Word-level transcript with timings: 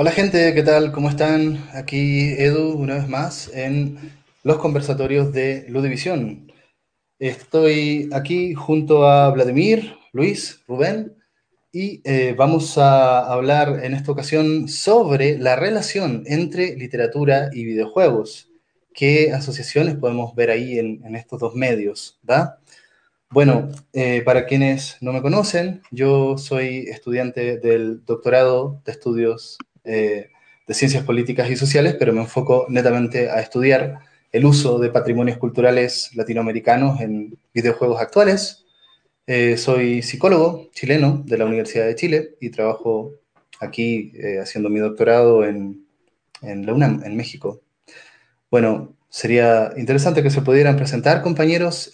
Hola 0.00 0.12
gente, 0.12 0.54
¿qué 0.54 0.62
tal? 0.62 0.92
¿Cómo 0.92 1.08
están? 1.08 1.68
Aquí 1.74 2.32
Edu 2.38 2.70
una 2.74 2.94
vez 2.94 3.08
más 3.08 3.50
en 3.52 3.98
los 4.44 4.58
conversatorios 4.58 5.32
de 5.32 5.66
Ludivisión. 5.70 6.52
Estoy 7.18 8.08
aquí 8.12 8.54
junto 8.54 9.08
a 9.08 9.28
Vladimir, 9.30 9.96
Luis, 10.12 10.62
Rubén 10.68 11.16
y 11.72 12.00
eh, 12.04 12.32
vamos 12.38 12.78
a 12.78 13.26
hablar 13.26 13.84
en 13.84 13.92
esta 13.92 14.12
ocasión 14.12 14.68
sobre 14.68 15.36
la 15.36 15.56
relación 15.56 16.22
entre 16.26 16.76
literatura 16.76 17.50
y 17.52 17.64
videojuegos. 17.64 18.52
¿Qué 18.94 19.32
asociaciones 19.32 19.96
podemos 19.96 20.32
ver 20.36 20.50
ahí 20.50 20.78
en, 20.78 21.16
estos 21.16 21.40
dos 21.40 21.56
medios? 21.56 22.20
Bueno, 23.30 23.68
eh, 23.92 24.22
para 24.24 24.46
quienes 24.46 24.96
no 25.00 25.12
me 25.12 25.22
conocen, 25.22 25.82
yo 25.90 26.38
soy 26.38 26.86
estudiante 26.88 27.58
del 27.58 28.04
doctorado 28.04 28.80
de 28.84 28.92
estudios 28.92 29.58
eh, 29.88 30.30
de 30.66 30.74
ciencias 30.74 31.02
políticas 31.04 31.50
y 31.50 31.56
sociales, 31.56 31.96
pero 31.98 32.12
me 32.12 32.20
enfoco 32.20 32.66
netamente 32.68 33.30
a 33.30 33.40
estudiar 33.40 34.00
el 34.30 34.44
uso 34.44 34.78
de 34.78 34.90
patrimonios 34.90 35.38
culturales 35.38 36.10
latinoamericanos 36.14 37.00
en 37.00 37.38
videojuegos 37.54 38.00
actuales. 38.00 38.66
Eh, 39.26 39.56
soy 39.56 40.02
psicólogo 40.02 40.68
chileno 40.72 41.22
de 41.24 41.38
la 41.38 41.46
Universidad 41.46 41.86
de 41.86 41.94
Chile 41.94 42.36
y 42.40 42.50
trabajo 42.50 43.14
aquí 43.60 44.12
eh, 44.14 44.38
haciendo 44.40 44.68
mi 44.68 44.78
doctorado 44.78 45.44
en, 45.44 45.86
en 46.42 46.66
la 46.66 46.74
UNAM, 46.74 47.02
en 47.04 47.16
México. 47.16 47.62
Bueno, 48.50 48.94
sería 49.08 49.72
interesante 49.76 50.22
que 50.22 50.30
se 50.30 50.42
pudieran 50.42 50.76
presentar, 50.76 51.22
compañeros. 51.22 51.90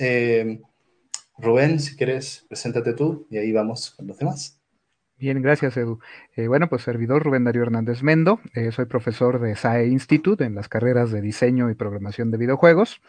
Rubén, 1.39 1.81
si 1.81 1.97
quieres, 1.97 2.45
preséntate 2.49 2.93
tú 2.93 3.27
y 3.31 3.39
ahí 3.39 3.53
vamos 3.53 3.91
con 3.91 4.07
los 4.07 4.19
demás. 4.19 4.61
Bien, 5.25 5.41
gracias 5.41 5.75
Edu. 5.79 6.01
Eh, 6.37 6.49
bueno, 6.49 6.69
pues 6.69 6.83
servidor 6.83 7.23
Rubén 7.23 7.45
Darío 7.45 7.63
Hernández 7.63 8.03
Mendo, 8.03 8.41
eh, 8.53 8.73
soy 8.73 8.85
profesor 8.85 9.41
de 9.41 9.57
SAE 9.57 9.87
Institute 9.87 10.45
en 10.45 10.55
las 10.55 10.69
carreras 10.69 11.13
de 11.13 11.23
diseño 11.23 11.71
y 11.71 11.75
programación 11.75 12.31
de 12.31 12.37
videojuegos. 12.37 13.01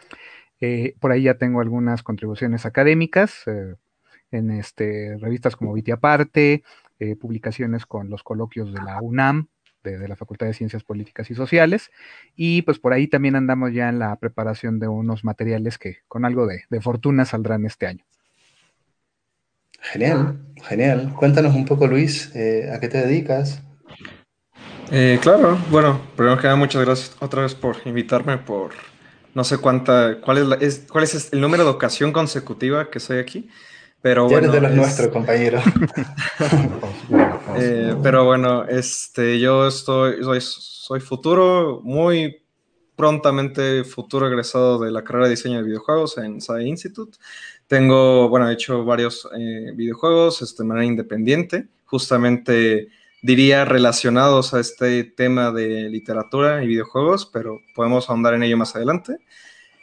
Eh, 0.58 0.94
por 0.98 1.12
ahí 1.12 1.24
ya 1.24 1.34
tengo 1.34 1.60
algunas 1.60 2.02
contribuciones 2.02 2.64
académicas 2.64 3.44
en 4.30 4.50
este, 4.50 5.18
revistas 5.18 5.56
como 5.56 5.74
Viti 5.74 5.90
Aparte, 5.90 6.64
publicaciones 7.20 7.84
con 7.84 8.08
los 8.08 8.22
coloquios 8.22 8.72
de 8.72 8.80
la 8.80 9.02
UNAM, 9.02 9.48
de, 9.84 10.08
la 10.08 10.16
Facultad 10.16 10.46
de 10.46 10.54
Ciencias 10.54 10.84
Políticas 10.84 11.30
y 11.30 11.34
Sociales, 11.34 11.90
y 12.34 12.62
pues 12.62 12.78
por 12.78 12.94
ahí 12.94 13.08
también 13.08 13.36
andamos 13.36 13.74
ya 13.74 13.90
en 13.90 13.98
la 13.98 14.16
preparación 14.16 14.78
de 14.78 14.88
unos 14.88 15.22
materiales 15.22 15.76
que 15.76 15.98
con 16.08 16.24
algo 16.24 16.46
de 16.46 16.80
fortuna 16.80 17.26
saldrán 17.26 17.66
este 17.66 17.86
año. 17.86 18.06
Genial, 19.92 20.36
genial. 20.62 21.12
Cuéntanos 21.16 21.54
un 21.54 21.64
poco, 21.64 21.86
Luis, 21.86 22.34
eh, 22.34 22.70
¿a 22.74 22.80
qué 22.80 22.88
te 22.88 22.98
dedicas? 22.98 23.62
Eh, 24.90 25.18
claro, 25.22 25.58
bueno, 25.70 26.00
primero 26.16 26.36
que 26.38 26.44
nada, 26.44 26.56
muchas 26.56 26.84
gracias 26.84 27.16
otra 27.20 27.42
vez 27.42 27.54
por 27.54 27.76
invitarme, 27.84 28.38
por 28.38 28.72
no 29.34 29.44
sé 29.44 29.58
cuánta, 29.58 30.20
cuál 30.20 30.56
es, 30.60 30.86
cuál 30.90 31.04
es 31.04 31.32
el 31.32 31.40
número 31.40 31.64
de 31.64 31.70
ocasión 31.70 32.12
consecutiva 32.12 32.90
que 32.90 32.98
estoy 32.98 33.18
aquí, 33.18 33.48
pero 34.02 34.28
ya 34.28 34.38
bueno. 34.38 34.48
Eres 34.48 34.52
de 34.52 34.68
los 34.68 34.76
nuestros, 34.76 35.08
compañero. 35.08 35.60
Eh, 37.58 37.94
pero 38.02 38.26
bueno, 38.26 38.66
este, 38.66 39.40
yo 39.40 39.66
estoy, 39.66 40.22
soy, 40.22 40.40
soy 40.42 41.00
futuro, 41.00 41.80
muy 41.82 42.36
prontamente 42.96 43.84
futuro 43.84 44.26
egresado 44.26 44.78
de 44.78 44.90
la 44.90 45.04
carrera 45.04 45.26
de 45.26 45.30
diseño 45.30 45.58
de 45.58 45.64
videojuegos 45.64 46.18
en 46.18 46.40
SAE 46.40 46.66
Institute. 46.66 47.16
Tengo, 47.66 48.28
bueno, 48.28 48.48
he 48.48 48.52
hecho 48.52 48.84
varios 48.84 49.28
eh, 49.36 49.72
videojuegos 49.74 50.42
este, 50.42 50.62
de 50.62 50.68
manera 50.68 50.86
independiente, 50.86 51.66
justamente 51.84 52.88
diría 53.22 53.64
relacionados 53.64 54.54
a 54.54 54.60
este 54.60 55.02
tema 55.02 55.50
de 55.50 55.88
literatura 55.88 56.62
y 56.62 56.68
videojuegos, 56.68 57.26
pero 57.26 57.58
podemos 57.74 58.08
ahondar 58.08 58.34
en 58.34 58.44
ello 58.44 58.56
más 58.56 58.76
adelante. 58.76 59.18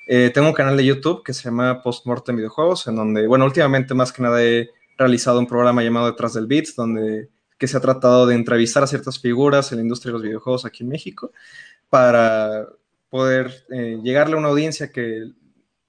Eh, 0.07 0.31
tengo 0.33 0.47
un 0.47 0.53
canal 0.53 0.77
de 0.77 0.85
YouTube 0.85 1.23
que 1.23 1.33
se 1.33 1.43
llama 1.43 1.81
Postmortem 1.81 2.35
Videojuegos, 2.35 2.87
en 2.87 2.95
donde, 2.95 3.27
bueno, 3.27 3.45
últimamente 3.45 3.93
más 3.93 4.13
que 4.13 4.21
nada 4.21 4.41
he 4.43 4.69
realizado 4.97 5.39
un 5.39 5.47
programa 5.47 5.83
llamado 5.83 6.07
Detrás 6.07 6.33
del 6.33 6.47
Beats, 6.47 6.75
donde 6.75 7.29
que 7.57 7.67
se 7.67 7.77
ha 7.77 7.81
tratado 7.81 8.25
de 8.25 8.35
entrevistar 8.35 8.83
a 8.83 8.87
ciertas 8.87 9.19
figuras 9.19 9.71
en 9.71 9.77
la 9.77 9.83
industria 9.83 10.09
de 10.09 10.13
los 10.13 10.23
videojuegos 10.23 10.65
aquí 10.65 10.83
en 10.83 10.89
México 10.89 11.31
para 11.89 12.67
poder 13.09 13.65
eh, 13.69 13.99
llegarle 14.03 14.35
a 14.35 14.39
una 14.39 14.49
audiencia 14.49 14.91
que 14.91 15.31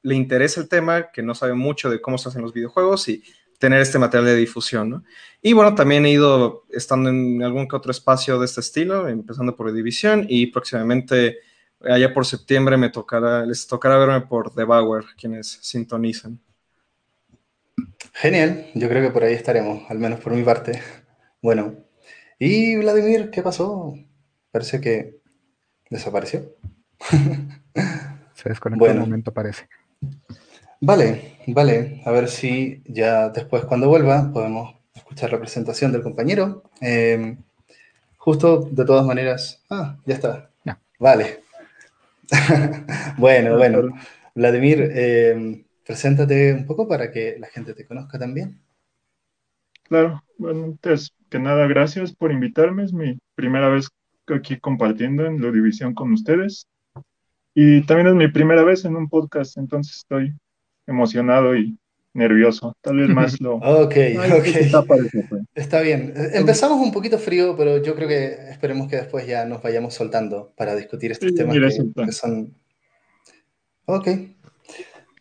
le 0.05 0.15
interesa 0.15 0.61
el 0.61 0.69
tema, 0.69 1.11
que 1.11 1.23
no 1.23 1.35
sabe 1.35 1.55
mucho 1.55 1.91
de 1.91 2.01
cómo 2.01 2.19
se 2.19 2.29
hacen 2.29 2.43
los 2.43 2.53
videojuegos 2.53 3.09
y 3.09 3.25
tener 3.59 3.81
este 3.81 3.99
material 3.99 4.27
de 4.27 4.37
difusión, 4.37 4.91
¿no? 4.91 5.05
Y 5.41 5.55
bueno, 5.55 5.75
también 5.75 6.05
he 6.05 6.11
ido 6.11 6.65
estando 6.71 7.09
en 7.09 7.43
algún 7.43 7.67
que 7.67 7.75
otro 7.75 7.91
espacio 7.91 8.39
de 8.39 8.45
este 8.45 8.61
estilo, 8.61 9.09
empezando 9.09 9.57
por 9.57 9.73
División 9.73 10.27
y 10.29 10.47
próximamente, 10.49 11.39
allá 11.81 12.13
por 12.13 12.27
septiembre, 12.27 12.77
me 12.77 12.91
tocará, 12.91 13.47
les 13.47 13.67
tocará 13.67 13.97
verme 13.97 14.21
por 14.27 14.55
The 14.55 14.65
Bauer, 14.65 15.05
quienes 15.19 15.59
sintonizan. 15.63 16.39
Genial, 18.13 18.67
yo 18.75 18.89
creo 18.89 19.03
que 19.03 19.11
por 19.11 19.25
ahí 19.25 19.33
estaremos, 19.33 19.91
al 19.91 19.99
menos 19.99 20.21
por 20.21 20.35
mi 20.35 20.43
parte. 20.43 20.83
Bueno, 21.41 21.75
y 22.39 22.77
Vladimir, 22.77 23.31
¿qué 23.31 23.43
pasó? 23.43 23.95
Parece 24.51 24.81
que 24.83 25.21
desapareció. 25.89 26.55
Se 28.35 28.49
desconectó 28.51 28.85
bueno. 28.85 29.01
un 29.03 29.09
momento, 29.09 29.33
parece. 29.33 29.67
Vale, 30.81 31.39
vale. 31.49 32.03
A 32.05 32.11
ver 32.11 32.29
si 32.29 32.83
ya 32.87 33.29
después, 33.31 33.65
cuando 33.65 33.89
vuelva, 33.89 34.31
podemos 34.33 34.75
escuchar 34.95 35.33
la 35.33 35.39
presentación 35.41 35.93
del 35.93 36.03
compañero. 36.03 36.63
Eh, 36.81 37.37
justo, 38.17 38.69
de 38.71 38.85
todas 38.85 39.07
maneras. 39.07 39.63
Ah, 39.71 39.97
ya 40.05 40.15
está. 40.15 40.51
Vale. 40.99 41.43
bueno, 43.19 43.57
bueno. 43.57 43.95
Vladimir, 44.35 44.91
eh, 44.93 45.65
preséntate 45.85 46.53
un 46.55 46.67
poco 46.67 46.89
para 46.89 47.11
que 47.11 47.37
la 47.39 47.49
gente 47.49 47.75
te 47.75 47.87
conozca 47.87 48.19
también. 48.19 48.61
Claro, 49.85 50.23
bueno, 50.39 50.65
antes 50.65 51.13
que 51.31 51.39
nada, 51.39 51.67
gracias 51.67 52.15
por 52.15 52.33
invitarme. 52.33 52.85
Es 52.85 52.93
mi 52.93 53.19
primera 53.35 53.69
vez 53.69 53.89
aquí 54.29 54.59
compartiendo 54.59 55.27
en 55.27 55.43
la 55.43 55.51
división 55.51 55.95
con 55.95 56.13
ustedes. 56.13 56.67
Y 57.55 57.83
también 57.87 58.09
es 58.09 58.15
mi 58.15 58.29
primera 58.29 58.65
vez 58.65 58.85
en 58.85 58.97
un 58.97 59.09
podcast, 59.09 59.57
entonces 59.59 59.97
estoy 59.97 60.35
emocionado 60.87 61.57
y 61.57 61.79
nervioso. 62.13 62.77
Tal 62.81 62.97
vez 62.97 63.09
más 63.09 63.41
lo. 63.41 63.57
ok, 63.57 63.95
ok. 64.39 65.37
Está 65.55 65.81
bien. 65.81 66.15
Empezamos 66.33 66.81
un 66.81 66.93
poquito 66.93 67.19
frío, 67.19 67.57
pero 67.57 67.83
yo 67.83 67.95
creo 67.95 68.09
que 68.09 68.51
esperemos 68.51 68.89
que 68.89 68.97
después 68.97 69.27
ya 69.27 69.45
nos 69.45 69.63
vayamos 69.63 69.95
soltando 69.95 70.53
para 70.57 70.75
discutir 70.75 71.13
estos 71.13 71.35
temas 71.35 71.57
que, 71.57 72.13
son. 72.13 72.55
Ok. 73.87 74.09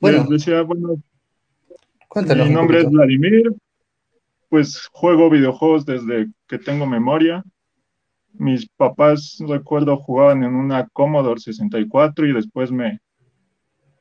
Bueno. 0.02 0.26
bueno 0.66 1.02
cuéntanos. 2.08 2.48
Mi 2.48 2.54
nombre 2.54 2.82
es 2.82 2.90
Vladimir. 2.90 3.54
Pues 4.50 4.88
juego 4.92 5.32
videojuegos 5.32 5.86
desde 5.86 6.28
que 6.48 6.60
tengo 6.60 6.86
memoria 6.86 7.44
mis 8.34 8.68
papás, 8.68 9.38
recuerdo, 9.48 9.98
jugaban 9.98 10.44
en 10.44 10.56
una 10.56 10.88
Commodore 10.90 11.40
64 11.40 12.28
y 12.28 12.34
después 12.34 12.72
me 12.72 13.00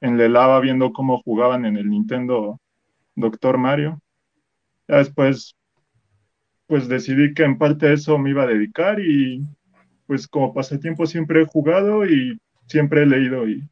enlelaba 0.01 0.61
viendo 0.61 0.93
cómo 0.93 1.23
jugaban 1.23 1.65
en 1.65 1.77
el 1.77 1.89
Nintendo 1.89 2.61
Doctor 3.15 3.59
Mario. 3.59 4.01
Ya 4.89 4.99
después, 4.99 5.55
pues 6.67 6.89
decidí 6.89 7.35
que 7.35 7.45
en 7.45 7.59
parte 7.59 7.93
eso 7.93 8.19
me 8.19 8.31
iba 8.31 8.43
a 8.43 8.49
dedicar 8.49 9.01
y 9.01 9.47
pues 10.07 10.27
como 10.27 10.53
pasatiempo 10.53 11.07
siempre 11.07 11.43
he 11.43 11.47
jugado 11.47 12.07
y 12.07 12.39
siempre 12.67 13.03
he 13.03 13.07
leído 13.07 13.49
y 13.49 13.63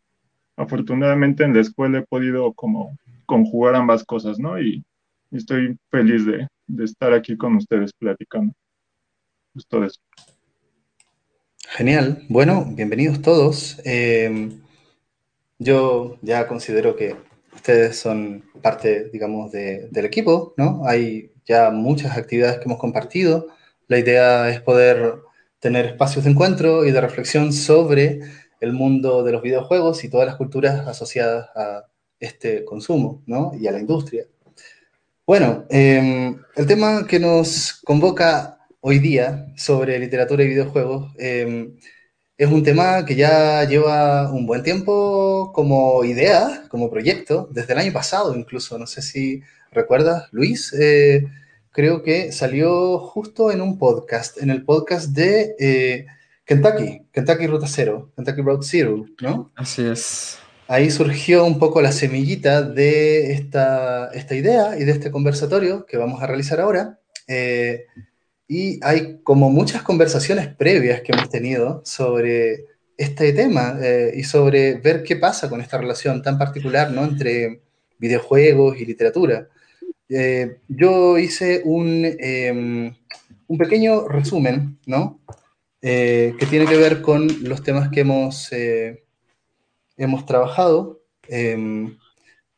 afortunadamente 0.56 1.44
en 1.44 1.54
la 1.54 1.60
escuela 1.60 1.98
he 1.98 2.06
podido 2.06 2.52
como 2.52 2.96
conjugar 3.26 3.74
ambas 3.74 4.04
cosas, 4.04 4.38
¿no? 4.38 4.60
Y, 4.60 4.84
estoy 5.30 5.78
feliz 5.90 6.26
de, 6.26 6.48
de 6.66 6.84
estar 6.84 7.12
aquí 7.12 7.36
con 7.36 7.54
ustedes 7.54 7.92
platicando. 7.92 8.52
Justo 9.54 9.84
eso. 9.84 10.00
Genial. 11.72 12.24
Bueno, 12.28 12.66
bienvenidos 12.68 13.22
todos. 13.22 13.80
Em, 13.84 14.60
yo 15.60 16.18
ya 16.20 16.48
considero 16.48 16.96
que 16.96 17.14
ustedes 17.54 17.96
son 17.96 18.44
parte, 18.60 19.08
digamos, 19.12 19.52
del 19.52 20.04
equipo, 20.04 20.52
¿no? 20.56 20.82
Hay 20.84 21.30
ya 21.46 21.70
muchas 21.70 22.16
actividades 22.16 22.58
que 22.58 22.64
hemos 22.64 22.78
compartido. 22.78 23.46
La 23.86 24.00
idea 24.00 24.50
es 24.50 24.60
poder 24.60 25.14
tener 25.60 25.86
espacios 25.86 26.24
de 26.24 26.32
encuentro 26.32 26.84
y 26.84 26.90
de 26.90 27.00
reflexión 27.00 27.52
sobre 27.52 28.18
el 28.60 28.72
mundo 28.72 29.22
de 29.22 29.30
los 29.30 29.40
videojuegos 29.40 30.02
y 30.02 30.08
todas 30.08 30.26
las 30.26 30.36
culturas 30.36 30.88
asociadas 30.88 31.50
a 31.54 31.86
este 32.18 32.64
consumo, 32.64 33.22
¿no? 33.26 33.52
Y 33.54 33.68
a 33.68 33.72
la 33.72 33.78
industria. 33.78 34.26
Bueno, 35.24 35.66
em, 35.70 36.36
el 36.56 36.66
tema 36.66 37.06
que 37.06 37.20
nos 37.20 37.80
convoca 37.84 38.59
hoy 38.80 38.98
día 38.98 39.46
sobre 39.56 39.98
literatura 39.98 40.42
y 40.42 40.48
videojuegos 40.48 41.12
em, 41.18 41.76
es 42.40 42.48
un 42.50 42.62
tema 42.62 43.04
que 43.04 43.14
ya 43.16 43.64
lleva 43.64 44.32
un 44.32 44.46
buen 44.46 44.62
tiempo 44.62 45.52
como 45.52 46.02
idea, 46.04 46.64
como 46.70 46.88
proyecto, 46.88 47.48
desde 47.52 47.74
el 47.74 47.80
año 47.80 47.92
pasado 47.92 48.34
incluso. 48.34 48.78
No 48.78 48.86
sé 48.86 49.02
si 49.02 49.42
recuerdas, 49.70 50.28
Luis, 50.32 50.72
eh, 50.72 51.26
creo 51.70 52.02
que 52.02 52.32
salió 52.32 52.98
justo 52.98 53.52
en 53.52 53.60
un 53.60 53.78
podcast, 53.78 54.40
en 54.40 54.48
el 54.48 54.64
podcast 54.64 55.10
de 55.10 55.54
eh, 55.58 56.06
Kentucky, 56.46 57.02
Kentucky 57.12 57.46
Ruta 57.46 57.66
Cero, 57.68 58.10
Kentucky 58.16 58.40
Road 58.40 58.62
Zero, 58.62 59.04
¿no? 59.20 59.52
Así 59.54 59.84
es. 59.84 60.38
Ahí 60.66 60.90
surgió 60.90 61.44
un 61.44 61.58
poco 61.58 61.82
la 61.82 61.92
semillita 61.92 62.62
de 62.62 63.32
esta, 63.32 64.10
esta 64.14 64.34
idea 64.34 64.78
y 64.78 64.84
de 64.84 64.92
este 64.92 65.10
conversatorio 65.10 65.84
que 65.84 65.98
vamos 65.98 66.22
a 66.22 66.26
realizar 66.26 66.58
ahora. 66.58 67.00
Eh, 67.28 67.84
y 68.50 68.80
hay 68.82 69.20
como 69.22 69.48
muchas 69.48 69.82
conversaciones 69.82 70.48
previas 70.48 71.02
que 71.02 71.12
hemos 71.12 71.30
tenido 71.30 71.82
sobre 71.84 72.64
este 72.96 73.32
tema 73.32 73.78
eh, 73.80 74.10
y 74.16 74.24
sobre 74.24 74.74
ver 74.74 75.04
qué 75.04 75.14
pasa 75.14 75.48
con 75.48 75.60
esta 75.60 75.78
relación 75.78 76.20
tan 76.20 76.36
particular 76.36 76.90
¿no? 76.90 77.04
entre 77.04 77.60
videojuegos 77.96 78.76
y 78.80 78.86
literatura. 78.86 79.46
Eh, 80.08 80.56
yo 80.66 81.16
hice 81.16 81.62
un, 81.64 82.04
em, 82.04 82.92
un, 83.46 83.56
pequeño 83.58 84.08
resumen, 84.08 84.80
¿no? 84.84 85.20
Eh, 85.80 86.34
que 86.36 86.46
tiene 86.46 86.66
que 86.66 86.76
ver 86.76 87.02
con 87.02 87.28
los 87.44 87.62
temas 87.62 87.88
que 87.90 88.00
hemos, 88.00 88.50
hemos 89.96 90.26
trabajado. 90.26 91.04
Em, 91.28 91.96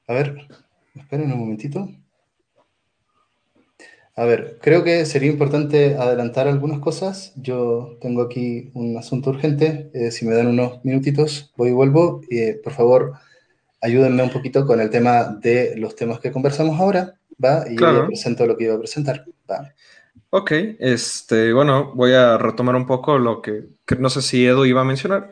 a 0.08 0.14
ver, 0.14 0.48
esperen 0.94 1.32
un 1.32 1.38
momentito. 1.38 1.86
A 4.14 4.24
ver, 4.24 4.58
creo 4.60 4.84
que 4.84 5.06
sería 5.06 5.30
importante 5.30 5.96
adelantar 5.96 6.46
algunas 6.46 6.80
cosas. 6.80 7.32
Yo 7.36 7.96
tengo 8.00 8.22
aquí 8.22 8.70
un 8.74 8.96
asunto 8.98 9.30
urgente. 9.30 9.90
Eh, 9.94 10.10
si 10.10 10.26
me 10.26 10.34
dan 10.34 10.48
unos 10.48 10.84
minutitos, 10.84 11.50
voy 11.56 11.70
y 11.70 11.72
vuelvo. 11.72 12.20
Eh, 12.30 12.60
por 12.62 12.74
favor, 12.74 13.14
ayúdenme 13.80 14.22
un 14.22 14.30
poquito 14.30 14.66
con 14.66 14.80
el 14.80 14.90
tema 14.90 15.38
de 15.40 15.76
los 15.76 15.96
temas 15.96 16.20
que 16.20 16.30
conversamos 16.30 16.78
ahora, 16.78 17.14
¿va? 17.42 17.64
Y 17.70 17.76
yo 17.76 18.06
presento 18.06 18.46
lo 18.46 18.56
que 18.56 18.64
iba 18.64 18.74
a 18.74 18.78
presentar, 18.78 19.24
¿va? 19.50 19.72
Ok, 20.28 20.52
este, 20.78 21.52
bueno, 21.52 21.92
voy 21.94 22.12
a 22.12 22.36
retomar 22.36 22.74
un 22.74 22.86
poco 22.86 23.18
lo 23.18 23.40
que, 23.40 23.64
que 23.86 23.96
no 23.96 24.10
sé 24.10 24.22
si 24.22 24.46
Edu 24.46 24.64
iba 24.64 24.82
a 24.82 24.84
mencionar 24.84 25.30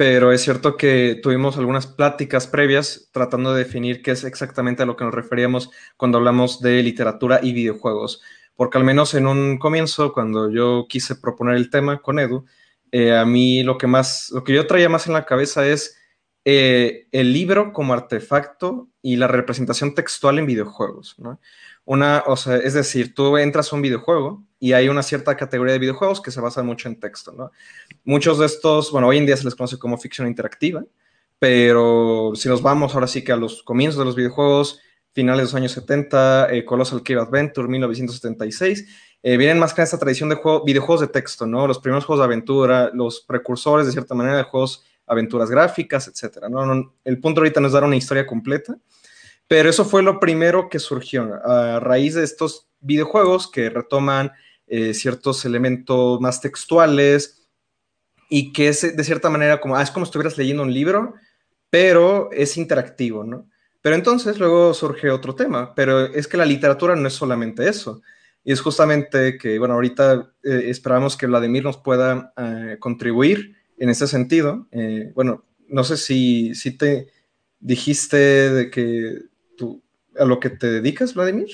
pero 0.00 0.32
es 0.32 0.40
cierto 0.40 0.78
que 0.78 1.20
tuvimos 1.22 1.58
algunas 1.58 1.86
pláticas 1.86 2.46
previas 2.46 3.10
tratando 3.12 3.52
de 3.52 3.64
definir 3.64 4.00
qué 4.00 4.12
es 4.12 4.24
exactamente 4.24 4.82
a 4.82 4.86
lo 4.86 4.96
que 4.96 5.04
nos 5.04 5.12
referíamos 5.12 5.70
cuando 5.98 6.16
hablamos 6.16 6.62
de 6.62 6.82
literatura 6.82 7.40
y 7.42 7.52
videojuegos, 7.52 8.22
porque 8.56 8.78
al 8.78 8.84
menos 8.84 9.12
en 9.12 9.26
un 9.26 9.58
comienzo, 9.58 10.14
cuando 10.14 10.50
yo 10.50 10.86
quise 10.88 11.16
proponer 11.16 11.56
el 11.56 11.68
tema 11.68 12.00
con 12.00 12.18
Edu, 12.18 12.46
eh, 12.92 13.14
a 13.14 13.26
mí 13.26 13.62
lo 13.62 13.76
que 13.76 13.86
más, 13.88 14.30
lo 14.30 14.42
que 14.42 14.54
yo 14.54 14.66
traía 14.66 14.88
más 14.88 15.06
en 15.06 15.12
la 15.12 15.26
cabeza 15.26 15.66
es 15.66 15.98
eh, 16.46 17.06
el 17.12 17.34
libro 17.34 17.74
como 17.74 17.92
artefacto 17.92 18.88
y 19.02 19.16
la 19.16 19.26
representación 19.26 19.94
textual 19.94 20.38
en 20.38 20.46
videojuegos, 20.46 21.16
¿no? 21.18 21.40
Una, 21.90 22.22
o 22.28 22.36
sea, 22.36 22.56
es 22.58 22.74
decir, 22.74 23.16
tú 23.16 23.36
entras 23.36 23.72
a 23.72 23.74
un 23.74 23.82
videojuego 23.82 24.44
y 24.60 24.74
hay 24.74 24.88
una 24.88 25.02
cierta 25.02 25.36
categoría 25.36 25.72
de 25.72 25.80
videojuegos 25.80 26.20
que 26.20 26.30
se 26.30 26.40
basa 26.40 26.62
mucho 26.62 26.88
en 26.88 27.00
texto, 27.00 27.32
¿no? 27.32 27.50
Muchos 28.04 28.38
de 28.38 28.46
estos, 28.46 28.92
bueno, 28.92 29.08
hoy 29.08 29.18
en 29.18 29.26
día 29.26 29.36
se 29.36 29.42
les 29.42 29.56
conoce 29.56 29.76
como 29.76 29.98
ficción 29.98 30.28
interactiva, 30.28 30.84
pero 31.40 32.30
si 32.36 32.48
nos 32.48 32.62
vamos 32.62 32.94
ahora 32.94 33.08
sí 33.08 33.24
que 33.24 33.32
a 33.32 33.36
los 33.36 33.64
comienzos 33.64 33.98
de 33.98 34.04
los 34.04 34.14
videojuegos, 34.14 34.78
finales 35.12 35.38
de 35.38 35.44
los 35.46 35.54
años 35.56 35.72
70, 35.72 36.52
eh, 36.52 36.64
Colossal 36.64 37.02
Cave 37.02 37.22
Adventure, 37.22 37.66
1976, 37.66 38.86
eh, 39.24 39.36
vienen 39.36 39.58
más 39.58 39.74
que 39.74 39.82
esta 39.82 39.98
tradición 39.98 40.28
de 40.28 40.36
juego, 40.36 40.62
videojuegos 40.64 41.00
de 41.00 41.08
texto, 41.08 41.44
¿no? 41.44 41.66
Los 41.66 41.80
primeros 41.80 42.04
juegos 42.04 42.20
de 42.20 42.26
aventura, 42.26 42.92
los 42.94 43.22
precursores 43.22 43.86
de 43.86 43.92
cierta 43.92 44.14
manera 44.14 44.36
de 44.36 44.44
juegos, 44.44 44.84
aventuras 45.08 45.50
gráficas, 45.50 46.06
etcétera, 46.06 46.48
¿no? 46.48 46.94
El 47.02 47.18
punto 47.18 47.40
ahorita 47.40 47.60
no 47.60 47.66
es 47.66 47.72
dar 47.72 47.82
una 47.82 47.96
historia 47.96 48.28
completa, 48.28 48.76
pero 49.50 49.68
eso 49.68 49.84
fue 49.84 50.04
lo 50.04 50.20
primero 50.20 50.68
que 50.68 50.78
surgió 50.78 51.44
a 51.44 51.80
raíz 51.80 52.14
de 52.14 52.22
estos 52.22 52.68
videojuegos 52.78 53.50
que 53.50 53.68
retoman 53.68 54.30
eh, 54.68 54.94
ciertos 54.94 55.44
elementos 55.44 56.20
más 56.20 56.40
textuales 56.40 57.48
y 58.28 58.52
que 58.52 58.68
es 58.68 58.96
de 58.96 59.02
cierta 59.02 59.28
manera 59.28 59.60
como, 59.60 59.76
ah, 59.76 59.82
es 59.82 59.90
como 59.90 60.04
estuvieras 60.04 60.38
leyendo 60.38 60.62
un 60.62 60.72
libro, 60.72 61.14
pero 61.68 62.30
es 62.30 62.56
interactivo, 62.56 63.24
¿no? 63.24 63.48
Pero 63.82 63.96
entonces 63.96 64.38
luego 64.38 64.72
surge 64.72 65.10
otro 65.10 65.34
tema, 65.34 65.74
pero 65.74 66.06
es 66.06 66.28
que 66.28 66.36
la 66.36 66.46
literatura 66.46 66.94
no 66.94 67.08
es 67.08 67.14
solamente 67.14 67.68
eso. 67.68 68.02
Y 68.44 68.52
es 68.52 68.60
justamente 68.60 69.36
que, 69.36 69.58
bueno, 69.58 69.74
ahorita 69.74 70.32
eh, 70.44 70.66
esperamos 70.66 71.16
que 71.16 71.26
Vladimir 71.26 71.64
nos 71.64 71.78
pueda 71.78 72.32
eh, 72.36 72.76
contribuir 72.78 73.56
en 73.78 73.88
ese 73.88 74.06
sentido. 74.06 74.68
bueno, 75.16 75.44
no 75.66 75.82
sé 75.82 75.96
si, 75.96 76.54
si 76.54 76.76
te 76.76 77.08
dijiste 77.58 78.16
de 78.16 78.70
que 78.70 79.29
a 80.18 80.24
lo 80.24 80.40
que 80.40 80.50
te 80.50 80.70
dedicas, 80.70 81.14
Vladimir? 81.14 81.48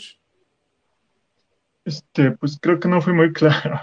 Este, 1.84 2.32
pues 2.32 2.58
creo 2.60 2.80
que 2.80 2.88
no 2.88 3.00
fui 3.00 3.12
muy 3.12 3.32
claro. 3.32 3.80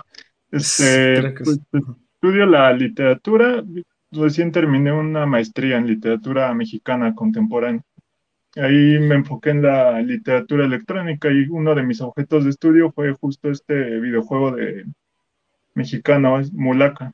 Este, 0.52 1.32
pues, 1.32 1.60
estudio 2.16 2.46
la 2.46 2.72
literatura. 2.74 3.64
Recién 4.12 4.52
terminé 4.52 4.92
una 4.92 5.26
maestría 5.26 5.78
en 5.78 5.88
literatura 5.88 6.54
mexicana 6.54 7.16
contemporánea. 7.16 7.82
Ahí 8.56 9.00
me 9.00 9.16
enfoqué 9.16 9.50
en 9.50 9.64
la 9.64 10.00
literatura 10.02 10.66
electrónica 10.66 11.32
y 11.32 11.48
uno 11.50 11.74
de 11.74 11.82
mis 11.82 12.02
objetos 12.02 12.44
de 12.44 12.52
estudio 12.52 12.92
fue 12.92 13.12
justo 13.14 13.50
este 13.50 14.00
videojuego 14.00 14.52
de 14.52 14.86
mexicano, 15.74 16.40
es 16.40 16.54
Mulaka. 16.54 17.14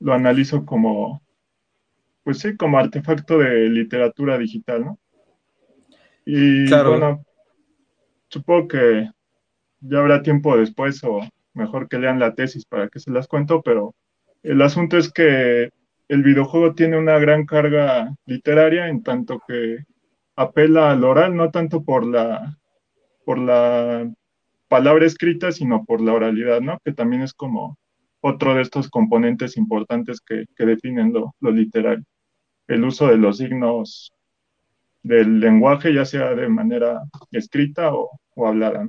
Lo 0.00 0.14
analizo 0.14 0.64
como, 0.64 1.22
pues 2.22 2.38
sí, 2.38 2.56
como 2.56 2.78
artefacto 2.78 3.38
de 3.38 3.68
literatura 3.68 4.38
digital, 4.38 4.84
¿no? 4.84 4.98
Y 6.24 6.68
bueno, 6.70 7.24
supongo 8.28 8.68
que 8.68 9.10
ya 9.80 9.98
habrá 9.98 10.22
tiempo 10.22 10.56
después 10.56 11.02
o 11.04 11.20
mejor 11.52 11.88
que 11.88 11.98
lean 11.98 12.18
la 12.18 12.34
tesis 12.34 12.64
para 12.64 12.88
que 12.88 12.98
se 12.98 13.10
las 13.10 13.28
cuento, 13.28 13.62
pero 13.62 13.94
el 14.42 14.60
asunto 14.62 14.96
es 14.98 15.12
que 15.12 15.70
el 16.08 16.22
videojuego 16.22 16.74
tiene 16.74 16.98
una 16.98 17.18
gran 17.18 17.46
carga 17.46 18.14
literaria 18.26 18.88
en 18.88 19.02
tanto 19.02 19.40
que 19.46 19.84
apela 20.36 20.90
al 20.90 21.04
oral, 21.04 21.36
no 21.36 21.50
tanto 21.50 21.82
por 21.82 22.04
la, 22.06 22.58
por 23.24 23.38
la 23.38 24.10
palabra 24.68 25.06
escrita, 25.06 25.52
sino 25.52 25.84
por 25.84 26.00
la 26.00 26.12
oralidad, 26.12 26.60
¿no? 26.60 26.78
Que 26.84 26.92
también 26.92 27.22
es 27.22 27.32
como 27.32 27.78
otro 28.20 28.54
de 28.54 28.62
estos 28.62 28.88
componentes 28.88 29.56
importantes 29.56 30.20
que, 30.20 30.44
definen 30.58 31.12
lo, 31.12 31.34
lo 31.40 31.50
literario. 31.50 32.04
El 32.66 32.84
uso 32.84 33.08
de 33.08 33.18
los 33.18 33.38
signos 33.38 34.12
del 35.04 35.38
lenguaje, 35.38 35.94
ya 35.94 36.04
sea 36.04 36.34
de 36.34 36.48
manera 36.48 37.02
escrita 37.30 37.92
o, 37.92 38.10
hablada. 38.36 38.88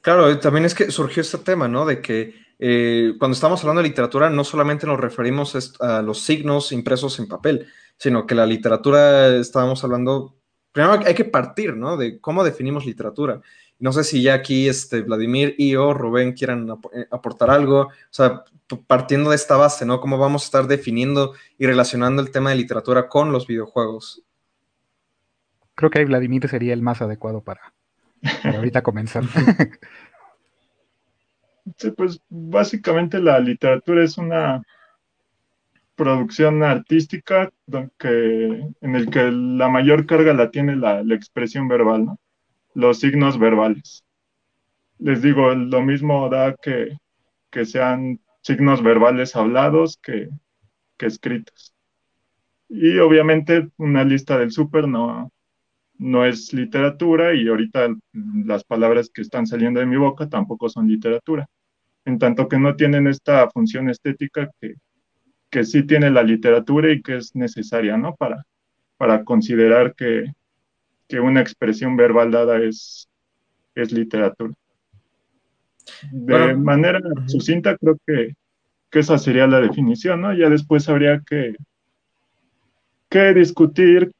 Claro, 0.00 0.38
también 0.38 0.64
es 0.64 0.74
que 0.74 0.90
surgió 0.90 1.20
este 1.20 1.38
tema, 1.38 1.68
¿no? 1.68 1.84
De 1.84 2.00
que 2.00 2.34
eh, 2.58 3.14
cuando 3.18 3.34
estamos 3.34 3.60
hablando 3.60 3.82
de 3.82 3.88
literatura, 3.88 4.30
no 4.30 4.44
solamente 4.44 4.86
nos 4.86 4.98
referimos 4.98 5.76
a 5.80 6.00
los 6.00 6.20
signos 6.20 6.72
impresos 6.72 7.18
en 7.18 7.28
papel, 7.28 7.66
sino 7.98 8.26
que 8.26 8.34
la 8.34 8.46
literatura, 8.46 9.36
estábamos 9.36 9.84
hablando, 9.84 10.36
primero 10.72 11.00
hay 11.04 11.14
que 11.14 11.24
partir, 11.24 11.76
¿no? 11.76 11.98
De 11.98 12.20
cómo 12.20 12.44
definimos 12.44 12.86
literatura. 12.86 13.42
No 13.78 13.92
sé 13.92 14.04
si 14.04 14.22
ya 14.22 14.34
aquí 14.34 14.68
este, 14.68 15.02
Vladimir 15.02 15.54
y 15.58 15.74
o 15.74 15.92
Rubén 15.92 16.34
quieran 16.34 16.68
eh, 16.94 17.06
aportar 17.10 17.50
algo, 17.50 17.80
o 17.80 17.90
sea, 18.10 18.44
partiendo 18.86 19.30
de 19.30 19.36
esta 19.36 19.56
base, 19.56 19.84
¿no? 19.84 20.00
¿Cómo 20.00 20.18
vamos 20.18 20.42
a 20.42 20.44
estar 20.44 20.66
definiendo 20.66 21.34
y 21.58 21.66
relacionando 21.66 22.22
el 22.22 22.30
tema 22.30 22.50
de 22.50 22.56
literatura 22.56 23.08
con 23.08 23.32
los 23.32 23.46
videojuegos? 23.46 24.22
Creo 25.80 25.90
que 25.90 26.00
ahí 26.00 26.04
Vladimir 26.04 26.46
sería 26.46 26.74
el 26.74 26.82
más 26.82 27.00
adecuado 27.00 27.40
para, 27.42 27.72
ahorita 28.44 28.82
comenzar. 28.90 29.24
Sí, 31.78 31.90
pues 31.92 32.20
básicamente 32.28 33.18
la 33.18 33.38
literatura 33.40 34.04
es 34.04 34.18
una 34.18 34.62
producción 35.96 36.62
artística 36.62 37.50
en 37.98 38.94
el 38.94 39.08
que 39.08 39.30
la 39.32 39.70
mayor 39.70 40.04
carga 40.04 40.34
la 40.34 40.50
tiene 40.50 40.76
la, 40.76 41.02
la 41.02 41.14
expresión 41.14 41.66
verbal, 41.66 42.04
¿no? 42.04 42.18
los 42.74 43.00
signos 43.00 43.38
verbales. 43.38 44.04
Les 44.98 45.22
digo, 45.22 45.54
lo 45.54 45.80
mismo 45.80 46.28
da 46.28 46.54
que, 46.56 46.98
que 47.50 47.64
sean 47.64 48.20
signos 48.42 48.82
verbales 48.82 49.34
hablados 49.34 49.96
que, 49.96 50.28
escritos. 50.98 51.74
Y 52.68 52.98
obviamente 52.98 53.70
una 53.78 54.04
lista 54.04 54.36
del 54.38 54.52
súper 54.52 54.86
no, 54.86 55.32
no 56.00 56.24
es 56.24 56.54
literatura 56.54 57.34
y 57.34 57.46
ahorita 57.46 57.94
las 58.46 58.64
palabras 58.64 59.10
que 59.12 59.20
están 59.20 59.46
saliendo 59.46 59.80
de 59.80 59.86
mi 59.86 59.96
boca 59.96 60.28
tampoco 60.28 60.70
son 60.70 60.88
literatura. 60.88 61.46
En 62.06 62.18
tanto 62.18 62.48
que 62.48 62.58
no 62.58 62.74
tienen 62.74 63.06
esta 63.06 63.50
función 63.50 63.90
estética 63.90 64.50
que, 64.58 64.76
que 65.50 65.64
sí 65.64 65.82
tiene 65.82 66.10
la 66.10 66.22
literatura 66.22 66.90
y 66.90 67.02
que 67.02 67.16
es 67.16 67.36
necesaria, 67.36 67.98
¿no? 67.98 68.16
Para, 68.16 68.46
para 68.96 69.24
considerar 69.24 69.94
que, 69.94 70.32
que 71.06 71.20
una 71.20 71.42
expresión 71.42 71.98
verbal 71.98 72.30
dada 72.30 72.58
es, 72.58 73.06
es 73.74 73.92
literatura. 73.92 74.54
De 76.10 76.54
manera 76.54 77.00
sucinta, 77.26 77.76
creo 77.76 77.98
que, 78.06 78.32
esa 78.92 79.18
sería 79.18 79.46
la 79.46 79.60
definición, 79.60 80.22
¿no? 80.22 80.32
Ya 80.32 80.48
después 80.48 80.88
habría 80.88 81.20
que, 81.28 81.56
que 83.10 83.34
discutir 83.34 84.10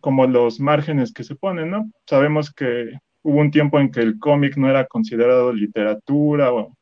como 0.00 0.26
los 0.26 0.60
márgenes 0.60 1.12
que 1.12 1.24
se 1.24 1.34
ponen, 1.34 1.70
¿no? 1.70 1.90
Sabemos 2.06 2.52
que 2.52 2.98
hubo 3.22 3.40
un 3.40 3.50
tiempo 3.50 3.78
en 3.80 3.90
que 3.90 4.00
el 4.00 4.18
cómic 4.18 4.56
no 4.56 4.68
era 4.68 4.86
considerado 4.86 5.52
literatura 5.52 6.52
o, 6.52 6.74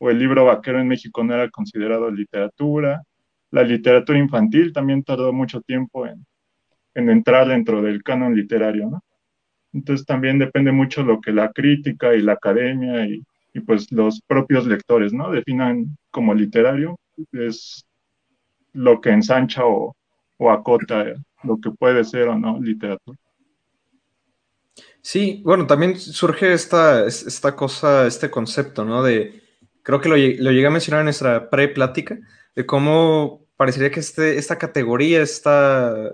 el 0.00 0.18
libro 0.18 0.44
vaquero 0.44 0.80
en 0.80 0.86
México 0.86 1.24
no 1.24 1.34
era 1.34 1.50
considerado 1.50 2.08
literatura. 2.10 3.02
La 3.50 3.64
literatura 3.64 4.18
infantil 4.18 4.72
también 4.72 5.02
tardó 5.02 5.32
mucho 5.32 5.60
tiempo 5.60 6.06
en, 6.06 6.24
en 6.94 7.10
entrar 7.10 7.48
dentro 7.48 7.82
del 7.82 8.02
canon 8.04 8.34
literario, 8.36 8.88
¿no? 8.90 9.02
Entonces 9.72 10.06
también 10.06 10.38
depende 10.38 10.70
mucho 10.72 11.02
lo 11.02 11.20
que 11.20 11.32
la 11.32 11.50
crítica 11.52 12.14
y 12.14 12.22
la 12.22 12.34
academia 12.34 13.06
y, 13.06 13.22
y 13.52 13.60
pues 13.60 13.90
los 13.90 14.20
propios 14.22 14.66
lectores, 14.66 15.12
¿no? 15.12 15.30
Definan 15.32 15.96
como 16.10 16.32
literario, 16.32 16.96
es 17.32 17.84
lo 18.72 19.00
que 19.00 19.10
ensancha 19.10 19.66
o, 19.66 19.96
o 20.36 20.50
acota 20.50 21.14
lo 21.42 21.58
que 21.60 21.70
puede 21.70 22.04
ser 22.04 22.28
o 22.28 22.38
no 22.38 22.60
literatura. 22.60 23.18
Sí, 25.00 25.40
bueno, 25.44 25.66
también 25.66 25.98
surge 25.98 26.52
esta, 26.52 27.06
esta 27.06 27.56
cosa, 27.56 28.06
este 28.06 28.30
concepto, 28.30 28.84
¿no? 28.84 29.02
De, 29.02 29.42
creo 29.82 30.00
que 30.00 30.08
lo, 30.08 30.16
lo 30.16 30.52
llegué 30.52 30.66
a 30.66 30.70
mencionar 30.70 31.00
en 31.00 31.06
nuestra 31.06 31.48
pre-plática, 31.48 32.18
de 32.54 32.66
cómo 32.66 33.46
parecería 33.56 33.90
que 33.90 34.00
este, 34.00 34.36
esta 34.38 34.58
categoría, 34.58 35.22
esta, 35.22 36.12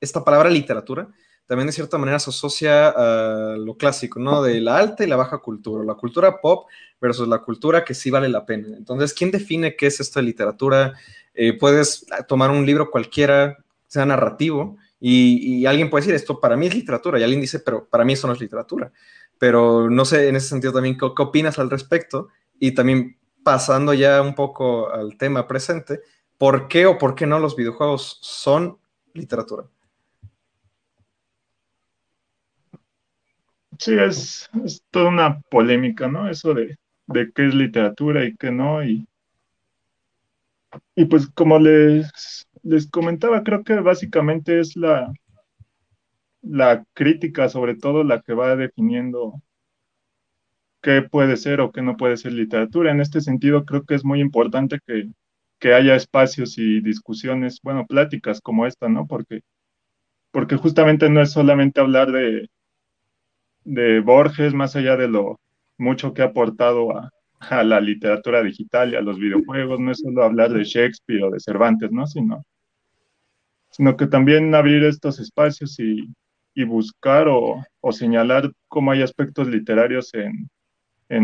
esta 0.00 0.24
palabra 0.24 0.50
literatura, 0.50 1.08
también 1.46 1.66
de 1.66 1.72
cierta 1.72 1.98
manera 1.98 2.18
se 2.18 2.30
asocia 2.30 2.88
a 2.88 3.56
lo 3.56 3.76
clásico, 3.76 4.20
¿no? 4.20 4.42
De 4.42 4.60
la 4.60 4.78
alta 4.78 5.04
y 5.04 5.08
la 5.08 5.16
baja 5.16 5.38
cultura, 5.38 5.84
la 5.84 5.94
cultura 5.94 6.40
pop 6.40 6.68
versus 7.00 7.28
la 7.28 7.38
cultura 7.38 7.84
que 7.84 7.94
sí 7.94 8.10
vale 8.10 8.28
la 8.28 8.46
pena. 8.46 8.76
Entonces, 8.76 9.12
¿quién 9.12 9.30
define 9.30 9.76
qué 9.76 9.86
es 9.86 10.00
esto 10.00 10.20
de 10.20 10.26
literatura? 10.26 10.94
Eh, 11.34 11.58
puedes 11.58 12.06
tomar 12.28 12.50
un 12.50 12.64
libro 12.64 12.90
cualquiera, 12.90 13.61
sea 13.92 14.06
narrativo, 14.06 14.78
y, 14.98 15.66
alguien 15.66 15.90
puede 15.90 16.02
decir, 16.02 16.14
esto 16.14 16.40
para 16.40 16.56
mí 16.56 16.66
es 16.66 16.74
literatura, 16.74 17.20
y 17.20 17.22
alguien 17.22 17.42
dice, 17.42 17.60
pero 17.60 17.84
para 17.84 18.06
mí 18.06 18.14
eso 18.14 18.26
no 18.26 18.32
es 18.32 18.40
literatura. 18.40 18.90
Pero 19.36 19.90
no 19.90 20.06
sé, 20.06 20.28
en 20.28 20.36
ese 20.36 20.48
sentido 20.48 20.72
también, 20.72 20.96
¿qué, 20.96 21.04
opinas 21.04 21.58
al 21.58 21.68
respecto? 21.68 22.28
Y 22.58 22.72
también 22.72 23.18
pasando 23.44 23.92
ya 23.92 24.22
un 24.22 24.34
poco 24.34 24.90
al 24.90 25.18
tema 25.18 25.46
presente, 25.46 26.00
¿por 26.38 26.68
qué 26.68 26.86
o 26.86 26.96
por 26.96 27.14
qué 27.14 27.26
no 27.26 27.38
los 27.38 27.54
videojuegos 27.54 28.18
son 28.22 28.78
literatura? 29.12 29.64
Sí, 33.78 33.94
es, 33.98 34.48
toda 34.90 35.10
una 35.10 35.38
polémica, 35.50 36.08
¿no? 36.08 36.30
Eso 36.30 36.54
de, 36.54 36.78
qué 37.34 37.46
es 37.46 37.54
literatura 37.54 38.24
y 38.24 38.34
qué 38.36 38.50
no. 38.50 38.82
Y, 38.82 39.06
y 40.96 41.04
pues 41.04 41.26
como 41.34 41.58
les, 41.58 42.46
les 42.62 42.88
comentaba, 42.88 43.42
creo 43.42 43.64
que 43.64 43.74
básicamente 43.80 44.60
es 44.60 44.76
la, 44.76 45.12
la 46.42 46.84
crítica, 46.94 47.48
sobre 47.48 47.76
todo 47.76 48.04
la 48.04 48.20
que 48.20 48.34
va 48.34 48.56
definiendo 48.56 49.42
qué 50.82 51.02
puede 51.02 51.36
ser 51.36 51.60
o 51.60 51.72
qué 51.72 51.82
no 51.82 51.96
puede 51.96 52.16
ser 52.16 52.32
literatura. 52.32 52.90
En 52.90 53.00
este 53.00 53.20
sentido, 53.20 53.64
creo 53.64 53.84
que 53.84 53.94
es 53.94 54.04
muy 54.04 54.20
importante 54.20 54.78
que, 54.86 55.10
que 55.58 55.74
haya 55.74 55.94
espacios 55.94 56.58
y 56.58 56.80
discusiones, 56.80 57.60
bueno, 57.62 57.86
pláticas 57.86 58.40
como 58.40 58.66
esta, 58.66 58.88
¿no? 58.88 59.06
Porque, 59.06 59.42
porque 60.32 60.56
justamente 60.56 61.08
no 61.08 61.22
es 61.22 61.32
solamente 61.32 61.80
hablar 61.80 62.10
de, 62.12 62.48
de 63.64 64.00
Borges, 64.00 64.54
más 64.54 64.76
allá 64.76 64.96
de 64.96 65.08
lo 65.08 65.40
mucho 65.78 66.14
que 66.14 66.22
ha 66.22 66.26
aportado 66.26 66.96
a, 66.96 67.10
la 67.50 67.80
literatura 67.80 68.42
digital 68.42 68.92
y 68.92 68.96
a 68.96 69.00
los 69.00 69.18
videojuegos, 69.18 69.80
no 69.80 69.90
es 69.90 69.98
solo 69.98 70.22
hablar 70.22 70.52
de 70.52 70.64
Shakespeare 70.64 71.24
o 71.24 71.30
de 71.30 71.40
Cervantes, 71.40 71.90
¿no? 71.90 72.06
Sino, 72.06 72.44
sino 73.70 73.96
que 73.96 74.06
también 74.06 74.54
abrir 74.54 74.84
estos 74.84 75.18
espacios 75.18 75.78
y, 75.78 76.08
buscar 76.64 77.26
o, 77.28 77.64
señalar 77.90 78.52
cómo 78.68 78.92
hay 78.92 79.02
aspectos 79.02 79.48
literarios 79.48 80.12
en, 80.14 80.48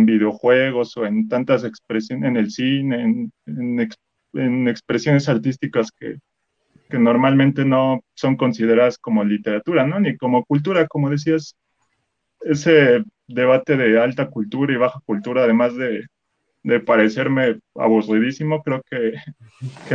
videojuegos 0.05 0.97
o 0.99 1.07
en 1.07 1.29
tantas 1.29 1.65
expresiones, 1.65 2.29
en 2.29 2.37
el 2.37 2.51
cine, 2.51 3.31
en, 3.47 4.69
expresiones 4.69 5.29
artísticas 5.29 5.91
que, 5.91 6.19
que 6.91 6.99
normalmente 6.99 7.65
no 7.65 8.01
son 8.15 8.37
consideradas 8.37 8.99
como 8.99 9.25
literatura, 9.25 9.87
¿no? 9.87 10.01
Ni 10.01 10.17
como 10.17 10.45
cultura, 10.45 10.87
como 10.87 11.09
decías, 11.09 11.55
ese 12.41 13.05
debate 13.27 13.77
de 13.77 14.01
alta 14.01 14.29
cultura 14.29 14.73
y 14.73 14.77
baja 14.77 15.01
cultura, 15.05 15.45
además 15.45 15.75
de, 15.77 16.07
parecerme 16.85 17.61
aburridísimo, 17.77 18.63
creo 18.63 18.83
que, 18.91 19.15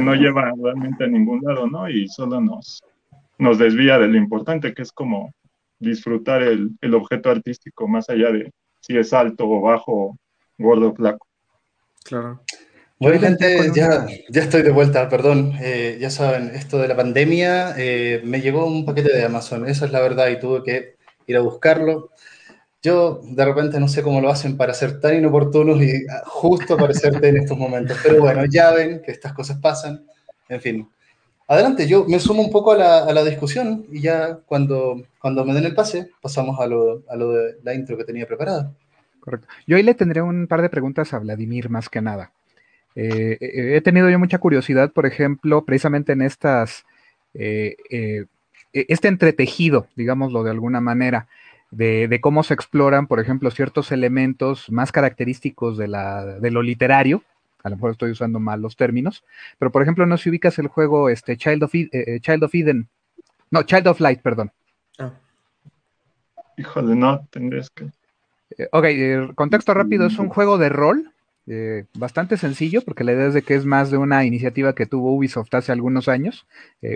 no 0.01 0.15
lleva 0.15 0.51
realmente 0.61 1.03
a 1.03 1.07
ningún 1.07 1.41
lado, 1.43 1.67
¿no? 1.67 1.89
Y 1.89 2.07
solo 2.07 2.41
nos, 2.41 2.81
nos 3.37 3.59
desvía 3.59 3.99
de 3.99 4.07
lo 4.07 4.17
importante, 4.17 4.73
que 4.73 4.81
es 4.81 4.91
como 4.91 5.33
disfrutar 5.79 6.41
el, 6.41 6.93
objeto 6.93 7.29
artístico, 7.29 7.87
más 7.87 8.09
allá 8.09 8.31
de 8.31 8.51
si 8.79 8.97
es 8.97 9.13
alto 9.13 9.47
o 9.47 9.61
bajo, 9.61 10.17
gordo 10.57 10.89
o 10.89 10.95
flaco. 10.95 11.27
Claro. 12.03 12.41
Bueno, 12.99 13.19
gente, 13.19 13.71
ya, 13.75 14.05
ya 14.29 14.41
estoy 14.41 14.61
de 14.61 14.71
vuelta, 14.71 15.09
perdón. 15.09 15.53
Eh, 15.61 15.97
ya 15.99 16.09
saben, 16.09 16.51
esto 16.55 16.77
de 16.77 16.87
la 16.87 16.95
pandemia, 16.95 17.75
eh, 17.77 18.21
me 18.23 18.39
llegó 18.39 18.65
un 18.65 18.85
paquete 18.85 19.13
de 19.13 19.25
Amazon, 19.25 19.67
esa 19.67 19.85
es 19.85 19.91
la 19.91 19.99
verdad, 19.99 20.29
y 20.29 20.39
tuve 20.39 20.63
que 20.63 20.95
ir 21.27 21.37
a 21.37 21.41
buscarlo. 21.41 22.11
Yo 22.83 23.21
de 23.23 23.45
repente 23.45 23.79
no 23.79 23.87
sé 23.87 24.03
cómo 24.03 24.19
lo 24.19 24.29
hacen 24.29 24.57
para 24.57 24.73
ser 24.73 24.99
tan 24.99 25.15
inoportunos 25.15 25.81
y 25.81 26.05
ah, 26.07 26.21
justo 26.25 26.73
aparecerte 26.73 27.29
en 27.29 27.37
estos 27.37 27.57
momentos. 27.57 27.97
Pero 28.03 28.19
bueno, 28.19 28.43
ya 28.45 28.71
ven 28.71 29.01
que 29.01 29.11
estas 29.11 29.31
cosas 29.31 29.57
pasan. 29.57 30.05
En 30.49 30.59
fin. 30.59 30.89
Adelante, 31.47 31.87
yo 31.87 32.05
me 32.05 32.19
sumo 32.19 32.41
un 32.41 32.51
poco 32.51 32.73
a 32.73 33.11
la, 33.11 33.23
discusión 33.23 33.85
y 33.89 34.01
ya 34.01 34.39
cuando, 34.45 35.01
cuando 35.19 35.45
me 35.45 35.53
den 35.53 35.65
el 35.65 35.75
pase 35.75 36.09
pasamos 36.21 36.59
a 36.59 36.67
lo, 36.67 37.03
a 37.09 37.15
lo 37.15 37.31
de 37.31 37.55
la 37.63 37.73
intro 37.73 37.97
que 37.97 38.03
tenía 38.03 38.27
preparada. 38.27 38.73
Correcto. 39.21 39.47
Yo 39.65 39.77
ahí 39.77 39.83
le 39.83 39.93
tendré 39.93 40.21
un 40.21 40.47
par 40.47 40.61
de 40.61 40.69
preguntas 40.69 41.13
a 41.13 41.19
Vladimir 41.19 41.69
más 41.69 41.87
que 41.87 42.01
nada. 42.01 42.31
Eh, 42.95 43.37
eh, 43.39 43.75
he 43.77 43.81
tenido 43.81 44.09
yo 44.09 44.19
mucha 44.19 44.37
curiosidad, 44.37 44.91
por 44.91 45.05
ejemplo, 45.05 45.63
precisamente 45.63 46.11
en 46.11 46.21
estas, 46.21 46.85
eh, 47.33 47.77
este 48.73 49.07
entretejido, 49.07 49.87
digámoslo 49.95 50.43
de 50.43 50.51
alguna 50.51 50.81
manera, 50.81 51.27
de, 51.75 52.19
cómo 52.21 52.43
se 52.43 52.53
exploran, 52.53 53.07
por 53.07 53.19
ejemplo, 53.19 53.49
ciertos 53.51 53.91
elementos 53.91 54.71
más 54.71 54.91
característicos 54.91 55.77
de, 55.77 55.87
la, 55.87 56.25
de 56.25 56.51
lo 56.51 56.61
literario. 56.61 57.23
A 57.63 57.69
lo 57.69 57.77
mejor 57.77 57.91
estoy 57.91 58.11
usando 58.11 58.39
mal 58.39 58.61
los 58.61 58.75
términos, 58.75 59.23
pero 59.57 59.71
por 59.71 59.81
ejemplo, 59.81 60.05
no 60.05 60.17
si 60.17 60.29
ubicas 60.29 60.59
el 60.59 60.67
juego 60.67 61.09
este, 61.09 61.37
Child, 61.37 61.63
of, 61.63 61.71
eh, 61.73 62.19
Child 62.19 62.43
of 62.43 62.55
Eden. 62.55 62.89
No, 63.51 63.63
Child 63.63 63.87
of 63.87 63.99
Light, 64.01 64.21
perdón. 64.21 64.51
Ah. 64.99 65.13
Híjole, 66.57 66.95
no, 66.95 67.25
tendrías 67.31 67.69
que. 67.69 67.85
Eh, 68.57 68.67
ok, 68.71 68.85
eh, 68.85 69.27
contexto 69.35 69.73
rápido, 69.73 70.05
es 70.05 70.19
un 70.19 70.29
juego 70.29 70.57
de 70.57 70.69
rol 70.69 71.09
bastante 71.95 72.37
sencillo, 72.37 72.81
porque 72.83 73.03
la 73.03 73.11
idea 73.11 73.27
es 73.27 73.33
de 73.33 73.41
que 73.41 73.55
es 73.55 73.65
más 73.65 73.91
de 73.91 73.97
una 73.97 74.23
iniciativa 74.23 74.73
que 74.75 74.85
tuvo 74.85 75.13
Ubisoft 75.13 75.53
hace 75.53 75.73
algunos 75.73 76.07
años, 76.07 76.47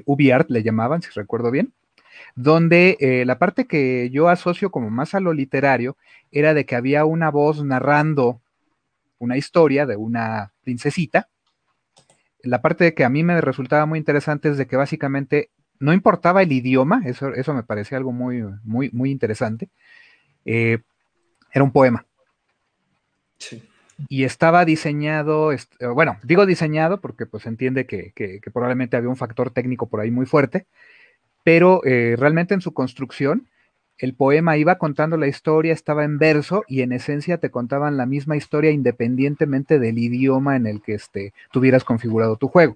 UbiArt 0.05 0.49
le 0.49 0.63
llamaban, 0.63 1.01
si 1.01 1.09
recuerdo 1.13 1.51
bien 1.51 1.73
donde 2.35 2.97
eh, 2.99 3.25
la 3.25 3.39
parte 3.39 3.65
que 3.65 4.09
yo 4.11 4.29
asocio 4.29 4.71
como 4.71 4.89
más 4.89 5.15
a 5.15 5.19
lo 5.19 5.33
literario 5.33 5.97
era 6.31 6.53
de 6.53 6.65
que 6.65 6.75
había 6.75 7.05
una 7.05 7.31
voz 7.31 7.63
narrando 7.63 8.41
una 9.19 9.37
historia 9.37 9.85
de 9.85 9.95
una 9.95 10.53
princesita. 10.63 11.29
La 12.43 12.61
parte 12.61 12.93
que 12.93 13.03
a 13.03 13.09
mí 13.09 13.23
me 13.23 13.41
resultaba 13.41 13.85
muy 13.85 13.99
interesante 13.99 14.49
es 14.49 14.57
de 14.57 14.67
que 14.67 14.75
básicamente 14.75 15.49
no 15.79 15.93
importaba 15.93 16.41
el 16.41 16.51
idioma, 16.51 17.01
eso, 17.05 17.33
eso 17.33 17.53
me 17.53 17.63
parecía 17.63 17.97
algo 17.97 18.11
muy, 18.11 18.43
muy, 18.63 18.89
muy 18.91 19.11
interesante. 19.11 19.69
Eh, 20.45 20.79
era 21.51 21.63
un 21.63 21.71
poema. 21.71 22.05
Y 24.09 24.23
estaba 24.23 24.63
diseñado, 24.63 25.51
bueno, 25.93 26.17
digo 26.23 26.45
diseñado 26.45 27.01
porque 27.01 27.25
pues 27.25 27.45
entiende 27.45 27.85
que, 27.85 28.11
que, 28.13 28.39
probablemente 28.51 28.95
había 28.95 29.09
un 29.09 29.17
factor 29.17 29.49
técnico 29.49 29.89
por 29.89 30.01
ahí 30.01 30.11
muy 30.11 30.25
fuerte, 30.25 30.67
pero 31.47 31.79
eh, 31.85 32.17
realmente 32.19 32.53
en 32.53 32.59
su 32.59 32.73
construcción 32.73 33.47
el 33.99 34.13
poema 34.13 34.57
iba 34.57 34.77
contando 34.77 35.15
la 35.15 35.27
historia, 35.27 35.71
estaba 35.71 36.03
en 36.03 36.17
verso 36.17 36.65
y 36.67 36.81
en 36.81 36.91
esencia 36.91 37.37
te 37.37 37.51
contaban 37.51 37.95
la 37.95 38.05
misma 38.05 38.35
historia 38.35 38.71
independientemente 38.71 39.79
del 39.79 39.97
idioma 39.97 40.57
en 40.57 40.67
el 40.67 40.81
que 40.81 40.95
este, 40.95 41.33
tuvieras 41.53 41.85
configurado 41.85 42.35
tu 42.35 42.49
juego. 42.49 42.75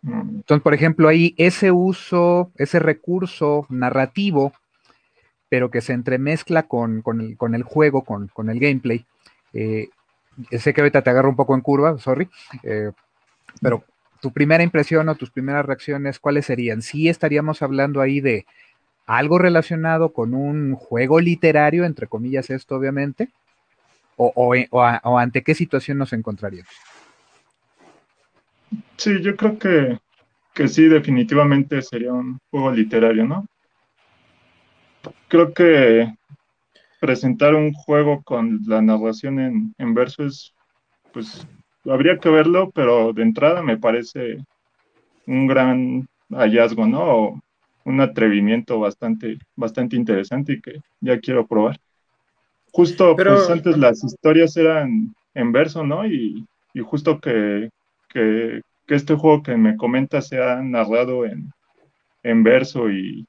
Mm. 0.00 0.36
Entonces, 0.36 0.62
por 0.62 0.72
ejemplo, 0.72 1.08
ahí 1.08 1.34
ese 1.36 1.70
uso, 1.70 2.50
ese 2.56 2.78
recurso 2.78 3.66
narrativo, 3.68 4.54
pero 5.50 5.70
que 5.70 5.82
se 5.82 5.92
entremezcla 5.92 6.62
con, 6.62 7.02
el, 7.20 7.62
juego, 7.62 8.04
con, 8.04 8.48
el 8.48 8.58
gameplay. 8.58 9.04
Eh, 9.52 9.90
sé 10.58 10.72
que 10.72 10.80
ahorita 10.80 11.02
te 11.02 11.10
agarro 11.10 11.28
un 11.28 11.36
poco 11.36 11.54
en 11.54 11.60
curva, 11.60 11.98
sorry, 11.98 12.30
eh, 12.62 12.90
pero 13.60 13.84
tu 14.20 14.32
primera 14.32 14.62
impresión 14.62 15.08
o 15.08 15.14
tus 15.14 15.30
primeras 15.30 15.64
reacciones, 15.64 16.18
¿cuáles 16.18 16.46
serían? 16.46 16.82
¿Sí 16.82 17.08
estaríamos 17.08 17.62
hablando 17.62 18.00
ahí 18.00 18.20
de 18.20 18.46
algo 19.06 19.38
relacionado 19.38 20.12
con 20.12 20.34
un 20.34 20.74
juego 20.74 21.20
literario, 21.20 21.84
entre 21.84 22.06
comillas 22.06 22.50
esto 22.50 22.76
obviamente? 22.76 23.28
¿O, 24.16 25.18
ante 25.18 25.42
qué 25.42 25.54
situación 25.54 25.98
nos 25.98 26.12
encontraríamos? 26.12 26.72
Sí, 28.96 29.20
yo 29.20 29.36
creo 29.36 29.58
que, 29.58 29.98
que 30.54 30.68
sí, 30.68 30.88
definitivamente 30.88 31.82
sería 31.82 32.12
un 32.12 32.38
juego 32.50 32.72
literario, 32.72 33.26
¿no? 33.26 33.46
Creo 35.28 35.52
que 35.52 36.12
presentar 36.98 37.54
un 37.54 37.72
juego 37.74 38.22
con 38.22 38.60
la 38.66 38.80
narración 38.80 39.38
en, 39.38 39.74
en 39.76 39.94
verso 39.94 40.24
es, 40.24 40.54
pues, 41.12 41.46
habría 41.88 42.18
que 42.18 42.28
verlo, 42.28 42.70
pero 42.70 43.12
de 43.12 43.22
entrada 43.22 43.62
me 43.62 43.78
parece 43.78 44.38
un 45.26 45.46
gran 45.46 46.08
hallazgo, 46.30 46.86
¿no? 46.86 47.42
Un 47.84 48.00
atrevimiento 48.00 48.80
bastante, 48.80 49.38
bastante 49.54 49.96
interesante 49.96 50.54
y 50.54 50.60
que 50.60 50.80
ya 51.00 51.18
quiero 51.20 51.46
probar. 51.46 51.78
Justo, 52.72 53.16
pues 53.16 53.48
antes 53.48 53.78
las 53.78 54.04
historias 54.04 54.56
eran 54.56 55.14
en 55.34 55.52
verso, 55.52 55.84
¿no? 55.84 56.06
Y, 56.06 56.46
justo 56.84 57.20
que, 57.20 57.70
que, 58.08 58.60
este 58.88 59.14
juego 59.14 59.42
que 59.42 59.56
me 59.56 59.76
comenta 59.76 60.20
sea 60.20 60.60
narrado 60.62 61.24
en, 61.24 61.50
en 62.22 62.42
verso 62.42 62.90
y, 62.90 63.26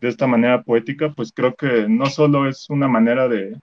de 0.00 0.08
esta 0.08 0.26
manera 0.26 0.62
poética, 0.62 1.12
pues 1.14 1.32
creo 1.32 1.54
que 1.54 1.88
no 1.88 2.06
solo 2.06 2.48
es 2.48 2.68
una 2.68 2.88
manera 2.88 3.28
de, 3.28 3.56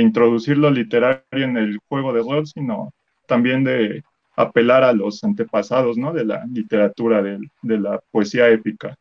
introducir 0.00 0.56
lo 0.56 0.70
literario 0.70 1.22
en 1.32 1.56
el 1.56 1.78
juego 1.88 2.12
de 2.12 2.20
rol, 2.20 2.46
sino 2.46 2.92
también 3.26 3.64
de 3.64 4.02
apelar 4.36 4.84
a 4.84 4.92
los 4.92 5.22
antepasados, 5.24 5.96
¿no? 5.96 6.12
De 6.12 6.24
la 6.24 6.44
literatura, 6.46 7.22
de, 7.22 7.38
la 7.62 8.00
poesía 8.10 8.48
épica. 8.48 8.96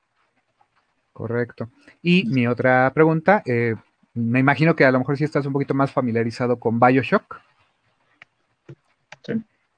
Correcto. 1.14 1.70
Y 2.02 2.26
mi 2.26 2.48
otra 2.48 2.92
pregunta, 2.94 3.42
eh, 3.46 3.76
me 4.14 4.40
imagino 4.40 4.76
que 4.76 4.86
a 4.86 4.92
lo 4.92 5.00
mejor 5.00 5.18
sí 5.18 5.24
estás 5.24 5.46
un 5.46 5.54
poquito 5.54 5.74
más 5.74 5.92
familiarizado 5.92 6.58
con 6.58 6.80
Bioshock. 6.80 7.42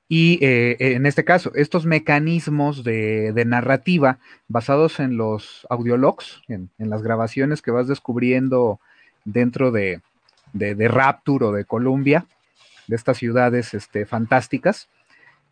Y 0.09 0.39
eh, 0.41 0.77
en 0.79 1.05
este 1.05 1.25
caso, 1.25 1.51
estos 1.53 1.85
mecanismos 1.85 2.83
de, 2.83 3.43
narrativa 3.45 4.19
basados 4.47 5.01
en 5.01 5.17
los 5.17 5.67
audiologs, 5.69 6.41
en, 6.47 6.69
las 6.77 7.03
grabaciones 7.03 7.61
que 7.61 7.71
vas 7.71 7.87
descubriendo 7.87 8.79
dentro 9.25 9.71
de, 9.71 10.01
Rapture 10.53 11.45
o 11.45 11.51
de 11.51 11.65
Columbia, 11.65 12.25
de 12.87 12.95
estas 12.95 13.17
ciudades 13.17 13.73
este, 13.73 14.05
fantásticas, 14.05 14.89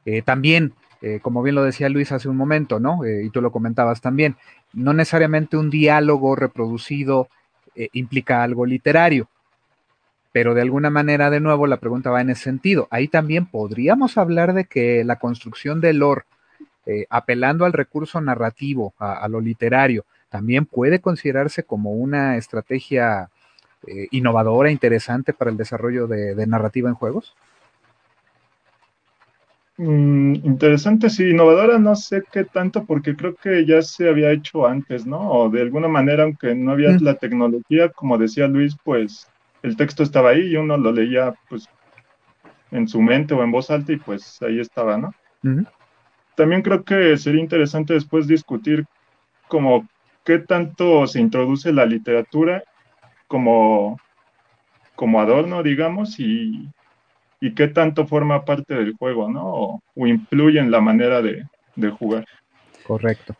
eh, 0.06 0.22
también, 0.22 0.74
eh, 1.02 1.20
como 1.22 1.44
bien 1.44 1.56
lo 1.56 1.64
decía 1.64 1.90
Luis 1.90 2.12
hace 2.12 2.30
un 2.30 2.38
momento, 2.38 2.80
¿no? 2.80 3.02
y 3.06 3.30
tú 3.30 3.42
lo 3.42 3.52
comentabas 3.52 4.02
también, 4.02 4.36
no 4.74 4.94
necesariamente 4.94 5.58
un 5.58 5.70
diálogo 5.70 6.36
reproducido 6.36 7.30
implica 7.92 8.42
algo 8.42 8.66
literario 8.66 9.28
pero 10.36 10.54
de 10.54 10.62
alguna 10.62 10.90
manera, 10.90 11.30
de 11.30 11.40
nuevo, 11.40 11.66
la 11.66 11.78
pregunta 11.78 12.10
va 12.10 12.20
en 12.20 12.30
ese 12.30 12.44
sentido. 12.44 12.90
Ahí 12.92 13.08
también 13.08 13.46
podríamos 13.46 14.18
hablar 14.18 14.54
de 14.54 14.66
que 14.66 15.06
la 15.06 15.16
construcción 15.16 15.80
del 15.80 16.00
lore, 16.00 16.24
eh, 16.86 17.06
apelando 17.10 17.64
al 17.64 17.72
recurso 17.72 18.20
narrativo, 18.20 18.94
a, 19.00 19.26
lo 19.30 19.40
literario, 19.40 20.04
también 20.28 20.66
puede 20.66 21.00
considerarse 21.00 21.64
como 21.64 21.92
una 21.92 22.36
estrategia 22.36 23.30
eh, 23.88 24.08
innovadora, 24.12 24.72
interesante 24.72 25.34
para 25.34 25.52
el 25.52 25.58
desarrollo 25.58 26.08
de, 26.08 26.48
narrativa 26.48 26.90
en 26.90 26.96
juegos. 26.96 27.36
Mm, 29.78 30.36
interesante, 30.44 31.10
sí, 31.10 31.32
innovadora 31.32 31.78
no 31.78 31.96
sé 31.96 32.24
qué 32.32 32.46
tanto 32.46 32.86
porque 32.86 33.16
creo 33.16 33.36
que 33.36 33.66
ya 33.66 33.82
se 33.82 34.08
había 34.08 34.32
hecho 34.32 34.66
antes, 34.66 35.06
¿no? 35.06 35.20
O 35.32 35.50
de 35.50 35.62
alguna 35.62 35.88
manera, 35.88 36.24
aunque 36.24 36.56
no 36.56 36.72
había 36.72 36.92
mm. 36.92 37.04
la 37.04 37.16
tecnología, 37.16 37.90
como 37.90 38.18
decía 38.18 38.48
Luis, 38.48 38.78
pues 38.84 39.28
el 39.64 39.76
texto 39.76 40.04
estaba 40.04 40.30
ahí 40.30 40.52
y 40.52 40.56
uno 40.56 40.78
lo 40.78 40.92
leía 40.92 41.34
pues 41.50 41.68
en 42.72 42.88
su 42.88 43.02
mente 43.02 43.34
o 43.34 43.44
en 43.44 43.52
voz 43.52 43.70
alta 43.72 43.92
y 43.92 43.98
pues 43.98 44.42
ahí 44.42 44.60
estaba, 44.60 44.98
¿no? 44.98 45.14
También 46.36 46.62
creo 46.62 46.84
que 46.84 47.18
sería 47.18 47.42
interesante 47.42 47.94
después 47.94 48.28
discutir 48.28 48.86
como 49.48 49.88
qué 50.24 50.40
tanto 50.40 51.06
se 51.08 51.20
introduce 51.20 51.72
la 51.72 51.86
literatura 51.86 52.64
como, 53.28 54.00
como 54.96 55.20
adorno, 55.20 55.64
digamos, 55.64 56.20
y, 56.20 56.70
qué 57.56 57.68
tanto 57.68 58.08
forma 58.08 58.44
parte 58.44 58.74
del 58.74 58.96
juego, 58.98 59.30
¿no? 59.30 59.44
O, 59.46 59.82
influye 60.08 60.60
en 60.60 60.72
la 60.72 60.82
manera 60.82 61.22
de, 61.22 61.46
jugar. 61.92 62.26
Correcto. 62.88 63.36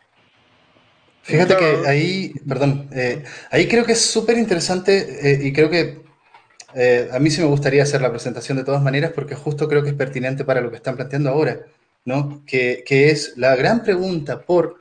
Fíjate 1.22 1.56
que 1.56 1.88
ahí, 1.88 2.32
perdón, 2.46 2.88
eh, 2.92 3.24
ahí 3.50 3.66
creo 3.66 3.84
que 3.84 3.92
es 3.92 4.00
súper 4.00 4.38
interesante 4.38 5.32
eh, 5.32 5.40
y 5.42 5.52
creo 5.52 5.68
que 5.68 6.06
eh, 6.78 7.08
a 7.10 7.18
mí 7.18 7.30
sí 7.30 7.40
me 7.40 7.46
gustaría 7.46 7.82
hacer 7.82 8.02
la 8.02 8.10
presentación 8.10 8.58
de 8.58 8.64
todas 8.64 8.82
maneras 8.82 9.12
porque 9.14 9.34
justo 9.34 9.66
creo 9.66 9.82
que 9.82 9.88
es 9.88 9.94
pertinente 9.94 10.44
para 10.44 10.60
lo 10.60 10.70
que 10.70 10.76
están 10.76 10.94
planteando 10.94 11.30
ahora, 11.30 11.60
¿no? 12.04 12.42
Que, 12.46 12.84
es 12.86 13.32
la 13.36 13.56
gran 13.56 13.82
pregunta 13.82 14.42
por 14.42 14.76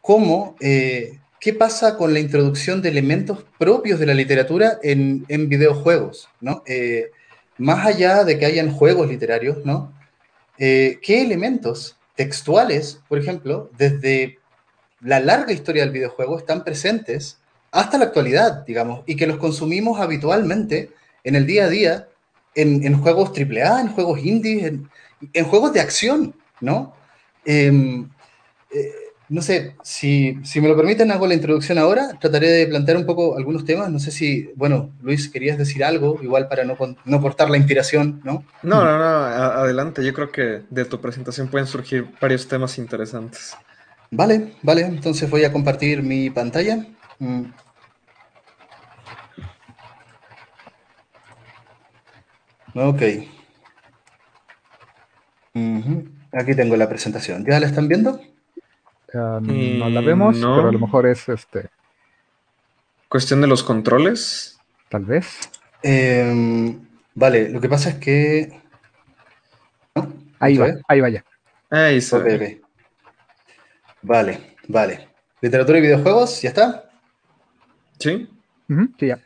cómo, 0.00 0.56
eh, 0.58 1.20
qué 1.40 1.54
pasa 1.54 1.96
con 1.96 2.12
la 2.12 2.20
introducción 2.20 2.82
de 2.82 2.88
elementos 2.88 3.44
propios 3.58 3.98
de 3.98 4.06
la 4.06 4.14
literatura 4.14 4.78
en, 4.82 5.24
videojuegos, 5.48 6.28
¿no? 6.40 6.62
Eh, 6.66 7.10
más 7.58 7.86
allá 7.86 8.24
de 8.24 8.38
que 8.38 8.46
hayan 8.46 8.70
juegos 8.70 9.08
literarios, 9.08 9.64
¿no? 9.64 9.92
¿Qué 10.56 11.00
elementos 11.06 11.96
textuales, 12.16 13.00
por 13.08 13.18
ejemplo, 13.18 13.70
desde 13.78 14.38
la 15.00 15.20
larga 15.20 15.52
historia 15.52 15.84
del 15.84 15.92
videojuego 15.92 16.38
están 16.38 16.64
presentes 16.64 17.38
hasta 17.70 17.98
la 17.98 18.06
actualidad, 18.06 18.64
digamos, 18.66 19.02
y 19.06 19.16
que 19.16 19.26
los 19.26 19.38
consumimos 19.38 20.00
habitualmente 20.00 20.90
en 21.24 21.34
el 21.34 21.46
día 21.46 21.66
a 21.66 21.68
día, 21.68 22.08
en, 22.54 23.00
juegos 23.00 23.30
AAA, 23.38 23.82
en 23.82 23.88
juegos 23.88 24.18
indies, 24.24 24.72
en, 25.32 25.44
juegos 25.44 25.72
de 25.72 25.80
acción, 25.80 26.34
¿no? 26.60 26.94
Em, 27.44 28.08
eh, 28.72 28.92
no 29.30 29.42
sé, 29.42 29.76
si, 29.82 30.40
me 30.56 30.68
lo 30.68 30.76
permiten, 30.76 31.10
hago 31.10 31.26
la 31.26 31.34
introducción 31.34 31.76
ahora. 31.76 32.16
Trataré 32.18 32.48
de 32.48 32.66
plantear 32.66 32.96
un 32.96 33.04
poco 33.04 33.36
algunos 33.36 33.64
temas. 33.64 33.90
No 33.90 33.98
sé 33.98 34.10
si, 34.10 34.50
bueno, 34.56 34.90
Luis, 35.02 35.28
querías 35.28 35.58
decir 35.58 35.84
algo, 35.84 36.18
igual 36.22 36.48
para 36.48 36.64
no, 36.64 36.76
no 37.04 37.20
cortar 37.20 37.50
la 37.50 37.58
inspiración, 37.58 38.22
¿no? 38.24 38.44
No, 38.62 38.84
no, 38.84 38.98
no, 38.98 39.04
adelante. 39.04 40.02
Yo 40.04 40.14
creo 40.14 40.32
que 40.32 40.62
de 40.70 40.84
tu 40.86 41.00
presentación 41.00 41.48
pueden 41.48 41.66
surgir 41.66 42.06
varios 42.20 42.48
temas 42.48 42.78
interesantes. 42.78 43.54
Vale, 44.10 44.54
vale. 44.62 44.82
Entonces 44.82 45.28
voy 45.28 45.44
a 45.44 45.52
compartir 45.52 46.02
mi 46.02 46.30
pantalla. 46.30 46.86
Mm. 47.18 47.44
Ok. 52.74 53.02
Aquí 56.32 56.54
tengo 56.54 56.76
la 56.76 56.88
presentación. 56.88 57.44
¿Ya 57.44 57.60
la 57.60 57.66
están 57.66 57.88
viendo? 57.88 58.20
Ah, 59.14 59.40
no 59.42 59.88
la 59.88 60.00
vemos, 60.00 60.36
pero 60.36 60.68
a 60.68 60.72
lo 60.72 60.78
mejor 60.78 61.06
es 61.06 61.28
este. 61.28 61.70
Cuestión 63.08 63.40
de 63.40 63.46
los 63.46 63.62
controles. 63.62 64.58
Tal 64.88 65.04
vez. 65.04 65.50
Em, 65.82 66.78
vale, 67.14 67.48
lo 67.48 67.60
que 67.60 67.68
pasa 67.68 67.90
es 67.90 67.94
que. 67.96 68.60
Ahí 70.38 70.56
va, 70.56 70.74
ahí 70.86 71.00
vaya. 71.00 71.24
Ahí 71.70 72.00
se 72.00 72.60
Vale, 74.02 74.56
vale. 74.68 75.08
Literatura 75.40 75.78
y 75.78 75.82
videojuegos, 75.82 76.42
¿ya 76.42 76.50
está? 76.50 76.90
Sí. 77.98 78.28
sí, 78.98 79.06
ya. 79.06 79.18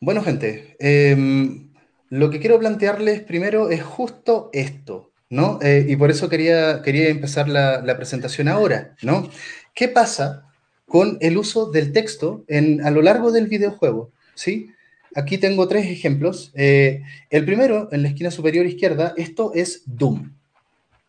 Bueno, 0.00 0.22
gente, 0.22 0.76
eh, 0.78 1.66
lo 2.10 2.30
que 2.30 2.40
quiero 2.40 2.58
plantearles 2.58 3.22
primero 3.22 3.70
es 3.70 3.82
justo 3.82 4.50
esto, 4.52 5.12
¿no? 5.30 5.58
Eh, 5.62 5.86
y 5.88 5.96
por 5.96 6.10
eso 6.10 6.28
quería, 6.28 6.82
quería 6.82 7.08
empezar 7.08 7.48
la, 7.48 7.96
presentación 7.96 8.48
ahora, 8.48 8.94
¿no? 9.02 9.28
¿Qué 9.74 9.88
pasa 9.88 10.46
con 10.86 11.18
el 11.20 11.36
uso 11.36 11.70
del 11.70 11.92
texto 11.92 12.44
en, 12.48 12.84
a 12.84 12.90
lo 12.90 13.02
largo 13.02 13.32
del 13.32 13.46
videojuego? 13.48 14.10
¿Sí? 14.34 14.70
Aquí 15.14 15.38
tengo 15.38 15.66
tres 15.66 15.86
ejemplos. 15.86 16.52
Eh, 16.54 17.02
el 17.30 17.44
primero, 17.44 17.88
en 17.90 18.02
la 18.02 18.08
esquina 18.08 18.30
superior 18.30 18.66
izquierda, 18.66 19.14
esto 19.16 19.52
es 19.54 19.82
Doom, 19.86 20.32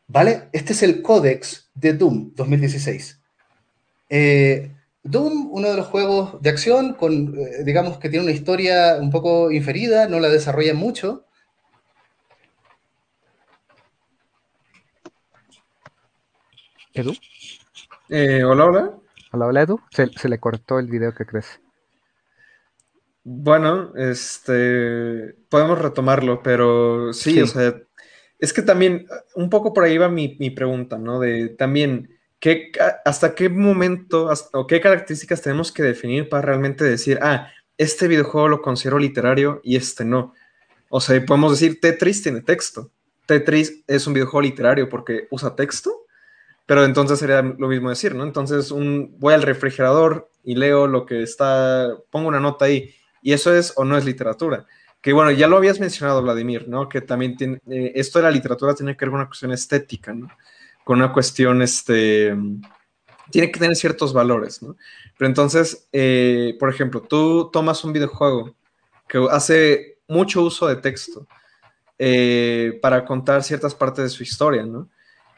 ¿vale? 0.08 0.44
Este 0.54 0.74
es 0.74 0.82
el 0.82 1.02
códex 1.02 1.70
de 1.76 1.94
Doom 1.94 2.32
2016. 2.36 3.20
Eh, 4.10 4.72
Doom, 5.04 5.50
uno 5.52 5.70
de 5.70 5.78
los 5.78 5.88
juegos 5.88 6.42
de 6.42 6.50
acción, 6.50 6.94
con, 6.94 7.38
digamos 7.64 7.98
que 7.98 8.10
tiene 8.10 8.26
una 8.26 8.34
historia 8.34 8.98
un 9.00 9.10
poco 9.10 9.52
inferida, 9.52 10.08
no 10.08 10.20
la 10.20 10.30
desarrolla 10.30 10.74
mucho. 10.74 11.27
¿Edu? 16.98 17.14
Eh, 18.10 18.44
hola, 18.44 18.66
hola. 18.66 18.94
Hola, 19.32 19.46
hola, 19.48 19.62
Edu. 19.62 19.80
Se, 19.92 20.30
le 20.30 20.40
cortó 20.40 20.80
el 20.80 20.88
video, 20.88 21.14
¿qué 21.14 21.26
crees? 21.26 21.60
Bueno, 23.24 23.94
este, 23.96 25.36
podemos 25.50 25.80
retomarlo, 25.80 26.42
pero 26.42 27.14
sí, 27.14 27.42
o 27.42 27.48
sea, 27.48 27.76
es 28.40 28.54
que 28.54 28.62
también, 28.62 29.06
un 29.36 29.50
poco 29.50 29.74
por 29.74 29.84
ahí 29.84 29.98
va 29.98 30.10
mi, 30.10 30.38
mi 30.40 30.50
pregunta, 30.50 30.98
¿no? 30.98 31.20
De 31.20 31.50
también 31.50 32.18
¿qué, 32.40 32.72
¿hasta 33.06 33.36
qué 33.36 33.50
momento 33.50 34.30
o 34.54 34.68
qué 34.68 34.82
características 34.82 35.42
tenemos 35.42 35.72
que 35.72 35.84
definir 35.84 36.30
para 36.30 36.44
realmente 36.44 36.84
decir, 36.84 37.20
ah, 37.22 37.52
este 37.78 38.08
videojuego 38.08 38.48
lo 38.48 38.62
considero 38.62 38.98
literario 39.00 39.62
y 39.64 39.76
este 39.76 40.06
no? 40.06 40.34
O 40.90 41.02
sea, 41.02 41.24
podemos 41.26 41.52
decir, 41.52 41.80
Tetris 41.82 42.24
tiene 42.24 42.42
texto. 42.42 42.92
Tetris 43.26 43.84
es 43.88 44.08
un 44.08 44.14
videojuego 44.14 44.42
literario 44.42 44.88
porque 44.88 45.28
usa 45.30 45.56
texto, 45.56 46.07
pero 46.68 46.84
entonces 46.84 47.18
sería 47.18 47.42
lo 47.42 47.70
mismo 47.70 47.90
decir, 47.90 48.14
¿no? 48.14 48.24
Entonces 48.24 48.72
un, 48.72 49.16
voy 49.20 49.34
al 49.34 49.42
refrigerador 49.42 50.30
y 50.44 50.56
leo 50.56 50.86
lo 50.86 51.06
que 51.06 51.24
está, 51.24 51.90
pongo 52.12 52.28
una 52.28 52.42
nota 52.42 52.66
ahí 52.66 52.94
y 53.22 53.32
eso 53.32 53.56
es 53.56 53.74
o 53.78 53.86
no 53.86 53.98
es 53.98 54.06
literatura. 54.06 54.68
Que 55.02 55.14
bueno, 55.14 55.32
ya 55.32 55.48
lo 55.48 55.56
habías 55.58 55.80
mencionado, 55.80 56.22
Vladimir, 56.22 56.68
¿no? 56.68 56.90
Que 56.90 57.00
también 57.00 57.38
tiene, 57.38 57.62
eh, 57.70 57.94
esto 57.96 58.20
de 58.20 58.24
la 58.24 58.32
literatura 58.32 58.76
tiene 58.76 58.98
que 58.98 59.06
ver 59.06 59.12
con 59.12 59.20
una 59.22 59.28
cuestión 59.28 59.52
estética, 59.52 60.14
¿no? 60.14 60.28
Con 60.84 60.98
una 60.98 61.14
cuestión, 61.14 61.62
este, 61.62 62.36
tiene 63.32 63.50
que 63.50 63.60
tener 63.60 63.76
ciertos 63.78 64.12
valores, 64.12 64.62
¿no? 64.62 64.76
Pero 65.18 65.30
entonces, 65.30 65.88
eh, 65.94 66.58
por 66.60 66.70
ejemplo, 66.70 67.02
tú 67.02 67.50
tomas 67.52 67.84
un 67.86 67.94
videojuego 67.94 68.56
que 69.08 69.26
hace 69.32 70.00
mucho 70.10 70.42
uso 70.42 70.68
de 70.68 70.76
texto 70.76 71.28
eh, 71.98 72.78
para 72.82 73.06
contar 73.06 73.44
ciertas 73.44 73.74
partes 73.74 74.04
de 74.04 74.10
su 74.10 74.24
historia, 74.24 74.66
¿no? 74.66 74.90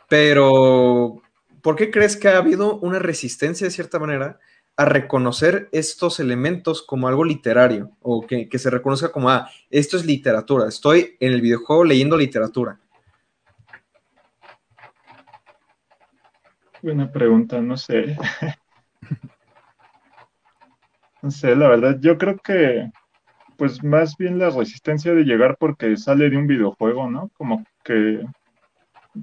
Pero, 0.09 1.21
¿por 1.61 1.75
qué 1.75 1.91
crees 1.91 2.17
que 2.17 2.27
ha 2.27 2.37
habido 2.37 2.79
una 2.79 2.99
resistencia 2.99 3.65
de 3.65 3.71
cierta 3.71 3.99
manera 3.99 4.39
a 4.75 4.85
reconocer 4.85 5.69
estos 5.71 6.19
elementos 6.19 6.81
como 6.81 7.07
algo 7.07 7.23
literario 7.23 7.91
o 8.01 8.25
que, 8.25 8.49
se 8.57 8.69
reconozca 8.69 9.11
como, 9.11 9.29
ah, 9.29 9.49
esto 9.69 9.97
es 9.97 10.05
literatura, 10.05 10.67
estoy 10.67 11.15
en 11.19 11.33
el 11.33 11.41
videojuego 11.41 11.83
leyendo 11.83 12.17
literatura? 12.17 12.79
Buena 16.81 17.11
pregunta, 17.11 17.61
no 17.61 17.75
sé. 17.75 18.17
no 21.21 21.29
sé, 21.29 21.55
la 21.55 21.67
verdad, 21.67 21.97
yo 21.99 22.17
creo 22.17 22.37
que 22.37 22.89
pues 23.57 23.83
más 23.83 24.15
bien 24.15 24.39
la 24.39 24.49
resistencia 24.49 25.13
de 25.13 25.25
llegar 25.25 25.57
porque 25.59 25.97
sale 25.97 26.29
de 26.29 26.37
un 26.37 26.47
videojuego, 26.47 27.11
¿no? 27.11 27.29
Como 27.37 27.65
que 27.83 28.23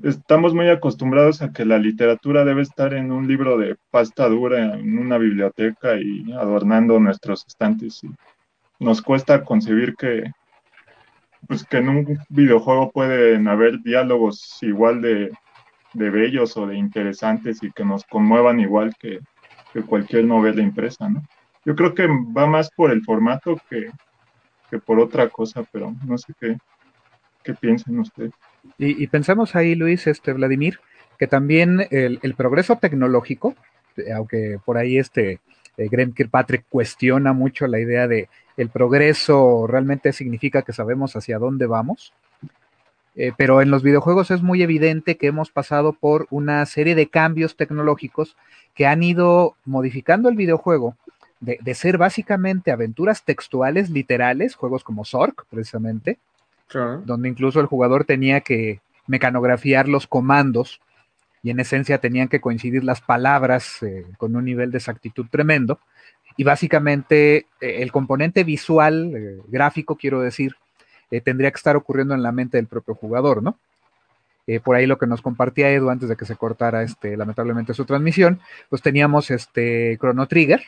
estamos 0.03 0.55
muy 0.55 0.69
acostumbrados 0.69 1.43
a 1.43 1.53
que 1.53 1.65
la 1.65 1.79
literatura 1.79 2.45
debe 2.45 2.63
estar 2.63 2.95
en 2.95 3.13
un 3.13 3.29
libro 3.29 3.57
de 3.59 3.77
pasta 3.91 4.29
dura, 4.29 4.75
en 4.75 4.99
una 4.99 5.19
biblioteca 5.19 5.97
y 6.01 6.33
adornando 6.33 6.99
nuestros 6.99 7.45
estantes. 7.47 8.03
Y 8.05 8.11
nos 8.79 9.03
cuesta 9.03 9.45
concebir 9.45 9.95
que, 9.97 10.31
pues 11.47 11.65
que 11.65 11.79
en 11.79 11.89
un 11.89 12.19
videojuego 12.29 12.91
pueden 12.91 13.49
haber 13.49 13.81
diálogos 13.83 14.59
igual 14.63 15.01
de, 15.01 15.31
bellos 15.95 16.57
o 16.57 16.67
de 16.67 16.77
interesantes 16.77 17.63
y 17.63 17.71
que 17.73 17.85
nos 17.85 18.05
conmuevan 18.05 18.61
igual 18.61 18.95
que, 18.99 19.21
que 19.73 19.83
cualquier 19.83 20.25
novela 20.25 20.61
impresa, 20.63 21.09
¿no? 21.09 21.23
Yo 21.65 21.75
creo 21.75 21.95
que 21.95 22.07
va 22.07 22.47
más 22.47 22.71
por 22.71 22.93
el 22.93 23.03
formato 23.03 23.59
que, 23.69 23.91
que 24.71 24.79
por 24.79 25.01
otra 25.01 25.29
cosa, 25.29 25.65
pero 25.73 25.93
no 26.05 26.17
sé 26.17 26.33
qué, 26.39 26.57
qué 27.43 27.55
piensan 27.55 27.99
ustedes. 27.99 28.33
Y, 28.79 29.07
pensamos 29.09 29.55
ahí, 29.55 29.75
Luis, 29.75 30.07
este 30.07 30.33
Vladimir, 30.33 30.81
que 31.19 31.27
también 31.27 31.87
el, 31.91 32.35
progreso 32.37 32.77
tecnológico, 32.77 33.55
eh, 33.97 34.13
aunque 34.13 34.59
por 34.65 34.79
ahí 34.79 34.99
este 34.99 35.41
eh, 35.77 35.89
Graham 35.91 36.13
Kirkpatrick 36.13 36.65
cuestiona 36.69 37.33
mucho 37.33 37.67
la 37.67 37.81
idea 37.81 38.07
de 38.07 38.29
el 38.57 38.71
progreso 38.71 39.67
realmente 39.67 40.13
significa 40.13 40.63
que 40.63 40.73
sabemos 40.73 41.15
hacia 41.17 41.39
dónde 41.39 41.67
vamos. 41.67 42.13
Eh, 43.19 43.33
pero 43.37 43.63
en 43.63 43.71
los 43.71 43.83
videojuegos 43.83 44.31
es 44.31 44.43
muy 44.43 44.63
evidente 44.63 45.17
que 45.17 45.27
hemos 45.27 45.51
pasado 45.51 45.95
por 45.95 46.27
una 46.31 46.65
serie 46.67 46.95
de 46.95 47.09
cambios 47.09 47.57
tecnológicos 47.57 48.37
que 48.75 48.87
han 48.87 49.03
ido 49.03 49.57
modificando 49.65 50.29
el 50.29 50.37
videojuego 50.37 50.97
de, 51.41 51.75
ser 51.75 51.99
básicamente 51.99 52.71
aventuras 52.71 53.25
textuales, 53.25 53.91
literales, 53.91 54.55
juegos 54.55 54.85
como 54.85 55.05
Zork, 55.05 55.47
precisamente, 55.49 56.19
donde 56.73 57.29
incluso 57.29 57.61
el 57.61 57.67
jugador 57.67 58.05
tenía 58.05 58.41
que 58.41 58.81
mecanografiar 59.07 59.89
los 59.89 60.07
comandos 60.07 60.81
y 61.43 61.51
en 61.51 61.61
esencia 61.61 61.99
tenían 61.99 62.27
que 62.27 62.41
coincidir 62.41 62.83
las 62.83 63.01
palabras 63.01 63.81
eh, 63.83 64.05
con 64.19 64.35
un 64.35 64.45
nivel 64.45 64.73
de 64.73 64.79
exactitud 64.79 65.27
tremendo. 65.31 65.79
Y 66.37 66.43
básicamente 66.43 67.47
eh, 67.61 67.83
el 67.83 67.93
componente 67.93 68.43
visual, 68.43 69.13
eh, 69.15 69.39
gráfico, 69.47 69.97
quiero 69.97 70.21
decir, 70.21 70.57
tendría 71.23 71.53
que 71.53 71.57
estar 71.57 71.77
ocurriendo 71.77 72.15
en 72.15 72.23
la 72.25 72.33
mente 72.33 72.57
del 72.57 72.67
propio 72.67 72.97
jugador, 72.97 73.45
¿no? 73.45 73.57
por 74.63 74.77
ahí 74.77 74.87
lo 74.87 74.97
que 74.97 75.09
nos 75.09 75.23
compartía 75.23 75.71
Edu 75.71 75.91
antes 75.91 76.09
de 76.09 76.17
que 76.17 76.25
se 76.25 76.37
cortara 76.37 76.85
este, 76.85 77.17
lamentablemente 77.17 77.75
su 77.75 77.85
transmisión, 77.85 78.41
pues 78.69 78.81
teníamos 78.81 79.33
este 79.33 79.97
Chrono 80.01 80.29
Trigger, 80.29 80.63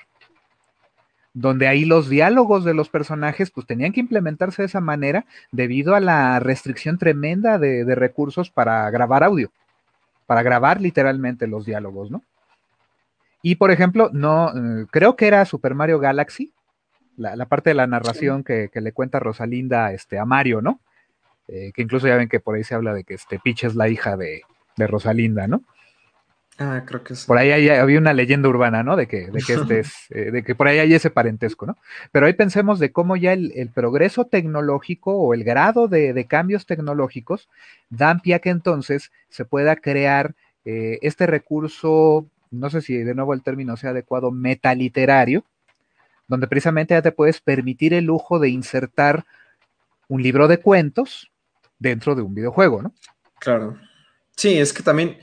donde 1.41 1.69
ahí 1.69 1.85
los 1.85 2.09
diálogos 2.09 2.65
de 2.65 2.75
los 2.75 2.89
personajes 2.89 3.53
pues 3.53 3.65
tenían 3.65 3.93
que 3.93 4.01
implementarse 4.01 4.63
de 4.63 4.67
esa 4.67 4.81
manera 4.81 5.25
debido 5.53 5.95
a 5.95 6.01
la 6.01 6.41
restricción 6.41 6.99
tremenda 6.99 7.59
de, 7.59 7.95
recursos 7.95 8.51
para 8.51 8.91
grabar 8.91 9.23
audio, 9.23 9.53
para 10.27 10.43
grabar 10.43 10.81
literalmente 10.81 11.47
los 11.47 11.65
diálogos, 11.65 12.11
¿no? 12.11 12.25
Y 13.41 13.55
por 13.55 13.71
ejemplo, 13.71 14.11
no, 14.13 14.49
eh, 14.49 14.87
creo 14.91 15.15
que 15.15 15.29
era 15.29 15.45
Super 15.45 15.75
Mario 15.75 16.01
Galaxy, 16.01 16.53
la, 17.17 17.47
parte 17.47 17.71
de 17.71 17.75
la 17.75 17.87
narración 17.87 18.43
que, 18.43 18.69
le 18.75 18.93
cuenta 18.93 19.21
Rosalinda 19.21 19.93
este, 19.93 20.19
a 20.19 20.25
Mario, 20.25 20.61
¿no? 20.61 20.81
Eh, 21.47 21.71
que 21.73 21.83
incluso 21.83 22.09
ya 22.09 22.17
ven 22.17 22.29
que 22.29 22.41
por 22.41 22.57
ahí 22.57 22.65
se 22.65 22.75
habla 22.75 22.93
de 22.93 23.05
que 23.05 23.15
este 23.15 23.39
Peach 23.39 23.63
es 23.65 23.77
la 23.77 23.89
hija 23.89 24.17
de, 24.17 24.43
de 24.77 24.87
Rosalinda, 24.89 25.47
¿no? 25.47 25.63
Ah, 26.61 26.83
creo 26.85 27.05
que 27.05 27.15
sí. 27.15 27.25
Por 27.25 27.39
ahí 27.39 27.53
había 27.69 27.99
una 27.99 28.13
leyenda 28.13 28.49
urbana, 28.49 28.83
¿no? 28.83 28.97
De 28.97 29.07
que, 29.07 29.31
de 29.31 29.41
que 29.41 29.53
este 29.53 29.79
es, 29.81 29.93
eh, 30.11 30.33
de 30.33 30.43
que 30.43 30.57
por 30.57 30.67
ahí 30.67 30.81
hay 30.81 30.93
ese 30.93 31.09
parentesco, 31.09 31.67
¿no? 31.67 31.79
Pero 32.11 32.27
ahí 32.27 32.33
pensemos 32.33 32.81
de 32.81 32.91
cómo 32.91 33.17
ya 33.17 33.33
el, 33.33 33.71
progreso 33.73 34.25
tecnológico 34.25 35.15
o 35.15 35.35
el 35.35 35.45
grado 35.45 35.87
de, 35.87 36.27
cambios 36.29 36.67
tecnológicos 36.67 37.49
dan 37.91 38.21
pie 38.21 38.35
a 38.35 38.39
que 38.41 38.51
entonces 38.51 39.13
se 39.29 39.45
pueda 39.45 39.77
crear 39.77 40.35
eh, 40.65 40.99
este 41.03 41.27
recurso, 41.29 42.27
no 42.51 42.71
sé 42.71 42.83
si 42.83 42.97
de 42.97 43.15
nuevo 43.15 43.35
el 43.35 43.43
término 43.43 43.77
sea 43.77 43.91
adecuado, 43.91 44.33
metaliterario, 44.33 45.45
donde 46.27 46.49
precisamente 46.49 46.95
ya 46.95 47.03
te 47.03 47.13
puedes 47.13 47.41
permitir 47.41 47.95
el 47.95 48.07
lujo 48.07 48.41
de 48.41 48.49
insertar 48.49 49.25
un 50.09 50.23
libro 50.23 50.49
de 50.49 50.59
cuentos 50.59 51.31
dentro 51.79 52.17
de 52.17 52.23
un 52.23 52.35
videojuego, 52.35 52.83
¿no? 52.83 52.93
Claro. 53.39 53.79
Sí, 54.35 54.59
es 54.59 54.73
que 54.73 54.83
también 54.83 55.19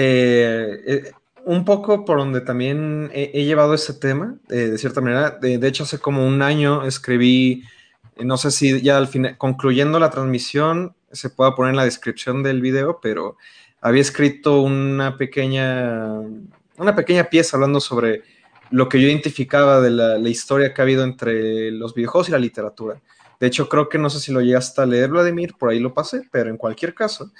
eh, 0.00 0.80
eh, 0.86 1.12
un 1.44 1.64
poco 1.64 2.04
por 2.04 2.18
donde 2.18 2.40
también 2.40 3.10
he, 3.12 3.44
llevado 3.44 3.74
ese 3.74 3.94
tema, 3.94 4.36
eh, 4.48 4.54
de 4.54 4.78
cierta 4.78 5.00
manera. 5.00 5.30
De, 5.30 5.66
hecho, 5.66 5.82
hace 5.82 5.98
como 5.98 6.24
un 6.24 6.40
año 6.40 6.84
escribí, 6.84 7.64
no 8.16 8.36
sé 8.36 8.52
si 8.52 8.80
ya 8.80 8.96
al 8.96 9.08
final, 9.08 9.36
concluyendo 9.38 9.98
la 9.98 10.10
transmisión, 10.10 10.94
se 11.10 11.30
pueda 11.30 11.56
poner 11.56 11.70
en 11.70 11.78
la 11.78 11.84
descripción 11.84 12.44
del 12.44 12.60
video, 12.60 13.00
pero 13.02 13.38
había 13.80 14.02
escrito 14.02 14.60
una 14.60 15.16
pequeña, 15.16 16.20
una 16.76 16.94
pequeña 16.94 17.24
pieza 17.24 17.56
hablando 17.56 17.80
sobre 17.80 18.22
lo 18.70 18.88
que 18.88 19.00
yo 19.00 19.08
identificaba 19.08 19.80
de 19.80 19.90
la, 19.90 20.16
la 20.16 20.28
historia 20.28 20.72
que 20.72 20.80
ha 20.80 20.84
habido 20.84 21.02
entre 21.02 21.72
los 21.72 21.92
videojuegos 21.92 22.28
y 22.28 22.32
la 22.32 22.38
literatura. 22.38 23.00
De 23.40 23.46
hecho, 23.46 23.68
creo 23.68 23.88
que 23.88 23.98
no 23.98 24.10
sé 24.10 24.18
si 24.20 24.32
lo 24.32 24.40
llegaste 24.40 24.80
a 24.80 24.86
leer, 24.86 25.10
Vladimir, 25.10 25.54
por 25.58 25.70
ahí 25.70 25.78
lo 25.78 25.94
pasé, 25.94 26.22
pero 26.30 26.50
en 26.50 26.56
cualquier 26.56 26.94
caso, 26.94 27.30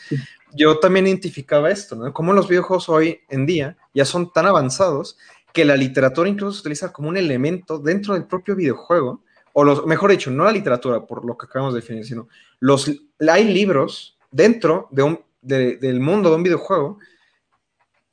yo 0.54 0.78
también 0.78 1.06
identificaba 1.06 1.70
esto, 1.70 1.96
¿no? 1.96 2.12
Cómo 2.12 2.32
los 2.32 2.48
videojuegos 2.48 2.88
hoy 2.88 3.20
en 3.28 3.46
día 3.46 3.76
ya 3.92 4.04
son 4.04 4.32
tan 4.32 4.46
avanzados 4.46 5.18
que 5.52 5.64
la 5.64 5.76
literatura 5.76 6.28
incluso 6.28 6.52
se 6.52 6.60
utiliza 6.60 6.92
como 6.92 7.08
un 7.08 7.16
elemento 7.16 7.78
dentro 7.78 8.14
del 8.14 8.26
propio 8.26 8.54
videojuego, 8.54 9.22
o 9.52 9.64
los, 9.64 9.86
mejor 9.86 10.12
dicho, 10.12 10.30
no 10.30 10.44
la 10.44 10.52
literatura, 10.52 11.04
por 11.04 11.24
lo 11.24 11.36
que 11.36 11.46
acabamos 11.46 11.74
de 11.74 11.80
definir, 11.80 12.04
sino 12.04 12.28
los, 12.60 12.90
hay 13.28 13.44
libros 13.52 14.16
dentro 14.30 14.86
de 14.92 15.02
un, 15.02 15.20
del 15.42 16.00
mundo 16.00 16.30
de 16.30 16.36
un 16.36 16.42
videojuego 16.44 16.98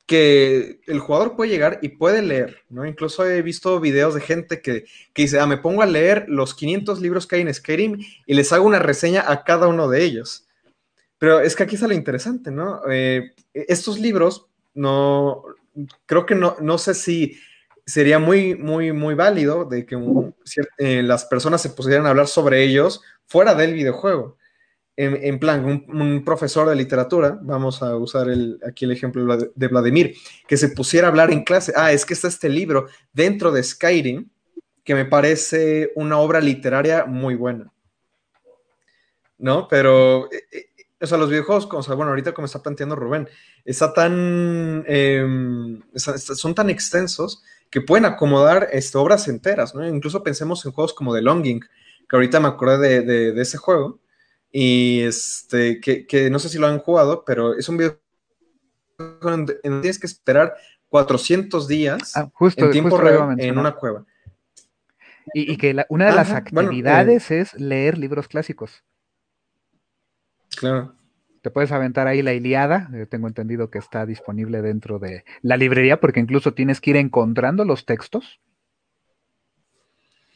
que 0.06 0.80
el 0.86 1.00
jugador 1.00 1.34
puede 1.34 1.50
llegar 1.50 1.80
y 1.82 1.90
puede 1.90 2.22
leer, 2.22 2.62
¿no? 2.68 2.86
Incluso 2.86 3.26
he 3.28 3.42
visto 3.42 3.80
videos 3.80 4.14
de 4.14 4.20
gente 4.20 4.62
que, 4.62 4.84
dice, 5.14 5.40
ah, 5.40 5.46
me 5.46 5.58
pongo 5.58 5.82
a 5.82 5.86
leer 5.86 6.26
los 6.28 6.54
500 6.54 7.00
libros 7.00 7.26
que 7.26 7.36
hay 7.36 7.42
en 7.42 7.52
Skyrim 7.52 7.98
y 8.24 8.34
les 8.34 8.52
hago 8.52 8.66
una 8.66 8.78
reseña 8.78 9.24
a 9.26 9.42
cada 9.42 9.66
uno 9.66 9.88
de 9.88 10.04
ellos. 10.04 10.46
Pero 11.18 11.40
es 11.40 11.56
que 11.56 11.64
aquí 11.64 11.76
sale 11.76 11.94
interesante, 11.94 12.52
¿no? 12.52 12.82
Eh, 12.88 13.32
estos 13.52 13.98
libros, 13.98 14.46
no, 14.74 15.42
creo 16.06 16.24
que 16.24 16.36
no, 16.36 16.56
no 16.60 16.78
sé 16.78 16.94
si 16.94 17.38
sería 17.84 18.18
muy, 18.20 18.54
muy, 18.54 18.92
muy 18.92 19.14
válido 19.14 19.64
de 19.64 19.86
que 19.86 19.96
eh, 20.78 21.02
las 21.02 21.24
personas 21.24 21.62
se 21.62 21.70
pusieran 21.70 22.06
a 22.06 22.10
hablar 22.10 22.28
sobre 22.28 22.62
ellos 22.62 23.02
fuera 23.26 23.54
del 23.54 23.74
videojuego 23.74 24.36
en, 24.96 25.38
plan, 25.38 25.84
un, 25.88 26.24
profesor 26.24 26.68
de 26.68 26.74
literatura, 26.74 27.38
vamos 27.42 27.82
a 27.82 27.96
usar 27.96 28.30
el, 28.30 28.58
aquí 28.66 28.86
el 28.86 28.92
ejemplo 28.92 29.36
de 29.54 29.68
Vladimir, 29.68 30.14
que 30.48 30.56
se 30.56 30.70
pusiera 30.70 31.06
a 31.06 31.10
hablar 31.10 31.30
en 31.30 31.44
clase, 31.44 31.72
ah, 31.76 31.92
es 31.92 32.06
que 32.06 32.14
está 32.14 32.28
este 32.28 32.48
libro 32.48 32.86
dentro 33.12 33.52
de 33.52 33.62
Skyrim, 33.62 34.30
que 34.84 34.94
me 34.94 35.04
parece 35.04 35.92
una 35.96 36.18
obra 36.18 36.40
literaria 36.40 37.04
muy 37.04 37.34
buena. 37.34 37.70
¿No? 39.38 39.68
Pero, 39.68 40.32
eh, 40.32 40.44
eh, 40.50 40.66
o 40.98 41.06
sea, 41.06 41.18
los 41.18 41.28
videojuegos, 41.28 41.66
como, 41.66 41.82
bueno, 41.94 42.10
ahorita 42.10 42.32
como 42.32 42.46
está 42.46 42.62
planteando 42.62 42.96
Rubén, 42.96 43.28
está 43.66 43.92
tan, 43.92 44.82
em, 44.86 45.82
son 45.94 46.54
tan 46.54 46.70
extensos 46.70 47.42
que 47.68 47.82
pueden 47.82 48.06
acomodar 48.06 48.68
este, 48.72 48.96
obras 48.96 49.28
enteras, 49.28 49.74
¿no? 49.74 49.86
Incluso 49.86 50.22
pensemos 50.22 50.64
en 50.64 50.72
juegos 50.72 50.94
como 50.94 51.14
The 51.14 51.20
Longing, 51.20 51.60
que 51.60 52.16
ahorita 52.16 52.40
me 52.40 52.48
acordé 52.48 53.02
de 53.02 53.42
ese 53.42 53.58
juego, 53.58 53.98
y 54.58 55.02
este, 55.02 55.82
que, 55.82 56.30
no 56.30 56.38
sé 56.38 56.48
si 56.48 56.56
lo 56.56 56.66
han 56.66 56.78
jugado, 56.78 57.26
pero 57.26 57.54
es 57.58 57.68
un 57.68 57.76
video 57.76 58.00
en 58.98 59.44
tienes 59.60 59.98
que 59.98 60.06
esperar 60.06 60.54
400 60.88 61.68
días 61.68 62.16
ah, 62.16 62.30
justo, 62.32 62.64
en 62.64 62.70
tiempo 62.70 62.96
real 62.96 63.38
en 63.38 63.58
una 63.58 63.74
cueva. 63.74 64.06
Y, 65.34 65.58
que 65.58 65.84
una 65.90 66.06
de 66.06 66.12
las 66.14 66.30
actividades 66.30 67.30
eh, 67.30 67.40
es 67.40 67.52
leer 67.60 67.98
libros 67.98 68.28
clásicos. 68.28 68.82
Claro. 70.56 70.94
Te 71.42 71.50
puedes 71.50 71.70
aventar 71.70 72.06
ahí 72.06 72.22
la 72.22 72.32
Iliada, 72.32 72.88
eh, 72.94 73.04
tengo 73.04 73.28
entendido 73.28 73.68
que 73.68 73.76
está 73.76 74.06
disponible 74.06 74.62
dentro 74.62 74.98
de 74.98 75.26
la 75.42 75.58
librería 75.58 76.00
porque 76.00 76.20
incluso 76.20 76.54
tienes 76.54 76.80
que 76.80 76.92
ir 76.92 76.96
encontrando 76.96 77.66
los 77.66 77.84
textos. 77.84 78.40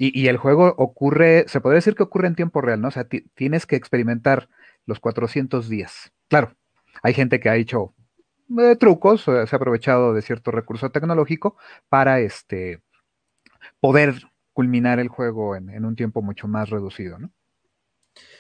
Y, 0.03 0.29
el 0.29 0.39
juego 0.39 0.75
ocurre, 0.79 1.45
se 1.47 1.61
podría 1.61 1.77
decir 1.77 1.95
que 1.95 2.05
ocurre 2.05 2.27
en 2.27 2.35
tiempo 2.35 2.63
real, 2.63 2.81
¿no? 2.81 2.89
O 2.89 2.91
sea, 2.91 3.07
tienes 3.35 3.67
que 3.67 3.77
experimentar 3.77 4.49
los 4.87 4.99
400 4.99 5.69
días. 5.69 6.11
Claro, 6.29 6.57
hay 7.03 7.13
gente 7.13 7.39
que 7.39 7.51
ha 7.51 7.57
hecho 7.57 7.93
eh, 8.59 8.77
trucos, 8.77 9.21
se 9.25 9.31
ha 9.31 9.43
aprovechado 9.43 10.15
de 10.15 10.23
cierto 10.23 10.53
recurso 10.53 10.89
tecnológico 10.89 11.59
para 11.91 12.21
este, 12.21 12.81
poder 13.79 14.15
culminar 14.55 15.01
el 15.01 15.09
juego 15.09 15.55
en, 15.55 15.85
un 15.85 15.97
tiempo 15.97 16.23
mucho 16.23 16.49
más 16.49 16.71
reducido, 16.71 17.19
¿no? 17.19 17.31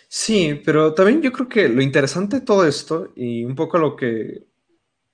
Sí, 0.08 0.62
pero 0.64 0.94
también 0.94 1.20
yo 1.20 1.30
creo 1.30 1.46
que 1.46 1.68
lo 1.68 1.82
interesante 1.82 2.40
de 2.40 2.46
todo 2.46 2.66
esto 2.66 3.12
y 3.14 3.44
un 3.44 3.54
poco 3.54 3.76
lo 3.76 3.96
que 3.96 4.46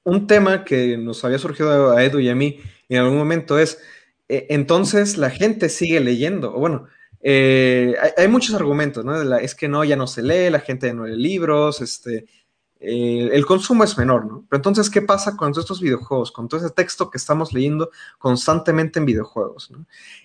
un 0.05 0.29
tema 0.29 0.65
que 0.65 0.97
nos 0.97 1.25
había 1.25 1.39
surgido 1.39 1.91
a 1.91 2.05
Edu 2.05 2.21
y 2.21 2.29
a 2.29 2.37
mí 2.37 2.61
en 2.89 2.99
algún 3.01 3.19
momento 3.19 3.59
es, 3.59 3.83
eh, 4.29 4.47
entonces 4.51 5.17
la 5.17 5.31
gente 5.31 5.69
sigue 5.69 6.01
leyendo, 6.01 6.53
bueno, 6.53 6.87
eh, 7.21 7.97
hay, 8.17 8.29
muchos 8.29 8.55
argumentos, 8.55 9.05
¿no? 9.05 9.21
es 9.39 9.55
que 9.55 9.69
no, 9.69 9.85
ya 9.85 9.97
no 9.97 10.07
se 10.07 10.23
lee, 10.23 10.51
la 10.51 10.61
gente 10.61 10.93
no 10.93 11.07
lee 11.07 11.17
libros, 11.17 11.81
este, 11.81 12.27
eh, 12.79 13.31
el 13.33 13.47
consumo 13.47 13.85
es 13.85 13.97
menor, 13.97 14.27
¿no? 14.27 14.47
Pero 14.51 14.59
entonces, 14.59 14.91
¿qué 14.91 15.01
pasa 15.01 15.35
con 15.37 15.51
todos 15.53 15.65
estos 15.65 15.81
videojuegos, 15.81 16.31
con 16.31 16.47
todo 16.47 16.61
ese 16.61 16.75
texto 16.75 17.11
que 17.11 17.17
estamos 17.17 17.55
leyendo 17.55 17.91
constantemente 18.19 18.99
en 18.99 19.07
videojuegos? 19.07 19.73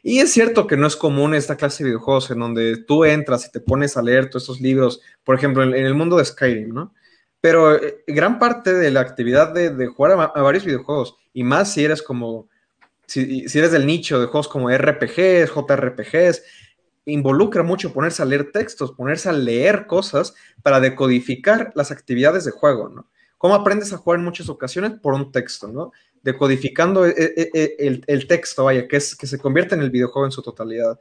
Y 0.03 0.19
es 0.19 0.31
cierto 0.33 0.67
que 0.67 0.75
no 0.75 0.85
es 0.85 0.97
común 0.97 1.33
esta 1.33 1.55
clase 1.55 1.83
de 1.83 1.91
videojuegos 1.91 2.29
en 2.29 2.39
donde 2.39 2.77
tú 2.85 3.05
entras 3.05 3.47
y 3.47 3.51
te 3.51 3.61
pones 3.61 3.95
a 3.95 4.01
leer 4.01 4.29
todos 4.29 4.43
estos 4.43 4.59
libros, 4.59 5.01
por 5.23 5.35
ejemplo, 5.35 5.63
en, 5.63 5.73
el 5.73 5.93
mundo 5.93 6.17
de 6.17 6.25
Skyrim, 6.25 6.73
¿no? 6.73 6.93
Pero 7.39 7.79
gran 8.05 8.37
parte 8.37 8.73
de 8.73 8.91
la 8.91 8.99
actividad 8.99 9.53
de, 9.53 9.87
jugar 9.87 10.11
a, 10.11 10.41
varios 10.41 10.65
videojuegos, 10.65 11.15
y 11.33 11.43
más 11.43 11.73
si 11.73 11.83
eres 11.85 12.03
como, 12.03 12.49
si, 13.11 13.49
si 13.49 13.59
eres 13.59 13.73
del 13.73 13.85
nicho 13.85 14.21
de 14.21 14.27
juegos 14.27 14.47
como 14.47 14.69
RPGs, 14.69 15.51
JRPGs, 15.53 16.43
involucra 17.05 17.61
mucho 17.61 17.91
ponerse 17.91 18.21
a 18.21 18.25
leer 18.25 18.51
textos, 18.53 18.93
ponerse 18.93 19.27
a 19.27 19.33
leer 19.33 19.85
cosas 19.85 20.33
para 20.63 20.79
decodificar 20.79 21.73
las 21.75 21.91
actividades 21.91 22.45
de 22.45 22.51
juego, 22.51 22.87
¿no? 22.87 23.07
¿Cómo 23.37 23.55
aprendes 23.55 23.91
a 23.91 23.97
jugar 23.97 24.19
en 24.19 24.25
muchas 24.25 24.47
ocasiones? 24.47 24.93
Por 25.01 25.13
un 25.13 25.31
texto, 25.31 25.67
¿no? 25.67 25.91
Decodificando 26.23 27.05
e, 27.05 27.13
e, 27.17 27.49
e, 27.53 28.01
el, 28.07 28.27
texto, 28.27 28.63
vaya, 28.63 28.87
que, 28.87 28.95
es, 28.97 29.15
que 29.15 29.27
se 29.27 29.39
convierte 29.39 29.75
en 29.75 29.81
el 29.81 29.89
videojuego 29.89 30.25
en 30.25 30.31
su 30.31 30.41
totalidad. 30.41 30.97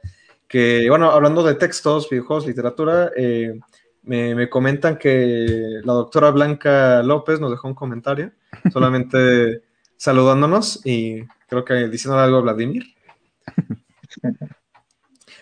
Que, 0.49 0.89
bueno, 0.89 1.11
hablando 1.11 1.43
de 1.43 1.53
textos, 1.53 2.09
videojuegos, 2.09 2.45
literatura, 2.45 3.11
eh, 3.15 3.57
me, 4.03 4.49
comentan 4.49 4.97
que 4.97 5.79
la 5.83 5.93
doctora 5.93 6.31
Blanca 6.31 7.03
López 7.03 7.39
nos 7.39 7.51
dejó 7.51 7.69
un 7.69 7.75
comentario, 7.75 8.31
solamente 8.73 9.61
saludándonos 9.95 10.85
y 10.85 11.21
creo 11.51 11.65
que 11.65 11.89
diciendo 11.89 12.17
algo 12.17 12.41
Vladimir. 12.41 12.85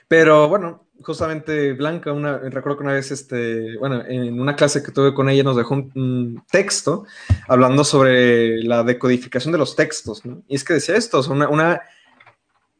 Pero 0.08 0.50
bueno, 0.50 0.88
justamente 1.04 1.74
Blanca, 1.74 2.12
una, 2.12 2.40
recuerdo 2.40 2.80
que 2.80 2.84
una 2.84 2.94
vez, 2.94 3.12
este, 3.12 3.78
bueno, 3.78 4.04
en 4.08 4.42
una 4.42 4.56
clase 4.56 4.82
que 4.82 4.92
tuve 4.92 5.14
con 5.14 5.30
ella 5.30 5.44
nos 5.44 5.56
dejó 5.56 5.76
un, 5.76 6.44
texto 6.52 7.06
hablando 7.48 7.84
sobre 7.84 8.64
la 8.64 8.84
decodificación 8.84 9.52
de 9.52 9.60
los 9.60 9.76
textos, 9.76 10.26
¿no? 10.26 10.42
Y 10.48 10.56
es 10.56 10.64
que 10.64 10.74
decía 10.74 10.96
esto, 10.96 11.22
una, 11.30 11.48
una 11.48 11.82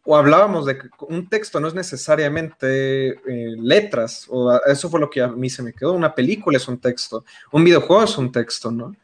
o 0.06 0.18
hablábamos 0.18 0.66
de 0.66 0.80
que 0.80 0.88
un 1.02 1.30
texto 1.30 1.60
no 1.60 1.68
es 1.68 1.76
necesariamente 1.76 3.10
eh, 3.10 3.56
letras, 3.60 4.26
o 4.28 4.60
eso 4.66 4.90
fue 4.90 5.00
lo 5.00 5.08
que 5.12 5.22
a 5.22 5.28
mí 5.28 5.52
se 5.52 5.62
me 5.62 5.74
quedó, 5.74 5.94
una 5.94 6.16
película 6.16 6.58
es 6.58 6.68
un 6.68 6.80
texto, 6.80 7.24
un 7.52 7.64
videojuego 7.64 8.06
es 8.06 8.18
un 8.18 8.32
texto, 8.32 8.72
¿no? 8.72 8.96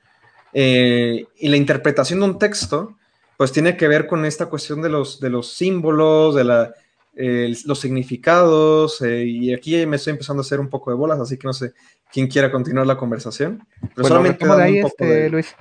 Eh, 0.52 1.28
y 1.38 1.50
la 1.50 1.58
interpretación 1.58 2.22
de 2.22 2.26
un 2.26 2.40
texto, 2.40 2.98
pues 3.38 3.52
tiene 3.52 3.78
que 3.78 3.88
ver 3.88 4.08
con 4.08 4.26
esta 4.26 4.48
cuestión 4.48 4.82
de 4.82 4.90
los, 4.90 5.20
de 5.20 5.30
los 5.30 5.54
símbolos, 5.54 6.36
de 6.36 6.44
la 6.44 6.74
los 7.16 7.80
significados, 7.80 9.02
eh, 9.02 9.24
y 9.24 9.54
aquí 9.54 9.86
me 9.86 9.96
estoy 9.96 10.12
empezando 10.12 10.42
a 10.42 10.46
hacer 10.46 10.60
un 10.60 10.70
poco 10.70 10.92
de 10.92 10.98
bolas, 10.98 11.20
así 11.20 11.38
que 11.38 11.48
no 11.48 11.54
sé 11.54 11.74
quién 12.12 12.28
quiera 12.28 12.52
continuar 12.52 12.86
la 12.86 12.98
conversación. 12.98 13.66
Pero 13.96 14.08
solamente 14.08 14.46
de 14.46 14.64
ahí, 14.64 14.78
este, 14.80 15.30
Luis. 15.30 15.56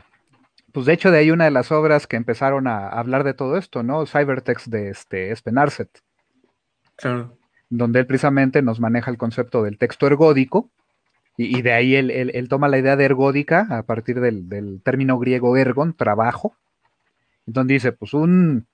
Pues 0.73 0.87
de 0.87 0.93
hecho, 0.93 1.13
de 1.13 1.19
ahí 1.19 1.31
una 1.31 1.45
de 1.45 1.53
las 1.53 1.71
obras 1.71 2.09
que 2.09 2.17
empezaron 2.17 2.67
a 2.67 2.89
hablar 2.89 3.23
de 3.23 3.35
todo 3.35 3.57
esto, 3.57 3.85
¿no? 3.85 4.05
Cybertext 4.07 4.67
de 4.67 4.91
este 4.91 5.35
Spenarset. 5.37 5.89
Claro. 6.97 7.39
Donde 7.71 8.01
él 8.01 8.07
precisamente 8.07 8.61
nos 8.61 8.81
maneja 8.81 9.11
el 9.11 9.19
concepto 9.19 9.63
del 9.63 9.79
texto 9.79 10.07
ergódico, 10.09 10.71
y, 11.37 11.63
de 11.63 11.73
ahí 11.73 11.97
él, 11.97 12.47
toma 12.49 12.69
la 12.69 12.79
idea 12.79 12.95
de 12.95 13.05
ergódica 13.05 13.67
a 13.71 13.83
partir 13.83 14.21
del, 14.21 14.49
del 14.49 14.81
término 14.85 15.19
griego 15.19 15.57
ergon, 15.57 15.93
trabajo. 15.93 16.57
Entonces 17.47 17.69
dice, 17.69 17.93
pues 17.93 18.15
un, 18.15 18.67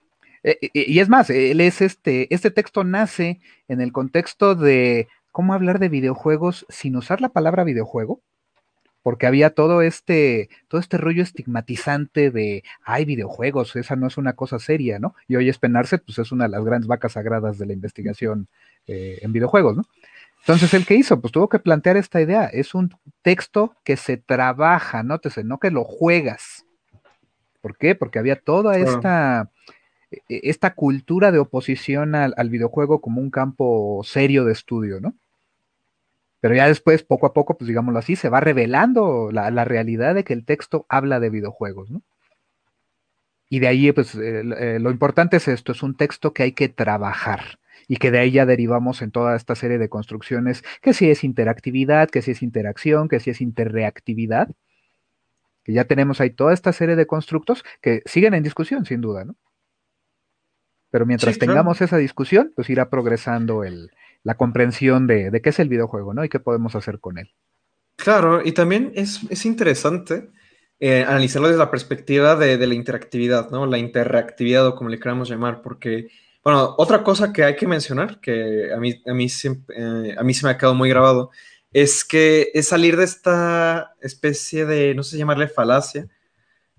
eh, 0.43 0.59
eh, 0.63 0.71
y 0.73 0.99
es 1.01 1.09
más, 1.09 1.31
él 1.31 1.61
es 1.61 1.81
este, 1.81 2.33
este 2.35 2.51
texto 2.51 2.85
nace 2.85 3.41
en 3.69 3.81
el 3.81 3.93
contexto 3.93 4.55
de 4.55 5.09
cómo 5.33 5.55
hablar 5.55 5.79
de 5.79 5.89
videojuegos 5.89 6.67
sin 6.69 6.97
usar 6.97 7.21
la 7.21 7.29
palabra 7.31 7.65
videojuego, 7.65 8.21
porque 9.03 9.27
había 9.27 9.51
todo 9.51 9.83
este, 9.83 10.51
todo 10.69 10.81
este 10.81 10.99
rollo 10.99 11.23
estigmatizante 11.23 12.31
de, 12.31 12.65
hay 12.83 13.05
videojuegos, 13.05 13.77
esa 13.77 13.97
no 13.97 14.07
es 14.07 14.19
una 14.19 14.35
cosa 14.35 14.59
seria, 14.59 14.99
¿no? 14.99 15.15
Y 15.27 15.37
hoy 15.37 15.53
Spenarse, 15.53 15.99
pues 15.99 16.19
es 16.19 16.33
una 16.33 16.45
de 16.45 16.51
las 16.51 16.65
grandes 16.65 16.87
vacas 16.87 17.13
sagradas 17.13 17.59
de 17.59 17.67
la 17.67 17.73
investigación 17.73 18.49
eh, 18.87 19.19
en 19.23 19.33
videojuegos, 19.33 19.77
¿no? 19.77 19.85
Entonces, 20.41 20.73
¿el 20.73 20.87
qué 20.87 20.95
hizo? 20.95 21.21
Pues 21.21 21.33
tuvo 21.33 21.49
que 21.51 21.59
plantear 21.59 21.99
esta 21.99 22.21
idea. 22.21 22.47
Es 22.47 22.75
un 22.75 22.95
texto 23.23 23.77
que 23.85 23.99
se 23.99 24.17
trabaja, 24.17 25.03
nótese, 25.03 25.45
no 25.45 25.59
que 25.59 25.71
lo 25.71 25.85
juegas. 25.85 26.65
¿Por 27.61 27.77
qué? 27.77 27.95
Porque 27.95 28.19
había 28.19 28.37
toda 28.37 28.79
esta, 28.79 29.51
e, 30.11 30.21
esta 30.29 30.75
cultura 30.75 31.33
de 31.33 31.39
oposición 31.39 32.15
al, 32.15 32.51
videojuego 32.51 33.01
como 33.01 33.21
un 33.21 33.31
campo 33.31 34.03
serio 34.05 34.45
de 34.45 34.53
estudio, 34.53 35.01
¿no? 35.01 35.15
Pero 36.41 36.55
ya 36.55 36.67
después, 36.69 37.03
poco 37.03 37.27
a 37.27 37.35
poco, 37.35 37.59
pues 37.59 37.69
digámoslo 37.69 37.99
así, 37.99 38.17
se 38.17 38.31
va 38.31 38.41
revelando 38.41 39.31
la, 39.31 39.65
realidad 39.65 40.15
de 40.15 40.25
que 40.25 40.33
el 40.33 40.45
texto 40.45 40.87
habla 40.89 41.21
de 41.21 41.31
videojuegos, 41.31 41.91
¿no? 41.91 42.03
Y 43.51 43.59
de 43.59 43.67
ahí, 43.67 43.93
pues, 43.93 44.15
eh, 44.15 44.79
lo 44.81 44.91
importante 44.91 45.37
es 45.37 45.49
esto, 45.49 45.73
es 45.73 45.83
un 45.83 45.97
texto 45.97 46.33
que 46.33 46.45
hay 46.45 46.53
que 46.53 46.69
trabajar 46.69 47.59
y 47.89 47.97
que 47.97 48.13
de 48.13 48.21
ahí 48.21 48.31
ya 48.31 48.47
derivamos 48.47 49.03
en 49.03 49.11
toda 49.11 49.35
esta 49.35 49.57
serie 49.57 49.77
de 49.77 49.89
construcciones, 49.89 50.63
que 50.81 50.95
si 50.95 51.11
es 51.11 51.25
interactividad, 51.25 52.09
que 52.09 52.23
si 52.23 52.31
es 52.31 52.43
interacción, 52.43 53.09
que 53.09 53.19
si 53.19 53.31
es 53.31 53.41
interreactividad, 53.41 54.49
que 55.71 55.75
ya 55.75 55.85
tenemos 55.85 56.21
ahí 56.21 56.31
toda 56.31 56.53
esta 56.53 56.73
serie 56.73 56.97
de 56.97 57.07
constructos 57.07 57.63
que 57.81 58.03
siguen 58.05 58.35
en 58.35 58.43
discusión, 58.43 58.85
sin 58.85 59.01
duda, 59.01 59.25
¿no? 59.25 59.37
Pero 60.91 61.07
mientras 61.07 61.39
tengamos 61.39 61.81
esa 61.81 61.97
discusión, 61.97 62.53
pues 62.57 62.69
irá 62.71 62.91
progresando 62.91 63.63
el, 63.63 63.93
la 64.25 64.37
comprensión 64.37 65.07
de, 65.07 65.41
qué 65.41 65.51
es 65.51 65.61
el 65.61 65.69
videojuego, 65.69 66.13
¿no? 66.13 66.25
Y 66.25 66.29
qué 66.29 66.41
podemos 66.41 66.75
hacer 66.75 66.99
con 66.99 67.19
él. 67.19 67.33
Claro, 67.95 68.45
y 68.45 68.51
también 68.51 68.91
es, 68.97 69.45
interesante 69.45 70.31
eh, 70.81 71.05
analizarlo 71.07 71.47
desde 71.47 71.61
la 71.61 71.71
perspectiva 71.71 72.35
de, 72.35 72.67
la 72.67 72.75
interactividad, 72.75 73.51
¿no? 73.51 73.65
La 73.67 73.79
interreactividad 73.79 74.67
o 74.67 74.75
como 74.75 74.91
le 74.91 74.99
queramos 74.99 75.29
llamar, 75.29 75.63
porque, 75.63 76.09
bueno, 76.43 76.75
otra 76.79 77.05
cosa 77.05 77.33
que 77.33 77.45
hay 77.45 77.55
que 77.55 77.69
mencionar, 77.69 78.19
que 78.19 78.73
a 78.75 78.79
mí, 78.79 79.01
a 79.07 79.15
mí, 79.15 79.29
eh, 79.77 80.17
a 80.19 80.25
mí 80.25 80.35
se 80.35 80.45
me 80.45 80.51
ha 80.51 80.59
quedado 80.59 80.75
muy 80.75 80.89
grabado, 80.89 81.31
es 81.73 82.05
que 82.05 82.51
es 82.55 82.69
salir 82.69 82.97
de 82.97 83.05
esta 83.05 83.95
especie 84.01 84.67
de, 84.67 84.95
no 84.95 85.03
sé 85.03 85.17
llamarle 85.17 85.49
falacia, 85.49 86.09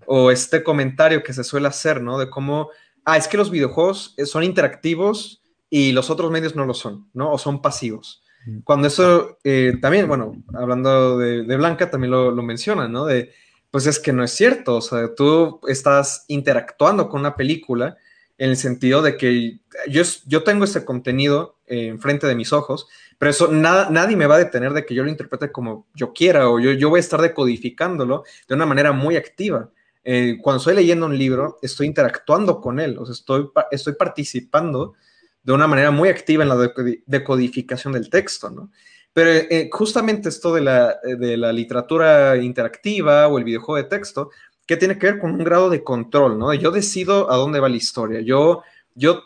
o 0.06 0.30
este 0.30 0.62
comentario 0.62 1.22
que 1.22 1.32
se 1.32 1.44
suele 1.44 1.68
hacer, 1.68 2.02
¿no? 2.02 2.18
De 2.18 2.28
cómo 2.28 2.70
ah, 3.04 3.16
es 3.16 3.28
que 3.28 3.36
los 3.36 3.50
videojuegos 3.50 4.14
eh, 4.16 4.26
son 4.26 4.42
interactivos 4.42 5.42
y 5.70 5.92
los 5.92 6.10
otros 6.10 6.30
medios 6.30 6.54
no 6.54 6.66
lo 6.66 6.74
son, 6.74 7.08
¿no? 7.14 7.32
O 7.32 7.38
son 7.38 7.62
pasivos. 7.62 8.22
Mm. 8.46 8.60
Cuando 8.60 8.88
eso 8.88 9.38
eh, 9.44 9.74
también, 9.80 10.08
bueno, 10.08 10.42
hablando 10.54 11.18
de, 11.18 11.56
Blanca, 11.56 11.90
también 11.90 12.10
lo, 12.10 12.30
lo 12.30 12.42
menciona, 12.42 12.88
¿no? 12.88 13.06
De, 13.06 13.32
pues 13.70 13.86
es 13.86 13.98
que 13.98 14.12
no 14.12 14.22
es 14.22 14.32
cierto, 14.32 14.76
o 14.76 14.80
sea, 14.82 15.14
tú 15.14 15.60
estás 15.66 16.26
interactuando 16.28 17.08
con 17.08 17.20
una 17.20 17.36
película 17.36 17.96
en 18.36 18.50
el 18.50 18.56
sentido 18.56 19.02
de 19.02 19.16
que 19.16 19.60
yo, 19.88 20.02
yo 20.26 20.42
tengo 20.42 20.64
ese 20.64 20.84
contenido 20.84 21.58
eh, 21.66 21.86
enfrente 21.86 22.26
de 22.26 22.34
mis 22.34 22.52
ojos, 22.52 22.86
pero 23.22 23.30
eso 23.30 23.52
nada, 23.52 23.88
nadie 23.88 24.16
me 24.16 24.26
va 24.26 24.34
a 24.34 24.38
detener 24.38 24.72
de 24.72 24.84
que 24.84 24.96
yo 24.96 25.04
lo 25.04 25.08
interprete 25.08 25.52
como 25.52 25.86
yo 25.94 26.12
quiera 26.12 26.50
o 26.50 26.58
yo, 26.58 26.72
yo 26.72 26.90
voy 26.90 26.98
a 26.98 27.00
estar 27.02 27.20
decodificándolo 27.20 28.24
de 28.48 28.54
una 28.56 28.66
manera 28.66 28.90
muy 28.90 29.14
activa. 29.14 29.70
Eh, 30.02 30.38
cuando 30.42 30.58
estoy 30.58 30.74
leyendo 30.74 31.06
un 31.06 31.16
libro, 31.16 31.56
estoy 31.62 31.86
interactuando 31.86 32.60
con 32.60 32.80
él, 32.80 32.98
o 32.98 33.06
sea, 33.06 33.12
estoy, 33.12 33.48
estoy 33.70 33.92
participando 33.92 34.94
de 35.40 35.52
una 35.52 35.68
manera 35.68 35.92
muy 35.92 36.08
activa 36.08 36.42
en 36.42 36.48
la 36.48 36.72
decodificación 37.06 37.92
del 37.92 38.10
texto, 38.10 38.50
¿no? 38.50 38.72
Pero 39.12 39.30
eh, 39.30 39.70
justamente 39.70 40.28
esto 40.28 40.52
de 40.52 40.62
la, 40.62 40.98
de 41.04 41.36
la 41.36 41.52
literatura 41.52 42.36
interactiva 42.38 43.28
o 43.28 43.38
el 43.38 43.44
videojuego 43.44 43.76
de 43.76 43.88
texto, 43.88 44.30
que 44.66 44.76
tiene 44.76 44.98
que 44.98 45.06
ver 45.06 45.20
con 45.20 45.30
un 45.30 45.44
grado 45.44 45.70
de 45.70 45.84
control, 45.84 46.40
¿no? 46.40 46.52
Yo 46.54 46.72
decido 46.72 47.30
a 47.30 47.36
dónde 47.36 47.60
va 47.60 47.68
la 47.68 47.76
historia. 47.76 48.20
Yo, 48.20 48.64
yo 48.96 49.22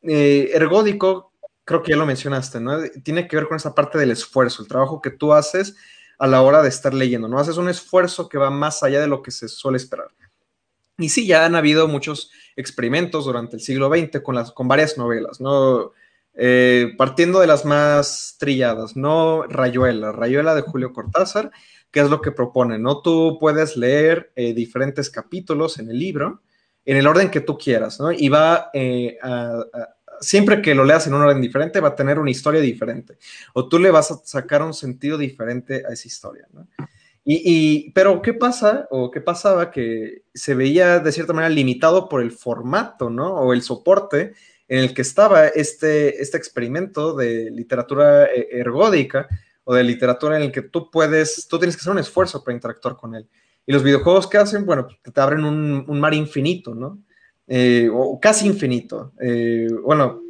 eh, 0.00 0.52
ergódico 0.54 1.29
creo 1.64 1.82
que 1.82 1.92
ya 1.92 1.96
lo 1.96 2.06
mencionaste, 2.06 2.60
¿no? 2.60 2.78
Tiene 3.02 3.28
que 3.28 3.36
ver 3.36 3.46
con 3.46 3.56
esa 3.56 3.74
parte 3.74 3.98
del 3.98 4.10
esfuerzo, 4.10 4.62
el 4.62 4.68
trabajo 4.68 5.00
que 5.00 5.10
tú 5.10 5.32
haces 5.32 5.76
a 6.18 6.26
la 6.26 6.42
hora 6.42 6.62
de 6.62 6.68
estar 6.68 6.92
leyendo, 6.92 7.28
¿no? 7.28 7.38
Haces 7.38 7.56
un 7.56 7.68
esfuerzo 7.68 8.28
que 8.28 8.38
va 8.38 8.50
más 8.50 8.82
allá 8.82 9.00
de 9.00 9.08
lo 9.08 9.22
que 9.22 9.30
se 9.30 9.48
suele 9.48 9.76
esperar. 9.76 10.08
Y 10.98 11.08
sí, 11.08 11.26
ya 11.26 11.46
han 11.46 11.54
habido 11.54 11.88
muchos 11.88 12.30
experimentos 12.56 13.24
durante 13.24 13.56
el 13.56 13.62
siglo 13.62 13.88
XX 13.88 14.20
con, 14.20 14.34
las, 14.34 14.52
con 14.52 14.68
varias 14.68 14.98
novelas, 14.98 15.40
¿no? 15.40 15.92
Eh, 16.34 16.92
partiendo 16.98 17.40
de 17.40 17.46
las 17.46 17.64
más 17.64 18.36
trilladas, 18.38 18.96
¿no? 18.96 19.44
Rayuela, 19.44 20.12
Rayuela 20.12 20.54
de 20.54 20.62
Julio 20.62 20.92
Cortázar, 20.92 21.50
que 21.90 22.00
es 22.00 22.10
lo 22.10 22.20
que 22.20 22.32
propone, 22.32 22.78
¿no? 22.78 23.00
Tú 23.00 23.38
puedes 23.40 23.76
leer 23.76 24.30
eh, 24.36 24.52
diferentes 24.52 25.08
capítulos 25.08 25.78
en 25.78 25.90
el 25.90 25.98
libro 25.98 26.42
en 26.84 26.96
el 26.96 27.06
orden 27.06 27.30
que 27.30 27.40
tú 27.40 27.58
quieras, 27.58 28.00
¿no? 28.00 28.10
Y 28.10 28.28
va 28.28 28.70
eh, 28.72 29.18
a 29.22 29.64
siempre 30.20 30.62
que 30.62 30.74
lo 30.74 30.84
leas 30.84 31.06
en 31.06 31.14
un 31.14 31.22
orden 31.22 31.40
diferente, 31.40 31.80
va 31.80 31.88
a 31.88 31.96
tener 31.96 32.18
una 32.18 32.30
historia 32.30 32.60
diferente. 32.60 33.18
O 33.54 33.68
tú 33.68 33.78
le 33.78 33.90
vas 33.90 34.10
a 34.10 34.20
sacar 34.24 34.62
un 34.62 34.74
sentido 34.74 35.18
diferente 35.18 35.82
a 35.88 35.92
esa 35.92 36.06
historia, 36.08 36.46
¿no? 36.52 36.66
Y, 37.22 37.92
pero, 37.92 38.22
¿qué 38.22 38.34
pasa? 38.34 38.88
O 38.90 39.10
qué 39.10 39.20
pasaba 39.20 39.70
que 39.70 40.24
se 40.34 40.54
veía 40.54 40.98
de 40.98 41.12
cierta 41.12 41.32
manera 41.32 41.54
limitado 41.54 42.08
por 42.08 42.22
el 42.22 42.32
formato, 42.32 43.10
¿no? 43.10 43.34
O 43.34 43.52
el 43.52 43.62
soporte 43.62 44.32
en 44.66 44.78
el 44.78 44.94
que 44.94 45.02
estaba 45.02 45.46
este, 45.46 46.20
este 46.20 46.36
experimento 46.36 47.14
de 47.14 47.50
literatura 47.50 48.24
eh, 48.24 48.48
ergódica 48.52 49.28
o 49.64 49.74
de 49.74 49.84
literatura 49.84 50.36
en 50.36 50.44
el 50.44 50.52
que 50.52 50.62
tú 50.62 50.90
puedes, 50.90 51.46
tú 51.46 51.58
tienes 51.58 51.76
que 51.76 51.80
hacer 51.80 51.92
un 51.92 51.98
esfuerzo 51.98 52.42
para 52.42 52.54
interactuar 52.54 52.96
con 52.96 53.14
él. 53.14 53.28
Y 53.66 53.72
los 53.72 53.82
videojuegos 53.82 54.26
que 54.26 54.38
hacen, 54.38 54.64
bueno, 54.64 54.88
te 55.02 55.20
abren 55.20 55.44
un 55.44 56.00
mar 56.00 56.14
infinito, 56.14 56.74
¿no? 56.74 56.98
Eh, 57.52 57.90
o 57.92 58.20
casi 58.20 58.46
infinito. 58.46 59.12
Eh, 59.20 59.66
bueno, 59.82 60.22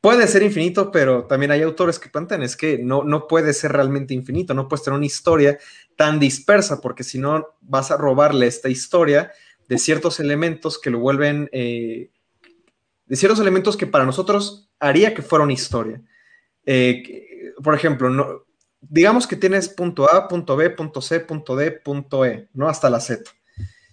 puede 0.00 0.26
ser 0.26 0.42
infinito, 0.42 0.90
pero 0.90 1.24
también 1.24 1.52
hay 1.52 1.62
autores 1.62 2.00
que 2.00 2.08
plantean 2.08 2.42
es 2.42 2.56
que 2.56 2.76
no, 2.78 3.04
no 3.04 3.28
puede 3.28 3.52
ser 3.52 3.70
realmente 3.70 4.14
infinito, 4.14 4.52
no 4.52 4.66
puedes 4.66 4.82
tener 4.82 4.96
una 4.96 5.06
historia 5.06 5.60
tan 5.94 6.18
dispersa, 6.18 6.80
porque 6.80 7.04
si 7.04 7.20
no 7.20 7.46
vas 7.60 7.92
a 7.92 7.96
robarle 7.96 8.48
esta 8.48 8.68
historia 8.68 9.30
de 9.68 9.78
ciertos 9.78 10.18
elementos 10.18 10.80
que 10.80 10.90
lo 10.90 10.98
vuelven, 10.98 11.48
eh, 11.52 12.10
de 13.06 13.16
ciertos 13.16 13.38
elementos 13.38 13.76
que 13.76 13.86
para 13.86 14.04
nosotros 14.04 14.68
haría 14.80 15.14
que 15.14 15.22
fuera 15.22 15.44
una 15.44 15.52
historia. 15.52 16.02
por 17.62 17.76
ejemplo, 17.76 18.10
no, 18.10 18.44
digamos 18.80 19.28
que 19.28 19.36
tienes 19.36 19.68
punto 19.68 20.12
A, 20.12 20.26
punto 20.26 20.56
B, 20.56 20.70
punto 20.70 21.00
C, 21.00 21.20
punto 21.20 21.54
D, 21.54 21.70
punto 21.70 22.24
E, 22.24 22.48
¿no? 22.54 22.68
Hasta 22.68 22.90
la 22.90 22.98
Z. 22.98 23.22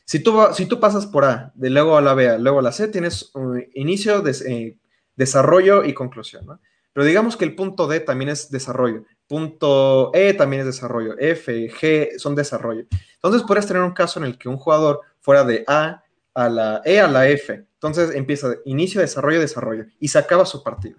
Si 0.06 0.20
tú, 0.20 0.38
si 0.54 0.66
tú 0.66 0.80
pasas 0.80 1.06
por 1.06 1.26
A, 1.26 1.52
de 1.56 1.70
luego 1.70 1.98
a 1.98 2.02
la 2.02 2.14
B, 2.14 2.38
luego 2.40 2.60
a 2.60 2.62
la 2.62 2.72
C, 2.72 2.88
tienes 2.90 3.32
inicio, 3.74 4.24
eh, 4.28 4.78
desarrollo 5.16 5.86
y 5.86 5.94
conclusión, 5.94 6.46
¿no? 6.46 6.60
Pero 6.94 7.06
digamos 7.08 7.36
que 7.36 7.46
el 7.46 7.56
punto 7.56 7.88
D 7.88 8.02
también 8.02 8.30
es 8.30 8.52
desarrollo, 8.52 9.04
punto 9.28 10.12
E 10.14 10.34
también 10.34 10.62
es 10.62 10.68
desarrollo, 10.68 11.16
F, 11.18 11.72
G 11.72 12.18
son 12.20 12.36
desarrollo. 12.36 12.86
Entonces 13.16 13.44
puedes 13.48 13.66
tener 13.66 13.82
un 13.82 13.94
caso 13.94 14.20
en 14.20 14.26
el 14.26 14.38
que 14.38 14.48
un 14.48 14.58
jugador 14.58 15.02
fuera 15.20 15.44
de 15.44 15.64
A 15.68 16.04
a 16.36 16.50
la 16.50 16.82
E 16.86 17.00
a 17.00 17.08
la 17.08 17.28
F, 17.28 17.54
entonces 17.54 18.16
empieza 18.16 18.56
inicio, 18.66 19.02
desarrollo, 19.02 19.40
desarrollo 19.40 19.86
y 20.00 20.08
se 20.08 20.20
acaba 20.20 20.46
su 20.46 20.62
partido. 20.62 20.98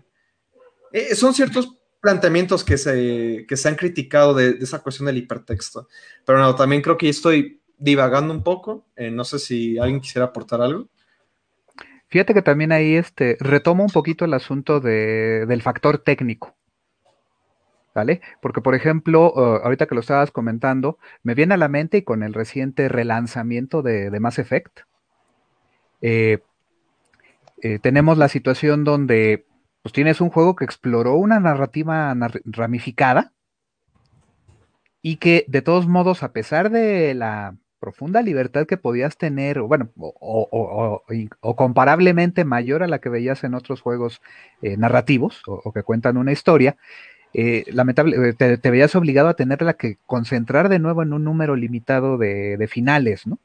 Eh, 0.93 1.15
son 1.15 1.33
ciertos 1.33 1.77
planteamientos 2.01 2.65
que 2.65 2.77
se, 2.77 3.47
que 3.49 3.57
se 3.57 3.69
han 3.69 3.77
criticado 3.77 4.35
de, 4.35 4.55
de, 4.55 4.65
esa 4.65 4.81
cuestión 4.81 5.07
del 5.07 5.19
hipertexto, 5.19 5.89
pero 6.25 6.39
no, 6.39 6.55
también 6.57 6.83
creo 6.83 6.99
que 6.99 7.09
estoy 7.09 7.61
divagando 7.79 8.33
un 8.33 8.43
poco. 8.43 8.85
Eh, 8.97 9.11
no 9.11 9.25
sé 9.25 9.39
si 9.39 9.79
alguien 9.79 10.01
quisiera 10.01 10.27
aportar 10.27 10.61
algo. 10.61 10.89
Fíjate 12.09 12.33
que 12.33 12.43
también 12.43 12.71
ahí 12.71 12.95
este, 12.95 13.37
retomo 13.41 13.83
un 13.83 13.91
poquito 13.91 14.25
el 14.25 14.35
asunto 14.35 14.79
del 14.79 15.63
factor 15.63 15.99
técnico. 15.99 16.55
¿Vale? 17.93 18.21
Porque, 18.41 18.61
por 18.61 18.75
ejemplo, 18.75 19.33
uh, 19.33 19.65
ahorita 19.65 19.87
que 19.87 19.95
lo 19.95 20.01
estabas 20.01 20.31
comentando, 20.31 20.99
me 21.23 21.35
viene 21.35 21.55
a 21.55 21.57
la 21.57 21.69
mente 21.69 21.99
y 21.99 22.03
con 22.03 22.23
el 22.23 22.35
reciente 22.35 22.89
relanzamiento 22.89 23.83
de, 23.83 24.11
Mass 24.21 24.39
Effect, 24.39 24.81
eh, 26.03 26.39
eh, 27.63 27.79
tenemos 27.81 28.17
la 28.17 28.29
situación 28.29 28.85
donde 28.85 29.47
pues, 29.83 29.93
tienes 29.93 30.21
un 30.21 30.31
juego 30.31 30.55
que 30.55 30.65
exploró 30.65 31.15
una 31.15 31.41
narrativa 31.41 32.15
ramificada 32.45 33.33
y 35.03 35.17
que 35.17 35.45
de 35.49 35.63
todos 35.63 35.87
modos, 35.87 36.23
a 36.23 36.33
pesar 36.33 36.71
de 36.71 37.15
la 37.15 37.57
profunda 37.85 38.23
libertad 38.23 38.65
que 38.65 38.79
podías 38.79 39.19
tener, 39.19 39.59
o 39.59 39.69
bueno, 39.69 39.91
o, 39.99 41.03
comparablemente 41.55 42.47
mayor 42.47 42.83
a 42.83 42.87
la 42.87 42.99
que 42.99 43.11
veías 43.11 43.45
en 43.45 43.53
otros 43.53 43.83
juegos 43.83 44.23
eh, 44.63 44.79
narrativos 44.79 45.43
o, 45.47 45.71
que 45.71 45.83
cuentan 45.83 46.17
una 46.17 46.33
historia, 46.33 46.79
eh, 47.35 47.65
lamentable, 47.71 48.31
eh, 48.31 48.33
te, 48.33 48.71
veías 48.71 48.95
obligado 48.95 49.29
a 49.29 49.35
tenerla 49.35 49.75
que 49.75 49.99
concentrar 50.07 50.71
de 50.71 50.79
nuevo 50.79 51.03
en 51.03 51.13
un 51.13 51.25
número 51.25 51.57
limitado 51.57 52.17
de, 52.17 52.67
finales, 52.71 53.27
¿no? 53.27 53.39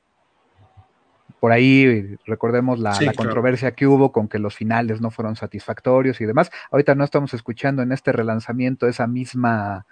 Por 1.42 1.52
ahí 1.52 2.16
recordemos 2.26 2.80
la, 2.80 2.98
controversia 3.18 3.72
que 3.72 3.88
hubo 3.88 4.14
con 4.14 4.30
que 4.30 4.40
los 4.40 4.56
finales 4.56 5.02
no 5.02 5.12
fueron 5.12 5.36
satisfactorios 5.36 6.22
y 6.22 6.26
demás. 6.26 6.50
Ahorita 6.72 6.96
no 6.96 7.04
estamos 7.04 7.34
escuchando 7.34 7.82
en 7.82 7.92
este 7.92 8.14
relanzamiento 8.14 8.88
esa 8.88 9.06
misma 9.06 9.86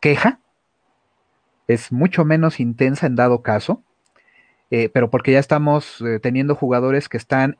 queja, 0.00 0.40
es 1.68 1.92
mucho 1.92 2.24
menos 2.24 2.58
intensa 2.58 3.06
en 3.06 3.14
dado 3.14 3.42
caso, 3.42 3.84
eh, 4.70 4.88
pero 4.92 5.10
porque 5.10 5.32
ya 5.32 5.38
estamos 5.38 6.00
eh, 6.00 6.18
teniendo 6.20 6.54
jugadores 6.54 7.08
que 7.08 7.16
están 7.16 7.58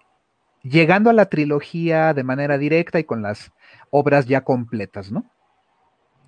llegando 0.63 1.11
a 1.11 1.13
la 1.13 1.27
trilogía 1.27 2.13
de 2.15 2.25
manera 2.25 2.59
directa 2.59 2.99
y 2.99 3.05
con 3.05 3.23
las 3.23 3.53
obras 3.91 4.27
ya 4.27 4.43
completas, 4.43 5.13
¿no? 5.13 5.31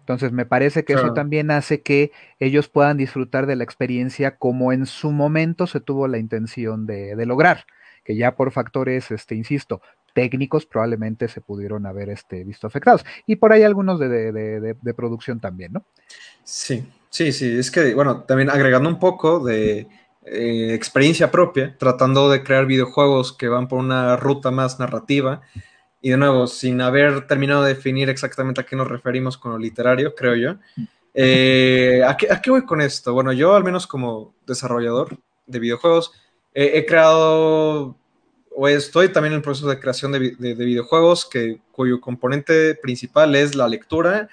Entonces 0.00 0.32
me 0.32 0.46
parece 0.46 0.84
que 0.84 0.94
eso 0.94 1.12
también 1.12 1.52
hace 1.52 1.82
que 1.82 2.10
ellos 2.40 2.68
puedan 2.68 2.96
disfrutar 2.96 3.46
de 3.46 3.54
la 3.54 3.62
experiencia 3.62 4.38
como 4.38 4.72
en 4.72 4.86
su 4.86 5.12
momento 5.12 5.68
se 5.68 5.78
tuvo 5.78 6.08
la 6.08 6.18
intención 6.18 6.84
de, 6.84 7.14
lograr, 7.26 7.64
que 8.02 8.16
ya 8.16 8.34
por 8.34 8.50
factores, 8.50 9.12
este, 9.12 9.36
insisto, 9.36 9.82
técnicos 10.14 10.66
probablemente 10.66 11.28
se 11.28 11.40
pudieron 11.40 11.86
haber 11.86 12.10
este, 12.10 12.44
visto 12.44 12.66
afectados. 12.66 13.04
Y 13.26 13.36
por 13.36 13.52
ahí 13.52 13.62
algunos 13.62 13.98
de, 13.98 14.32
de 14.32 14.94
producción 14.94 15.40
también, 15.40 15.72
¿no? 15.72 15.84
Sí, 16.44 16.84
Sí, 17.10 17.32
sí, 17.32 17.58
es 17.58 17.72
que, 17.72 17.92
bueno, 17.92 18.22
también 18.22 18.50
agregando 18.50 18.88
un 18.88 19.00
poco 19.00 19.40
de 19.44 19.88
eh, 20.24 20.74
experiencia 20.74 21.30
propia, 21.30 21.76
tratando 21.76 22.30
de 22.30 22.44
crear 22.44 22.66
videojuegos 22.66 23.32
que 23.32 23.48
van 23.48 23.66
por 23.66 23.80
una 23.80 24.16
ruta 24.16 24.52
más 24.52 24.78
narrativa, 24.78 25.42
y 26.00 26.10
de 26.10 26.16
nuevo, 26.16 26.46
sin 26.46 26.80
haber 26.80 27.26
terminado 27.26 27.64
de 27.64 27.74
definir 27.74 28.08
exactamente 28.08 28.60
a 28.60 28.64
qué 28.64 28.76
nos 28.76 28.88
referimos 28.88 29.36
con 29.36 29.52
lo 29.52 29.58
literario, 29.58 30.14
creo 30.14 30.36
yo. 30.36 30.54
Eh, 31.12 32.02
¿a, 32.06 32.16
qué, 32.16 32.50
voy 32.50 32.64
con 32.64 32.80
esto? 32.80 33.12
Bueno, 33.12 33.32
yo 33.32 33.56
al 33.56 33.64
menos 33.64 33.88
como 33.88 34.32
desarrollador 34.46 35.18
de 35.46 35.58
videojuegos, 35.58 36.12
he 36.54 36.86
creado 36.86 37.96
o 38.54 38.68
estoy 38.68 39.10
también 39.12 39.32
en 39.32 39.38
el 39.38 39.42
proceso 39.42 39.68
de 39.68 39.80
creación 39.80 40.12
de, 40.12 40.36
de 40.36 40.54
videojuegos 40.54 41.26
que, 41.26 41.60
cuyo 41.72 42.00
componente 42.00 42.74
principal 42.74 43.34
es 43.34 43.54
la 43.54 43.66
lectura 43.66 44.28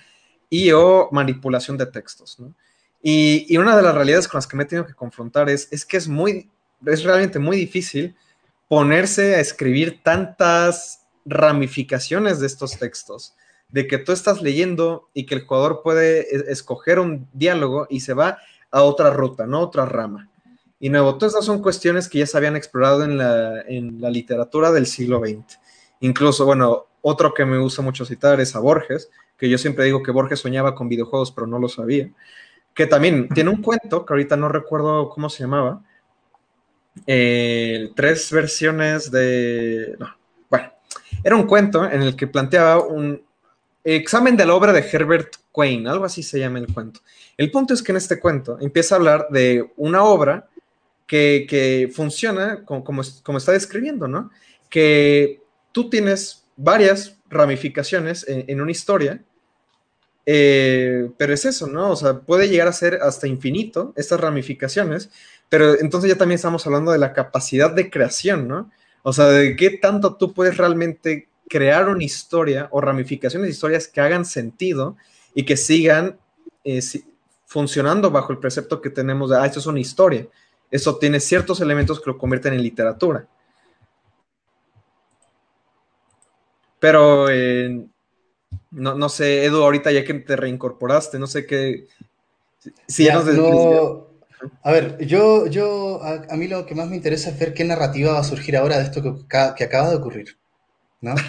y 0.50 0.72
o 0.72 1.10
manipulación 1.12 1.78
de 1.78 1.86
textos. 1.86 2.38
¿no? 2.40 2.54
Y, 3.02 3.56
una 3.58 3.78
de 3.78 3.84
las 3.84 3.96
realidades 3.96 4.28
con 4.28 4.38
las 4.38 4.48
que 4.48 4.58
me 4.58 4.64
he 4.64 4.66
tenido 4.66 4.86
que 4.86 4.94
confrontar 4.94 5.50
es, 5.50 5.68
es 5.72 5.86
que 5.86 5.96
es 5.96 6.08
muy, 6.08 6.50
es 6.86 7.04
realmente 7.04 7.40
muy 7.40 7.56
difícil 7.56 8.16
ponerse 8.68 9.36
a 9.36 9.40
escribir 9.40 10.02
tantas 10.04 11.06
ramificaciones 11.26 12.40
de 12.40 12.48
estos 12.48 12.78
textos, 12.78 13.34
de 13.70 13.88
que 13.88 13.98
tú 13.98 14.12
estás 14.12 14.42
leyendo 14.42 15.10
y 15.14 15.26
que 15.26 15.36
el 15.36 15.46
jugador 15.46 15.82
puede 15.84 16.22
e, 16.22 16.52
escoger 16.52 17.00
un 17.00 17.30
diálogo 17.32 17.88
y 17.90 18.02
se 18.02 18.14
va 18.14 18.40
a 18.72 18.82
otra 18.82 19.12
ruta, 19.12 19.46
¿no? 19.46 19.62
Otra 19.62 19.86
rama. 19.86 20.30
Y 20.80 20.90
nuevo, 20.90 21.18
todas 21.18 21.34
estas 21.34 21.46
son 21.46 21.62
cuestiones 21.62 22.08
que 22.08 22.20
ya 22.20 22.28
se 22.28 22.38
habían 22.38 22.56
explorado 22.56 23.04
en 23.04 23.18
la, 23.18 23.62
en 23.62 24.00
la 24.00 24.10
literatura 24.10 24.72
del 24.72 24.86
siglo 24.86 25.20
XX. 25.20 25.60
Incluso, 26.02 26.46
bueno, 26.46 26.86
otro 27.02 27.34
que 27.34 27.46
me 27.46 27.58
gusta 27.58 27.82
mucho 27.82 28.06
citar 28.06 28.40
es 28.40 28.56
a 28.56 28.60
Borges, 28.60 29.10
que 29.38 29.50
yo 29.50 29.58
siempre 29.58 29.86
digo 29.86 30.04
que 30.04 30.12
Borges 30.12 30.40
soñaba 30.40 30.76
con 30.76 30.90
videojuegos, 30.90 31.32
pero 31.32 31.48
no 31.48 31.58
lo 31.60 31.70
sabía 31.70 32.10
que 32.78 32.86
también 32.86 33.28
tiene 33.30 33.50
un 33.50 33.64
cuento, 33.64 34.06
que 34.06 34.14
ahorita 34.14 34.38
no 34.38 34.50
recuerdo 34.50 35.10
cómo 35.10 35.32
se 35.32 35.42
llamaba, 35.42 35.82
eh, 37.08 37.90
tres 37.96 38.32
versiones 38.32 39.10
de... 39.10 39.98
bueno, 40.48 40.72
era 41.24 41.36
un 41.36 41.48
cuento 41.48 41.90
en 41.90 42.04
el 42.04 42.16
que 42.16 42.28
planteaba 42.28 42.86
un 42.86 43.20
examen 43.84 44.38
de 44.38 44.46
la 44.46 44.54
obra 44.54 44.74
de 44.74 44.88
Herbert 44.88 45.38
Quain, 45.52 45.88
algo 45.88 46.06
así 46.06 46.22
se 46.22 46.40
llama 46.40 46.60
el 46.60 46.72
cuento. 46.72 47.00
El 47.36 47.50
punto 47.50 47.74
es 47.74 47.82
que 47.82 47.94
en 47.94 47.98
este 47.98 48.20
cuento 48.20 48.60
empieza 48.62 48.94
a 48.94 49.00
hablar 49.00 49.28
de 49.32 49.72
una 49.78 50.04
obra 50.04 50.48
que, 51.08 51.90
funciona 51.94 52.64
como, 52.66 52.84
como, 52.84 53.38
está 53.38 53.54
describiendo, 53.54 54.08
¿no? 54.08 54.30
Que 54.70 55.42
tú 55.72 55.90
tienes 55.90 56.46
varias 56.56 57.18
ramificaciones 57.30 58.26
en 58.28 58.62
una 58.62 58.72
historia 58.72 59.22
eh, 60.30 61.10
pero 61.16 61.34
es 61.34 61.46
eso, 61.46 61.68
¿no? 61.68 61.90
O 61.90 61.96
sea, 61.96 62.20
puede 62.20 62.50
llegar 62.50 62.68
a 62.68 62.74
ser 62.74 62.96
hasta 63.02 63.28
infinito 63.28 63.94
estas 63.96 64.20
ramificaciones, 64.20 65.10
pero 65.48 65.80
entonces 65.80 66.10
ya 66.10 66.18
también 66.18 66.36
estamos 66.36 66.68
hablando 66.68 66.92
de 66.92 66.98
la 66.98 67.14
capacidad 67.14 67.72
de 67.72 67.90
creación, 67.90 68.46
¿no? 68.46 68.70
O 69.04 69.14
sea, 69.14 69.28
de 69.28 69.56
qué 69.56 69.70
tanto 69.70 70.16
tú 70.18 70.34
puedes 70.34 70.58
realmente 70.58 71.30
crear 71.48 71.88
una 71.88 72.04
historia 72.04 72.68
o 72.72 72.82
ramificaciones 72.82 73.48
de 73.48 73.54
historias 73.54 73.88
que 73.88 74.02
hagan 74.02 74.26
sentido 74.26 74.98
y 75.34 75.46
que 75.46 75.56
sigan 75.56 76.18
eh, 76.66 76.82
funcionando 77.46 78.12
bajo 78.12 78.34
el 78.34 78.40
precepto 78.40 78.82
que 78.82 78.90
tenemos 78.90 79.30
de, 79.30 79.38
ah, 79.38 79.46
esto 79.46 79.60
es 79.60 79.66
una 79.66 79.80
historia. 79.80 80.28
Eso 80.70 80.98
tiene 80.98 81.20
ciertos 81.20 81.62
elementos 81.62 82.00
que 82.00 82.10
lo 82.10 82.18
convierten 82.18 82.54
en 82.54 82.64
literatura. 82.64 83.28
Pero 86.80 87.30
eh, 87.30 87.86
no, 88.72 88.96
no, 88.96 89.10
sé, 89.10 89.46
Edu, 89.46 89.64
ahorita 89.64 89.92
ya 89.92 90.04
que 90.04 90.14
te 90.14 90.36
reincorporaste, 90.36 91.18
no 91.20 91.28
sé 91.28 91.46
qué. 91.46 91.88
Si 92.88 93.06
ya, 93.06 93.20
no, 93.20 94.08
A 94.62 94.72
ver, 94.72 94.98
yo, 95.06 95.48
yo 95.48 96.02
a, 96.04 96.36
mí 96.36 96.48
lo 96.48 96.66
que 96.66 96.76
más 96.76 96.90
me 96.90 96.96
interesa 96.96 97.30
es 97.30 97.40
ver 97.40 97.54
qué 97.54 97.64
narrativa 97.64 98.14
va 98.14 98.20
a 98.20 98.24
surgir 98.24 98.58
ahora 98.58 98.78
de 98.78 98.84
esto 98.84 99.02
que, 99.02 99.14
que 99.56 99.64
acaba 99.64 99.90
de 99.90 99.96
ocurrir. 99.96 100.38
¿no? 101.02 101.16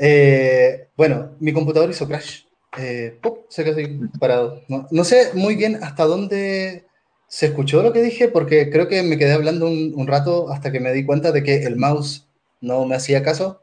Eh, 0.00 0.90
bueno, 0.96 1.32
mi 1.40 1.52
computador 1.52 1.90
hizo 1.90 2.06
crash. 2.06 2.42
Eh, 2.76 3.18
se 3.48 3.64
quedó 3.64 3.74
así 3.74 3.98
parado. 4.20 4.62
No, 4.68 4.86
no, 4.92 5.02
sé 5.02 5.32
muy 5.34 5.56
bien 5.56 5.82
hasta 5.82 6.04
dónde 6.04 6.86
se 7.28 7.46
escuchó 7.46 7.82
lo 7.82 7.92
que 7.92 8.02
dije, 8.02 8.28
porque 8.28 8.70
creo 8.70 8.88
que 8.88 9.02
me 9.02 9.18
quedé 9.18 9.32
hablando 9.32 9.66
un, 9.66 9.92
un 9.94 10.06
rato 10.06 10.50
hasta 10.50 10.72
que 10.72 10.80
me 10.80 10.92
di 10.92 11.04
cuenta 11.04 11.30
de 11.30 11.42
que 11.42 11.62
el 11.64 11.76
mouse 11.76 12.26
no 12.60 12.84
me 12.86 12.96
hacía 12.96 13.22
caso 13.22 13.60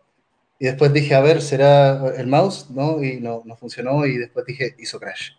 y 0.59 0.66
después 0.66 0.93
dije, 0.93 1.16
a 1.16 1.22
ver, 1.22 1.41
¿será 1.41 2.13
el 2.16 2.28
mouse? 2.28 2.70
¿No? 2.70 3.03
Y 3.03 3.20
no, 3.20 3.41
no 3.45 3.55
funcionó 3.57 4.05
y 4.05 4.18
después 4.18 4.45
dije, 4.45 4.76
hizo 4.80 4.99
crash. 4.99 5.32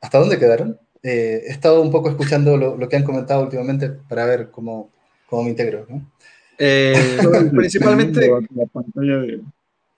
¿Hasta 0.00 0.18
dónde 0.18 0.38
quedaron? 0.38 0.78
Eh, 1.02 1.42
he 1.46 1.50
estado 1.50 1.82
un 1.82 1.90
poco 1.90 2.08
escuchando 2.08 2.56
lo, 2.56 2.76
lo, 2.76 2.88
que 2.88 2.96
han 2.96 3.04
comentado 3.04 3.42
últimamente 3.42 3.90
para 3.90 4.24
ver 4.24 4.50
cómo, 4.50 4.90
cómo 5.26 5.42
me 5.44 5.50
integro. 5.50 5.86
¿no? 5.88 6.10
Eh, 6.58 7.18
principalmente... 7.54 8.30
La 8.54 8.66
pantalla 8.66 9.18
de, 9.18 9.40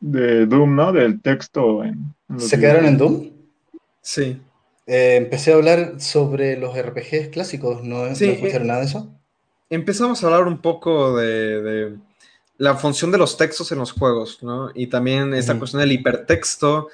de, 0.00 0.46
Doom, 0.46 0.74
¿no? 0.74 0.92
Del 0.92 1.20
texto. 1.22 1.84
En, 1.84 2.12
¿Se 2.38 2.58
quedaron 2.58 2.86
en 2.86 2.98
Doom? 2.98 3.30
Sí. 4.00 4.40
Eh, 4.86 5.16
empecé 5.16 5.52
a 5.52 5.56
hablar 5.56 6.00
sobre 6.00 6.56
los 6.56 6.76
RPGs 6.76 7.28
clásicos, 7.28 7.82
¿no, 7.82 8.14
sí, 8.14 8.26
¿no 8.26 8.32
escucharon 8.32 8.66
nada 8.68 8.80
de 8.80 8.86
eso? 8.86 9.12
Empezamos 9.68 10.22
a 10.22 10.26
hablar 10.26 10.46
un 10.46 10.62
poco 10.62 11.16
de, 11.16 11.62
de 11.62 11.96
la 12.58 12.76
función 12.76 13.10
de 13.10 13.18
los 13.18 13.36
textos 13.36 13.72
en 13.72 13.78
los 13.78 13.92
juegos, 13.92 14.42
¿no? 14.42 14.70
Y 14.74 14.86
también 14.86 15.34
esta 15.34 15.58
cuestión 15.58 15.80
del 15.80 15.92
hipertexto, 15.92 16.88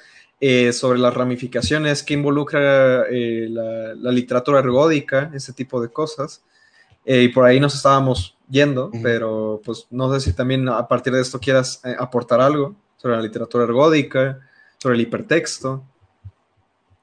eh, 0.45 0.73
sobre 0.73 0.99
las 0.99 1.13
ramificaciones 1.13 2.03
que 2.03 2.15
involucra 2.15 3.05
eh, 3.09 3.47
la, 3.49 4.11
literatura 4.11 4.59
ergódica, 4.59 5.31
ese 5.33 5.53
tipo 5.53 5.81
de 5.81 5.87
cosas. 5.87 6.43
Eh, 7.05 7.23
y 7.23 7.27
por 7.29 7.45
ahí 7.45 7.61
nos 7.61 7.75
estábamos 7.75 8.35
yendo, 8.49 8.91
pero 9.01 9.61
pues 9.63 9.87
no 9.89 10.13
sé 10.13 10.19
si 10.19 10.33
también 10.33 10.67
a 10.67 10.85
partir 10.85 11.13
de 11.13 11.21
esto 11.21 11.39
quieras 11.39 11.81
aportar 11.97 12.41
algo 12.41 12.75
sobre 12.97 13.15
la 13.15 13.21
literatura 13.21 13.63
ergódica, 13.63 14.41
sobre 14.79 14.95
el 14.95 15.01
hipertexto. 15.03 15.81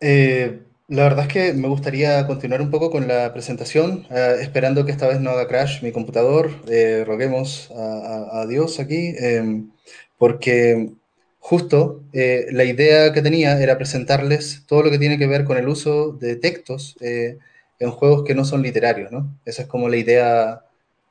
Eh, 0.01 0.61
la 0.91 1.05
verdad 1.05 1.27
es 1.27 1.33
que 1.33 1.53
me 1.53 1.69
gustaría 1.69 2.27
continuar 2.27 2.61
un 2.61 2.71
poco 2.71 2.91
con 2.91 3.07
la 3.07 3.33
presentación, 3.33 4.07
eh, 4.11 4.39
esperando 4.41 4.85
que 4.85 4.91
esta 4.91 5.07
vez 5.07 5.21
no 5.21 5.31
haga 5.31 5.47
crash 5.47 5.83
mi 5.83 5.93
computador. 5.93 6.51
Eh, 6.69 7.05
roguemos 7.07 7.71
a, 7.77 8.45
Dios 8.49 8.81
aquí, 8.81 9.15
em, 9.19 9.71
porque 10.19 10.91
justo 11.39 12.03
eh, 12.13 12.47
la 12.51 12.65
idea 12.65 13.13
que 13.13 13.23
tenía 13.23 13.61
era 13.63 13.79
presentarles 13.79 14.65
todo 14.67 14.83
lo 14.83 14.91
que 14.91 14.99
tiene 14.99 15.17
que 15.19 15.29
ver 15.29 15.45
con 15.45 15.57
el 15.59 15.69
uso 15.69 16.13
de 16.13 16.37
textos 16.37 16.97
en 17.01 17.91
juegos 17.93 18.25
que 18.25 18.35
no 18.35 18.45
son 18.45 18.63
literarios, 18.63 19.13
¿no? 19.13 19.39
Esa 19.45 19.63
es 19.63 19.69
como 19.69 19.89
la 19.89 19.97
idea 19.97 20.65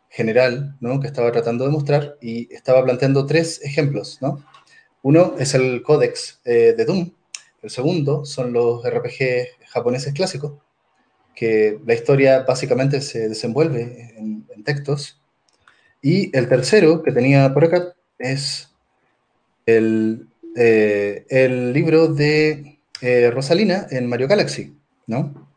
general, 0.09 0.75
¿no? 0.81 0.99
Que 0.99 1.07
estaba 1.07 1.31
tratando 1.31 1.65
de 1.65 1.71
mostrar 1.71 2.17
y 2.21 2.53
estaba 2.53 2.83
planteando 2.83 3.25
tres 3.25 3.61
ejemplos, 3.63 4.19
¿no? 4.21 4.43
Uno 5.03 5.35
es 5.39 5.53
el 5.55 5.81
códex 5.83 6.41
de 6.43 6.85
Doom, 6.85 7.11
el 7.61 7.69
segundo 7.69 8.25
son 8.25 8.53
los 8.53 8.83
RPG 8.85 9.58
japoneses 9.69 10.13
clásicos, 10.13 10.53
que 11.35 11.79
la 11.85 11.93
historia 11.93 12.43
básicamente 12.43 13.01
se 13.01 13.29
desenvuelve 13.29 14.13
en, 14.17 14.39
textos. 14.65 15.17
Y 16.01 16.35
el 16.37 16.49
tercero 16.49 17.01
que 17.01 17.13
tenía 17.13 17.53
por 17.53 17.63
acá 17.63 17.95
es 18.19 18.69
el, 19.65 20.27
eh, 20.57 21.25
el 21.29 21.71
libro 21.71 22.09
de 22.09 22.77
eh, 23.01 23.31
Rosalina 23.31 23.87
en 23.89 24.07
Mario 24.07 24.27
Galaxy, 24.27 24.75
¿no? 25.07 25.49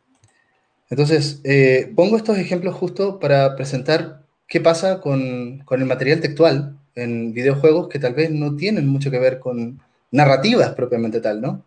Entonces, 0.88 1.40
eh, 1.42 1.92
pongo 1.96 2.16
estos 2.16 2.38
ejemplos 2.38 2.76
justo 2.76 3.18
para 3.18 3.56
presentar 3.56 4.22
qué 4.46 4.60
pasa 4.60 5.00
con, 5.00 5.58
con, 5.64 5.80
el 5.80 5.86
material 5.86 6.20
textual 6.20 6.78
en 6.94 7.32
videojuegos 7.32 7.88
que 7.88 7.98
tal 7.98 8.14
vez 8.14 8.30
no 8.30 8.54
tienen 8.54 8.86
mucho 8.86 9.10
que 9.10 9.18
ver 9.18 9.40
con 9.40 9.80
narrativas 10.12 10.74
propiamente 10.74 11.20
tal, 11.20 11.40
¿no? 11.40 11.64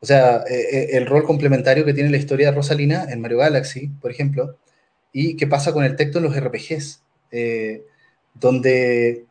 O 0.00 0.06
sea, 0.06 0.44
eh, 0.48 0.68
eh, 0.70 0.88
el 0.92 1.06
rol 1.06 1.24
complementario 1.24 1.84
que 1.84 1.94
tiene 1.94 2.10
la 2.10 2.18
historia 2.18 2.50
de 2.50 2.56
Rosalina 2.56 3.06
en 3.10 3.20
Mario 3.20 3.38
Galaxy, 3.38 3.88
por 4.00 4.10
ejemplo, 4.10 4.58
y 5.12 5.36
qué 5.36 5.46
pasa 5.46 5.72
con 5.72 5.84
el 5.84 5.96
texto 5.96 6.18
en 6.18 6.24
los 6.24 6.36
RPGs, 6.36 7.02
eh, 7.30 7.84
donde 8.34 9.24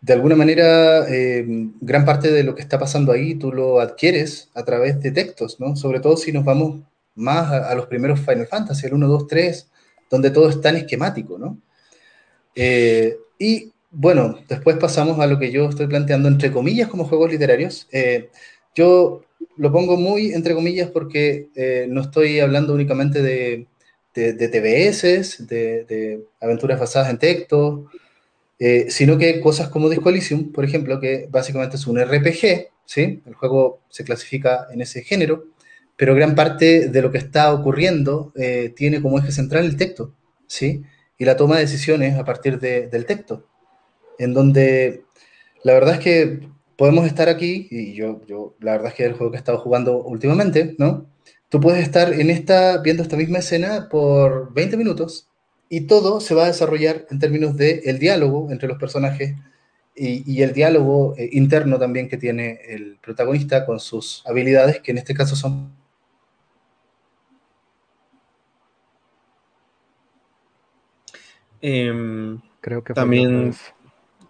de 0.00 0.12
alguna 0.12 0.34
manera 0.34 1.06
gran 1.80 2.04
parte 2.06 2.30
de 2.30 2.42
lo 2.42 2.54
que 2.54 2.62
está 2.62 2.78
pasando 2.78 3.12
ahí 3.12 3.34
tú 3.34 3.52
lo 3.52 3.80
adquieres 3.80 4.50
a 4.54 4.64
través 4.64 5.00
de 5.00 5.12
textos, 5.12 5.60
¿no? 5.60 5.76
Sobre 5.76 6.00
todo 6.00 6.16
si 6.16 6.32
nos 6.32 6.44
vamos 6.44 6.80
más 7.14 7.52
a, 7.52 7.74
los 7.74 7.86
primeros 7.86 8.20
Final 8.20 8.46
Fantasy, 8.46 8.86
el 8.86 8.94
1, 8.94 9.06
2, 9.06 9.26
3, 9.26 9.70
donde 10.10 10.30
todo 10.30 10.48
es 10.48 10.60
tan 10.60 10.76
esquemático, 10.76 11.38
¿no? 11.38 11.58
y 13.38 13.72
bueno, 13.90 14.38
después 14.48 14.76
pasamos 14.76 15.18
a 15.18 15.26
lo 15.26 15.38
que 15.38 15.50
yo 15.50 15.68
estoy 15.68 15.86
planteando 15.86 16.28
entre 16.28 16.52
comillas 16.52 16.88
como 16.88 17.04
juegos 17.04 17.30
literarios. 17.30 17.88
yo 18.74 19.22
lo 19.56 19.72
pongo 19.72 19.96
muy 19.96 20.32
entre 20.32 20.54
comillas 20.54 20.90
porque 20.90 21.50
eh, 21.54 21.86
no 21.88 22.00
estoy 22.00 22.40
hablando 22.40 22.74
únicamente 22.74 23.22
de, 23.22 23.66
de, 24.14 24.32
de 24.32 24.48
TBS, 24.48 25.46
de, 25.46 26.24
aventuras 26.40 26.80
basadas 26.80 27.10
en 27.10 27.18
texto, 27.18 27.86
eh, 28.58 28.86
sino 28.90 29.18
que 29.18 29.40
cosas 29.40 29.68
como 29.68 29.88
Disco 29.88 30.10
Elysium, 30.10 30.52
por 30.52 30.64
ejemplo, 30.64 31.00
que 31.00 31.28
básicamente 31.30 31.76
es 31.76 31.86
un 31.86 31.98
RPG, 32.00 32.68
¿sí? 32.84 33.22
El 33.26 33.34
juego 33.34 33.80
se 33.88 34.04
clasifica 34.04 34.66
en 34.72 34.82
ese 34.82 35.02
género, 35.02 35.44
pero 35.96 36.14
gran 36.14 36.34
parte 36.34 36.88
de 36.88 37.02
lo 37.02 37.10
que 37.10 37.18
está 37.18 37.52
ocurriendo 37.52 38.32
eh, 38.36 38.72
tiene 38.74 39.00
como 39.00 39.18
eje 39.18 39.32
central 39.32 39.64
el 39.64 39.76
texto, 39.76 40.14
¿sí? 40.46 40.82
Y 41.18 41.24
la 41.24 41.36
toma 41.36 41.56
de 41.56 41.62
decisiones 41.62 42.18
a 42.18 42.24
partir 42.24 42.58
del 42.58 43.04
texto, 43.06 43.46
en 44.18 44.32
donde 44.32 45.04
la 45.62 45.74
verdad 45.74 45.94
es 45.94 46.00
que 46.00 46.40
podemos 46.80 47.04
estar 47.04 47.28
aquí, 47.28 47.68
y 47.70 47.92
yo, 47.92 48.22
yo 48.26 48.54
la 48.58 48.72
verdad 48.72 48.88
es 48.88 48.94
que 48.94 49.02
es 49.02 49.10
el 49.10 49.14
juego 49.14 49.30
que 49.30 49.36
he 49.36 49.38
estado 49.38 49.58
jugando 49.58 50.02
últimamente, 50.02 50.76
¿no? 50.78 51.04
Tú 51.50 51.60
puedes 51.60 51.82
estar 51.82 52.14
en 52.14 52.30
esta, 52.30 52.78
viendo 52.78 53.02
esta 53.02 53.18
misma 53.18 53.40
escena 53.40 53.90
por 53.90 54.54
20 54.54 54.78
minutos 54.78 55.28
y 55.68 55.82
todo 55.82 56.22
se 56.22 56.34
va 56.34 56.44
a 56.44 56.46
desarrollar 56.46 57.06
en 57.10 57.18
términos 57.18 57.54
de 57.58 57.82
el 57.84 57.98
diálogo 57.98 58.50
entre 58.50 58.66
los 58.66 58.78
personajes 58.78 59.36
y, 59.94 60.24
y 60.24 60.42
el 60.42 60.54
diálogo 60.54 61.14
eh, 61.18 61.28
interno 61.32 61.78
también 61.78 62.08
que 62.08 62.16
tiene 62.16 62.60
el 62.66 62.96
protagonista 63.02 63.66
con 63.66 63.78
sus 63.78 64.22
habilidades, 64.26 64.80
que 64.80 64.92
en 64.92 64.98
este 64.98 65.12
caso 65.12 65.36
son... 65.36 65.74
Em, 71.60 72.40
creo 72.62 72.82
que 72.82 72.94
también, 72.94 73.52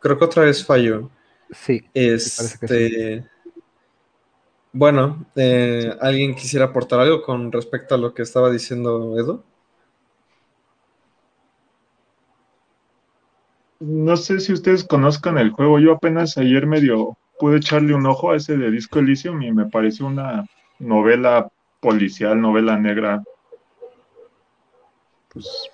creo 0.01 0.19
que 0.19 0.25
otra 0.25 0.43
vez 0.43 0.67
falló. 0.67 1.11
Sí. 1.53 1.83
Este, 1.95 3.25
Bueno, 4.73 5.27
eh, 5.35 5.97
¿alguien 6.01 6.35
quisiera 6.35 6.67
aportar 6.67 7.01
algo 7.01 7.23
con 7.23 7.51
respecto 7.51 7.95
a 7.95 7.99
lo 7.99 8.15
que 8.15 8.23
estaba 8.23 8.51
diciendo 8.51 9.19
Edu? 9.19 9.43
No 13.81 14.17
sé 14.17 14.39
si 14.41 14.53
ustedes 14.53 14.85
conozcan 14.85 15.39
el 15.39 15.51
juego. 15.51 15.79
Yo 15.81 15.93
apenas 15.93 16.37
ayer 16.39 16.67
medio 16.67 17.17
pude 17.39 17.57
echarle 17.57 17.95
un 17.95 18.07
ojo 18.07 18.31
a 18.31 18.37
ese 18.37 18.57
de 18.57 18.71
Disco 18.71 18.99
Elysium 18.99 19.43
y 19.43 19.53
me 19.53 19.67
pareció 19.67 20.07
una 20.07 20.45
novela 20.79 21.49
policial, 21.81 22.41
novela 22.41 22.77
negra. 22.79 23.23
Pues 25.33 25.71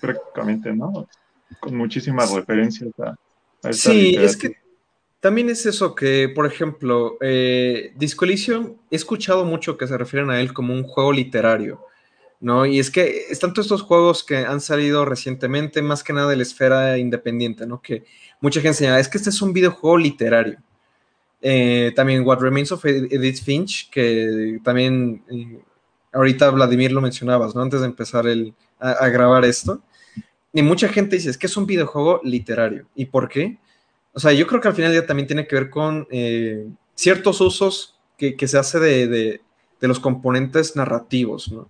prácticamente, 0.00 0.74
¿no? 0.74 1.06
Con 1.60 1.76
muchísimas 1.76 2.32
referencias 2.32 2.90
a, 2.98 3.14
a 3.62 3.72
Sí, 3.72 4.16
es 4.16 4.36
que 4.36 4.61
también 5.22 5.48
es 5.50 5.66
eso 5.66 5.94
que, 5.94 6.28
por 6.28 6.46
ejemplo, 6.46 7.16
eh, 7.20 7.92
Disco 7.94 8.24
Elysium, 8.24 8.74
he 8.90 8.96
escuchado 8.96 9.44
mucho 9.44 9.78
que 9.78 9.86
se 9.86 9.96
refieren 9.96 10.30
a 10.30 10.40
él 10.40 10.52
como 10.52 10.74
un 10.74 10.82
juego 10.82 11.12
literario, 11.12 11.80
¿no? 12.40 12.66
Y 12.66 12.80
es 12.80 12.90
que 12.90 13.26
están 13.30 13.52
todos 13.52 13.66
estos 13.66 13.82
juegos 13.82 14.24
que 14.24 14.38
han 14.38 14.60
salido 14.60 15.04
recientemente, 15.04 15.80
más 15.80 16.02
que 16.02 16.12
nada 16.12 16.28
de 16.28 16.34
la 16.34 16.42
esfera 16.42 16.98
independiente, 16.98 17.68
¿no? 17.68 17.80
Que 17.80 18.02
mucha 18.40 18.60
gente 18.60 18.78
señala, 18.78 18.98
es 18.98 19.06
que 19.06 19.16
este 19.16 19.30
es 19.30 19.40
un 19.40 19.52
videojuego 19.52 19.96
literario. 19.96 20.58
Eh, 21.40 21.92
también 21.94 22.26
What 22.26 22.40
Remains 22.40 22.72
of 22.72 22.84
Edith 22.84 23.44
Finch, 23.44 23.90
que 23.90 24.58
también 24.64 25.22
eh, 25.30 25.60
ahorita 26.12 26.50
Vladimir 26.50 26.90
lo 26.90 27.00
mencionabas, 27.00 27.54
¿no? 27.54 27.62
Antes 27.62 27.78
de 27.78 27.86
empezar 27.86 28.26
el, 28.26 28.54
a, 28.80 28.90
a 28.90 29.08
grabar 29.08 29.44
esto. 29.44 29.80
Y 30.52 30.62
mucha 30.62 30.88
gente 30.88 31.14
dice, 31.14 31.30
es 31.30 31.38
que 31.38 31.46
es 31.46 31.56
un 31.56 31.66
videojuego 31.66 32.20
literario. 32.24 32.88
¿Y 32.96 33.04
por 33.04 33.28
qué? 33.28 33.60
O 34.14 34.20
sea, 34.20 34.32
yo 34.32 34.46
creo 34.46 34.60
que 34.60 34.68
al 34.68 34.74
final 34.74 34.92
ya 34.92 35.06
también 35.06 35.26
tiene 35.26 35.46
que 35.46 35.56
ver 35.56 35.70
con 35.70 36.06
eh, 36.10 36.66
ciertos 36.94 37.40
usos 37.40 37.98
que, 38.16 38.36
se 38.46 38.58
hace 38.58 38.78
de, 38.78 39.40
los 39.80 39.98
componentes 39.98 40.76
narrativos, 40.76 41.50
¿no? 41.50 41.68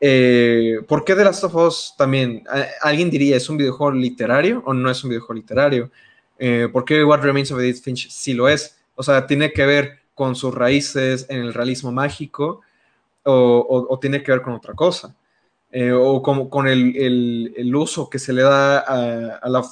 Eh, 0.00 0.78
¿Por 0.86 1.04
qué 1.04 1.14
The 1.14 1.24
Last 1.24 1.44
of 1.44 1.54
Us 1.54 1.94
también? 1.98 2.44
Alguien 2.80 3.10
diría, 3.10 3.36
¿es 3.36 3.48
un 3.50 3.56
videojuego 3.56 3.92
literario 3.92 4.62
o 4.64 4.72
no 4.72 4.90
es 4.90 5.02
un 5.04 5.10
videojuego 5.10 5.34
literario? 5.34 5.90
Eh, 6.38 6.68
¿Por 6.72 6.84
qué 6.84 7.02
What 7.02 7.20
Remains 7.20 7.50
of 7.50 7.60
Edith 7.60 7.82
Finch 7.82 8.10
sí 8.10 8.32
lo 8.32 8.48
es? 8.48 8.78
O 8.94 9.02
sea, 9.02 9.26
¿tiene 9.26 9.52
que 9.52 9.66
ver 9.66 9.98
con 10.14 10.34
sus 10.34 10.54
raíces 10.54 11.26
en 11.28 11.40
el 11.40 11.52
realismo 11.52 11.92
mágico 11.92 12.62
o, 13.24 13.98
tiene 14.00 14.22
que 14.22 14.32
ver 14.32 14.40
con 14.40 14.54
otra 14.54 14.72
cosa? 14.74 15.14
O 15.94 16.22
con, 16.22 16.48
con 16.48 16.68
el, 16.68 17.74
uso 17.74 18.08
que 18.08 18.18
se 18.18 18.32
le 18.32 18.42
da 18.42 18.78
a, 18.78 19.48
la, 19.48 19.62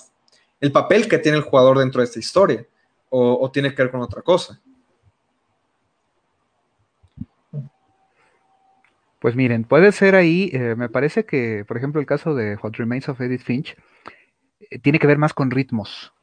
el 0.64 0.72
papel 0.72 1.08
que 1.08 1.18
tiene 1.18 1.36
el 1.36 1.44
jugador 1.44 1.78
dentro 1.78 2.00
de 2.00 2.06
esta 2.06 2.18
historia, 2.18 2.66
o, 3.10 3.50
tiene 3.52 3.74
que 3.74 3.82
ver 3.82 3.92
con 3.92 4.00
otra 4.00 4.22
cosa. 4.22 4.58
Pues 9.20 9.36
miren, 9.36 9.64
puede 9.64 9.92
ser 9.92 10.14
ahí, 10.14 10.48
eh, 10.54 10.74
me 10.74 10.88
parece 10.88 11.26
que, 11.26 11.66
por 11.68 11.76
ejemplo, 11.76 12.00
el 12.00 12.06
caso 12.06 12.34
de 12.34 12.56
What 12.56 12.76
Remains 12.76 13.10
of 13.10 13.20
Edith 13.20 13.42
Finch 13.42 13.76
eh, 14.70 14.78
tiene 14.78 14.98
que 14.98 15.06
ver 15.06 15.18
más 15.18 15.34
con 15.34 15.50
ritmos. 15.50 16.14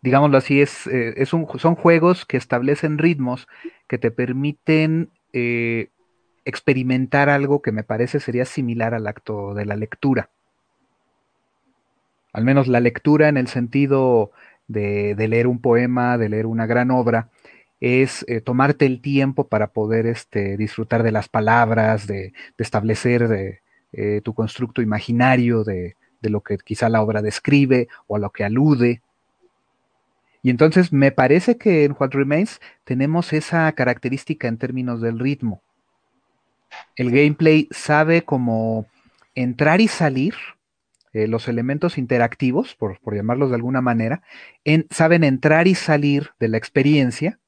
Digámoslo 0.00 0.38
así, 0.38 0.60
es, 0.60 0.86
un, 1.32 1.48
son 1.58 1.74
juegos 1.74 2.24
que 2.24 2.36
establecen 2.36 2.98
ritmos 2.98 3.48
que 3.88 3.98
te 3.98 4.12
permiten 4.12 5.10
experimentar 6.44 7.28
algo 7.28 7.62
que 7.62 7.72
me 7.72 7.82
parece 7.82 8.20
sería 8.20 8.44
similar 8.44 8.94
al 8.94 9.08
acto 9.08 9.54
de 9.54 9.66
la 9.66 9.74
lectura. 9.74 10.30
Al 12.32 12.44
menos 12.44 12.68
la 12.68 12.80
lectura 12.80 13.28
en 13.28 13.36
el 13.36 13.48
sentido 13.48 14.32
de, 14.66 15.14
leer 15.16 15.46
un 15.46 15.60
poema, 15.60 16.18
de 16.18 16.28
leer 16.28 16.46
una 16.46 16.66
gran 16.66 16.90
obra, 16.90 17.30
es 17.80 18.24
eh, 18.28 18.40
tomarte 18.40 18.86
el 18.86 19.00
tiempo 19.00 19.48
para 19.48 19.68
poder 19.68 20.06
este, 20.06 20.56
disfrutar 20.56 21.02
de 21.02 21.12
las 21.12 21.28
palabras, 21.28 22.06
de, 22.06 22.32
establecer 22.58 23.28
de, 23.28 23.60
eh, 23.92 24.20
tu 24.22 24.34
constructo 24.34 24.82
imaginario 24.82 25.64
de, 25.64 25.96
de, 26.20 26.30
lo 26.30 26.42
que 26.42 26.58
quizá 26.58 26.88
la 26.88 27.02
obra 27.02 27.22
describe 27.22 27.88
o 28.06 28.16
a 28.16 28.18
lo 28.18 28.30
que 28.30 28.44
alude. 28.44 29.00
Y 30.42 30.50
entonces 30.50 30.92
me 30.92 31.12
parece 31.12 31.56
que 31.56 31.84
en 31.84 31.96
What 31.98 32.10
Remains 32.10 32.60
tenemos 32.84 33.32
esa 33.32 33.70
característica 33.72 34.48
en 34.48 34.58
términos 34.58 35.00
del 35.00 35.18
ritmo 35.18 35.62
el 36.96 37.10
gameplay 37.10 37.68
sabe 37.70 38.22
cómo 38.22 38.86
entrar 39.34 39.80
y 39.80 39.88
salir, 39.88 40.34
eh, 41.24 41.28
los 41.28 41.48
elementos 41.48 41.98
interactivos, 41.98 42.74
por, 42.74 42.98
llamarlos 43.14 43.50
de 43.50 43.56
alguna 43.56 43.80
manera, 43.80 44.22
saben 44.90 45.24
entrar 45.24 45.66
y 45.66 45.74
salir 45.74 46.30
de 46.38 46.48
la 46.48 46.58
experiencia 46.58 47.40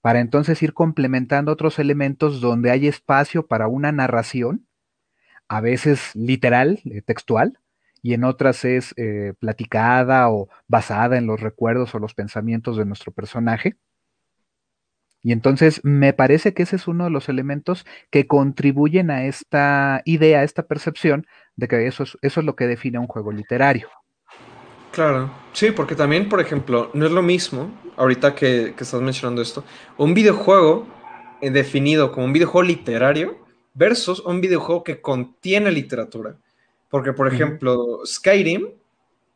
para 0.00 0.20
entonces 0.20 0.62
ir 0.62 0.72
complementando 0.72 1.52
otros 1.52 1.78
elementos 1.78 2.40
donde 2.40 2.70
hay 2.70 2.86
espacio 2.86 3.46
para 3.46 3.68
una 3.68 3.92
narración, 3.92 4.66
a 5.48 5.60
veces 5.60 6.14
literal, 6.14 6.80
eh, 6.84 7.02
textual, 7.02 7.58
y 8.02 8.14
en 8.14 8.24
otras 8.24 8.64
es 8.64 8.94
eh, 8.96 9.34
platicada 9.40 10.30
o 10.30 10.48
basada 10.68 11.18
en 11.18 11.26
los 11.26 11.40
recuerdos 11.40 11.94
o 11.94 11.98
los 11.98 12.14
pensamientos 12.14 12.76
de 12.76 12.84
nuestro 12.84 13.10
personaje. 13.12 13.76
Y 15.26 15.32
entonces 15.32 15.80
me 15.82 16.12
parece 16.12 16.54
que 16.54 16.62
ese 16.62 16.76
es 16.76 16.86
uno 16.86 17.02
de 17.02 17.10
los 17.10 17.28
elementos 17.28 17.84
que 18.10 18.28
contribuyen 18.28 19.10
a 19.10 19.24
esta 19.24 20.00
idea, 20.04 20.38
a 20.38 20.44
esta 20.44 20.68
percepción 20.68 21.26
de 21.56 21.66
que 21.66 21.88
eso 21.88 22.04
es, 22.04 22.16
eso 22.22 22.38
es 22.38 22.46
lo 22.46 22.54
que 22.54 22.68
define 22.68 23.00
un 23.00 23.08
juego 23.08 23.32
literario. 23.32 23.88
Claro, 24.92 25.32
sí, 25.52 25.72
porque 25.72 25.96
también, 25.96 26.28
por 26.28 26.40
ejemplo, 26.40 26.92
no 26.94 27.06
es 27.06 27.10
lo 27.10 27.22
mismo, 27.22 27.72
ahorita 27.96 28.36
que, 28.36 28.72
estás 28.78 29.00
mencionando 29.00 29.42
esto, 29.42 29.64
un 29.96 30.14
videojuego 30.14 30.86
eh, 31.40 31.50
definido 31.50 32.12
como 32.12 32.26
un 32.26 32.32
videojuego 32.32 32.68
literario 32.68 33.36
versus 33.74 34.20
un 34.20 34.40
videojuego 34.40 34.84
que 34.84 35.00
contiene 35.00 35.72
literatura. 35.72 36.36
Porque, 36.88 37.12
por 37.12 37.26
ejemplo, 37.26 38.02
Skyrim 38.06 38.68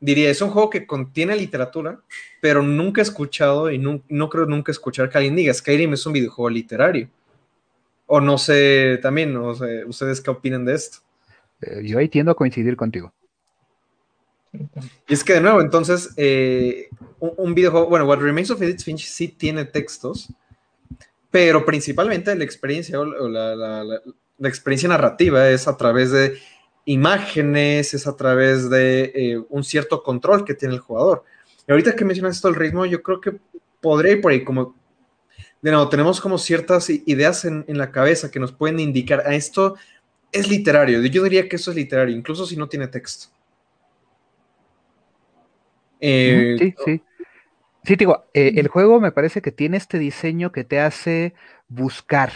diría, 0.01 0.31
es 0.31 0.41
un 0.41 0.51
juego 0.51 0.71
que 0.71 0.87
contiene 0.87 1.37
literatura, 1.37 2.01
pero 2.41 2.63
nunca 2.63 3.01
he 3.01 3.05
escuchado 3.05 3.71
y 3.71 3.79
no, 3.79 4.29
creo 4.31 4.47
nunca 4.47 4.73
escuchar 4.73 5.11
que 5.11 5.19
alguien 5.19 5.37
diga, 5.37 5.55
Skyrim 5.55 5.93
es 5.93 6.07
un 6.07 6.15
videojuego 6.15 6.49
literario. 6.49 7.09
O 8.07 8.21
no 8.21 8.39
sé, 8.39 8.99
también, 9.03 9.33
no 9.33 9.55
sé, 9.55 9.85
¿ustedes 9.85 10.21
qué 10.21 10.31
opinan 10.31 10.65
de 10.65 10.75
esto? 10.75 10.99
Eh, 11.61 11.83
yo 11.85 11.99
ahí 11.99 12.09
tiendo 12.09 12.33
a 12.33 12.35
coincidir 12.35 12.77
contigo. 12.77 13.13
Y 14.53 15.15
es 15.15 15.23
que 15.23 15.35
de 15.35 15.41
nuevo, 15.43 15.61
entonces, 15.61 16.13
eh, 16.17 16.89
un, 17.21 17.55
videojuego, 17.55 17.89
bueno, 17.89 18.07
What 18.07 18.19
Remains 18.19 18.51
of 18.51 18.61
Edith 18.63 18.83
Finch 18.83 19.07
sí 19.07 19.29
tiene 19.29 19.65
textos, 19.65 20.33
pero 21.31 21.65
principalmente 21.65 22.35
la 22.35 22.43
experiencia 22.43 22.99
o 22.99 23.05
la 23.05 24.49
experiencia 24.49 24.89
narrativa 24.89 25.49
es 25.49 25.69
a 25.69 25.77
través 25.77 26.11
de 26.11 26.37
imágenes, 26.85 27.95
es 27.95 28.07
a 28.07 28.17
través 28.17 28.71
de 28.71 29.13
eh, 29.15 29.43
un 29.49 29.65
cierto 29.65 30.03
control 30.03 30.45
que 30.45 30.55
tiene 30.55 30.75
el 30.75 30.81
jugador. 30.81 31.25
Y 31.67 31.73
ahorita 31.73 31.95
que 31.95 32.05
mencionas 32.05 32.37
esto 32.37 32.49
del 32.49 32.57
ritmo, 32.57 32.87
yo 32.87 33.03
creo 33.03 33.21
que 33.21 33.39
podría 33.81 34.13
ir 34.13 34.21
por 34.21 34.33
ahí, 34.33 34.45
como, 34.45 34.75
de 35.63 35.71
nuevo, 35.71 35.89
tenemos 35.89 36.21
como 36.21 36.39
ciertas 36.39 36.91
ideas 36.91 37.45
en, 37.45 37.65
la 37.69 37.91
cabeza 37.91 38.31
que 38.31 38.41
nos 38.41 38.53
pueden 38.53 38.81
indicar, 38.81 39.21
a 39.21 39.31
ah, 39.31 39.35
esto 39.35 39.77
es 40.33 40.49
literario, 40.49 41.05
yo 41.05 41.23
diría 41.23 41.49
que 41.49 41.57
esto 41.57 41.71
es 41.71 41.77
literario, 41.77 42.17
incluso 42.17 42.47
si 42.47 42.57
no 42.57 42.69
tiene 42.69 42.89
texto. 42.89 43.29
Eh, 46.01 46.57
sí, 46.59 46.75
sí. 46.85 47.03
Sí, 47.85 47.97
digo, 47.97 48.27
eh, 48.35 48.53
el 48.57 48.69
juego 48.69 49.01
me 49.01 49.13
parece 49.13 49.41
que 49.41 49.53
tiene 49.53 49.79
este 49.79 49.99
diseño 49.99 50.53
que 50.53 50.65
te 50.65 50.81
hace 50.81 51.35
buscar, 51.69 52.33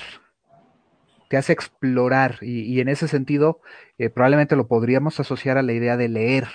te 1.34 1.38
hace 1.38 1.52
explorar 1.52 2.38
y, 2.42 2.78
en 2.78 2.88
ese 2.88 3.08
sentido 3.08 3.60
eh, 3.98 4.08
probablemente 4.08 4.54
lo 4.54 4.68
podríamos 4.68 5.18
asociar 5.18 5.58
a 5.58 5.62
la 5.62 5.72
idea 5.72 5.96
de 5.96 6.08
leer 6.08 6.46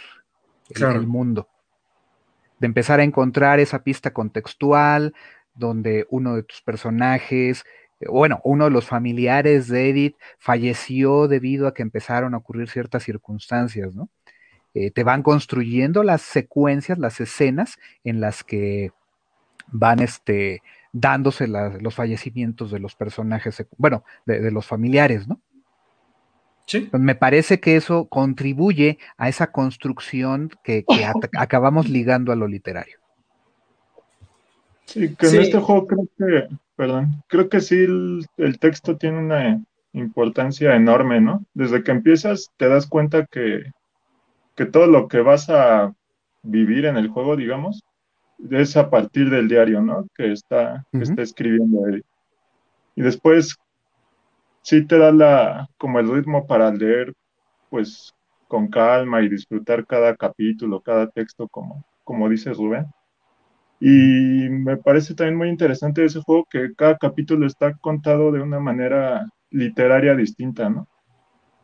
el, 0.69 1.05
mundo, 1.05 1.49
de 2.59 2.67
empezar 2.67 3.01
a 3.01 3.03
encontrar 3.03 3.59
esa 3.59 3.83
pista 3.83 4.13
contextual 4.13 5.13
donde 5.53 6.07
uno 6.09 6.37
de 6.37 6.43
tus 6.43 6.61
personajes, 6.61 7.65
eh, 7.99 8.05
bueno, 8.07 8.39
uno 8.45 8.63
de 8.63 8.71
los 8.71 8.85
familiares 8.85 9.67
de 9.67 9.89
Edith 9.89 10.15
falleció 10.37 11.27
debido 11.27 11.67
a 11.67 11.73
que 11.73 11.81
empezaron 11.81 12.33
a 12.33 12.37
ocurrir 12.37 12.69
ciertas 12.69 13.03
circunstancias, 13.03 13.93
¿no? 13.93 14.07
Eh, 14.73 14.91
te 14.91 15.03
van 15.03 15.23
construyendo 15.23 16.03
las 16.03 16.21
secuencias, 16.21 16.99
las 16.99 17.19
escenas 17.19 17.77
en 18.05 18.21
las 18.21 18.45
que 18.45 18.91
van 19.67 19.99
este, 19.99 20.61
dándose 20.91 21.47
los 21.47 21.95
fallecimientos 21.95 22.71
de 22.71 22.79
los 22.79 22.95
personajes, 22.95 23.65
bueno, 23.77 24.03
de, 24.25 24.51
los 24.51 24.65
familiares, 24.65 25.27
¿no? 25.27 25.39
Sí. 26.65 26.89
Me 26.91 27.15
parece 27.15 27.59
que 27.59 27.75
eso 27.75 28.05
contribuye 28.05 28.99
a 29.17 29.27
esa 29.27 29.51
construcción 29.51 30.51
que, 30.63 30.85
acabamos 31.37 31.89
ligando 31.89 32.31
a 32.31 32.35
lo 32.35 32.47
literario. 32.47 32.97
Sí, 34.85 35.15
que 35.15 35.27
en 35.27 35.41
este 35.41 35.59
juego 35.59 35.87
creo 35.87 36.07
que, 36.17 36.55
perdón, 36.75 37.23
creo 37.27 37.49
que 37.49 37.61
sí 37.61 37.77
el, 37.77 38.59
texto 38.59 38.97
tiene 38.97 39.19
una 39.19 39.63
importancia 39.93 40.75
enorme, 40.75 41.21
¿no? 41.21 41.43
Desde 41.53 41.83
que 41.83 41.91
empiezas 41.91 42.51
te 42.57 42.67
das 42.67 42.87
cuenta 42.87 43.25
que, 43.25 43.71
que 44.55 44.65
todo 44.65 44.87
lo 44.87 45.07
que 45.07 45.21
vas 45.21 45.49
a 45.49 45.93
vivir 46.41 46.85
en 46.85 46.97
el 46.97 47.09
juego, 47.09 47.35
digamos, 47.35 47.83
es 48.51 48.77
a 48.77 48.89
partir 48.89 49.29
del 49.29 49.47
diario, 49.47 49.81
¿no? 49.81 50.07
Que 50.15 50.31
está, 50.31 50.85
está 50.91 51.21
escribiendo 51.21 51.87
él. 51.87 52.03
Y 52.95 53.01
después 53.01 53.57
sí 54.61 54.85
te 54.85 54.97
da 54.97 55.11
la, 55.11 55.67
como 55.77 55.99
el 55.99 56.09
ritmo 56.09 56.45
para 56.47 56.71
leer, 56.71 57.13
pues 57.69 58.13
con 58.47 58.67
calma 58.67 59.21
y 59.21 59.29
disfrutar 59.29 59.85
cada 59.85 60.15
capítulo, 60.15 60.81
cada 60.81 61.07
texto, 61.07 61.47
como, 61.47 61.83
como 62.03 62.27
dice 62.29 62.53
Rubén. 62.53 62.87
Y 63.79 64.49
me 64.49 64.75
parece 64.75 65.13
también 65.13 65.37
muy 65.37 65.49
interesante 65.49 66.03
ese 66.03 66.21
juego 66.21 66.45
que 66.49 66.73
cada 66.75 66.97
capítulo 66.97 67.45
está 67.45 67.73
contado 67.75 68.31
de 68.31 68.41
una 68.41 68.59
manera 68.59 69.29
literaria 69.51 70.15
distinta, 70.15 70.69
¿no? 70.69 70.87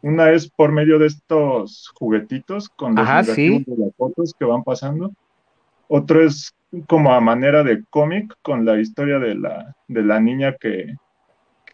Una 0.01 0.31
es 0.31 0.47
por 0.49 0.71
medio 0.71 0.99
de 0.99 1.07
estos 1.07 1.91
juguetitos 1.95 2.69
con 2.69 2.95
los 2.95 3.05
de 3.25 3.65
las 3.77 3.95
fotos 3.97 4.35
que 4.37 4.45
van 4.45 4.63
pasando. 4.63 5.11
Otro 5.87 6.23
es 6.23 6.53
como 6.87 7.13
a 7.13 7.21
manera 7.21 7.63
de 7.63 7.83
cómic 7.89 8.35
con 8.41 8.65
la 8.65 8.79
historia 8.79 9.19
de 9.19 9.35
la, 9.35 9.75
de 9.87 10.03
la 10.03 10.19
niña 10.19 10.55
que, 10.59 10.95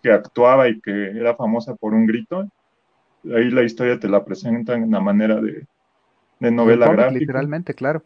actuaba 0.04 0.68
y 0.68 0.82
que 0.82 1.12
era 1.12 1.36
famosa 1.36 1.76
por 1.76 1.94
un 1.94 2.08
grito. 2.08 2.50
Ahí 3.26 3.52
la 3.52 3.64
historia 3.64 4.00
te 4.00 4.10
la 4.10 4.26
presentan 4.26 4.84
en 4.84 4.92
la 4.92 5.00
manera 5.00 5.40
de, 5.40 5.68
novela 6.52 6.92
gráfica. 6.92 7.20
Literalmente, 7.20 7.76
claro. 7.76 8.04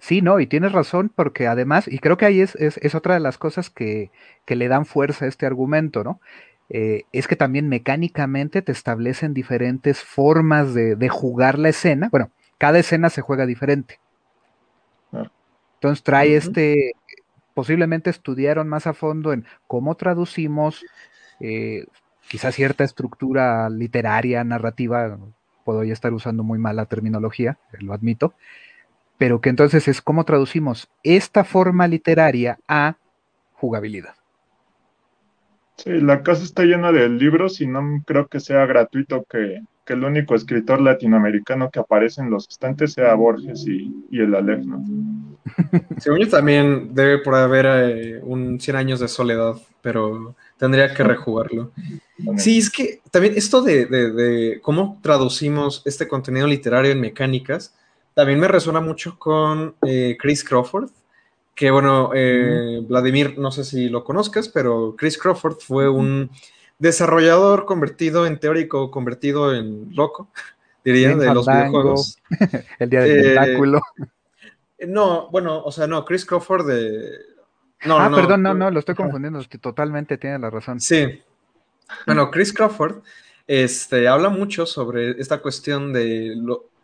Sí, 0.00 0.22
no, 0.22 0.40
y 0.40 0.48
tienes 0.48 0.72
razón, 0.72 1.12
porque 1.14 1.46
además, 1.46 1.86
y 1.86 2.00
creo 2.00 2.16
que 2.16 2.24
ahí 2.24 2.40
es, 2.40 2.56
es, 2.56 2.94
otra 2.96 3.14
de 3.14 3.20
las 3.20 3.38
cosas 3.38 3.70
que, 3.70 4.10
le 4.48 4.68
dan 4.68 4.86
fuerza 4.86 5.24
a 5.24 5.28
este 5.28 5.46
argumento, 5.46 6.02
¿no? 6.02 6.20
Eh, 6.68 7.04
es 7.12 7.28
que 7.28 7.36
también 7.36 7.68
mecánicamente 7.68 8.60
te 8.60 8.72
establecen 8.72 9.32
diferentes 9.32 10.02
formas 10.02 10.74
de, 10.74 10.96
de, 10.96 11.08
jugar 11.08 11.60
la 11.60 11.68
escena. 11.68 12.08
Bueno, 12.10 12.30
cada 12.58 12.80
escena 12.80 13.08
se 13.08 13.20
juega 13.20 13.46
diferente 13.46 14.00
Entonces 15.76 16.02
trae 16.02 16.36
este, 16.36 16.92
posiblemente 17.54 18.10
estudiaron 18.10 18.68
más 18.68 18.86
a 18.86 18.92
fondo 18.92 19.32
en 19.32 19.46
cómo 19.66 19.94
traducimos 19.94 20.84
eh, 21.40 21.86
quizás 22.28 22.54
cierta 22.54 22.84
estructura 22.84 23.70
literaria, 23.70 24.44
narrativa, 24.44 25.18
puedo 25.64 25.84
ya 25.84 25.92
estar 25.92 26.12
usando 26.12 26.42
muy 26.42 26.58
mal 26.58 26.76
la 26.76 26.86
terminología, 26.86 27.58
lo 27.80 27.92
admito, 27.92 28.34
pero 29.18 29.40
que 29.40 29.48
entonces 29.48 29.88
es 29.88 30.02
cómo 30.02 30.24
traducimos 30.24 30.88
esta 31.02 31.44
forma 31.44 31.88
literaria 31.88 32.58
a 32.68 32.96
jugabilidad. 33.54 34.14
Sí, 35.76 35.90
la 36.00 36.22
casa 36.22 36.44
está 36.44 36.64
llena 36.64 36.90
de 36.92 37.08
libros 37.08 37.60
y 37.60 37.66
no 37.66 38.02
creo 38.06 38.28
que 38.28 38.40
sea 38.40 38.64
gratuito 38.66 39.24
que, 39.24 39.62
el 39.94 40.04
único 40.04 40.34
escritor 40.34 40.80
latinoamericano 40.80 41.70
que 41.70 41.80
aparece 41.80 42.20
en 42.20 42.30
los 42.30 42.48
estantes 42.48 42.92
sea 42.92 43.14
Borges 43.14 43.66
y, 43.66 43.92
el 44.10 44.34
Aleph, 44.34 44.64
¿no? 44.64 44.84
Según 45.98 46.20
yo 46.20 46.28
también 46.28 46.94
debe 46.94 47.18
por 47.18 47.34
haber 47.34 47.66
eh, 47.66 48.20
un 48.22 48.60
100 48.60 48.76
años 48.76 49.00
de 49.00 49.08
soledad, 49.08 49.54
pero 49.80 50.34
tendría 50.58 50.92
que 50.92 51.04
rejugarlo. 51.04 51.70
Sí, 52.36 52.58
es 52.58 52.70
que 52.70 53.00
también 53.10 53.34
esto 53.36 53.62
de, 53.62 54.58
cómo 54.62 54.98
traducimos 55.02 55.82
este 55.84 56.08
contenido 56.08 56.46
literario 56.46 56.90
en 56.90 57.00
mecánicas, 57.00 57.74
también 58.14 58.40
me 58.40 58.48
resuena 58.48 58.80
mucho 58.80 59.18
con 59.18 59.74
eh, 59.86 60.16
Chris 60.18 60.42
Crawford, 60.42 60.90
que 61.54 61.70
bueno, 61.70 62.10
eh, 62.14 62.82
Vladimir, 62.86 63.38
no 63.38 63.50
sé 63.50 63.64
si 63.64 63.88
lo 63.88 64.04
conozcas, 64.04 64.48
pero 64.48 64.94
Chris 64.96 65.16
Crawford 65.16 65.58
fue 65.58 65.88
un 65.88 66.30
desarrollador 66.78 67.64
convertido 67.64 68.26
en 68.26 68.38
teórico, 68.38 68.90
convertido 68.90 69.54
en 69.54 69.94
loco, 69.94 70.30
diría, 70.84 71.16
de 71.16 71.34
los 71.34 71.46
videojuegos. 71.46 72.18
El 72.78 72.90
día 72.90 73.00
del 73.00 73.22
tentáculo. 73.22 73.80
Eh, 74.78 74.86
no, 74.86 75.30
bueno, 75.30 75.62
o 75.62 75.72
sea, 75.72 75.86
no, 75.86 76.04
Chris 76.04 76.24
Crawford 76.24 76.66
de... 76.66 77.10
No, 77.84 77.98
ah, 77.98 78.10
perdón, 78.14 78.42
no, 78.42 78.54
no, 78.54 78.70
lo 78.70 78.78
estoy 78.78 78.94
confundiendo, 78.94 79.42
totalmente 79.60 80.16
tiene 80.18 80.38
la 80.38 80.50
razón. 80.50 80.80
Sí. 80.80 81.22
Bueno, 82.06 82.30
Chris 82.30 82.52
Crawford 82.52 83.02
este, 83.46 84.08
habla 84.08 84.28
mucho 84.28 84.66
sobre 84.66 85.20
esta 85.20 85.38
cuestión 85.38 85.92
de, 85.92 86.34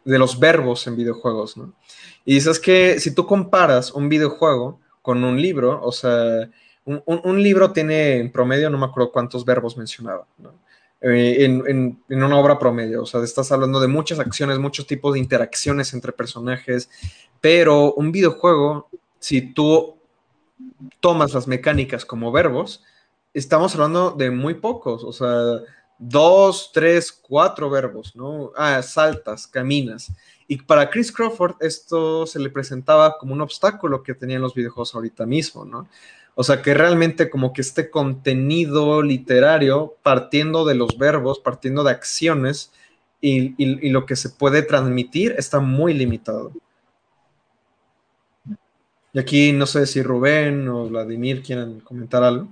de 0.05 0.19
los 0.19 0.39
verbos 0.39 0.87
en 0.87 0.97
videojuegos, 0.97 1.57
¿no? 1.57 1.73
Y 2.25 2.35
dices 2.35 2.61
que 2.61 3.01
si 3.01 3.15
tú 3.15 3.27
comparas 3.27 3.93
un 3.93 4.09
videojuego 4.09 4.81
con 5.01 5.25
un 5.25 5.41
libro, 5.41 5.81
o 5.83 5.91
sea, 5.91 6.49
un, 6.85 7.43
libro 7.43 7.73
tiene 7.73 8.19
en 8.19 8.33
promedio, 8.33 8.71
no 8.71 8.79
me 8.79 8.87
acuerdo 8.87 9.13
cuántos 9.13 9.45
verbos 9.45 9.77
mencionaba, 9.77 10.27
eh, 11.01 11.45
en, 11.45 12.03
una 12.09 12.39
obra 12.39 12.59
promedio, 12.59 13.03
o 13.03 13.07
sea, 13.07 13.23
estás 13.23 13.53
hablando 13.53 13.81
de 13.81 13.89
muchas 13.89 14.19
acciones, 14.19 14.59
muchos 14.59 14.87
tipos 14.87 15.15
de 15.15 15.21
interacciones 15.21 15.93
entre 15.95 16.13
personajes, 16.13 16.91
pero 17.41 17.93
un 17.95 18.13
videojuego, 18.13 18.89
si 19.19 19.43
tú 19.43 19.97
tomas 21.01 21.35
las 21.35 21.47
mecánicas 21.47 22.05
como 22.05 22.33
verbos, 22.33 22.83
estamos 23.35 23.75
hablando 23.75 24.11
de 24.13 24.31
muy 24.31 24.55
pocos, 24.55 25.05
o 25.05 25.13
sea, 25.13 25.61
dos, 25.99 26.71
tres, 26.73 27.13
cuatro 27.13 27.71
verbos, 27.71 28.17
¿no? 28.17 28.53
Ah, 28.57 28.83
saltas, 28.83 29.47
caminas. 29.47 30.13
Y 30.49 30.57
para 30.57 30.91
Chris 30.91 31.13
Crawford 31.13 31.55
esto 31.61 32.27
se 32.27 32.41
le 32.41 32.51
presentaba 32.51 33.17
como 33.19 33.33
un 33.33 33.41
obstáculo 33.41 34.03
que 34.03 34.15
tenían 34.15 34.43
los 34.43 34.55
videojuegos 34.55 34.95
ahorita 34.95 35.25
mismo, 35.25 35.65
¿no? 35.65 35.89
O 36.35 36.45
sea, 36.45 36.63
que 36.63 36.75
realmente 36.75 37.29
como 37.29 37.53
que 37.53 37.61
este 37.61 37.91
contenido 37.91 39.03
literario, 39.03 39.97
partiendo 40.03 40.65
de 40.65 40.75
los 40.75 40.97
verbos, 40.97 41.39
partiendo 41.39 41.85
de 41.85 41.91
acciones 41.91 42.73
y, 43.21 43.91
lo 43.91 44.07
que 44.07 44.17
se 44.17 44.31
puede 44.31 44.63
transmitir, 44.63 45.35
está 45.37 45.61
muy 45.61 45.93
limitado. 45.95 46.53
Y 49.13 49.19
aquí 49.19 49.53
no 49.53 49.67
sé 49.67 49.87
si 49.87 50.03
Rubén 50.03 50.67
o 50.69 50.89
Vladimir 50.89 51.43
quieren 51.43 51.81
comentar 51.81 52.23
algo. 52.25 52.49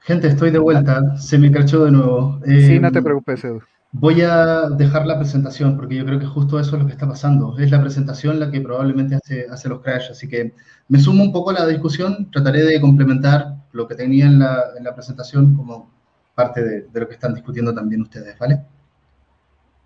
Gente, 0.00 0.28
estoy 0.28 0.50
de 0.50 0.58
vuelta. 0.58 1.18
Se 1.18 1.36
me 1.36 1.50
cachó 1.50 1.84
de 1.84 1.90
nuevo. 1.90 2.40
sí, 2.46 2.78
no 2.78 2.92
te 2.92 2.98
em, 2.98 3.04
preocupes, 3.04 3.44
Edu. 3.44 3.60
Voy 3.90 4.20
a 4.20 4.68
dejar 4.68 5.06
la 5.06 5.18
presentación 5.18 5.76
porque 5.76 5.96
yo 5.96 6.04
creo 6.04 6.18
que 6.18 6.26
justo 6.26 6.60
eso 6.60 6.76
es 6.76 6.82
lo 6.82 6.86
que 6.86 6.92
está 6.92 7.08
pasando. 7.08 7.58
Es 7.58 7.70
la 7.70 7.80
presentación 7.80 8.38
la 8.38 8.50
que 8.50 8.60
probablemente 8.60 9.14
hace, 9.14 9.46
hace 9.50 9.68
los 9.68 9.80
crash. 9.80 10.10
Así 10.10 10.28
que 10.28 10.54
me 10.88 10.98
sumo 10.98 11.22
un 11.24 11.32
poco 11.32 11.50
a 11.50 11.54
la 11.54 11.66
discusión. 11.66 12.30
Trataré 12.30 12.64
de 12.64 12.80
complementar 12.80 13.56
lo 13.72 13.88
que 13.88 13.94
tenía 13.94 14.26
en 14.26 14.40
la, 14.40 14.64
en 14.76 14.84
la 14.84 14.94
presentación 14.94 15.56
como 15.56 15.90
parte 16.34 16.62
de, 16.62 16.82
de, 16.82 17.00
lo 17.00 17.08
que 17.08 17.14
están 17.14 17.34
discutiendo 17.34 17.74
también 17.74 18.02
ustedes, 18.02 18.38
¿vale? 18.38 18.60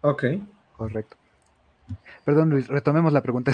Ok. 0.00 0.24
Correcto. 0.76 1.16
Perdón, 2.24 2.50
Luis, 2.50 2.68
retomemos 2.68 3.12
la 3.12 3.20
pregunta. 3.20 3.52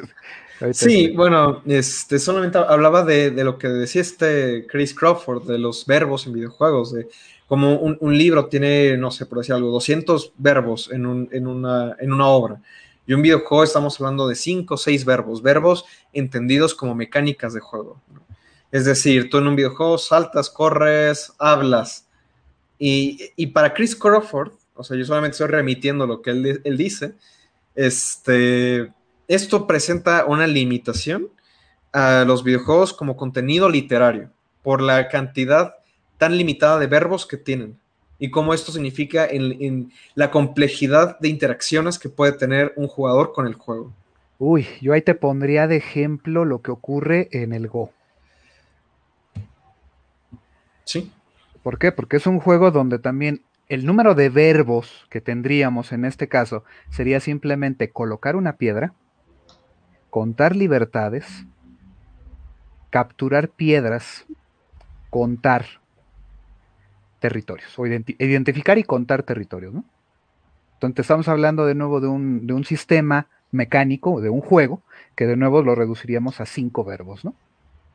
sí, 0.72 1.12
bueno, 1.16 1.62
este, 1.66 2.18
solamente 2.18 2.58
hablaba 2.58 3.04
de, 3.04 3.30
de, 3.30 3.44
lo 3.44 3.58
que 3.58 3.68
decía 3.68 4.02
este 4.02 4.66
Chris 4.68 4.94
Crawford, 4.94 5.46
de 5.46 5.58
los 5.58 5.86
verbos 5.86 6.26
en 6.26 6.34
videojuegos, 6.34 6.92
de 6.92 7.08
como 7.50 7.74
un, 7.80 8.16
libro 8.16 8.46
tiene, 8.46 8.96
no 8.96 9.10
sé, 9.10 9.26
por 9.26 9.38
decir 9.38 9.56
algo, 9.56 9.72
200 9.72 10.34
verbos 10.38 10.88
en, 10.92 11.04
una, 11.04 11.96
en 11.98 12.12
una 12.12 12.28
obra. 12.28 12.62
Y 13.08 13.12
un 13.12 13.22
videojuego 13.22 13.64
estamos 13.64 14.00
hablando 14.00 14.28
de 14.28 14.36
5 14.36 14.72
o 14.72 14.76
6 14.76 15.04
verbos, 15.04 15.42
verbos 15.42 15.84
entendidos 16.12 16.76
como 16.76 16.94
mecánicas 16.94 17.52
de 17.52 17.58
juego. 17.58 18.00
Es 18.70 18.84
decir, 18.84 19.30
tú 19.30 19.38
en 19.38 19.48
un 19.48 19.56
videojuego 19.56 19.98
saltas, 19.98 20.48
corres, 20.48 21.32
hablas. 21.40 22.06
Y, 22.78 23.48
para 23.48 23.74
Chris 23.74 23.96
Crawford, 23.96 24.52
o 24.76 24.84
sea, 24.84 24.96
yo 24.96 25.04
solamente 25.04 25.32
estoy 25.32 25.48
remitiendo 25.48 26.06
lo 26.06 26.22
que 26.22 26.30
él, 26.30 26.60
él 26.62 26.76
dice, 26.76 27.14
este, 27.74 28.92
esto 29.26 29.66
presenta 29.66 30.24
una 30.24 30.46
limitación 30.46 31.28
a 31.92 32.24
los 32.24 32.44
videojuegos 32.44 32.92
como 32.92 33.16
contenido 33.16 33.68
literario 33.68 34.30
por 34.62 34.80
la 34.80 35.08
cantidad 35.08 35.79
tan 36.20 36.36
limitada 36.36 36.78
de 36.78 36.86
verbos 36.86 37.26
que 37.26 37.38
tienen 37.38 37.78
y 38.18 38.30
cómo 38.30 38.52
esto 38.52 38.70
significa 38.70 39.26
en, 39.26 39.90
la 40.14 40.30
complejidad 40.30 41.18
de 41.18 41.28
interacciones 41.28 41.98
que 41.98 42.10
puede 42.10 42.32
tener 42.32 42.74
un 42.76 42.88
jugador 42.88 43.32
con 43.32 43.46
el 43.46 43.54
juego. 43.54 43.90
Uy, 44.38 44.66
yo 44.82 44.92
ahí 44.92 45.00
te 45.00 45.14
pondría 45.14 45.66
de 45.66 45.76
ejemplo 45.76 46.44
lo 46.44 46.60
que 46.60 46.70
ocurre 46.70 47.28
en 47.32 47.54
el 47.54 47.68
Go. 47.68 47.90
Sí. 50.84 51.10
¿Por 51.62 51.78
qué? 51.78 51.90
Porque 51.90 52.18
es 52.18 52.26
un 52.26 52.38
juego 52.38 52.70
donde 52.70 52.98
también 52.98 53.40
el 53.70 53.86
número 53.86 54.14
de 54.14 54.28
verbos 54.28 55.06
que 55.08 55.22
tendríamos 55.22 55.90
en 55.90 56.04
este 56.04 56.28
caso 56.28 56.64
sería 56.90 57.20
simplemente 57.20 57.88
colocar 57.88 58.36
una 58.36 58.56
piedra, 58.56 58.92
contar 60.10 60.54
libertades, 60.54 61.46
capturar 62.90 63.48
piedras, 63.48 64.26
contar 65.08 65.79
territorios, 67.20 67.78
o 67.78 67.86
identificar 67.86 68.78
y 68.78 68.82
contar 68.82 69.22
territorios, 69.22 69.72
¿no? 69.72 69.84
Entonces 70.74 71.04
estamos 71.04 71.28
hablando 71.28 71.66
de 71.66 71.74
nuevo 71.74 72.00
de 72.00 72.08
un, 72.08 72.46
de 72.46 72.54
un 72.54 72.64
sistema 72.64 73.26
mecánico, 73.52 74.20
de 74.20 74.30
un 74.30 74.40
juego, 74.40 74.82
que 75.14 75.26
de 75.26 75.36
nuevo 75.36 75.62
lo 75.62 75.74
reduciríamos 75.74 76.40
a 76.40 76.46
cinco 76.46 76.84
verbos, 76.84 77.24
¿no? 77.24 77.34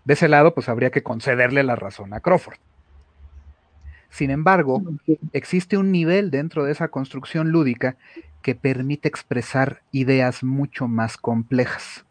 De 0.06 0.14
ese 0.14 0.28
lado, 0.28 0.54
pues 0.54 0.70
habría 0.70 0.92
que 0.92 1.02
concederle 1.02 1.64
la 1.64 1.76
razón 1.76 2.14
a 2.14 2.20
Crawford. 2.20 2.60
Sin 4.10 4.30
embargo, 4.30 4.82
existe 5.34 5.78
un 5.78 5.92
nivel 5.92 6.32
dentro 6.32 6.64
de 6.64 6.72
esa 6.72 6.90
construcción 6.90 7.50
lúdica 7.50 7.98
que 8.44 8.54
permite 8.54 9.08
expresar 9.08 9.82
ideas 9.92 10.44
mucho 10.44 10.88
más 10.88 11.18
complejas. 11.18 12.06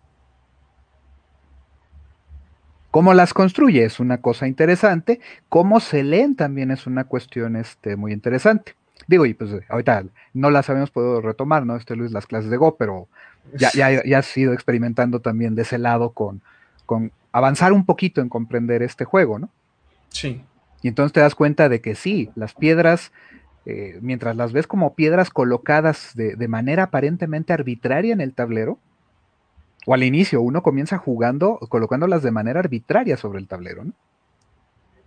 Cómo 2.94 3.12
las 3.12 3.34
construye 3.34 3.84
es 3.84 3.98
una 3.98 4.18
cosa 4.18 4.46
interesante, 4.46 5.18
cómo 5.48 5.80
se 5.80 6.04
leen 6.04 6.36
también 6.36 6.70
es 6.70 6.86
una 6.86 7.02
cuestión 7.02 7.56
este, 7.56 7.96
muy 7.96 8.12
interesante. 8.12 8.76
Digo, 9.08 9.26
y 9.26 9.34
pues 9.34 9.50
ahorita 9.68 10.04
no 10.32 10.48
las 10.52 10.70
habíamos 10.70 10.92
podido 10.92 11.20
retomar, 11.20 11.66
¿no? 11.66 11.74
Este 11.74 11.96
Luis, 11.96 12.12
las 12.12 12.28
clases 12.28 12.52
de 12.52 12.56
Go, 12.56 12.76
pero 12.76 13.08
ya, 13.52 13.72
ya, 13.74 14.04
ya 14.06 14.18
has 14.18 14.36
ido 14.36 14.52
experimentando 14.52 15.18
también 15.18 15.56
de 15.56 15.62
ese 15.62 15.76
lado 15.76 16.10
con, 16.10 16.40
con 16.86 17.10
avanzar 17.32 17.72
un 17.72 17.84
poquito 17.84 18.20
en 18.20 18.28
comprender 18.28 18.80
este 18.80 19.04
juego, 19.04 19.40
¿no? 19.40 19.48
Sí. 20.10 20.44
Y 20.80 20.86
entonces 20.86 21.12
te 21.12 21.18
das 21.18 21.34
cuenta 21.34 21.68
de 21.68 21.80
que 21.80 21.96
sí, 21.96 22.30
las 22.36 22.54
piedras, 22.54 23.10
eh, 23.66 23.98
mientras 24.02 24.36
las 24.36 24.52
ves 24.52 24.68
como 24.68 24.94
piedras 24.94 25.30
colocadas 25.30 26.12
de, 26.14 26.36
de 26.36 26.46
manera 26.46 26.84
aparentemente 26.84 27.52
arbitraria 27.52 28.12
en 28.12 28.20
el 28.20 28.34
tablero, 28.34 28.78
o 29.86 29.94
al 29.94 30.02
inicio, 30.02 30.40
uno 30.40 30.62
comienza 30.62 30.98
jugando, 30.98 31.58
colocándolas 31.68 32.22
de 32.22 32.30
manera 32.30 32.60
arbitraria 32.60 33.16
sobre 33.16 33.38
el 33.38 33.48
tablero. 33.48 33.84
¿no? 33.84 33.92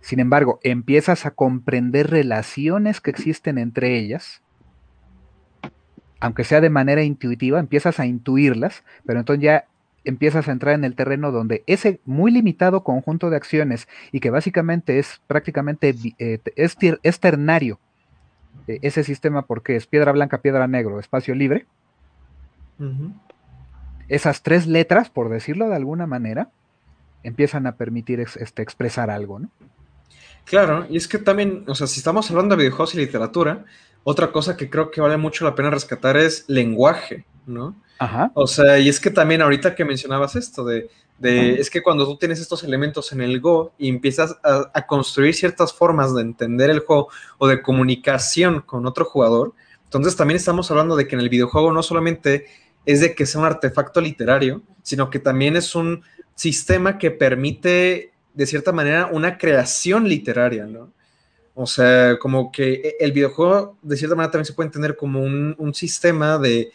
Sin 0.00 0.20
embargo, 0.20 0.60
empiezas 0.62 1.26
a 1.26 1.32
comprender 1.32 2.10
relaciones 2.10 3.00
que 3.00 3.10
existen 3.10 3.58
entre 3.58 3.98
ellas, 3.98 4.42
aunque 6.20 6.44
sea 6.44 6.60
de 6.60 6.70
manera 6.70 7.02
intuitiva, 7.02 7.60
empiezas 7.60 8.00
a 8.00 8.06
intuirlas, 8.06 8.84
pero 9.04 9.20
entonces 9.20 9.42
ya 9.42 9.64
empiezas 10.04 10.48
a 10.48 10.52
entrar 10.52 10.74
en 10.74 10.84
el 10.84 10.94
terreno 10.94 11.32
donde 11.32 11.62
ese 11.66 12.00
muy 12.04 12.30
limitado 12.30 12.82
conjunto 12.82 13.30
de 13.30 13.36
acciones 13.36 13.88
y 14.10 14.20
que 14.20 14.30
básicamente 14.30 14.98
es 14.98 15.20
prácticamente 15.26 15.94
eh, 16.18 16.40
es, 16.56 17.20
ternario, 17.20 17.78
ese 18.66 19.04
sistema 19.04 19.42
porque 19.42 19.76
es 19.76 19.86
piedra 19.86 20.12
blanca, 20.12 20.40
piedra 20.40 20.66
negro, 20.66 20.98
espacio 20.98 21.34
libre, 21.34 21.66
esas 24.08 24.42
tres 24.42 24.66
letras, 24.66 25.10
por 25.10 25.28
decirlo 25.28 25.68
de 25.68 25.76
alguna 25.76 26.06
manera, 26.06 26.50
empiezan 27.22 27.66
a 27.66 27.76
permitir 27.76 28.20
este, 28.20 28.62
expresar 28.62 29.10
algo, 29.10 29.38
¿no? 29.38 29.50
Claro, 30.44 30.86
y 30.88 30.96
es 30.96 31.06
que 31.06 31.18
también, 31.18 31.64
o 31.66 31.74
sea, 31.74 31.86
si 31.86 32.00
estamos 32.00 32.30
hablando 32.30 32.56
de 32.56 32.62
videojuegos 32.62 32.94
y 32.94 32.98
literatura, 32.98 33.66
otra 34.02 34.32
cosa 34.32 34.56
que 34.56 34.70
creo 34.70 34.90
que 34.90 35.00
vale 35.00 35.18
mucho 35.18 35.44
la 35.44 35.54
pena 35.54 35.70
rescatar 35.70 36.16
es 36.16 36.44
lenguaje, 36.48 37.26
¿no? 37.46 37.76
Ajá. 37.98 38.30
O 38.34 38.46
sea, 38.46 38.78
y 38.78 38.88
es 38.88 38.98
que 38.98 39.10
también 39.10 39.42
ahorita 39.42 39.74
que 39.74 39.84
mencionabas 39.84 40.36
esto 40.36 40.64
de, 40.64 40.88
es 41.20 41.68
que 41.68 41.82
cuando 41.82 42.06
tú 42.06 42.16
tienes 42.16 42.40
estos 42.40 42.62
elementos 42.62 43.12
en 43.12 43.20
el 43.20 43.40
Go 43.40 43.72
y 43.76 43.88
empiezas 43.88 44.38
a, 44.42 44.86
construir 44.86 45.34
ciertas 45.34 45.72
formas 45.72 46.14
de 46.14 46.22
entender 46.22 46.70
el 46.70 46.80
juego 46.80 47.08
o 47.38 47.48
de 47.48 47.60
comunicación 47.60 48.60
con 48.60 48.86
otro 48.86 49.04
jugador, 49.04 49.52
entonces 49.84 50.16
también 50.16 50.36
estamos 50.36 50.70
hablando 50.70 50.94
de 50.96 51.08
que 51.08 51.16
en 51.16 51.20
el 51.20 51.28
videojuego 51.28 51.72
no 51.72 51.82
solamente 51.82 52.46
es 52.90 53.00
de 53.00 53.14
que 53.14 53.26
sea 53.26 53.40
un 53.40 53.46
artefacto 53.46 54.00
literario, 54.00 54.62
sino 54.82 55.10
que 55.10 55.18
también 55.18 55.56
es 55.56 55.74
un 55.74 56.02
sistema 56.34 56.98
que 56.98 57.10
permite, 57.10 58.12
de 58.34 58.46
cierta 58.46 58.72
manera, 58.72 59.08
una 59.12 59.38
creación 59.38 60.08
literaria, 60.08 60.66
¿no? 60.66 60.92
O 61.54 61.66
sea, 61.66 62.18
como 62.18 62.52
que 62.52 62.96
el 63.00 63.12
videojuego, 63.12 63.76
de 63.82 63.96
cierta 63.96 64.14
manera, 64.14 64.30
también 64.30 64.46
se 64.46 64.52
puede 64.52 64.68
entender 64.68 64.96
como 64.96 65.20
un, 65.20 65.74
sistema 65.74 66.38
de, 66.38 66.70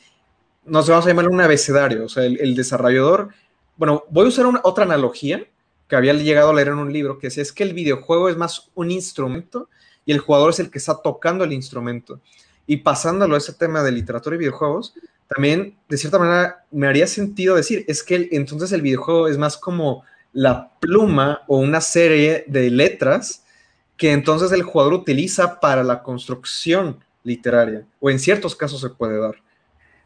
no 0.66 0.84
sé, 0.84 0.91
vamos 0.91 1.05
a 1.05 1.09
llamarlo 1.09 1.32
un 1.32 1.41
abecedario, 1.41 2.05
o 2.05 2.09
sea, 2.09 2.26
el 2.26 2.55
desarrollador 2.55 3.30
bueno, 3.76 4.03
voy 4.09 4.26
a 4.26 4.28
usar 4.28 4.45
otra 4.64 4.84
analogía 4.84 5.45
que 5.88 5.95
había 5.95 6.14
llegado 6.14 6.49
a 6.49 6.53
leer 6.53 6.70
en 6.70 6.76
un 6.76 6.93
libro, 6.93 7.18
que 7.18 7.28
es, 7.28 7.38
es 7.38 7.51
que 7.51 7.64
el 7.64 7.74
videojuego 7.74 8.30
es 8.30 8.38
más 8.38 8.70
un 8.76 8.91
instrumento 8.91 9.70
y 10.05 10.11
el 10.11 10.20
jugador 10.20 10.51
es 10.51 10.59
el 10.59 10.70
que 10.70 10.78
está 10.78 11.01
tocando 11.01 11.43
el 11.43 11.53
instrumento. 11.53 12.20
Y 12.68 12.78
pasándolo 12.78 13.36
a 13.36 13.39
ese 13.39 13.53
tema 13.53 13.84
de 13.84 13.91
literatura 13.91 14.36
y 14.36 14.39
videojuegos, 14.39 14.93
también 15.28 15.76
de 15.89 15.97
cierta 15.97 16.19
manera 16.19 16.65
me 16.71 16.88
haría 16.88 17.07
sentido 17.07 17.55
decir, 17.55 17.86
es 17.88 18.03
que 18.03 18.30
entonces 18.32 18.71
el 18.71 18.82
videojuego 18.82 19.28
es 19.28 19.38
más 19.38 19.57
como 19.57 20.03
la 20.32 20.71
pluma 20.80 21.41
o 21.47 21.59
una 21.59 21.82
serie 21.82 22.43
de 22.47 22.69
letras 22.69 23.43
que 23.97 24.11
entonces 24.11 24.51
el 24.51 24.63
jugador 24.63 24.93
utiliza 24.93 25.59
para 25.59 25.84
la 25.84 26.03
construcción 26.03 26.97
literaria, 27.24 27.86
o 27.99 28.09
en 28.09 28.19
ciertos 28.19 28.55
casos 28.55 28.82
se 28.82 28.89
puede 28.89 29.19
dar. 29.19 29.36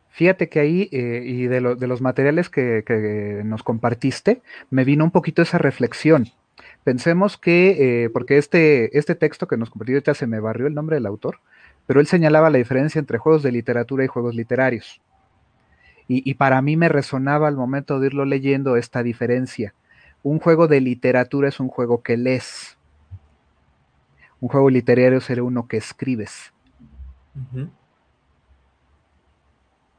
Fíjate 0.10 0.50
que 0.50 0.60
ahí, 0.60 0.90
eh, 0.92 1.22
y 1.26 1.48
de, 1.48 1.62
los 1.62 2.02
materiales 2.02 2.50
que, 2.50 3.42
nos 3.46 3.64
compartiste, 3.64 4.42
me 4.70 4.84
vino 4.84 5.04
un 5.04 5.12
poquito 5.12 5.42
esa 5.42 5.58
reflexión. 5.58 6.28
Pensemos 6.84 7.38
que, 7.38 8.06
eh, 8.06 8.10
porque 8.10 8.38
este, 8.38 8.98
este 8.98 9.16
texto 9.16 9.48
que 9.48 9.58
nos 9.58 9.70
compartió 9.70 10.00
ya 10.00 10.14
se 10.14 10.26
me 10.26 10.40
barrió 10.40 10.68
el 10.68 10.74
nombre 10.74 10.96
del 10.96 11.06
autor, 11.06 11.40
pero 11.86 12.00
él 12.00 12.08
señalaba 12.08 12.50
la 12.50 12.58
diferencia 12.58 13.00
entre 13.00 13.18
juegos 13.18 13.44
de 13.44 13.52
literatura 13.52 14.04
y 14.04 14.08
juegos 14.08 14.36
literarios. 14.36 15.02
Y, 16.08 16.30
y 16.30 16.36
para 16.36 16.62
mí 16.62 16.78
me 16.78 16.90
resonaba 16.90 17.48
al 17.48 17.56
momento 17.56 18.00
de 18.00 18.08
irlo 18.08 18.26
leyendo 18.26 18.78
esta 18.78 19.04
diferencia. 19.04 19.74
Un 20.24 20.40
juego 20.40 20.68
de 20.68 20.82
literatura 20.82 21.50
es 21.50 21.60
un 21.60 21.68
juego 21.68 22.02
que 22.02 22.18
lees. 22.18 22.78
Un 24.40 24.50
juego 24.50 24.70
literario 24.70 25.20
será 25.22 25.44
uno 25.44 25.68
que 25.68 25.78
escribes 25.78 26.54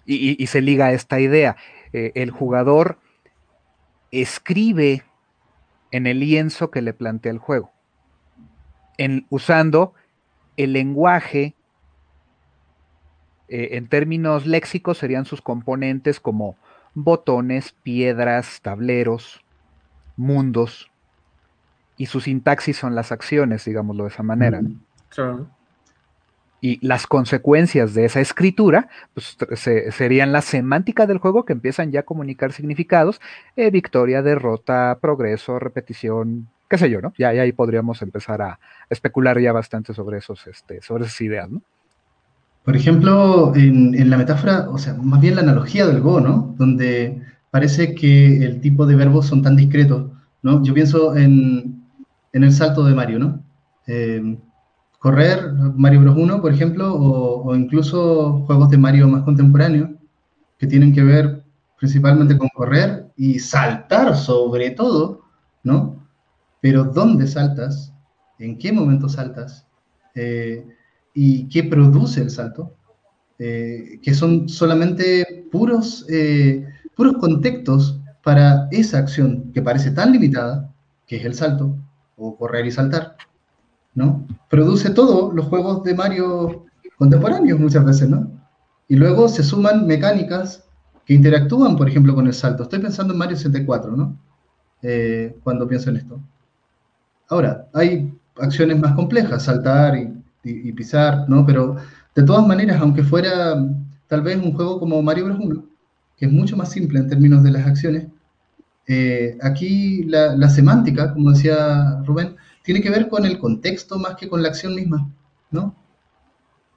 y, 0.09 0.47
se 0.47 0.61
liga 0.63 0.87
a 0.87 0.93
esta 0.93 1.21
idea. 1.21 1.57
Eh, 1.93 2.13
el 2.15 2.31
jugador 2.31 2.99
escribe 4.11 5.05
en 5.91 6.07
el 6.07 6.21
lienzo 6.21 6.71
que 6.71 6.83
le 6.83 6.95
plantea 6.95 7.33
el 7.33 7.39
juego, 7.39 7.71
en, 8.97 9.27
usando 9.31 9.93
el 10.57 10.73
lenguaje, 10.73 11.55
eh, 13.49 13.71
en 13.73 13.89
términos 13.89 14.47
léxicos 14.47 14.99
serían 14.99 15.25
sus 15.25 15.43
componentes 15.43 16.21
como 16.21 16.57
botones, 16.95 17.75
piedras, 17.83 18.61
tableros, 18.63 19.43
mundos, 20.17 20.91
y 21.97 22.07
su 22.07 22.21
sintaxis 22.21 22.77
son 22.77 22.95
las 22.95 23.13
acciones, 23.13 23.65
digámoslo 23.65 24.05
de 24.05 24.11
esa 24.11 24.23
manera. 24.23 24.61
Claro 25.09 25.49
y 26.61 26.85
las 26.87 27.07
consecuencias 27.07 27.95
de 27.95 28.05
esa 28.05 28.21
escritura 28.21 28.89
pues, 29.15 29.37
serían 29.91 30.33
la 30.33 30.43
semántica 30.43 31.07
del 31.07 31.19
juego 31.19 31.45
que 31.45 31.53
empiezan 31.53 31.93
ya 31.93 32.01
a 32.01 32.05
comunicar 32.05 32.53
significados, 32.53 33.21
eh, 33.57 33.71
victoria, 33.71 34.23
derrota, 34.23 34.99
progreso, 35.01 35.59
repetición, 35.59 36.49
qué 36.69 36.79
sé 36.79 36.91
yo, 36.91 37.01
¿no? 37.01 37.13
Ya, 37.17 37.29
ahí 37.29 37.53
podríamos 37.53 38.03
empezar 38.03 38.43
a 38.43 38.59
especular 38.91 39.39
ya 39.39 39.53
bastante 39.53 39.95
sobre, 39.95 40.19
esos, 40.19 40.47
este, 40.47 40.83
sobre 40.83 41.05
esas 41.05 41.21
ideas, 41.21 41.49
¿no? 41.49 41.63
Por 42.69 42.77
ejemplo, 42.77 43.55
en, 43.57 44.11
la 44.11 44.19
metáfora, 44.19 44.69
o 44.69 44.77
sea, 44.77 44.93
más 44.93 45.23
bien 45.23 45.37
la 45.37 45.41
analogía 45.41 45.87
del 45.87 46.03
Go, 46.03 46.21
¿no? 46.21 46.55
Donde 46.59 47.23
parece 47.51 47.95
que 47.95 48.45
el 48.45 48.61
tipo 48.61 48.85
de 48.85 48.95
verbos 48.95 49.25
son 49.25 49.41
tan 49.41 49.57
discretos, 49.57 50.11
¿no? 50.43 50.63
Yo 50.63 50.75
pienso 50.75 51.17
en, 51.17 51.83
en 52.35 52.45
el 52.45 52.53
salto 52.53 52.85
de 52.85 52.95
Mario, 52.95 53.21
¿no? 53.21 53.43
Eh, 53.87 54.37
correr, 54.99 55.51
Mario 55.77 56.03
Bros 56.03 56.17
1, 56.19 56.43
por 56.43 56.53
ejemplo, 56.53 56.95
o, 56.95 57.57
incluso 57.57 58.43
juegos 58.45 58.69
de 58.69 58.77
Mario 58.77 59.09
más 59.09 59.23
contemporáneos, 59.23 59.89
que 60.59 60.67
tienen 60.67 60.93
que 60.93 61.05
ver 61.05 61.43
principalmente 61.79 62.37
con 62.37 62.51
correr 62.51 63.07
y 63.17 63.39
saltar 63.39 64.15
sobre 64.15 64.73
todo, 64.73 65.23
¿no? 65.63 66.07
Pero 66.61 66.85
¿dónde 66.85 67.29
saltas? 67.29 67.95
¿En 68.39 68.59
qué 68.59 68.73
momento 68.73 69.09
saltas? 69.09 69.67
Eh, 70.15 70.67
¿Y 71.15 71.49
qué 71.49 71.65
produce 71.65 72.21
el 72.21 72.31
salto? 72.31 72.75
Eh, 73.39 74.01
que 74.03 74.15
son 74.15 74.49
solamente 74.49 75.47
puros, 75.51 76.05
eh, 76.09 76.67
puros 76.97 77.15
contextos 77.19 78.01
para 78.25 78.69
esa 78.73 78.99
acción 78.99 79.53
que 79.53 79.63
parece 79.63 79.91
tan 79.93 80.13
limitada, 80.13 80.73
que 81.07 81.17
es 81.17 81.25
el 81.25 81.35
salto, 81.35 81.77
o 82.17 82.37
correr 82.37 82.67
y 82.67 82.73
saltar, 82.73 83.17
¿no? 83.95 84.27
Produce 84.51 84.91
todo 84.91 85.33
los 85.33 85.47
juegos 85.47 85.85
de 85.85 85.95
Mario 85.95 86.67
contemporáneos 86.99 87.61
muchas 87.61 87.85
veces, 87.85 88.09
¿no? 88.09 88.29
Y 88.89 88.97
luego 88.97 89.29
se 89.29 89.45
suman 89.45 89.87
mecánicas 89.87 90.65
que 91.05 91.15
interactúan, 91.15 91.77
por 91.77 91.89
ejemplo, 91.89 92.15
con 92.15 92.27
el 92.27 92.35
salto. 92.35 92.65
Estoy 92.65 92.81
pensando 92.81 93.13
en 93.13 93.19
Mario 93.19 93.37
64, 93.37 93.97
¿no? 93.97 94.17
Eh, 94.83 95.39
cuando 95.45 95.67
pienso 95.69 95.91
en 95.91 95.97
esto. 95.97 96.21
Ahora, 97.29 97.69
hay 97.73 98.13
acciones 98.37 98.79
más 98.79 98.95
complejas, 98.95 99.45
saltar 99.45 99.97
y, 99.97 100.18
pisar, 100.73 101.29
¿no? 101.29 101.45
Pero 101.47 101.77
de 102.15 102.23
todas 102.23 102.47
maneras, 102.47 102.81
aunque 102.81 103.03
fuera 103.03 103.57
tal 104.07 104.23
vez 104.23 104.37
un 104.37 104.53
juego 104.53 104.79
como 104.79 105.03
Mario 105.03 105.27
Bros. 105.27 105.39
1, 105.41 105.65
que 106.17 106.27
es 106.27 106.33
mucho 106.33 106.57
más 106.57 106.71
simple 106.71 106.99
en 106.99 107.09
términos 107.09 107.43
de 107.43 107.51
las 107.53 107.67
acciones, 107.67 108.09
eh, 108.89 109.37
aquí 109.43 110.05
la, 110.05 110.49
semántica, 110.49 111.13
como 111.13 111.33
decía 111.33 112.01
Rubén, 112.07 112.37
tiene 112.65 112.81
que 112.81 112.91
ver 112.91 113.09
con 113.09 113.27
el 113.27 113.39
contexto 113.39 113.99
más 113.99 114.17
que 114.17 114.29
con 114.29 114.43
la 114.43 114.49
acción 114.49 114.75
misma, 114.75 115.11
¿no? 115.51 115.75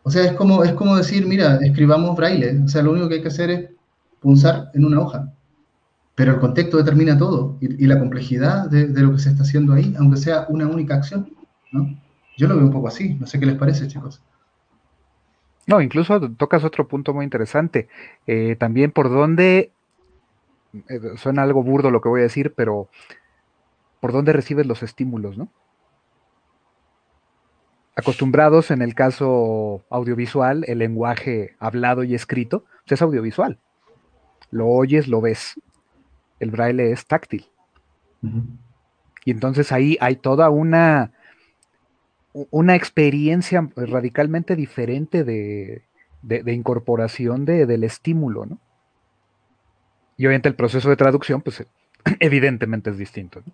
O 0.03 0.11
sea, 0.11 0.25
es 0.25 0.33
como, 0.33 0.63
es 0.63 0.73
como 0.73 0.97
decir, 0.97 1.25
mira, 1.25 1.57
escribamos 1.57 2.17
braille, 2.17 2.61
o 2.65 2.67
sea, 2.67 2.81
lo 2.81 2.91
único 2.91 3.07
que 3.07 3.15
hay 3.15 3.21
que 3.21 3.29
hacer 3.29 3.49
es 3.49 3.69
punzar 4.19 4.71
en 4.73 4.85
una 4.85 4.99
hoja, 4.99 5.31
pero 6.15 6.33
el 6.33 6.39
contexto 6.39 6.77
determina 6.77 7.17
todo 7.17 7.57
y, 7.61 7.85
la 7.87 7.97
complejidad 7.97 8.69
de, 8.69 8.87
lo 8.87 9.13
que 9.13 9.19
se 9.19 9.29
está 9.29 9.43
haciendo 9.43 9.73
ahí, 9.73 9.93
aunque 9.97 10.17
sea 10.17 10.45
una 10.49 10.67
única 10.67 10.95
acción, 10.95 11.33
¿no? 11.71 11.97
Yo 12.41 12.47
lo 12.47 12.55
veo 12.55 12.65
un 12.65 12.71
poco 12.71 12.87
así, 12.87 13.13
no 13.13 13.27
sé 13.27 13.39
qué 13.39 13.45
les 13.45 13.55
parece, 13.55 13.87
chicos. 13.87 14.19
No, 15.67 15.79
incluso 15.79 16.19
tocas 16.31 16.63
otro 16.63 16.87
punto 16.87 17.13
muy 17.13 17.23
interesante. 17.23 17.87
Eh, 18.25 18.55
también 18.55 18.91
por 18.91 19.11
dónde, 19.11 19.71
eh, 20.89 20.99
suena 21.17 21.43
algo 21.43 21.61
burdo 21.61 21.91
lo 21.91 22.01
que 22.01 22.09
voy 22.09 22.21
a 22.21 22.23
decir, 22.23 22.55
pero 22.55 22.89
por 23.99 24.11
dónde 24.11 24.33
recibes 24.33 24.65
los 24.65 24.81
estímulos, 24.81 25.37
¿no? 25.37 25.49
acostumbrados 27.95 28.71
en 28.71 28.81
el 28.81 28.95
caso 28.95 29.85
audiovisual, 29.91 30.65
el 30.67 30.79
lenguaje 30.79 31.55
hablado 31.59 32.03
y 32.03 32.15
escrito 32.15 32.63
pues, 32.85 32.93
es 32.93 33.01
audiovisual. 33.03 33.59
Lo 34.49 34.67
oyes, 34.67 35.07
lo 35.07 35.21
ves. 35.21 35.61
El 36.39 36.49
braille 36.49 36.91
es 36.91 37.05
táctil. 37.05 37.45
Y 39.25 39.29
entonces 39.29 39.71
ahí 39.71 39.95
hay 40.01 40.15
toda 40.15 40.49
una, 40.49 41.11
una 42.33 42.75
experiencia 42.75 43.67
radicalmente 43.75 44.55
diferente 44.55 45.23
de, 45.23 45.83
incorporación 46.53 47.45
del 47.45 47.83
estímulo, 47.83 48.45
¿no? 48.45 48.59
Y 50.17 50.27
obviamente 50.27 50.49
el 50.49 50.55
proceso 50.55 50.89
de 50.89 50.95
traducción, 50.95 51.41
pues 51.41 51.65
evidentemente 52.19 52.91
es 52.91 52.97
distinto. 52.97 53.41
¿no? 53.45 53.51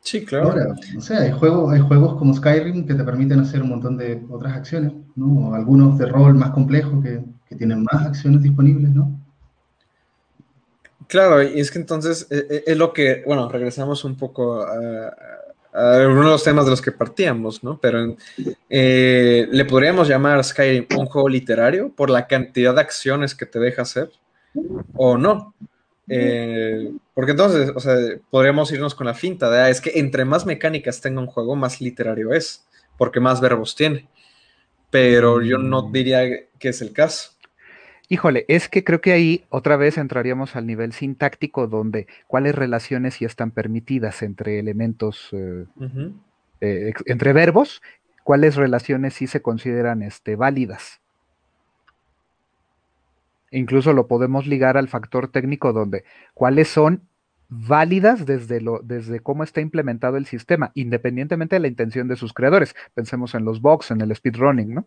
Sí, 0.00 0.24
claro. 0.24 0.50
Ahora, 0.50 0.74
o 0.96 1.00
sea, 1.00 1.20
hay 1.20 1.30
juegos, 1.30 1.72
hay 1.72 1.80
juegos 1.80 2.18
como 2.18 2.34
Skyrim 2.34 2.86
que 2.86 2.94
te 2.94 3.04
permiten 3.04 3.40
hacer 3.40 3.62
un 3.62 3.68
montón 3.68 3.96
de 3.96 4.22
otras 4.28 4.54
acciones, 4.54 4.92
¿no? 5.14 5.54
algunos 5.54 5.98
de 5.98 6.06
rol 6.06 6.34
más 6.34 6.50
complejos 6.50 7.02
que, 7.02 7.22
tienen 7.56 7.82
más 7.82 8.06
acciones 8.06 8.42
disponibles, 8.42 8.90
¿no? 8.90 9.19
Claro, 11.10 11.42
y 11.42 11.58
es 11.58 11.72
que 11.72 11.80
entonces 11.80 12.28
eh, 12.30 12.46
eh, 12.48 12.64
es 12.68 12.76
lo 12.76 12.92
que, 12.92 13.24
bueno, 13.26 13.48
regresamos 13.48 14.04
un 14.04 14.16
poco 14.16 14.64
algunos 15.72 16.24
de 16.24 16.30
los 16.30 16.44
temas 16.44 16.64
de 16.66 16.70
los 16.70 16.80
que 16.80 16.92
partíamos, 16.92 17.64
¿no? 17.64 17.80
Pero 17.80 18.16
eh, 18.68 19.48
le 19.50 19.64
podríamos 19.64 20.06
llamar 20.06 20.42
Skyrim 20.44 20.86
un 20.96 21.06
juego 21.06 21.28
literario 21.28 21.90
por 21.90 22.10
la 22.10 22.28
cantidad 22.28 22.74
de 22.74 22.80
acciones 22.80 23.34
que 23.34 23.46
te 23.46 23.58
deja 23.58 23.82
hacer, 23.82 24.12
o 24.94 25.18
no. 25.18 25.52
Eh, 26.08 26.92
porque 27.12 27.32
entonces, 27.32 27.72
o 27.74 27.80
sea, 27.80 27.96
podríamos 28.30 28.70
irnos 28.70 28.94
con 28.94 29.08
la 29.08 29.14
finta 29.14 29.50
de, 29.50 29.58
ah, 29.58 29.68
es 29.68 29.80
que 29.80 29.98
entre 29.98 30.24
más 30.24 30.46
mecánicas 30.46 31.00
tenga 31.00 31.20
un 31.20 31.26
juego, 31.26 31.56
más 31.56 31.80
literario 31.80 32.32
es, 32.32 32.66
porque 32.96 33.18
más 33.18 33.40
verbos 33.40 33.74
tiene. 33.74 34.08
Pero 34.90 35.42
yo 35.42 35.58
no 35.58 35.88
mm. 35.88 35.92
diría 35.92 36.22
que 36.56 36.68
es 36.68 36.82
el 36.82 36.92
caso. 36.92 37.32
Híjole, 38.12 38.44
es 38.48 38.68
que 38.68 38.82
creo 38.82 39.00
que 39.00 39.12
ahí 39.12 39.44
otra 39.50 39.76
vez 39.76 39.96
entraríamos 39.96 40.56
al 40.56 40.66
nivel 40.66 40.92
sintáctico 40.92 41.68
donde 41.68 42.08
cuáles 42.26 42.56
relaciones 42.56 43.14
sí 43.14 43.24
están 43.24 43.52
permitidas 43.52 44.22
entre 44.22 44.58
elementos, 44.58 45.28
eh, 45.30 45.64
eh, 46.60 46.92
entre 47.06 47.32
verbos, 47.32 47.80
cuáles 48.24 48.56
relaciones 48.56 49.14
sí 49.14 49.28
se 49.28 49.42
consideran 49.42 50.02
este, 50.02 50.34
válidas. 50.34 51.00
Incluso 53.52 53.92
lo 53.92 54.08
podemos 54.08 54.44
ligar 54.48 54.76
al 54.76 54.88
factor 54.88 55.28
técnico 55.28 55.72
donde 55.72 56.02
cuáles 56.34 56.66
son 56.66 57.02
válidas 57.48 58.26
desde, 58.26 58.60
lo, 58.60 58.80
desde 58.82 59.20
cómo 59.20 59.44
está 59.44 59.60
implementado 59.60 60.16
el 60.16 60.26
sistema, 60.26 60.72
independientemente 60.74 61.54
de 61.54 61.60
la 61.60 61.68
intención 61.68 62.08
de 62.08 62.16
sus 62.16 62.32
creadores. 62.32 62.74
Pensemos 62.92 63.36
en 63.36 63.44
los 63.44 63.60
box, 63.60 63.92
en 63.92 64.00
el 64.00 64.12
speedrunning, 64.16 64.74
¿no? 64.74 64.86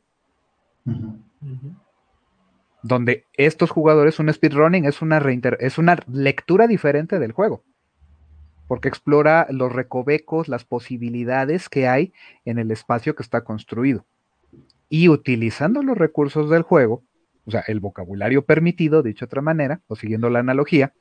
Donde 2.84 3.26
estos 3.34 3.72
jugadores, 3.72 4.20
un 4.20 4.32
speedrunning 4.32 4.86
es 4.86 5.02
una, 5.02 5.18
es 5.60 5.78
una 5.78 5.98
lectura 6.12 6.68
diferente 6.68 7.18
del 7.18 7.32
juego, 7.32 7.64
porque 8.68 8.90
explora 8.90 9.48
los 9.50 9.72
recovecos, 9.72 10.50
las 10.50 10.66
posibilidades 10.66 11.70
que 11.70 11.88
hay 11.88 12.14
en 12.46 12.60
el 12.60 12.72
espacio 12.72 13.16
que 13.16 13.24
está 13.24 13.42
construido. 13.42 14.06
Y 14.90 15.10
utilizando 15.10 15.82
los 15.82 15.98
recursos 15.98 16.50
del 16.50 16.62
juego, 16.62 17.02
o 17.46 17.52
sea, 17.52 17.64
el 17.68 17.80
vocabulario 17.80 18.46
permitido, 18.46 19.02
dicho 19.02 19.26
de 19.26 19.28
otra 19.28 19.42
manera, 19.42 19.80
o 19.88 19.96
siguiendo 19.96 20.30
la 20.30 20.40
analogía, 20.40 20.94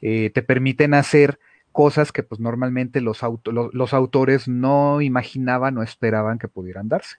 eh, 0.00 0.30
te 0.30 0.42
permiten 0.42 0.94
hacer 0.94 1.38
cosas 1.70 2.12
que 2.12 2.22
pues 2.22 2.40
normalmente 2.40 3.00
los, 3.00 3.20
los 3.44 3.94
autores 3.94 4.48
no 4.48 5.00
imaginaban 5.00 5.76
o 5.76 5.82
esperaban 5.82 6.38
que 6.38 6.48
pudieran 6.48 6.88
darse. 6.88 7.16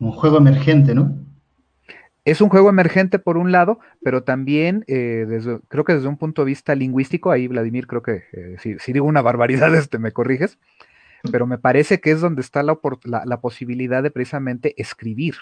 Un 0.00 0.12
juego 0.12 0.38
emergente, 0.38 0.94
¿no? 0.94 1.14
Es 2.24 2.40
un 2.40 2.50
juego 2.50 2.68
emergente 2.68 3.18
por 3.18 3.36
un 3.36 3.50
lado, 3.50 3.80
pero 4.00 4.22
también 4.22 4.84
eh, 4.86 5.26
creo 5.68 5.84
que 5.84 5.94
desde 5.94 6.06
un 6.06 6.16
punto 6.16 6.42
de 6.42 6.46
vista 6.46 6.74
lingüístico, 6.76 7.32
ahí 7.32 7.48
Vladimir 7.48 7.88
creo 7.88 8.02
que 8.02 8.24
eh, 8.32 8.56
si, 8.60 8.92
digo 8.92 9.06
una 9.06 9.22
barbaridad, 9.22 9.74
este, 9.74 9.98
me 9.98 10.12
corriges, 10.12 10.58
pero 11.32 11.46
me 11.46 11.58
parece 11.58 12.00
que 12.00 12.12
es 12.12 12.20
donde 12.20 12.40
está 12.40 12.62
la, 12.62 12.78
la, 13.04 13.40
posibilidad 13.40 14.02
de 14.02 14.10
precisamente 14.10 14.80
escribir, 14.80 15.34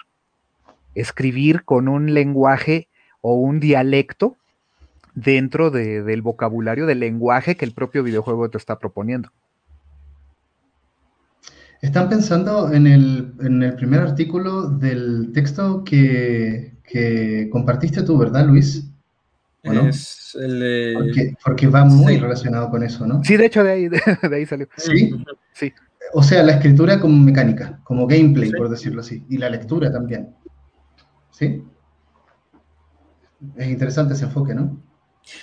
escribir 0.94 1.64
con 1.64 1.88
un 1.88 2.14
lenguaje 2.14 2.88
o 3.20 3.34
un 3.34 3.60
dialecto 3.60 4.36
dentro 5.14 5.70
del 5.70 6.22
vocabulario 6.22 6.86
del 6.86 7.00
lenguaje 7.00 7.56
que 7.56 7.64
el 7.64 7.72
propio 7.72 8.02
videojuego 8.02 8.48
te 8.48 8.58
está 8.58 8.78
proponiendo. 8.78 9.30
Están 11.80 12.10
pensando 12.10 12.72
en 12.72 12.86
el, 12.86 13.32
en 13.40 13.62
el 13.62 13.74
primer 13.74 14.00
artículo 14.00 14.68
del 14.68 15.32
texto 15.32 15.82
que, 15.82 16.74
que, 16.84 17.48
compartiste 17.50 18.02
tú, 18.02 18.18
¿verdad, 18.18 18.46
Luis? 18.46 18.86
Es 19.62 20.36
el 20.40 21.36
porque, 21.44 21.66
va 21.68 21.84
muy 21.84 22.18
relacionado 22.18 22.70
con 22.70 22.82
eso, 22.82 23.06
¿no? 23.06 23.22
Sí, 23.24 23.36
de 23.36 23.46
hecho 23.46 23.64
de 23.64 23.72
ahí, 23.72 23.88
de, 23.88 24.00
ahí 24.34 24.46
salió. 24.46 24.68
¿Sí? 24.76 25.10
Sí. 25.52 25.72
O 26.12 26.22
sea, 26.22 26.42
la 26.42 26.52
escritura 26.52 27.00
como 27.00 27.16
mecánica, 27.16 27.80
como 27.84 28.06
gameplay, 28.06 28.50
por 28.52 28.68
decirlo 28.68 29.00
así, 29.00 29.24
y 29.28 29.38
la 29.38 29.48
lectura 29.48 29.92
también. 29.92 30.34
¿Sí? 31.30 31.62
Es 33.56 33.68
interesante 33.68 34.14
ese 34.14 34.24
enfoque, 34.24 34.54
¿no? 34.54 34.82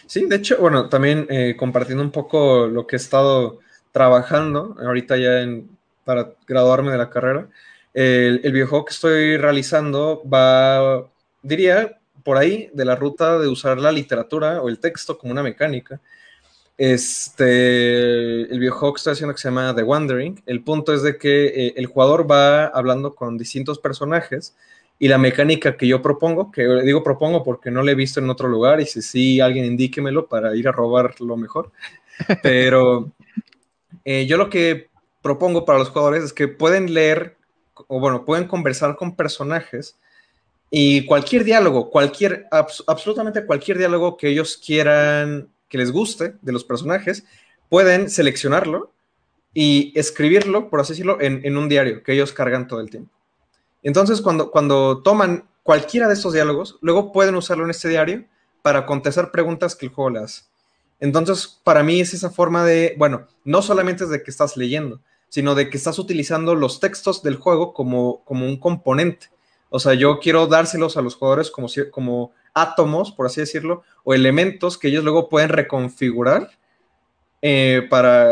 Sí, 0.06 0.26
de 0.28 0.36
hecho, 0.36 0.58
bueno, 0.60 0.90
también 0.90 1.26
eh, 1.30 1.56
compartiendo 1.58 2.04
un 2.04 2.12
poco 2.12 2.68
lo 2.68 2.86
que 2.86 2.96
he 2.96 2.98
estado 2.98 3.60
trabajando 3.92 4.76
ahorita 4.80 5.18
ya 5.18 5.42
en 5.42 5.77
para 6.08 6.32
graduarme 6.48 6.94
de 6.94 6.98
la 6.98 7.10
carrera. 7.10 7.50
El, 7.94 8.40
el 8.46 8.52
videojuego 8.54 8.86
que 8.86 8.94
estoy 8.94 9.36
realizando 9.36 10.24
va, 10.26 11.06
diría, 11.42 12.00
por 12.24 12.38
ahí 12.38 12.70
de 12.74 12.86
la 12.86 12.96
ruta 12.96 13.38
de 13.38 13.50
usar 13.50 13.78
la 13.78 13.92
literatura 13.92 14.62
o 14.62 14.70
el 14.70 14.80
texto 14.80 15.18
como 15.18 15.34
una 15.34 15.44
mecánica. 15.44 16.00
Este, 16.78 18.42
el 18.42 18.60
videojuego 18.60 18.94
que 18.94 19.00
estoy 19.00 19.14
haciendo 19.14 19.34
que 19.34 19.42
se 19.42 19.50
llama 19.50 19.76
The 19.76 19.84
Wandering, 19.84 20.44
el 20.46 20.64
punto 20.64 20.94
es 20.94 21.02
de 21.02 21.18
que 21.18 21.48
eh, 21.48 21.74
el 21.76 21.88
jugador 21.88 22.30
va 22.30 22.68
hablando 22.68 23.16
con 23.16 23.38
distintos 23.38 23.80
personajes 23.80 24.56
y 25.00 25.08
la 25.08 25.18
mecánica 25.18 25.76
que 25.76 25.88
yo 25.88 26.02
propongo, 26.02 26.52
que 26.52 26.68
digo 26.84 27.04
propongo 27.04 27.44
porque 27.44 27.72
no 27.72 27.84
la 27.84 27.92
he 27.92 27.96
visto 27.96 28.20
en 28.20 28.30
otro 28.30 28.48
lugar 28.48 28.80
y 28.80 28.86
si 28.86 29.02
sí, 29.02 29.42
alguien 29.42 29.66
indíquemelo 29.66 30.28
para 30.28 30.56
ir 30.56 30.68
a 30.68 30.72
robar 30.72 31.20
lo 31.20 31.36
mejor, 31.36 31.72
pero 32.44 33.12
eh, 34.06 34.26
yo 34.26 34.38
lo 34.38 34.50
que 34.50 34.90
propongo 35.28 35.66
para 35.66 35.78
los 35.78 35.90
jugadores 35.90 36.24
es 36.24 36.32
que 36.32 36.48
pueden 36.48 36.94
leer, 36.94 37.36
o 37.88 38.00
bueno, 38.00 38.24
pueden 38.24 38.48
conversar 38.48 38.96
con 38.96 39.18
personajes 39.18 39.98
y 40.72 41.06
cualquier 41.06 41.44
diálogo, 41.44 41.90
cualquier, 41.90 42.48
absolutamente 42.50 43.46
cualquier 43.46 43.78
diálogo 43.78 44.16
que 44.16 44.30
ellos 44.30 44.56
quieran, 44.56 45.50
que 45.68 45.78
les 45.78 45.92
guste 45.92 46.36
de 46.42 46.54
los 46.54 46.64
personajes, 46.64 47.26
pueden 47.68 48.10
seleccionarlo 48.10 48.94
y 49.54 49.92
escribirlo, 50.00 50.70
por 50.70 50.80
así 50.80 50.94
decirlo, 50.94 51.18
en, 51.20 51.58
un 51.58 51.68
diario 51.68 52.04
que 52.04 52.14
ellos 52.14 52.32
cargan 52.32 52.70
todo 52.70 52.80
el 52.80 52.90
tiempo. 52.90 53.12
Entonces, 53.84 54.22
cuando, 54.22 54.50
cuando 54.50 55.02
toman 55.04 55.44
cualquiera 55.62 56.08
de 56.08 56.14
estos 56.14 56.32
diálogos, 56.32 56.78
luego 56.80 57.12
pueden 57.12 57.36
usarlo 57.36 57.66
en 57.66 57.72
este 57.72 57.90
diario 57.90 58.24
para 58.62 58.86
contestar 58.86 59.30
preguntas 59.30 59.76
que 59.76 59.88
el 59.88 59.92
juego 59.92 60.12
les 60.12 60.24
hace. 60.24 60.42
Entonces, 61.02 61.60
para 61.66 61.84
mí 61.84 62.00
es 62.00 62.14
esa 62.14 62.30
forma 62.30 62.64
de, 62.64 62.96
bueno, 62.98 63.28
no 63.44 63.62
solamente 63.62 64.06
es 64.06 64.10
de 64.10 64.24
que 64.24 64.32
estás 64.32 64.56
leyendo, 64.56 65.02
sino 65.30 65.56
de 65.56 65.70
que 65.70 65.78
estás 65.78 66.00
utilizando 66.00 66.56
los 66.56 66.80
textos 66.80 67.24
del 67.24 67.36
juego 67.36 67.74
como, 67.74 68.24
como 68.24 68.46
un 68.46 68.58
componente. 68.58 69.28
O 69.70 69.80
sea, 69.80 69.94
yo 69.94 70.20
quiero 70.20 70.48
dárselos 70.48 70.98
a 70.98 71.02
los 71.02 71.16
jugadores 71.16 71.52
como, 71.52 71.68
como 71.92 72.32
átomos, 72.54 73.12
por 73.12 73.26
así 73.26 73.42
decirlo, 73.42 73.84
o 74.04 74.14
elementos 74.14 74.78
que 74.78 74.88
ellos 74.88 75.04
luego 75.04 75.30
pueden 75.30 75.50
reconfigurar 75.50 76.50
eh, 77.42 77.86
para 77.90 78.28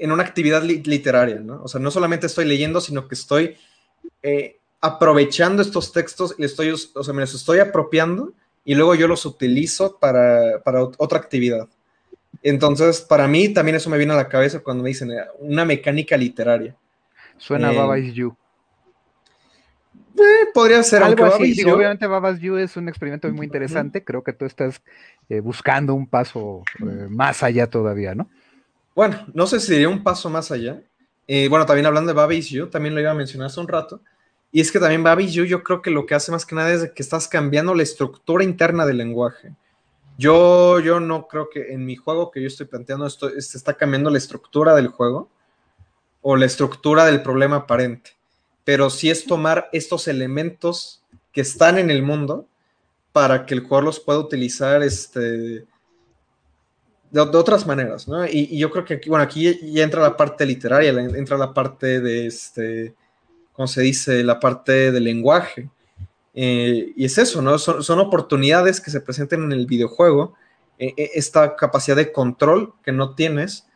en 0.00 0.12
una 0.12 0.22
actividad 0.22 0.62
literaria, 0.62 1.40
¿no? 1.40 1.62
O 1.62 1.68
sea, 1.68 1.78
no 1.78 1.90
solamente 1.90 2.26
estoy 2.26 2.46
leyendo, 2.46 2.80
sino 2.80 3.06
que 3.06 3.14
estoy 3.14 3.56
eh, 4.22 4.58
aprovechando 4.80 5.60
estos 5.60 5.92
textos, 5.92 6.34
estoy, 6.38 6.70
o 6.70 7.04
sea, 7.04 7.12
me 7.12 7.20
los 7.20 7.34
estoy 7.34 7.58
apropiando 7.58 8.32
y 8.64 8.74
luego 8.74 8.94
yo 8.94 9.06
los 9.08 9.26
utilizo 9.26 9.98
para, 9.98 10.62
para 10.64 10.84
otra 10.84 11.18
actividad. 11.18 11.68
Entonces, 12.42 13.00
para 13.02 13.28
mí 13.28 13.48
también 13.50 13.76
eso 13.76 13.90
me 13.90 13.98
viene 13.98 14.12
a 14.12 14.16
la 14.16 14.28
cabeza 14.28 14.60
cuando 14.60 14.82
me 14.82 14.88
dicen 14.88 15.10
eh, 15.12 15.24
una 15.40 15.64
mecánica 15.64 16.16
literaria. 16.16 16.74
Suena 17.36 17.72
eh, 17.72 17.76
Baba 17.76 17.98
is 17.98 18.14
You. 18.14 18.34
Eh, 20.18 20.48
podría 20.52 20.82
ser 20.82 21.02
algo 21.02 21.24
así. 21.24 21.64
obviamente 21.64 22.06
Baba 22.06 22.30
is 22.32 22.40
You 22.40 22.56
es 22.56 22.76
un 22.76 22.88
experimento 22.88 23.28
muy 23.30 23.46
interesante. 23.46 24.04
Creo 24.04 24.22
que 24.22 24.32
tú 24.32 24.44
estás 24.44 24.82
buscando 25.42 25.94
un 25.94 26.06
paso 26.06 26.62
más 27.08 27.42
allá 27.42 27.68
todavía, 27.68 28.14
¿no? 28.14 28.28
Bueno, 28.94 29.24
no 29.32 29.46
sé 29.46 29.60
si 29.60 29.72
diría 29.72 29.88
un 29.88 30.02
paso 30.02 30.28
más 30.28 30.50
allá. 30.50 30.82
bueno, 31.48 31.64
también 31.66 31.86
hablando 31.86 32.08
de 32.08 32.14
Baba 32.14 32.34
is 32.34 32.48
You, 32.48 32.66
también 32.68 32.94
lo 32.94 33.00
iba 33.00 33.10
a 33.10 33.14
mencionar 33.14 33.46
hace 33.46 33.60
un 33.60 33.68
rato. 33.68 34.00
Y 34.52 34.60
es 34.60 34.72
que 34.72 34.80
también 34.80 35.02
Baba 35.02 35.22
is 35.22 35.32
You, 35.32 35.44
yo 35.44 35.62
creo 35.62 35.80
que 35.80 35.90
lo 35.90 36.06
que 36.06 36.14
hace 36.14 36.32
más 36.32 36.44
que 36.44 36.54
nada 36.54 36.72
es 36.72 36.90
que 36.90 37.02
estás 37.02 37.28
cambiando 37.28 37.74
la 37.74 37.82
estructura 37.82 38.42
interna 38.42 38.84
del 38.84 38.98
lenguaje. 38.98 39.52
Yo, 40.20 40.80
yo 40.80 41.00
no 41.00 41.26
creo 41.26 41.48
que 41.48 41.72
en 41.72 41.86
mi 41.86 41.96
juego 41.96 42.30
que 42.30 42.42
yo 42.42 42.46
estoy 42.46 42.66
planteando 42.66 43.06
esto 43.06 43.30
se 43.30 43.56
está 43.56 43.72
cambiando 43.72 44.10
la 44.10 44.18
estructura 44.18 44.74
del 44.74 44.88
juego 44.88 45.30
o 46.20 46.36
la 46.36 46.44
estructura 46.44 47.06
del 47.06 47.22
problema 47.22 47.56
aparente, 47.56 48.10
pero 48.62 48.90
sí 48.90 49.08
es 49.08 49.24
tomar 49.24 49.70
estos 49.72 50.08
elementos 50.08 51.02
que 51.32 51.40
están 51.40 51.78
en 51.78 51.90
el 51.90 52.02
mundo 52.02 52.46
para 53.12 53.46
que 53.46 53.54
el 53.54 53.60
jugador 53.60 53.84
los 53.84 53.98
pueda 53.98 54.18
utilizar 54.18 54.82
este, 54.82 55.20
de, 57.10 57.20
otras 57.20 57.66
maneras, 57.66 58.06
¿no? 58.06 58.26
Y, 58.26 58.58
yo 58.58 58.70
creo 58.70 58.84
que 58.84 58.94
aquí, 58.94 59.08
bueno, 59.08 59.24
aquí 59.24 59.72
ya 59.72 59.84
entra 59.84 60.02
la 60.02 60.18
parte 60.18 60.44
literaria, 60.44 60.90
entra 60.90 61.38
la 61.38 61.54
parte 61.54 61.98
de, 61.98 62.26
este, 62.26 62.94
¿cómo 63.54 63.66
se 63.66 63.80
dice? 63.80 64.22
La 64.22 64.38
parte 64.38 64.92
del 64.92 65.04
lenguaje. 65.04 65.70
Eh, 66.34 66.92
y 66.96 67.04
es 67.04 67.18
eso, 67.18 67.42
¿no? 67.42 67.58
Son, 67.58 67.98
oportunidades 67.98 68.80
que 68.80 68.90
se 68.90 69.00
presenten 69.00 69.42
en 69.42 69.52
el 69.52 69.66
videojuego, 69.66 70.34
eh, 70.78 70.94
eh, 70.96 71.10
esta 71.14 71.56
capacidad 71.56 71.96
de 71.96 72.12
control 72.12 72.74
que 72.84 72.92
no 72.92 73.14
tienes, 73.14 73.66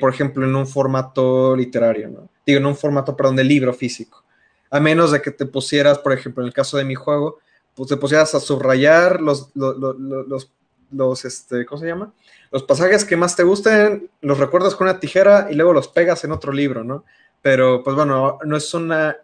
por 0.00 0.12
ejemplo, 0.12 0.44
en 0.44 0.56
un 0.56 0.66
formato 0.66 1.54
literario, 1.54 2.08
¿no? 2.08 2.28
Digo, 2.46 2.58
en 2.58 2.66
un 2.66 2.76
formato, 2.76 3.16
perdón, 3.16 3.36
de 3.36 3.44
libro 3.44 3.72
físico. 3.72 4.24
A 4.70 4.80
menos 4.80 5.12
de 5.12 5.20
que 5.20 5.30
te 5.30 5.46
pusieras, 5.46 5.98
por 5.98 6.12
ejemplo, 6.12 6.42
en 6.42 6.48
el 6.48 6.54
caso 6.54 6.76
de 6.76 6.84
mi 6.84 6.94
juego, 6.94 7.38
pues 7.74 7.88
te 7.88 7.96
pusieras 7.96 8.34
a 8.34 8.40
subrayar 8.40 9.20
los, 9.20 9.50
los, 9.54 10.50
los, 10.90 11.24
este, 11.24 11.66
¿cómo 11.66 11.80
se 11.80 11.86
llama? 11.86 12.12
Los 12.50 12.64
pasajes 12.64 13.04
que 13.04 13.16
más 13.16 13.36
te 13.36 13.42
gusten, 13.42 14.10
los 14.22 14.38
recuerdas 14.38 14.74
con 14.74 14.88
una 14.88 14.98
tijera 14.98 15.48
y 15.50 15.54
luego 15.54 15.72
los 15.72 15.88
pegas 15.88 16.24
en 16.24 16.32
otro 16.32 16.52
libro, 16.52 16.82
¿no? 16.82 17.04
Pero, 17.42 17.82
pues 17.84 17.96
bueno, 17.96 18.38
no 18.44 18.56
es 18.56 18.74
una... 18.74 19.16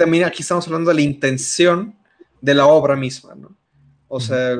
También 0.00 0.24
aquí 0.24 0.40
estamos 0.40 0.66
hablando 0.66 0.88
de 0.88 0.94
la 0.94 1.02
intención 1.02 1.94
de 2.40 2.54
la 2.54 2.64
obra 2.64 2.96
misma, 2.96 3.34
¿no? 3.34 3.54
O 4.08 4.18
sea, 4.18 4.56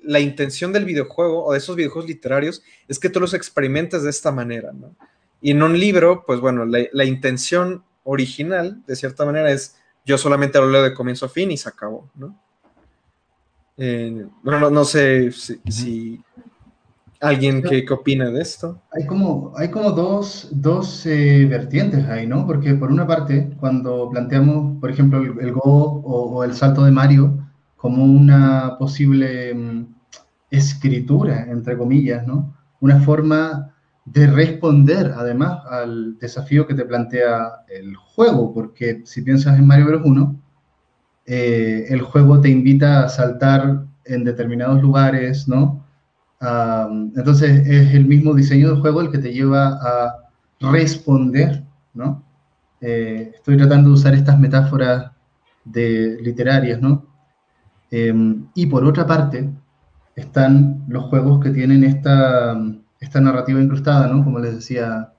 la 0.00 0.20
intención 0.20 0.72
del 0.72 0.84
videojuego 0.84 1.44
o 1.44 1.50
de 1.50 1.58
esos 1.58 1.74
videojuegos 1.74 2.08
literarios 2.08 2.62
es 2.86 3.00
que 3.00 3.10
tú 3.10 3.18
los 3.18 3.34
experimentes 3.34 4.04
de 4.04 4.10
esta 4.10 4.30
manera, 4.30 4.70
¿no? 4.72 4.94
Y 5.40 5.50
en 5.50 5.60
un 5.60 5.76
libro, 5.76 6.22
pues 6.24 6.38
bueno, 6.38 6.64
la, 6.64 7.04
intención 7.04 7.82
original, 8.04 8.80
de 8.86 8.94
cierta 8.94 9.24
manera, 9.24 9.50
es 9.50 9.74
yo 10.04 10.16
solamente 10.18 10.60
lo 10.60 10.70
leo 10.70 10.84
de 10.84 10.94
comienzo 10.94 11.26
a 11.26 11.30
fin 11.30 11.50
y 11.50 11.56
se 11.56 11.68
acabó, 11.68 12.08
¿no? 12.14 12.40
Eh, 13.78 14.24
bueno, 14.44 14.70
no, 14.70 14.84
sé 14.84 15.32
si, 15.32 16.22
alguien 17.20 17.62
que, 17.62 17.84
opina 17.90 18.30
de 18.30 18.40
esto. 18.40 18.80
Hay 18.92 19.06
como, 19.06 19.52
hay 19.56 19.70
como 19.70 19.90
dos, 19.92 20.48
dos 20.52 21.06
eh, 21.06 21.46
vertientes 21.48 22.04
ahí, 22.06 22.26
¿no? 22.26 22.46
Porque 22.46 22.74
por 22.74 22.90
una 22.90 23.06
parte, 23.06 23.50
cuando 23.58 24.08
planteamos, 24.10 24.80
por 24.80 24.90
ejemplo, 24.90 25.20
el, 25.20 25.52
Go 25.52 26.02
o, 26.04 26.44
el 26.44 26.54
salto 26.54 26.84
de 26.84 26.90
Mario 26.90 27.38
como 27.76 28.04
una 28.04 28.76
posible 28.78 29.54
mm, 29.54 29.86
escritura, 30.50 31.46
entre 31.50 31.76
comillas, 31.76 32.26
¿no? 32.26 32.54
Una 32.80 33.00
forma 33.00 33.72
de 34.04 34.26
responder 34.28 35.12
además 35.16 35.64
al 35.68 36.18
desafío 36.18 36.66
que 36.66 36.74
te 36.74 36.84
plantea 36.84 37.64
el 37.68 37.96
juego, 37.96 38.54
porque 38.54 39.02
si 39.04 39.22
piensas 39.22 39.58
en 39.58 39.66
Mario 39.66 39.86
Bros. 39.86 40.02
1, 40.04 40.40
eh, 41.26 41.86
el 41.88 42.02
juego 42.02 42.40
te 42.40 42.48
invita 42.48 43.04
a 43.04 43.08
saltar 43.08 43.84
en 44.04 44.24
determinados 44.24 44.80
lugares, 44.80 45.48
¿no? 45.48 45.85
Entonces 46.40 47.66
es 47.66 47.94
el 47.94 48.06
mismo 48.06 48.34
diseño 48.34 48.68
del 48.70 48.80
juego 48.80 49.00
el 49.00 49.10
que 49.10 49.18
te 49.18 49.32
lleva 49.32 49.78
a 49.82 50.16
responder, 50.60 51.64
¿no? 51.94 52.22
Eh, 52.80 53.32
estoy 53.34 53.56
tratando 53.56 53.88
de 53.88 53.94
usar 53.94 54.14
estas 54.14 54.38
metáforas 54.38 55.10
de, 55.64 56.18
literarias, 56.22 56.80
¿no? 56.80 57.06
Em, 57.90 58.46
y 58.54 58.66
por 58.66 58.84
otra 58.84 59.06
parte, 59.06 59.48
están 60.14 60.84
los 60.88 61.04
juegos 61.04 61.42
que 61.42 61.50
tienen 61.50 61.84
esta, 61.84 62.56
esta 63.00 63.20
narrativa 63.20 63.60
incrustada, 63.60 64.06
¿no? 64.08 64.24
Como 64.24 64.38
les 64.38 64.56
decía 64.56 65.12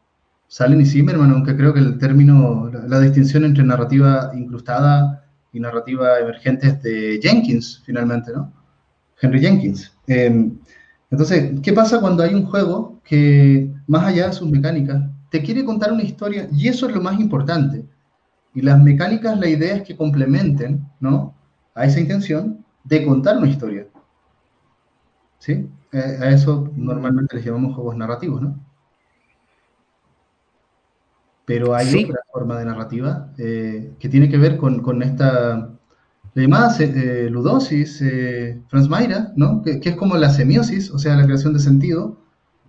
Salen 0.47 0.81
y 0.81 0.85
Zimmerman, 0.85 1.31
aunque 1.31 1.55
creo 1.55 1.73
que 1.73 1.79
el 1.79 1.97
término, 1.97 2.69
la, 2.87 2.99
distinción 2.99 3.43
entre 3.45 3.63
narrativa 3.63 4.31
incrustada 4.33 5.25
y 5.51 5.59
narrativa 5.59 6.19
emergente 6.19 6.67
es 6.67 6.81
de 6.81 7.19
Jenkins, 7.21 7.81
finalmente, 7.85 8.31
¿no? 8.33 8.53
Henry 9.21 9.39
Jenkins. 9.39 9.91
Em, 10.07 10.57
entonces, 11.09 11.59
¿qué 11.61 11.73
pasa 11.73 12.01
cuando 12.01 12.23
hay 12.23 12.33
un 12.33 12.45
juego 12.45 12.99
que, 13.03 13.73
más 13.87 14.05
allá 14.05 14.27
de 14.27 14.33
sus 14.33 14.49
mecánicas, 14.49 15.03
te 15.29 15.41
quiere 15.41 15.63
contar 15.63 15.91
una 15.91 16.03
historia? 16.03 16.47
Y 16.51 16.67
eso 16.67 16.87
es 16.87 16.95
lo 16.95 17.01
más 17.01 17.19
importante. 17.19 17.85
Y 18.53 18.61
las 18.61 18.81
mecánicas, 18.81 19.39
la 19.39 19.47
idea 19.47 19.75
es 19.75 19.83
que 19.83 19.95
complementen, 19.95 20.85
¿no? 20.99 21.33
A 21.75 21.85
esa 21.85 21.99
intención 21.99 22.65
de 22.83 23.05
contar 23.05 23.37
una 23.37 23.47
historia. 23.47 23.87
¿Sí? 25.39 25.69
A 25.93 26.29
eso 26.29 26.71
normalmente 26.75 27.35
les 27.35 27.45
llamamos 27.45 27.75
juegos 27.75 27.95
narrativos, 27.95 28.41
¿no? 28.41 28.59
Pero 31.45 31.73
hay 31.73 32.03
otra 32.03 32.19
forma 32.29 32.59
de 32.59 32.65
narrativa 32.65 33.31
eh, 33.37 33.93
que 33.99 34.09
tiene 34.09 34.27
que 34.27 34.37
ver 34.37 34.57
con, 34.57 35.01
esta 35.01 35.76
la 36.37 36.43
llamada 36.43 36.75
eh, 36.79 37.29
ludosis, 37.31 38.03
Franz 38.67 38.87
Mayra, 38.87 39.33
¿no? 39.35 39.63
Que, 39.63 39.81
es 39.83 39.95
como 39.95 40.15
la 40.17 40.29
semiosis, 40.29 40.91
o 40.91 40.99
sea, 40.99 41.15
la 41.15 41.25
creación 41.25 41.53
de 41.53 41.59
sentido 41.59 42.15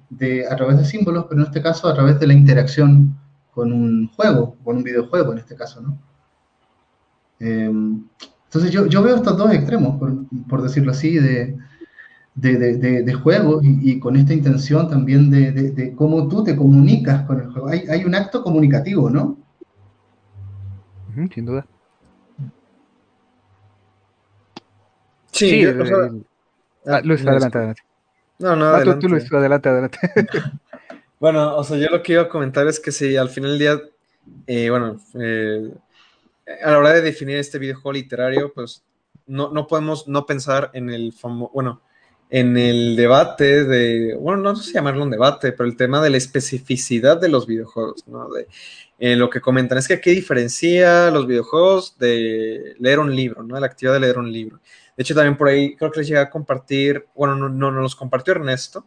de, 0.09 0.47
a 0.49 0.57
través 0.57 0.79
de 0.79 0.87
símbolos, 0.87 1.27
pero 1.29 1.43
en 1.43 1.49
este 1.49 1.61
caso 1.61 1.87
a 1.87 1.93
través 1.93 2.19
de 2.19 2.27
la 2.27 2.33
interacción 2.33 3.15
con 3.53 3.71
un 3.75 4.09
juego, 4.09 4.57
con 4.65 4.79
un 4.79 4.85
videojuego 4.85 5.33
en 5.33 5.39
este 5.41 5.55
caso, 5.55 5.83
¿no? 5.83 5.99
entonces 7.41 8.73
yo, 8.73 8.87
yo, 8.87 9.01
veo 9.03 9.15
estos 9.15 9.37
dos 9.37 9.53
extremos, 9.53 9.97
por, 9.99 10.13
por 10.49 10.63
decirlo 10.63 10.91
así, 10.91 11.19
de, 11.19 11.57
de, 12.35 13.03
de, 13.03 13.13
juego 13.13 13.61
y, 13.63 14.01
con 14.01 14.17
esta 14.17 14.33
intención 14.33 14.89
también 14.89 15.31
de, 15.31 15.95
cómo 15.95 16.27
tú 16.27 16.43
te 16.43 16.57
comunicas 16.57 17.23
con 17.27 17.41
el 17.41 17.53
juego. 17.53 17.69
Hay, 17.69 17.81
hay 17.89 18.05
un 18.05 18.15
acto 18.15 18.43
comunicativo, 18.43 19.11
¿no? 19.11 19.37
sin 21.33 21.45
duda. 21.45 21.67
Sí, 25.39 25.65
ah, 26.87 27.01
Luis, 27.05 27.25
adelante, 27.27 27.59
adelante. 27.59 27.83
No, 28.39 28.57
no, 28.57 28.67
adelante. 28.67 29.01
Tú, 29.01 29.09
Luis, 29.09 29.33
adelante, 29.33 29.69
adelante. 29.69 29.99
bueno, 31.21 31.57
o 31.57 31.65
sea, 31.65 31.77
yo 31.77 31.89
lo 31.91 32.03
que 32.03 32.15
iba 32.15 32.23
a 32.23 32.29
comentar 32.29 32.67
es 32.67 32.81
que 32.81 32.93
si 32.93 33.17
al 33.17 33.29
final 33.29 33.51
del 33.51 33.59
día, 33.59 33.81
eh, 34.47 34.71
bueno, 34.71 35.01
eh, 35.21 35.71
a 36.65 36.71
la 36.71 36.79
hora 36.79 36.93
de 36.93 37.03
definir 37.03 37.37
este 37.37 37.59
videojuego 37.59 37.93
literario, 37.93 38.53
pues 38.53 38.83
no, 39.27 39.51
no 39.51 39.67
podemos 39.67 40.09
no 40.09 40.27
pensar 40.27 40.71
en 40.73 40.91
el 40.91 41.13
famoso, 41.13 41.53
bueno, 41.55 41.83
en 42.31 42.57
el 42.57 42.97
debate 42.97 43.65
de, 43.65 44.17
bueno, 44.17 44.43
no 44.43 44.57
sé 44.57 44.65
si 44.65 44.73
llamarlo 44.75 45.03
un 45.03 45.11
debate, 45.11 45.53
pero 45.53 45.69
el 45.69 45.77
tema 45.77 46.03
de 46.03 46.11
la 46.11 46.19
especificidad 46.19 47.19
de 47.21 47.29
los 47.29 47.47
videojuegos, 47.47 48.07
¿no? 48.07 48.29
De, 48.31 48.49
eh, 48.99 49.17
lo 49.17 49.31
que 49.31 49.41
comentan 49.41 49.79
es 49.79 49.87
que 49.87 49.95
aquí 49.95 50.11
diferencia 50.11 51.11
los 51.11 51.27
videojuegos 51.27 51.97
de 51.99 52.75
leer 52.79 52.99
un 52.99 53.15
libro, 53.15 53.43
¿no? 53.43 53.59
La 53.59 53.67
actividad 53.67 53.95
de 53.95 54.01
leer 54.01 54.19
un 54.19 54.33
libro. 54.33 54.59
De 54.97 55.03
hecho, 55.03 55.15
también 55.15 55.37
por 55.37 55.49
ahí 55.49 55.77
creo 55.77 55.93
que 55.93 56.01
les 56.01 56.09
llega 56.09 56.23
a 56.23 56.31
compartir, 56.31 57.07
bueno, 57.15 57.37
no, 57.37 57.49
no, 57.49 57.71
nos 57.71 57.95
compartió 57.95 58.35
Ernesto, 58.35 58.87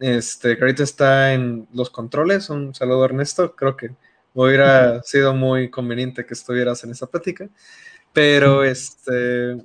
este, 0.00 0.56
que 0.56 0.64
ahorita 0.64 0.82
está 0.82 1.32
en 1.32 1.68
los 1.72 1.90
controles, 1.90 2.50
un 2.50 2.74
saludo 2.74 3.04
Ernesto, 3.04 3.54
creo 3.54 3.76
que 3.76 3.90
hubiera 4.34 5.02
sido 5.04 5.34
muy 5.34 5.70
conveniente 5.70 6.26
que 6.26 6.34
estuvieras 6.34 6.82
en 6.82 6.90
esa 6.90 7.06
plática, 7.06 7.48
pero 8.12 8.64
este 8.64 9.56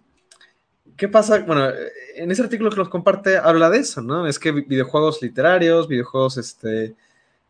¿qué 0.97 1.07
pasa? 1.07 1.39
Bueno, 1.39 1.69
en 2.15 2.31
ese 2.31 2.41
artículo 2.41 2.71
que 2.71 2.77
nos 2.77 2.89
comparte 2.89 3.37
habla 3.37 3.69
de 3.69 3.79
eso, 3.79 4.01
¿no? 4.01 4.27
Es 4.27 4.39
que 4.39 4.51
videojuegos 4.51 5.21
literarios, 5.21 5.87
videojuegos, 5.87 6.37
este, 6.37 6.95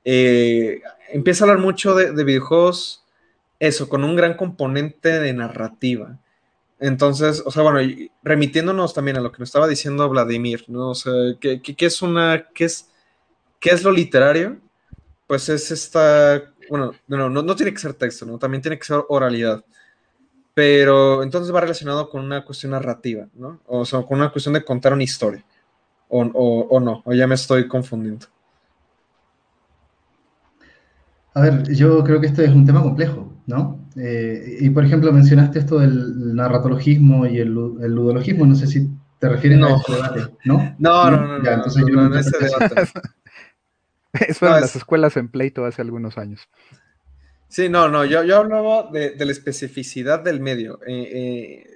eh, 0.05 0.81
empieza 1.09 1.43
a 1.43 1.49
hablar 1.49 1.63
mucho 1.63 1.95
de, 1.95 2.23
videojuegos, 2.23 3.03
eso, 3.59 3.89
con 3.89 4.03
un 4.03 4.15
gran 4.15 4.35
componente 4.35 5.19
de 5.19 5.33
narrativa. 5.33 6.17
Entonces, 6.79 7.41
o 7.45 7.51
sea, 7.51 7.63
bueno, 7.63 7.79
remitiéndonos 8.23 8.93
también 8.93 9.17
a 9.17 9.21
lo 9.21 9.31
que 9.31 9.39
nos 9.39 9.49
estaba 9.49 9.67
diciendo 9.67 10.07
Vladimir, 10.09 10.65
¿no? 10.67 10.91
O 10.91 10.95
sea, 10.95 11.13
¿qué, 11.39 11.61
es 11.77 12.01
una, 12.01 12.47
qué 12.53 12.65
es, 12.65 12.89
qué 13.59 13.71
es 13.71 13.83
lo 13.83 13.91
literario? 13.91 14.57
Pues 15.25 15.49
es 15.49 15.71
esta, 15.71 16.53
bueno, 16.69 16.93
no, 17.07 17.29
no, 17.29 17.41
no 17.41 17.55
tiene 17.55 17.73
que 17.73 17.79
ser 17.79 17.93
texto, 17.95 18.25
¿no? 18.25 18.37
También 18.37 18.61
tiene 18.61 18.77
que 18.77 18.85
ser 18.85 19.03
oralidad 19.09 19.63
pero 20.57 21.21
entonces 21.21 21.53
va 21.53 21.61
relacionado 21.61 22.09
con 22.09 22.25
una 22.25 22.43
cuestión 22.43 22.71
narrativa, 22.71 23.27
¿no? 23.35 23.59
O 23.67 23.85
sea, 23.85 24.01
con 24.01 24.17
una 24.17 24.31
cuestión 24.31 24.55
de 24.55 24.65
contar 24.65 24.91
una 24.91 25.03
historia, 25.03 25.45
o, 26.09 26.21
o, 26.23 26.79
no, 26.79 27.03
o 27.05 27.13
ya 27.13 27.27
me 27.27 27.35
estoy 27.35 27.67
confundiendo. 27.67 28.25
A 31.37 31.41
ver, 31.41 31.71
yo 31.71 32.03
creo 32.03 32.19
que 32.19 32.25
este 32.25 32.45
es 32.45 32.51
un 32.51 32.65
tema 32.65 32.81
complejo, 32.81 33.31
¿no? 33.45 33.87
Eh, 33.95 34.57
y 34.59 34.71
por 34.71 34.83
ejemplo, 34.83 35.11
mencionaste 35.11 35.59
esto 35.59 35.77
del 35.77 36.35
narratologismo 36.35 37.27
y 37.27 37.37
el, 37.37 37.49
ludologismo, 37.49 38.47
no 38.47 38.55
sé 38.55 38.65
si 38.65 38.89
te 39.19 39.29
refieres 39.29 39.61
a 39.61 39.75
ese 39.75 39.93
debate, 39.93 40.33
¿no? 40.45 40.75
No, 40.79 41.11
no, 41.11 41.37
no. 41.37 41.43
Ya, 41.43 41.53
entonces 41.53 41.83
yo 41.87 41.95
no, 41.95 42.17
ese 42.17 42.37
debate. 42.39 42.89
Eso 44.27 44.47
en 44.47 44.61
las 44.61 44.75
escuelas 44.75 45.15
en 45.15 45.29
pleito 45.29 45.63
hace 45.63 45.83
algunos 45.83 46.17
años. 46.17 46.49
Sí, 47.49 47.69
no, 47.69 47.87
no, 47.87 48.03
yo, 48.03 48.23
yo 48.23 48.37
hablaba 48.37 48.89
de, 48.91 49.15
la 49.15 49.31
especificidad 49.31 50.23
del 50.23 50.39
medio. 50.39 50.79
Eh, 50.87 51.11
eh, 51.13 51.67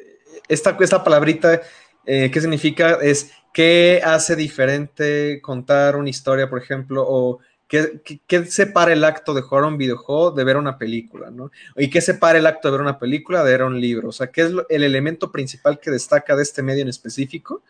esta, 0.47 0.75
esta 0.79 1.03
palabrita, 1.03 1.61
eh, 2.07 2.31
¿qué 2.33 2.41
significa? 2.41 2.97
Es 2.99 3.31
qué 3.53 4.01
hace 4.03 4.35
diferente 4.35 5.39
contar 5.39 5.97
una 5.97 6.09
historia, 6.09 6.49
por 6.49 6.59
ejemplo, 6.59 7.05
o 7.07 7.41
qué, 7.71 8.19
qué, 8.27 8.45
separa 8.47 8.91
el 8.91 9.05
acto 9.05 9.33
de 9.33 9.41
jugar 9.41 9.63
un 9.63 9.77
videojuego 9.77 10.31
de 10.31 10.43
ver 10.43 10.57
una 10.57 10.77
película, 10.77 11.31
¿no? 11.31 11.51
Y 11.77 11.89
qué 11.89 12.01
separa 12.01 12.37
el 12.37 12.45
acto 12.45 12.67
de 12.67 12.73
ver 12.73 12.81
una 12.81 12.99
película 12.99 13.45
de 13.45 13.51
ver 13.51 13.63
un 13.63 13.79
libro. 13.79 14.09
O 14.09 14.11
sea, 14.11 14.27
qué 14.27 14.41
es 14.41 14.51
el 14.67 14.83
elemento 14.83 15.31
principal 15.31 15.79
que 15.79 15.89
destaca 15.89 16.35
de 16.35 16.43
este 16.43 16.61
medio 16.61 16.81
en 16.81 16.89
específico 16.89 17.63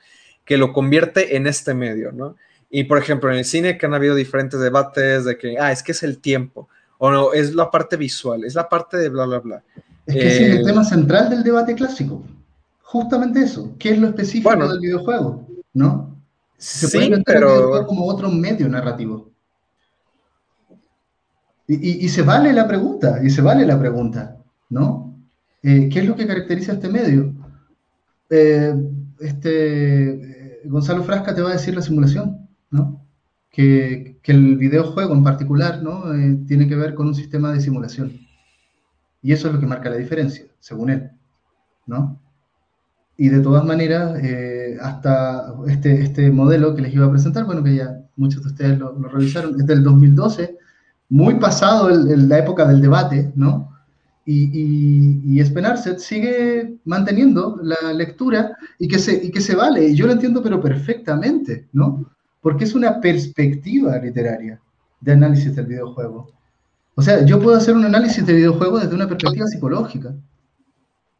que 0.43 0.57
lo 0.57 0.73
convierte 0.73 1.35
en 1.35 1.45
este 1.45 1.75
medio, 1.75 2.11
¿no? 2.11 2.35
Y 2.71 2.85
por 2.85 2.97
ejemplo, 2.97 3.31
en 3.31 3.37
el 3.37 3.45
cine 3.45 3.77
que 3.77 3.85
han 3.85 3.93
habido 3.93 4.15
diferentes 4.15 4.59
debates 4.59 5.23
de 5.23 5.37
que, 5.37 5.59
ah, 5.59 5.71
es 5.71 5.83
que 5.83 5.91
es 5.91 6.01
el 6.01 6.17
tiempo 6.17 6.67
o 6.97 7.11
no, 7.11 7.33
es 7.33 7.53
la 7.53 7.69
parte 7.69 7.95
visual, 7.95 8.43
es 8.43 8.55
la 8.55 8.67
parte 8.67 8.97
de 8.97 9.09
bla, 9.09 9.25
bla, 9.25 9.39
bla. 9.39 9.63
Es 10.07 10.15
que 10.15 10.27
ese 10.27 10.45
es 10.45 10.51
el 10.53 10.61
eh, 10.61 10.65
tema 10.65 10.83
central 10.83 11.29
del 11.29 11.43
debate 11.43 11.75
clásico. 11.75 12.23
Justamente 12.81 13.41
eso. 13.41 13.75
¿Qué 13.77 13.91
es 13.91 13.99
lo 13.99 14.07
específico 14.07 14.67
del 14.67 14.79
videojuego? 14.79 15.47
¿No? 15.73 16.17
Se 16.57 16.87
sí, 16.87 16.97
puede 16.97 17.21
pero... 17.23 17.85
como 17.85 18.07
otro 18.07 18.31
medio 18.31 18.67
narrativo. 18.67 19.30
Y, 21.67 22.09
se 22.09 22.21
vale 22.21 22.51
la 22.51 22.67
pregunta, 22.67 23.19
y 23.23 23.29
se 23.29 23.41
vale 23.41 23.65
la 23.65 23.79
pregunta, 23.79 24.37
¿no? 24.69 25.15
Eh, 25.63 25.87
¿Qué 25.89 25.99
es 25.99 26.05
lo 26.05 26.15
que 26.15 26.27
caracteriza 26.27 26.73
este 26.73 26.89
medio? 26.89 27.33
Eh, 28.29 28.73
este, 29.19 30.61
Gonzalo 30.65 31.03
Frasca 31.03 31.33
te 31.33 31.41
va 31.41 31.49
a 31.49 31.53
decir 31.53 31.75
la 31.75 31.81
simulación, 31.81 32.49
¿no? 32.69 33.05
Que, 33.51 34.19
el 34.23 34.57
videojuego 34.57 35.13
en 35.13 35.23
particular, 35.23 35.81
¿no? 35.83 36.13
Eh, 36.13 36.39
tiene 36.47 36.67
que 36.67 36.75
ver 36.75 36.93
con 36.93 37.07
un 37.07 37.15
sistema 37.15 37.51
de 37.51 37.59
simulación. 37.59 38.13
Y 39.21 39.33
eso 39.33 39.47
es 39.47 39.53
lo 39.53 39.59
que 39.59 39.67
marca 39.67 39.89
la 39.89 39.97
diferencia, 39.97 40.45
según 40.59 40.89
él, 40.89 41.11
¿no? 41.85 42.19
Y 43.17 43.29
de 43.29 43.41
todas 43.41 43.65
maneras, 43.65 44.17
eh, 44.23 44.77
hasta 44.81 45.53
este, 45.67 46.01
este 46.01 46.31
modelo 46.31 46.73
que 46.73 46.81
les 46.81 46.93
iba 46.93 47.05
a 47.05 47.11
presentar, 47.11 47.45
bueno, 47.45 47.63
que 47.63 47.75
ya 47.75 48.01
muchos 48.15 48.41
de 48.43 48.49
ustedes 48.49 48.79
lo, 48.79 48.93
revisaron, 48.93 49.59
es 49.59 49.67
del 49.67 49.83
2012, 49.83 50.57
muy 51.11 51.35
pasado 51.35 51.89
la 51.89 52.39
época 52.39 52.65
del 52.65 52.81
debate, 52.81 53.31
¿no? 53.35 53.69
Y, 54.25 55.33
y, 55.33 55.41
y 55.41 55.43
sigue 55.97 56.77
manteniendo 56.85 57.59
la 57.61 57.91
lectura 57.91 58.55
y 58.79 58.87
que, 58.87 58.97
se, 58.97 59.25
y 59.25 59.29
que 59.29 59.41
se 59.41 59.55
vale, 59.55 59.89
y 59.89 59.95
yo 59.95 60.07
lo 60.07 60.13
entiendo 60.13 60.41
pero 60.41 60.61
perfectamente, 60.61 61.67
¿no? 61.73 62.09
Porque 62.39 62.63
es 62.63 62.73
una 62.73 63.01
perspectiva 63.01 63.97
literaria 63.97 64.59
de 65.01 65.11
análisis 65.11 65.53
del 65.53 65.65
videojuego. 65.65 66.31
O 66.95 67.01
sea, 67.01 67.25
yo 67.25 67.41
puedo 67.41 67.57
hacer 67.57 67.75
un 67.75 67.83
análisis 67.83 68.25
de 68.25 68.33
videojuego 68.33 68.79
desde 68.79 68.95
una 68.95 69.07
perspectiva 69.07 69.47
psicológica, 69.47 70.15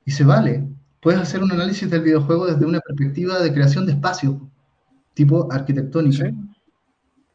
y 0.06 0.12
se 0.12 0.24
vale, 0.24 0.64
puedes 1.02 1.20
hacer 1.20 1.44
un 1.44 1.52
análisis 1.52 1.90
del 1.90 2.02
videojuego 2.02 2.48
desde 2.48 2.66
una 2.66 2.80
perspectiva 2.80 3.40
de 3.40 3.54
creación 3.54 3.86
de 3.86 3.92
espacio, 3.92 4.40
tipo 5.16 5.52
arquitectónica. 5.52 6.32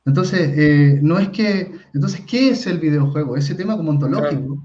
Entonces, 0.06 0.52
eh, 0.56 1.00
no 1.02 1.18
es 1.18 1.28
que, 1.30 1.72
entonces, 1.92 2.22
¿qué 2.26 2.50
es 2.50 2.66
el 2.66 2.78
videojuego? 2.78 3.36
Ese 3.36 3.56
tema 3.56 3.76
como 3.76 3.90
ontológico 3.90 4.62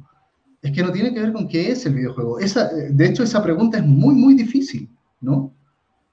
es 0.62 0.72
que 0.72 0.84
no 0.84 0.92
tiene 0.92 1.14
que 1.14 1.22
ver 1.22 1.34
con 1.34 1.48
qué 1.48 1.72
es 1.72 1.86
el 1.88 1.96
videojuego. 1.96 2.40
Esa, 2.40 2.70
de 2.72 3.06
hecho, 3.06 3.24
esa 3.24 3.42
pregunta 3.42 3.80
es 3.80 3.84
muy, 3.84 4.14
muy 4.14 4.36
difícil, 4.36 4.88
¿no? 5.20 5.52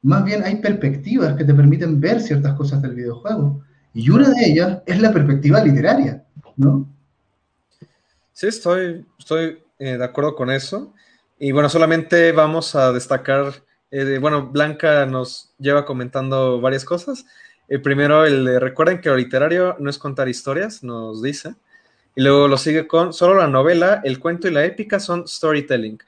Más 0.01 0.25
bien 0.25 0.43
hay 0.43 0.57
perspectivas 0.57 1.37
que 1.37 1.45
te 1.45 1.53
permiten 1.53 2.01
ver 2.01 2.21
ciertas 2.21 2.55
cosas 2.55 2.81
del 2.81 2.95
videojuego. 2.95 3.63
Y 3.93 4.09
una 4.09 4.31
de 4.31 4.47
ellas 4.47 4.79
es 4.87 5.01
la 5.01 5.13
perspectiva 5.13 5.63
literaria, 5.63 6.25
¿no? 6.57 6.89
Sí, 8.33 8.47
estoy, 8.47 9.05
estoy 9.19 9.59
eh, 9.79 9.99
de 9.99 10.05
acuerdo 10.05 10.35
con 10.37 10.51
eso. 10.51 10.95
Y 11.39 11.53
bueno, 11.53 11.69
solamente 11.69 12.33
vamos 12.33 12.75
a 12.75 12.93
destacar, 12.93 13.53
eh, 13.91 14.19
bueno, 14.19 14.49
Blanca 14.49 15.05
nos 15.05 15.53
lleva 15.59 15.85
comentando 15.85 16.61
varias 16.63 16.85
cosas. 16.85 17.27
El 17.69 17.83
primero, 17.83 18.25
el 18.25 18.45
de, 18.45 18.61
recuerden 18.61 19.01
que 19.01 19.09
lo 19.09 19.17
literario 19.17 19.77
no 19.79 19.91
es 19.91 19.99
contar 19.99 20.29
historias, 20.29 20.83
nos 20.83 21.23
dice. 21.23 21.55
Y 22.15 22.23
luego 22.23 22.49
lo 22.49 22.57
sigue 22.57 22.87
con, 22.87 23.13
solo 23.13 23.37
la 23.37 23.47
novela, 23.47 24.01
el 24.05 24.19
cuento 24.19 24.49
y 24.49 24.51
la 24.51 24.65
épica 24.65 24.99
son 24.99 25.29
storytelling. 25.29 25.99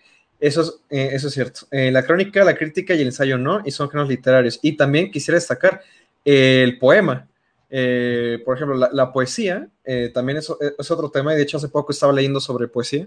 Eso 0.40 0.62
es, 0.62 0.80
eh, 0.90 1.10
eso 1.12 1.28
es 1.28 1.34
cierto. 1.34 1.66
Eh, 1.70 1.90
la 1.90 2.02
crónica, 2.04 2.42
la 2.44 2.56
crítica 2.56 2.94
y 2.94 3.02
el 3.02 3.08
ensayo 3.08 3.36
no, 3.38 3.62
y 3.64 3.70
son 3.70 3.90
géneros 3.90 4.08
literarios. 4.08 4.58
Y 4.62 4.76
también 4.76 5.10
quisiera 5.10 5.36
destacar 5.36 5.82
el 6.24 6.78
poema. 6.78 7.28
por 7.68 8.56
ejemplo, 8.56 8.76
la, 8.76 9.12
poesía 9.12 9.68
también 10.12 10.38
es, 10.38 10.52
es, 10.78 10.90
otro 10.90 11.10
tema, 11.10 11.32
y 11.32 11.36
de 11.36 11.42
hecho 11.42 11.58
hace 11.58 11.68
poco 11.68 11.92
estaba 11.92 12.12
leyendo 12.12 12.40
sobre 12.40 12.66
poesía 12.66 13.06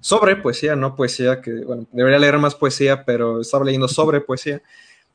sobre 0.00 0.36
poesía, 0.36 0.74
no 0.76 0.96
poesía, 0.96 1.40
que 1.40 1.64
bueno, 1.64 1.86
debería 1.92 2.18
leer 2.18 2.38
más 2.38 2.54
poesía, 2.54 3.04
pero 3.04 3.42
estaba 3.42 3.64
leyendo 3.64 3.88
sobre 3.88 4.20
poesía. 4.20 4.62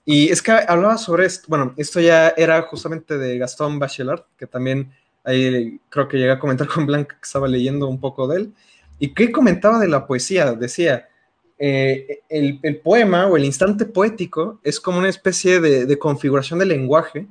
Y 0.06 0.30
es 0.30 0.42
que 0.42 0.52
hablaba 0.52 0.98
sobre 0.98 1.26
esto, 1.26 1.48
bueno, 1.50 1.74
esto 1.78 2.00
ya 2.00 2.30
era 2.38 2.62
justamente 2.64 3.18
de 3.18 3.38
Gastón 3.40 3.80
Bachelard, 3.80 4.24
que 4.38 4.46
también 4.46 4.92
ahí 5.24 5.80
creo 5.90 6.08
que 6.08 6.18
llegué 6.18 6.32
a 6.32 6.40
comentar 6.40 6.68
con 6.74 6.86
Blanca, 6.86 7.16
que 7.16 7.26
estaba 7.26 7.48
leyendo 7.48 7.88
un 7.88 8.00
poco 8.00 8.28
de 8.28 8.38
él. 8.38 8.54
¿Y 9.00 9.14
qué 9.14 9.32
comentaba 9.32 9.80
de 9.80 9.88
la 9.88 10.06
poesía? 10.06 10.54
Decía, 10.54 11.10
eh, 11.58 12.22
el, 12.30 12.60
el, 12.62 12.78
poema 12.78 13.28
o 13.28 13.36
el 13.36 13.46
instante 13.46 13.86
poético 13.86 14.60
es 14.64 14.80
como 14.80 15.00
una 15.00 15.10
especie 15.10 15.60
de, 15.60 15.86
de 15.86 16.00
configuración 16.00 16.60
del 16.60 16.70
lenguaje, 16.70 17.28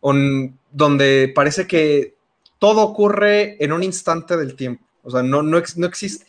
donde 0.00 1.32
parece 1.34 1.66
que 1.66 2.14
todo 2.58 2.82
ocurre 2.82 3.62
en 3.62 3.72
un 3.72 3.82
instante 3.82 4.36
del 4.36 4.54
tiempo. 4.54 4.84
O 5.02 5.10
sea, 5.10 5.22
no, 5.22 5.42
no, 5.42 5.62
no 5.76 5.86
existe, 5.86 6.26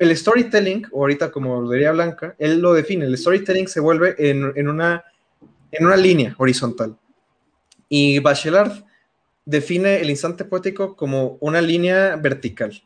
el 0.00 0.16
storytelling, 0.16 0.86
o 0.90 1.02
ahorita 1.02 1.30
como 1.30 1.60
lo 1.60 1.70
diría 1.70 1.92
Blanca, 1.92 2.34
él 2.38 2.58
lo 2.60 2.72
define, 2.72 3.04
el 3.04 3.16
storytelling 3.16 3.68
se 3.68 3.80
vuelve 3.80 4.14
en, 4.18 4.68
una, 4.68 5.04
en 5.70 5.86
una 5.86 5.96
línea 5.96 6.34
horizontal. 6.38 6.96
Y 7.88 8.18
Bachelard 8.18 8.84
define 9.44 10.00
el 10.00 10.10
instante 10.10 10.44
poético 10.44 10.94
como 10.94 11.38
una 11.40 11.60
línea 11.60 12.16
vertical, 12.16 12.82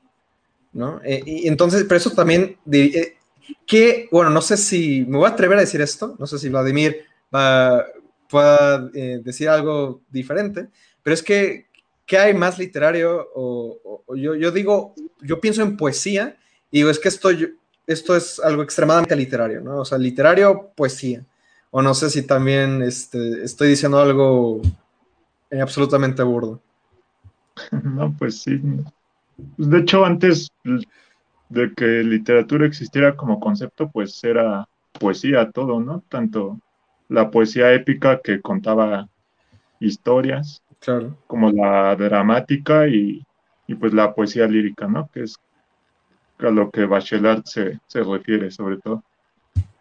¿no? 0.72 1.00
Eh, 1.04 1.22
y 1.26 1.48
entonces, 1.48 1.84
pero 1.84 1.96
eso 1.96 2.10
también, 2.10 2.56
eh, 2.70 3.16
que, 3.66 4.08
bueno, 4.12 4.30
no 4.30 4.40
sé 4.40 4.56
si, 4.56 5.04
me 5.08 5.18
voy 5.18 5.26
a 5.26 5.32
atrever 5.32 5.58
a 5.58 5.62
decir 5.62 5.80
esto, 5.80 6.14
no 6.18 6.26
sé 6.26 6.38
si 6.38 6.48
Vladimir 6.48 7.04
va, 7.34 7.84
pueda 8.28 8.88
eh, 8.94 9.20
decir 9.24 9.48
algo 9.48 10.02
diferente, 10.10 10.68
pero 11.02 11.14
es 11.14 11.22
que, 11.22 11.66
¿qué 12.06 12.18
hay 12.18 12.32
más 12.32 12.58
literario? 12.58 13.28
O, 13.34 14.04
yo, 14.14 14.36
yo 14.36 14.52
digo, 14.52 14.94
yo 15.20 15.40
pienso 15.40 15.62
en 15.62 15.76
poesía 15.76 16.36
y 16.70 16.86
es 16.86 16.98
que 16.98 17.08
esto, 17.08 17.30
esto 17.86 18.16
es 18.16 18.38
algo 18.38 18.62
extremadamente 18.62 19.16
literario, 19.16 19.60
¿no? 19.60 19.80
O 19.80 19.84
sea, 19.84 19.98
literario, 19.98 20.70
poesía. 20.76 21.24
O 21.72 21.82
no 21.82 21.94
sé 21.94 22.10
si 22.10 22.24
también 22.24 22.82
este, 22.82 23.42
estoy 23.42 23.70
diciendo 23.70 23.98
algo 23.98 24.60
eh, 25.50 25.60
absolutamente 25.60 26.22
burdo. 26.22 26.60
No, 27.82 28.14
pues 28.18 28.40
sí. 28.42 28.60
Pues, 29.56 29.70
de 29.70 29.78
hecho, 29.78 30.04
antes 30.04 30.50
de 31.48 31.74
que 31.74 31.84
literatura 31.84 32.66
existiera 32.66 33.16
como 33.16 33.40
concepto, 33.40 33.90
pues 33.90 34.22
era 34.24 34.68
poesía 34.98 35.50
todo, 35.50 35.80
¿no? 35.80 36.02
Tanto 36.08 36.58
la 37.08 37.30
poesía 37.30 37.72
épica 37.74 38.20
que 38.22 38.40
contaba 38.40 39.08
historias, 39.80 40.62
claro. 40.80 41.16
como 41.26 41.50
la 41.50 41.94
dramática 41.96 42.86
y, 42.86 43.22
y, 43.66 43.74
pues 43.74 43.92
la 43.92 44.14
poesía 44.14 44.46
lírica, 44.46 44.86
¿no? 44.86 45.10
Que 45.12 45.24
es 45.24 45.36
a 46.46 46.50
lo 46.50 46.70
que 46.70 46.86
Bachelard 46.86 47.44
se, 47.44 47.80
refiere, 47.92 48.50
sobre 48.50 48.78
todo. 48.78 49.02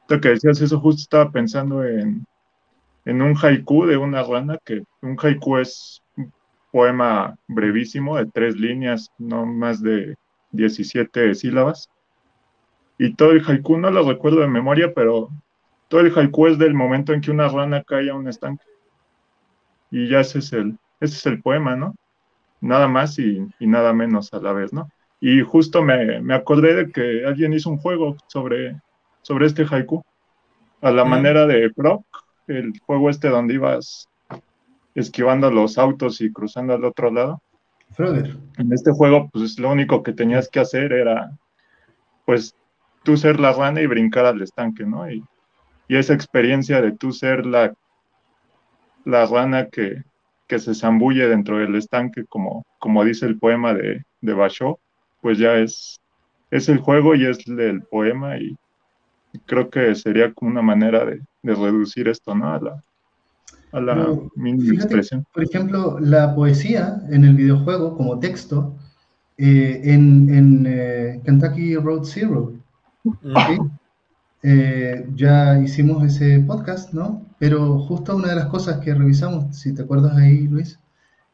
Que 0.07 0.29
decías 0.29 0.59
eso, 0.59 0.79
justo 0.79 1.01
estaba 1.01 1.31
pensando 1.31 1.85
en, 1.85 2.25
un 3.05 3.35
haiku 3.41 3.85
de 3.85 3.97
una 3.97 4.23
rana, 4.23 4.57
que 4.65 4.83
un 5.01 5.17
haiku 5.21 5.57
es 5.57 6.03
un 6.17 6.33
poema 6.71 7.37
brevísimo 7.47 8.17
de 8.17 8.25
tres 8.25 8.57
líneas, 8.57 9.09
no 9.17 9.45
más 9.45 9.81
de 9.81 10.15
17 10.51 11.33
sílabas. 11.35 11.89
Y 12.97 13.13
todo 13.13 13.31
el 13.31 13.43
haiku 13.45 13.77
no 13.77 13.89
lo 13.89 14.07
recuerdo 14.07 14.41
de 14.41 14.47
memoria, 14.47 14.93
pero 14.93 15.29
todo 15.87 16.01
el 16.01 16.13
haiku 16.13 16.47
es 16.47 16.57
del 16.57 16.73
momento 16.73 17.13
en 17.13 17.21
que 17.21 17.31
una 17.31 17.47
rana 17.47 17.83
cae 17.83 18.09
a 18.09 18.15
un 18.15 18.27
estanque. 18.27 18.65
Y 19.91 20.09
ya 20.09 20.19
ese 20.19 20.39
es 20.39 20.53
el, 20.53 20.77
ese 20.99 21.15
es 21.15 21.25
el 21.25 21.41
poema, 21.41 21.75
¿no? 21.75 21.95
Nada 22.61 22.87
más 22.87 23.17
y, 23.17 23.45
y 23.59 23.67
nada 23.67 23.93
menos 23.93 24.33
a 24.33 24.39
la 24.39 24.53
vez, 24.53 24.71
¿no? 24.71 24.89
Y 25.19 25.41
justo 25.41 25.83
me, 25.83 26.19
me, 26.21 26.33
acordé 26.33 26.75
de 26.75 26.91
que 26.91 27.25
alguien 27.25 27.53
hizo 27.53 27.69
un 27.69 27.77
juego 27.77 28.17
sobre, 28.27 28.81
sobre 29.21 29.45
este 29.45 29.65
haiku, 29.69 30.03
a 30.81 30.91
la 30.91 31.05
manera 31.05 31.45
de 31.45 31.69
Proc, 31.69 32.05
el 32.47 32.73
juego 32.85 33.09
este 33.09 33.29
donde 33.29 33.53
ibas 33.55 34.09
esquivando 34.95 35.51
los 35.51 35.77
autos 35.77 36.21
y 36.21 36.31
cruzando 36.31 36.73
al 36.73 36.83
otro 36.83 37.11
lado. 37.11 37.41
En 38.57 38.71
este 38.71 38.91
juego, 38.91 39.29
pues 39.31 39.59
lo 39.59 39.71
único 39.71 40.01
que 40.01 40.13
tenías 40.13 40.49
que 40.49 40.59
hacer 40.59 40.93
era, 40.93 41.31
pues, 42.25 42.55
tú 43.03 43.17
ser 43.17 43.39
la 43.39 43.53
rana 43.53 43.81
y 43.81 43.87
brincar 43.87 44.25
al 44.25 44.41
estanque, 44.41 44.85
¿no? 44.85 45.09
Y, 45.09 45.23
y 45.87 45.97
esa 45.97 46.13
experiencia 46.13 46.81
de 46.81 46.93
tú 46.93 47.11
ser 47.11 47.45
la, 47.45 47.73
la 49.05 49.25
rana 49.25 49.67
que, 49.67 50.03
que 50.47 50.59
se 50.59 50.73
zambulle 50.73 51.27
dentro 51.27 51.57
del 51.57 51.75
estanque, 51.75 52.25
como, 52.25 52.65
como 52.79 53.03
dice 53.03 53.25
el 53.25 53.37
poema 53.37 53.73
de, 53.73 54.03
de 54.21 54.33
Basho, 54.33 54.79
pues 55.21 55.37
ya 55.37 55.55
es, 55.55 55.99
es 56.49 56.69
el 56.69 56.79
juego 56.79 57.15
y 57.15 57.25
es 57.25 57.47
el 57.47 57.83
poema 57.83 58.37
y 58.37 58.55
creo 59.45 59.69
que 59.69 59.95
sería 59.95 60.33
como 60.33 60.51
una 60.51 60.61
manera 60.61 61.05
de, 61.05 61.21
reducir 61.43 62.07
esto, 62.07 62.35
¿no? 62.35 62.53
A 62.53 62.59
la, 62.59 62.83
a 63.71 63.79
la 63.79 64.17
mínima 64.35 64.75
expresión. 64.75 65.25
Por 65.33 65.43
ejemplo, 65.43 65.99
la 65.99 66.35
poesía 66.35 67.01
en 67.09 67.23
el 67.25 67.35
videojuego 67.35 67.97
como 67.97 68.19
texto 68.19 68.75
eh, 69.37 69.81
en, 69.83 70.29
en 70.33 70.65
eh, 70.67 71.21
Kentucky 71.25 71.75
Road 71.75 72.03
Zero. 72.03 72.53
Eh, 74.43 75.07
ya 75.15 75.59
hicimos 75.59 76.03
ese 76.03 76.39
podcast, 76.39 76.93
¿no? 76.93 77.25
Pero 77.37 77.79
justo 77.79 78.15
una 78.15 78.29
de 78.29 78.35
las 78.35 78.47
cosas 78.47 78.79
que 78.79 78.93
revisamos, 78.93 79.55
si 79.55 79.73
te 79.73 79.83
acuerdas 79.83 80.17
ahí, 80.17 80.47
Luis, 80.47 80.79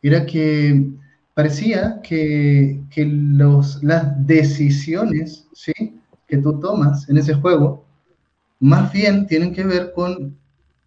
era 0.01 0.25
que 0.25 0.89
parecía 1.33 2.01
que, 2.01 2.81
los, 2.97 3.83
las 3.83 4.25
decisiones 4.25 5.47
¿sí? 5.53 5.73
que 6.27 6.37
tú 6.37 6.59
tomas 6.59 7.07
en 7.09 7.17
ese 7.17 7.33
juego 7.35 7.85
más 8.59 8.91
bien 8.91 9.27
tienen 9.27 9.53
que 9.53 9.63
ver 9.63 9.93
con 9.93 10.37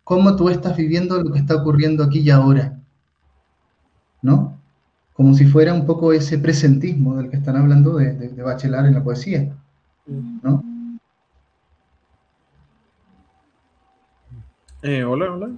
cómo 0.04 0.36
tú 0.36 0.48
estás 0.48 0.76
viviendo 0.76 1.22
lo 1.22 1.32
que 1.32 1.38
está 1.38 1.56
ocurriendo 1.56 2.02
aquí 2.02 2.20
y 2.20 2.30
ahora. 2.30 2.78
¿No? 4.22 4.58
Como 5.12 5.34
si 5.34 5.46
fuera 5.46 5.72
un 5.72 5.86
poco 5.86 6.12
ese 6.12 6.38
presentismo 6.38 7.16
del 7.16 7.30
que 7.30 7.36
están 7.36 7.56
hablando 7.56 7.96
de, 7.96 8.14
de, 8.14 8.42
Bachelard 8.42 8.86
en 8.86 8.94
la 8.94 9.04
poesía. 9.04 9.54
¿No? 10.06 10.64
Eh, 14.82 15.04
hola, 15.04 15.32
hola. 15.32 15.50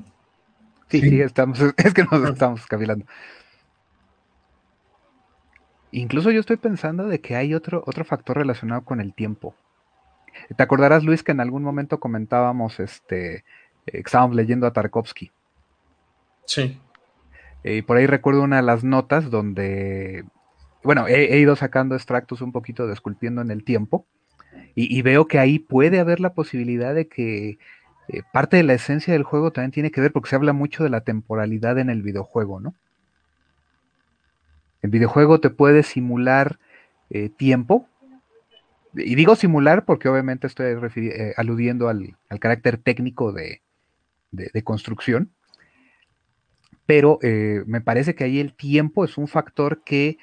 Sí, 0.88 1.00
sí, 1.00 1.20
estamos, 1.20 1.58
es 1.76 1.94
que 1.94 2.04
nos 2.04 2.28
estamos 2.28 2.66
cavilando. 2.66 3.06
Incluso 5.92 6.30
yo 6.30 6.40
estoy 6.40 6.56
pensando 6.56 7.06
de 7.06 7.20
que 7.20 7.36
hay 7.36 7.54
otro, 7.54 7.82
otro 7.86 8.04
factor 8.04 8.38
relacionado 8.38 8.82
con 8.82 9.00
el 9.00 9.14
tiempo. 9.14 9.54
¿Te 10.56 10.62
acordarás, 10.62 11.04
Luis, 11.04 11.22
que 11.22 11.32
en 11.32 11.40
algún 11.40 11.62
momento 11.62 12.00
comentábamos, 12.00 12.80
este, 12.80 13.36
eh, 13.36 13.44
estábamos 13.86 14.36
leyendo 14.36 14.66
a 14.66 14.72
Tarkovsky? 14.72 15.30
Sí. 16.46 16.80
Y 17.64 17.82
por 17.82 17.96
ahí 17.96 18.06
recuerdo 18.06 18.42
una 18.42 18.56
de 18.56 18.62
las 18.62 18.84
notas 18.84 19.30
donde, 19.30 20.24
bueno, 20.82 21.06
he, 21.06 21.38
ido 21.38 21.54
sacando 21.56 21.94
extractos 21.94 22.40
un 22.40 22.52
poquito 22.52 22.86
de 22.86 22.92
esculpiendo 22.92 23.40
en 23.40 23.50
el 23.50 23.64
tiempo 23.64 24.04
y, 24.74 25.00
veo 25.02 25.26
que 25.26 25.38
ahí 25.38 25.58
puede 25.58 26.00
haber 26.00 26.18
la 26.18 26.34
posibilidad 26.34 26.94
de 26.94 27.06
que 27.06 27.58
eh, 28.08 28.22
parte 28.32 28.56
de 28.56 28.62
la 28.62 28.72
esencia 28.72 29.12
del 29.12 29.22
juego 29.22 29.52
también 29.52 29.70
tiene 29.70 29.90
que 29.90 30.00
ver 30.00 30.12
porque 30.12 30.30
se 30.30 30.36
habla 30.36 30.52
mucho 30.52 30.82
de 30.82 30.90
la 30.90 31.02
temporalidad 31.02 31.78
en 31.78 31.90
el 31.90 32.02
videojuego, 32.02 32.58
¿no? 32.58 32.74
El 34.80 34.90
videojuego 34.90 35.40
te 35.40 35.50
puede 35.50 35.82
simular 35.82 36.58
eh, 37.10 37.28
tiempo, 37.28 37.86
y 38.94 39.14
digo 39.14 39.36
simular 39.36 39.84
porque 39.84 40.08
obviamente 40.08 40.46
estoy 40.46 40.66
eh, 40.96 41.34
aludiendo 41.36 41.88
al, 41.88 42.16
carácter 42.40 42.78
técnico 42.78 43.32
de, 43.32 43.60
construcción, 44.64 45.30
pero 46.86 47.18
me 47.66 47.80
parece 47.82 48.14
que 48.14 48.24
ahí 48.24 48.40
el 48.40 48.54
tiempo 48.54 49.04
es 49.04 49.18
un 49.18 49.28
factor 49.28 49.82
que 49.84 50.18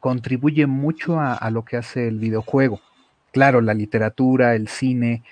contribuye 0.00 0.66
mucho 0.66 1.20
a, 1.20 1.50
lo 1.50 1.64
que 1.64 1.76
hace 1.76 2.08
el 2.08 2.18
videojuego. 2.18 2.80
Claro, 3.30 3.60
la 3.60 3.74
literatura, 3.74 4.54
el 4.54 4.68
cine, 4.68 5.22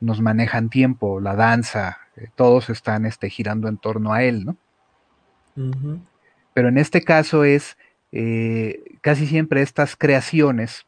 nos 0.00 0.20
manejan 0.20 0.70
tiempo, 0.70 1.20
la 1.20 1.34
danza, 1.34 1.98
eh, 2.16 2.28
todos 2.34 2.70
están 2.70 3.06
este, 3.06 3.30
girando 3.30 3.68
en 3.68 3.78
torno 3.78 4.12
a 4.12 4.22
él, 4.22 4.44
¿no? 4.44 4.56
Pero 6.52 6.68
en 6.68 6.78
este 6.78 7.02
caso 7.02 7.44
es 7.44 7.76
eh, 8.10 8.82
casi 9.00 9.26
siempre 9.26 9.62
estas 9.62 9.94
creaciones 9.94 10.84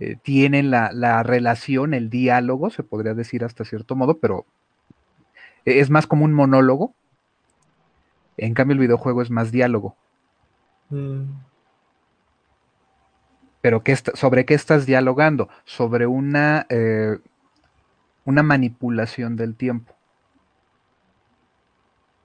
eh, 0.00 0.16
tienen 0.22 0.70
la, 0.70 1.22
relación, 1.22 1.94
el 1.94 2.10
diálogo, 2.10 2.70
se 2.70 2.82
podría 2.82 3.14
decir 3.14 3.44
hasta 3.44 3.64
cierto 3.64 3.94
modo, 3.94 4.18
pero 4.18 4.46
es 5.64 5.90
más 5.90 6.06
como 6.06 6.24
un 6.24 6.32
monólogo. 6.32 6.94
En 8.36 8.54
cambio, 8.54 8.74
el 8.74 8.80
videojuego 8.80 9.22
es 9.22 9.30
más 9.30 9.52
diálogo. 9.52 9.94
Mm. 10.88 11.24
Pero 13.60 13.84
¿qué 13.84 13.94
¿sobre 13.94 14.46
qué 14.46 14.54
estás 14.54 14.86
dialogando? 14.86 15.50
Sobre 15.64 16.06
una 16.06 16.66
una 18.24 18.42
manipulación 18.42 19.36
del 19.36 19.56
tiempo. 19.56 19.94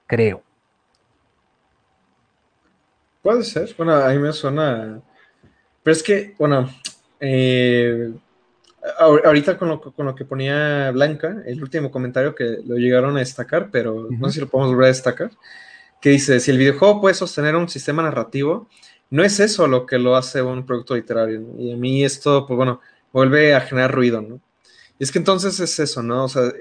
Creo. 0.06 0.42
Puede 3.22 3.42
ser. 3.42 3.74
Bueno, 3.76 3.94
a 3.94 4.08
mí 4.10 4.18
me 4.18 4.32
suena. 4.32 5.02
Pero 5.82 5.92
es 5.92 6.02
que, 6.02 6.34
bueno, 6.38 6.68
eh, 7.20 8.12
ahorita 8.98 9.58
con 9.58 9.68
lo, 9.68 10.14
que 10.14 10.24
ponía 10.24 10.90
Blanca, 10.92 11.42
el 11.46 11.62
último 11.62 11.90
comentario 11.90 12.34
que 12.34 12.58
lo 12.64 12.76
llegaron 12.76 13.16
a 13.16 13.20
destacar, 13.20 13.70
pero 13.70 14.08
no 14.10 14.28
sé 14.28 14.34
si 14.34 14.40
lo 14.40 14.48
podemos 14.48 14.72
volver 14.72 14.86
a 14.86 14.94
destacar, 14.94 15.30
que 16.00 16.10
dice, 16.10 16.40
si 16.40 16.50
el 16.50 16.58
videojuego 16.58 17.00
puede 17.00 17.14
sostener 17.14 17.56
un 17.56 17.68
sistema 17.68 18.02
narrativo, 18.02 18.68
no 19.10 19.22
es 19.22 19.40
eso 19.40 19.66
lo 19.66 19.86
que 19.86 19.98
lo 19.98 20.16
hace 20.16 20.42
un 20.42 20.66
producto 20.66 20.94
literario. 20.94 21.42
Y 21.58 21.72
a 21.72 21.76
mí 21.76 22.04
esto, 22.04 22.46
pues 22.46 22.56
bueno, 22.56 22.80
vuelve 23.12 23.54
a 23.54 23.60
generar 23.60 23.94
ruido, 23.94 24.20
¿no? 24.20 24.40
Y 24.98 25.04
es 25.04 25.12
que 25.12 25.18
entonces 25.18 25.60
es 25.60 25.78
eso, 25.78 26.02
¿no? 26.02 26.24
O 26.24 26.28
sea, 26.28 26.52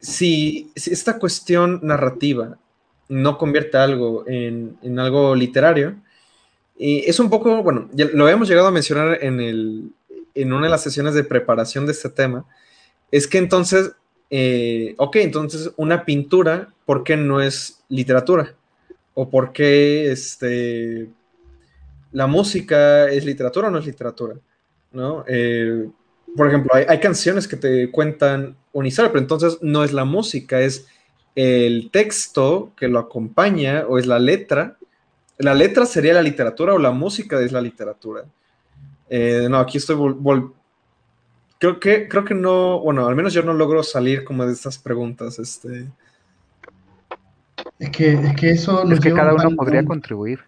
si, 0.00 0.70
esta 0.74 1.18
cuestión 1.18 1.80
narrativa 1.82 2.58
no 3.08 3.38
convierte 3.38 3.76
algo 3.76 4.24
en, 4.26 4.78
algo 4.98 5.34
literario, 5.34 5.96
y 6.78 7.08
es 7.08 7.18
un 7.20 7.30
poco, 7.30 7.62
bueno, 7.62 7.88
lo 7.94 8.24
habíamos 8.24 8.48
llegado 8.48 8.68
a 8.68 8.72
mencionar 8.72 9.18
en, 9.22 9.40
el, 9.40 9.92
en 10.34 10.52
una 10.52 10.66
de 10.66 10.70
las 10.70 10.82
sesiones 10.82 11.14
de 11.14 11.24
preparación 11.24 11.86
de 11.86 11.92
este 11.92 12.10
tema, 12.10 12.44
es 13.10 13.26
que 13.26 13.38
entonces, 13.38 13.92
eh, 14.30 14.94
ok, 14.98 15.16
entonces 15.16 15.70
una 15.76 16.04
pintura, 16.04 16.72
¿por 16.84 17.04
qué 17.04 17.16
no 17.16 17.40
es 17.40 17.82
literatura? 17.88 18.54
¿O 19.14 19.30
por 19.30 19.52
qué 19.52 20.10
este, 20.10 21.08
la 22.12 22.26
música 22.26 23.08
es 23.10 23.24
literatura 23.24 23.68
o 23.68 23.70
no 23.70 23.78
es 23.78 23.86
literatura? 23.86 24.36
¿No? 24.92 25.24
Eh, 25.26 25.88
por 26.36 26.48
ejemplo, 26.48 26.72
hay, 26.74 27.00
canciones 27.00 27.48
que 27.48 27.56
te 27.56 27.90
cuentan 27.90 28.56
una 28.72 28.88
historia, 28.88 29.10
pero 29.10 29.22
entonces 29.22 29.58
no 29.62 29.84
es 29.84 29.92
la 29.92 30.04
música, 30.04 30.60
es 30.60 30.86
el 31.34 31.90
texto 31.90 32.72
que 32.76 32.88
lo 32.88 32.98
acompaña 32.98 33.86
o 33.88 33.98
es 33.98 34.06
la 34.06 34.18
letra. 34.18 34.76
La 35.38 35.54
letra 35.54 35.84
sería 35.84 36.14
la 36.14 36.22
literatura 36.22 36.74
o 36.74 36.78
la 36.78 36.90
música 36.90 37.40
es 37.40 37.52
la 37.52 37.60
literatura. 37.60 38.24
Eh, 39.08 39.46
no, 39.50 39.58
aquí 39.58 39.78
estoy 39.78 39.96
creo 41.58 41.80
que 41.80 42.08
creo 42.08 42.24
que 42.24 42.34
no, 42.34 42.80
bueno, 42.80 43.06
al 43.06 43.16
menos 43.16 43.32
yo 43.32 43.42
no 43.42 43.54
logro 43.54 43.82
salir 43.82 44.24
como 44.24 44.44
de 44.44 44.52
estas 44.52 44.78
preguntas, 44.78 45.38
este. 45.38 45.88
Es 47.78 47.90
que, 47.90 48.12
es 48.12 48.36
que 48.36 48.50
eso 48.50 48.90
es 48.90 49.00
que 49.00 49.12
cada 49.12 49.34
uno 49.34 49.54
podría 49.56 49.84
contribuir. 49.84 50.40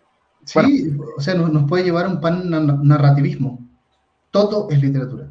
Sí, 0.44 0.96
o 1.16 1.20
sea, 1.20 1.34
nos, 1.34 1.68
puede 1.68 1.84
llevar 1.84 2.06
a 2.06 2.08
un 2.08 2.20
pan 2.20 2.48
narrativismo. 2.48 3.58
Todo 4.30 4.70
es 4.70 4.80
literatura. 4.80 5.28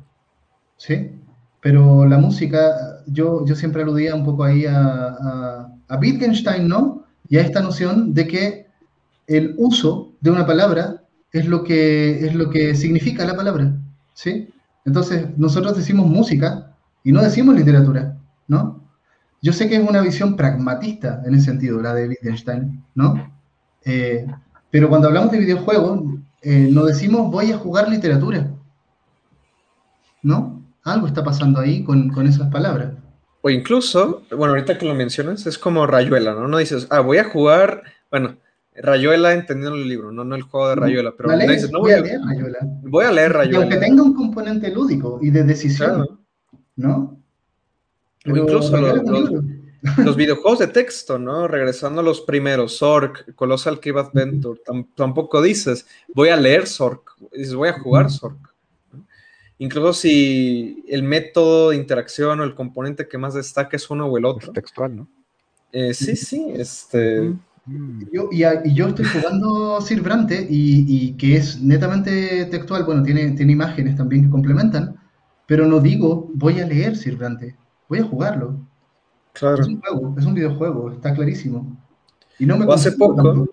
¿sí? 0.77 1.11
Pero 1.59 2.05
la 2.05 2.17
música, 2.19 3.01
yo, 3.07 3.43
yo 3.45 3.55
siempre 3.55 3.81
aludía 3.81 4.15
un 4.15 4.23
poco 4.23 4.43
ahí 4.43 4.65
a, 4.65 5.67
a, 5.88 5.97
Wittgenstein, 5.99 6.67
¿no? 6.67 7.03
Y 7.27 7.38
a 7.38 7.41
esta 7.41 7.61
noción 7.61 8.13
de 8.13 8.27
que 8.27 8.66
el 9.27 9.53
uso 9.57 10.13
de 10.21 10.31
una 10.31 10.45
palabra 10.45 11.03
es 11.31 11.45
lo 11.45 11.63
que, 11.63 12.25
es 12.25 12.33
lo 12.33 12.49
que 12.49 12.75
significa 12.75 13.25
la 13.25 13.35
palabra, 13.35 13.73
¿sí? 14.13 14.49
Entonces, 14.85 15.27
nosotros 15.37 15.75
decimos 15.75 16.07
música 16.07 16.73
y 17.03 17.11
no 17.11 17.21
decimos 17.21 17.55
literatura, 17.55 18.17
¿no? 18.47 18.81
Yo 19.41 19.53
sé 19.53 19.69
que 19.69 19.75
es 19.75 19.87
una 19.87 20.01
visión 20.01 20.35
pragmatista 20.35 21.21
en 21.25 21.35
ese 21.35 21.45
sentido, 21.45 21.81
la 21.81 21.93
de 21.93 22.07
Wittgenstein, 22.07 22.83
¿no? 22.95 23.31
Eh, 23.85 24.25
pero 24.71 24.89
cuando 24.89 25.07
hablamos 25.07 25.31
de 25.31 25.39
videojuegos, 25.39 26.01
eh, 26.41 26.69
no 26.71 26.85
decimos 26.85 27.31
voy 27.31 27.51
a 27.51 27.57
jugar 27.57 27.89
literatura, 27.89 28.49
¿no? 30.23 30.63
Algo 30.83 31.07
está 31.07 31.23
pasando 31.23 31.59
ahí 31.59 31.83
con, 31.83 32.11
esas 32.25 32.49
palabras. 32.49 32.93
O 33.41 33.49
incluso, 33.49 34.23
bueno, 34.31 34.53
ahorita 34.53 34.77
que 34.77 34.85
lo 34.85 34.95
mencionas, 34.95 35.45
es 35.45 35.57
como 35.57 35.85
Rayuela, 35.85 36.33
¿no? 36.33 36.47
No 36.47 36.57
dices, 36.57 36.87
ah, 36.89 37.01
voy 37.01 37.17
a 37.17 37.25
jugar, 37.25 37.83
bueno, 38.09 38.37
Rayuela 38.81 39.33
entendiendo 39.33 39.75
el 39.75 39.87
libro, 39.87 40.11
no, 40.11 40.23
no 40.23 40.35
el 40.35 40.43
juego 40.43 40.69
de 40.69 40.75
Rayuela, 40.75 41.13
pero 41.17 41.29
no 41.29 41.37
dices, 41.37 41.71
no 41.71 41.79
voy, 41.79 41.93
a 41.93 42.01
leer 42.01 42.19
Rayuela. 42.21 42.59
Voy 42.83 43.05
a 43.05 43.11
leer 43.11 43.33
Rayuela. 43.33 43.59
aunque 43.61 43.77
tenga 43.77 44.03
un 44.03 44.13
componente 44.13 44.71
lúdico 44.71 45.19
y 45.21 45.31
de 45.31 45.43
decisión, 45.43 46.19
¿no? 46.75 47.17
o 48.25 48.37
incluso 48.37 48.77
los, 48.77 49.03
videojuegos 50.15 50.59
de 50.59 50.67
texto, 50.67 51.17
¿no? 51.17 51.47
Regresando 51.47 52.01
a 52.01 52.03
los 52.03 52.21
primeros, 52.21 52.77
Zork, 52.77 53.33
Colossal 53.35 53.79
Cave 53.79 54.01
Adventure, 54.01 54.59
tampoco 54.95 55.41
dices, 55.41 55.87
voy 56.13 56.29
a 56.29 56.35
leer 56.35 56.67
Zork, 56.67 57.15
dices, 57.31 57.55
voy 57.55 57.69
a 57.69 57.79
jugar 57.79 58.11
Zork. 58.11 58.53
Incluso 59.59 59.93
si 59.93 60.83
el 60.87 61.01
método 61.01 61.71
de 61.71 61.77
interacción 61.77 62.39
o 62.39 62.43
el 62.43 62.53
componente 62.53 63.07
que 63.07 63.17
más 63.17 63.33
destaca 63.33 63.75
es 63.75 63.89
uno 63.89 64.05
o 64.05 64.17
el 64.17 64.25
otro. 64.25 64.51
textual, 64.51 64.95
¿no? 64.95 65.07
Eh, 65.71 65.93
sí, 65.93 66.15
sí, 66.15 66.51
este... 66.53 67.33
Yo, 68.11 68.30
y, 68.31 68.73
yo 68.73 68.88
estoy 68.88 69.06
jugando 69.06 69.81
Sir 69.81 70.02
Brante 70.02 70.48
y, 70.49 71.14
que 71.14 71.35
es 71.35 71.61
netamente 71.61 72.45
textual, 72.45 72.85
bueno, 72.85 73.03
tiene, 73.03 73.31
tiene 73.31 73.52
imágenes 73.52 73.98
también 73.98 74.23
que 74.23 74.30
complementan, 74.30 74.95
pero 75.45 75.65
no 75.65 75.80
digo 75.80 76.30
voy 76.34 76.60
a 76.60 76.65
leer 76.65 76.95
Sir 76.95 77.18
Brante, 77.18 77.56
voy 77.89 77.99
a 77.99 78.03
jugarlo. 78.03 78.60
Claro. 79.34 79.61
Es 79.61 79.68
un 79.68 79.81
juego, 79.81 80.15
es 80.18 80.26
un 80.26 80.34
videojuego, 80.34 80.91
está 80.91 81.14
clarísimo. 81.14 81.77
Y 82.39 82.45
no 82.45 82.57
me 82.57 82.72
hace 82.73 82.94
poco, 82.94 83.48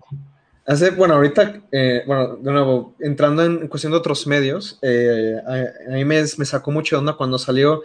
Hace, 0.67 0.91
bueno, 0.93 1.15
ahorita, 1.15 1.61
eh, 1.73 2.05
bueno, 2.07 2.37
de 2.37 2.51
nuevo, 2.51 2.95
entrando 3.01 3.45
en 3.45 3.69
cuestión 3.69 3.93
de 3.93 3.99
otros 3.99 4.27
medios, 4.27 4.79
eh, 4.81 5.37
a, 5.47 5.93
mí 5.93 6.07
me, 6.07 6.23
me, 6.23 6.45
sacó 6.47 6.71
mucho 6.71 6.99
onda 6.99 7.19
cuando 7.19 7.39
salió 7.39 7.83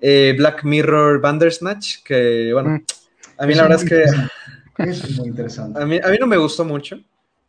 eh, 0.00 0.34
Black 0.36 0.64
Mirror 0.64 1.20
Bandersnatch, 1.20 2.02
que, 2.02 2.50
bueno, 2.52 2.70
mm. 2.70 2.82
a 3.38 3.46
mí 3.46 3.54
la 3.54 3.62
verdad 3.62 3.82
es 3.82 3.88
que... 3.88 4.04
Es 4.78 5.18
muy 5.18 5.28
interesante. 5.28 5.82
A 5.82 5.86
mí, 5.86 5.98
a 6.02 6.08
mí 6.08 6.16
no 6.18 6.26
me 6.26 6.36
gustó 6.36 6.64
mucho. 6.64 6.98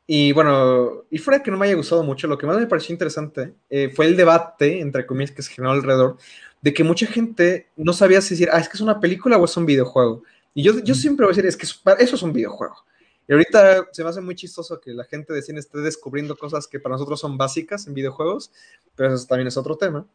Y 0.10 0.32
bueno, 0.32 1.04
y 1.12 1.18
fuera 1.18 1.44
que 1.44 1.52
no 1.52 1.58
me 1.58 1.66
haya 1.66 1.76
gustado 1.76 2.02
mucho, 2.02 2.28
lo 2.28 2.38
que 2.38 2.48
más 2.48 2.58
me 2.58 2.66
pareció 2.66 2.94
interesante 2.94 3.54
fue 3.94 4.06
el 4.06 4.16
debate, 4.16 4.80
entre 4.80 5.06
comillas, 5.06 5.32
que 5.32 5.41
se 5.41 5.52
generó 5.52 5.74
alrededor, 5.74 6.18
de 6.62 6.74
que 6.74 6.86
mucha 6.86 7.06
gente 7.08 7.68
no 7.76 7.91
sabía 7.91 8.22
si 8.22 8.36
decir, 8.36 8.49
ah, 8.54 8.60
es 8.60 8.70
que 8.70 8.78
es 8.78 8.82
una 8.82 9.02
película 9.02 9.38
o 9.38 9.44
es 9.44 9.58
un 9.58 9.66
videojuego. 9.66 10.24
Y 10.54 10.64
yo, 10.64 10.80
yo 10.80 10.95
siempre 10.95 11.26
voy 11.26 11.34
a 11.34 11.36
decir, 11.36 11.45
es 11.45 11.58
que 11.58 11.66
eso 11.66 12.16
es 12.16 12.22
un 12.24 12.32
videojuego. 12.32 12.76
Y 13.28 13.34
ahorita 13.34 13.88
se 13.91 14.04
me 14.04 14.10
hace 14.10 14.22
muy 14.22 14.34
chistoso 14.34 14.80
que 14.80 14.94
la 14.94 15.04
gente 15.04 15.34
de 15.34 15.41
cine 15.41 15.60
esté 15.60 15.80
descubriendo 15.80 16.38
cosas 16.38 16.66
que 16.68 16.80
para 16.80 16.94
nosotros 16.94 17.20
son 17.20 17.38
básicas 17.38 17.86
en 17.86 17.94
videojuegos, 17.94 18.52
pero 18.95 19.14
eso 19.14 19.28
también 19.28 19.48
es 19.48 19.58
otro 19.58 19.76
tema. 19.76 20.06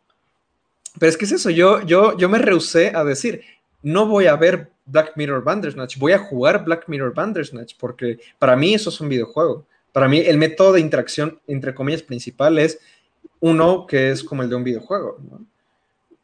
Pero 0.99 1.11
es 1.11 1.19
que 1.19 1.27
es 1.27 1.33
eso, 1.33 1.51
yo, 1.51 1.83
yo, 1.83 2.17
yo 2.17 2.29
me 2.29 2.39
rehusé 2.39 2.93
a 2.95 3.05
decir, 3.05 3.43
no 3.83 4.07
voy 4.07 4.27
a 4.27 4.37
ver 4.37 4.72
Black 4.85 5.13
Mirror 5.17 5.45
Bandersnatch, 5.45 5.99
voy 5.99 6.13
a 6.13 6.19
jugar 6.19 6.65
Black 6.65 6.89
Mirror 6.89 7.15
Bandersnatch, 7.15 7.75
porque 7.79 8.19
para 8.39 8.57
mí 8.57 8.75
eso 8.75 8.91
es 8.91 9.01
un 9.01 9.09
videojuego. 9.09 9.67
Para 9.93 10.09
mí 10.09 10.19
el 10.19 10.39
método 10.39 10.73
de 10.73 10.81
interacción, 10.81 11.39
entre 11.47 11.75
comillas, 11.75 12.03
principal 12.03 12.59
es 12.59 12.79
uno 13.41 13.87
que 13.87 14.11
es 14.11 14.25
como 14.25 14.43
el 14.43 14.49
de 14.49 14.57
un 14.57 14.65
videojuego. 14.65 15.19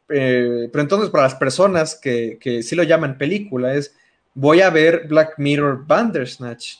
Eh, 0.09 0.69
pero 0.71 0.81
entonces 0.81 1.09
para 1.09 1.23
las 1.23 1.35
personas 1.35 1.95
que, 1.95 2.37
que 2.41 2.63
sí 2.63 2.75
lo 2.75 2.83
llaman 2.83 3.17
película 3.17 3.75
es, 3.75 3.95
voy 4.33 4.61
a 4.61 4.69
ver 4.69 5.07
Black 5.07 5.35
Mirror 5.37 5.85
Bandersnatch. 5.85 6.77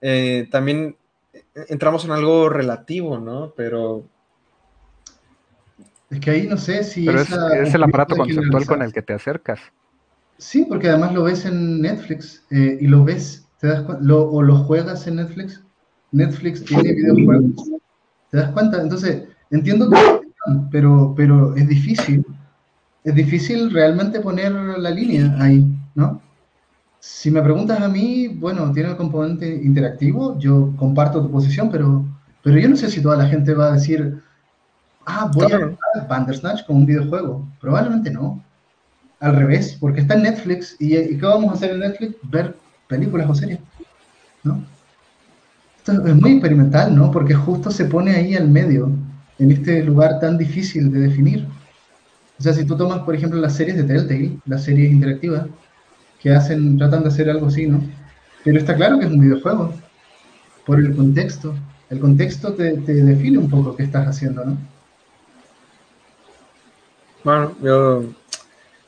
Eh, 0.00 0.48
también 0.50 0.96
entramos 1.68 2.04
en 2.04 2.12
algo 2.12 2.48
relativo, 2.48 3.18
¿no? 3.18 3.52
Pero... 3.56 4.04
Es 6.10 6.20
que 6.20 6.30
ahí 6.30 6.46
no 6.46 6.56
sé 6.56 6.84
si... 6.84 7.04
Pero 7.04 7.20
es, 7.20 7.74
el 7.74 7.82
aparato 7.82 8.16
conceptual 8.16 8.66
con 8.66 8.82
el 8.82 8.92
que 8.92 9.02
te 9.02 9.12
acercas. 9.12 9.60
Sí, 10.38 10.64
porque 10.68 10.88
además 10.88 11.12
lo 11.14 11.24
ves 11.24 11.44
en 11.44 11.80
Netflix 11.80 12.44
eh, 12.50 12.78
y 12.80 12.86
lo 12.86 13.04
ves, 13.04 13.46
te 13.60 13.66
das 13.66 13.84
lo, 14.00 14.30
o 14.30 14.40
lo 14.40 14.56
juegas 14.56 15.06
en 15.06 15.16
Netflix. 15.16 15.62
Netflix 16.12 16.64
tiene 16.64 16.94
videojuegos. 16.94 17.70
¿Te 18.30 18.38
das 18.38 18.52
cuenta? 18.52 18.80
Entonces, 18.80 19.24
entiendo 19.50 19.90
que 19.90 19.96
pero, 20.70 21.14
pero 21.16 21.54
es 21.56 21.68
difícil. 21.68 22.24
Es 23.04 23.14
difícil 23.14 23.70
realmente 23.70 24.20
poner 24.20 24.52
la 24.52 24.90
línea 24.90 25.34
ahí, 25.38 25.66
¿no? 25.94 26.20
Si 27.00 27.30
me 27.30 27.42
preguntas 27.42 27.80
a 27.80 27.88
mí, 27.88 28.28
bueno, 28.28 28.72
tiene 28.72 28.90
el 28.90 28.96
componente 28.96 29.48
interactivo, 29.48 30.38
yo 30.38 30.74
comparto 30.76 31.22
tu 31.22 31.30
posición, 31.30 31.70
pero, 31.70 32.04
pero 32.42 32.58
yo 32.58 32.68
no 32.68 32.76
sé 32.76 32.90
si 32.90 33.00
toda 33.00 33.16
la 33.16 33.26
gente 33.26 33.54
va 33.54 33.68
a 33.68 33.72
decir, 33.72 34.20
ah, 35.06 35.30
voy 35.32 35.46
a 35.46 35.56
jugar 35.56 36.08
Bandersnatch 36.08 36.66
con 36.66 36.76
un 36.76 36.86
videojuego. 36.86 37.48
Probablemente 37.60 38.10
no. 38.10 38.42
Al 39.20 39.34
revés, 39.34 39.76
porque 39.80 40.00
está 40.00 40.14
en 40.14 40.22
Netflix 40.22 40.76
y, 40.78 40.90
¿qué 40.94 41.26
vamos 41.26 41.50
a 41.50 41.54
hacer 41.54 41.72
en 41.72 41.80
Netflix? 41.80 42.14
Ver 42.22 42.54
películas 42.86 43.28
o 43.28 43.34
series, 43.34 43.58
¿no? 44.44 44.64
Esto 45.76 46.06
es 46.06 46.14
muy 46.14 46.32
experimental, 46.32 46.94
¿no? 46.94 47.10
Porque 47.10 47.34
justo 47.34 47.70
se 47.70 47.86
pone 47.86 48.12
ahí 48.12 48.34
al 48.34 48.48
medio, 48.48 48.90
en 49.38 49.50
este 49.50 49.82
lugar 49.82 50.20
tan 50.20 50.38
difícil 50.38 50.92
de 50.92 51.00
definir. 51.00 51.46
O 52.38 52.42
sea, 52.42 52.52
si 52.52 52.64
tú 52.64 52.76
tomas, 52.76 53.00
por 53.00 53.14
ejemplo, 53.14 53.40
las 53.40 53.54
series 53.56 53.76
de 53.76 53.84
Telltale, 53.84 54.38
las 54.46 54.62
series 54.64 54.92
interactivas, 54.92 55.46
que 56.20 56.30
hacen, 56.30 56.78
tratan 56.78 57.02
de 57.02 57.08
hacer 57.08 57.30
algo 57.30 57.46
así, 57.46 57.66
¿no? 57.66 57.82
Pero 58.44 58.58
está 58.58 58.76
claro 58.76 58.98
que 58.98 59.06
es 59.06 59.10
un 59.10 59.20
videojuego, 59.20 59.72
por 60.64 60.78
el 60.78 60.94
contexto. 60.94 61.54
El 61.90 62.00
contexto 62.00 62.52
te, 62.52 62.76
define 62.76 63.38
un 63.38 63.48
poco 63.48 63.74
qué 63.74 63.82
estás 63.82 64.06
haciendo, 64.06 64.44
¿no? 64.44 64.58
Bueno, 67.24 67.56
yo 67.62 68.04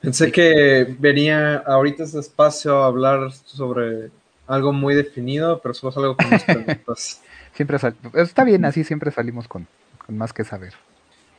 pensé 0.00 0.32
que 0.32 0.96
venía 0.98 1.58
ahorita 1.58 2.04
ese 2.04 2.20
espacio 2.20 2.82
a 2.82 2.86
hablar 2.86 3.32
sobre 3.32 4.10
algo 4.46 4.72
muy 4.72 4.94
definido, 4.94 5.60
pero 5.60 5.74
solo 5.74 5.90
es 5.90 5.96
algo 5.96 6.16
con 6.16 6.28
preguntas. 6.46 7.20
siempre 7.54 7.78
está 8.14 8.44
bien, 8.44 8.64
así 8.64 8.84
siempre 8.84 9.10
salimos 9.10 9.46
con, 9.46 9.66
con 10.04 10.18
más 10.18 10.32
que 10.32 10.44
saber. 10.44 10.74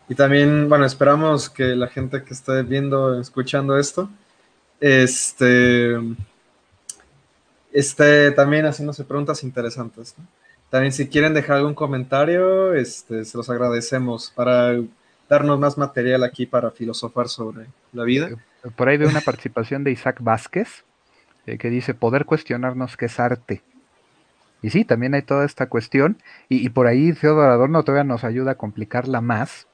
Y 0.08 0.16
también, 0.16 0.68
bueno, 0.68 0.86
esperamos 0.86 1.50
que 1.50 1.76
la 1.76 1.88
gente 1.88 2.24
que 2.24 2.34
esté 2.34 2.64
viendo, 2.64 3.20
escuchando 3.20 3.78
esto, 3.78 4.10
este, 4.82 5.96
este, 7.72 8.32
también 8.32 8.66
haciéndose 8.66 9.04
preguntas 9.04 9.44
interesantes. 9.44 10.16
También 10.70 10.92
si 10.92 11.08
quieren 11.08 11.34
dejar 11.34 11.58
algún 11.58 11.76
comentario, 11.76 12.74
este, 12.74 13.24
se 13.26 13.38
los 13.38 13.50
agradecemos 13.50 14.32
para 14.36 14.82
darnos 15.30 15.60
más 15.60 15.78
material 15.78 16.24
aquí 16.24 16.46
para 16.46 16.72
filosofar 16.72 17.30
sobre 17.30 17.68
la 17.94 18.04
vida. 18.04 18.30
Por 18.76 18.90
ahí 18.90 18.98
veo 18.98 19.10
una 19.10 19.22
participación 19.22 19.84
de 19.84 19.92
Isaac 19.92 20.18
Vázquez, 20.22 20.84
eh, 21.46 21.58
que 21.58 21.70
dice 21.70 21.94
poder 21.94 22.26
cuestionarnos 22.26 22.98
qué 22.98 23.06
es 23.06 23.20
arte. 23.20 23.64
Y 24.62 24.70
sí, 24.70 24.86
también 24.86 25.16
hay 25.16 25.24
toda 25.24 25.46
esta 25.46 25.68
cuestión, 25.68 26.18
y, 26.48 26.70
por 26.70 26.88
ahí 26.88 27.14
Theodor 27.14 27.50
Adorno 27.50 27.84
todavía 27.84 28.04
nos 28.04 28.24
ayuda 28.24 28.52
a 28.52 28.56
complicarla 28.56 29.20
más, 29.20 29.68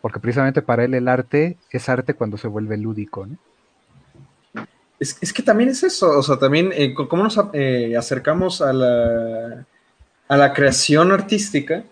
porque 0.00 0.20
precisamente 0.20 0.62
para 0.62 0.84
él 0.84 0.94
el 0.94 1.08
arte 1.08 1.56
es 1.70 1.88
arte 1.88 2.14
cuando 2.14 2.38
se 2.38 2.46
vuelve 2.46 2.76
lúdico. 2.76 3.26
¿no? 3.26 3.36
Es, 5.00 5.32
que 5.32 5.42
también 5.42 5.70
es 5.70 5.82
eso, 5.82 6.18
o 6.18 6.22
sea, 6.22 6.38
también 6.38 6.70
eh, 6.72 6.94
cómo 6.94 7.24
nos 7.24 7.36
eh, 7.52 7.96
acercamos 7.96 8.62
a 8.62 8.72
la, 8.72 9.66
a 10.28 10.36
la, 10.36 10.52
creación 10.52 11.10
artística. 11.10 11.82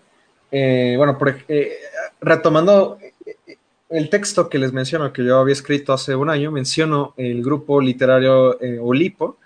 Eh, 0.49 0.95
bueno, 0.97 1.17
por, 1.17 1.35
retomando 2.21 2.97
el 3.91 4.09
texto 4.09 4.49
que 4.49 4.57
les 4.57 4.73
menciono, 4.73 5.11
que 5.13 5.23
yo 5.23 5.37
había 5.37 5.53
escrito 5.53 5.93
hace 5.93 6.15
un 6.15 6.29
año, 6.29 6.51
menciono 6.51 7.13
el 7.17 7.43
grupo 7.43 7.81
literario 7.81 8.57
Olipo, 8.81 9.37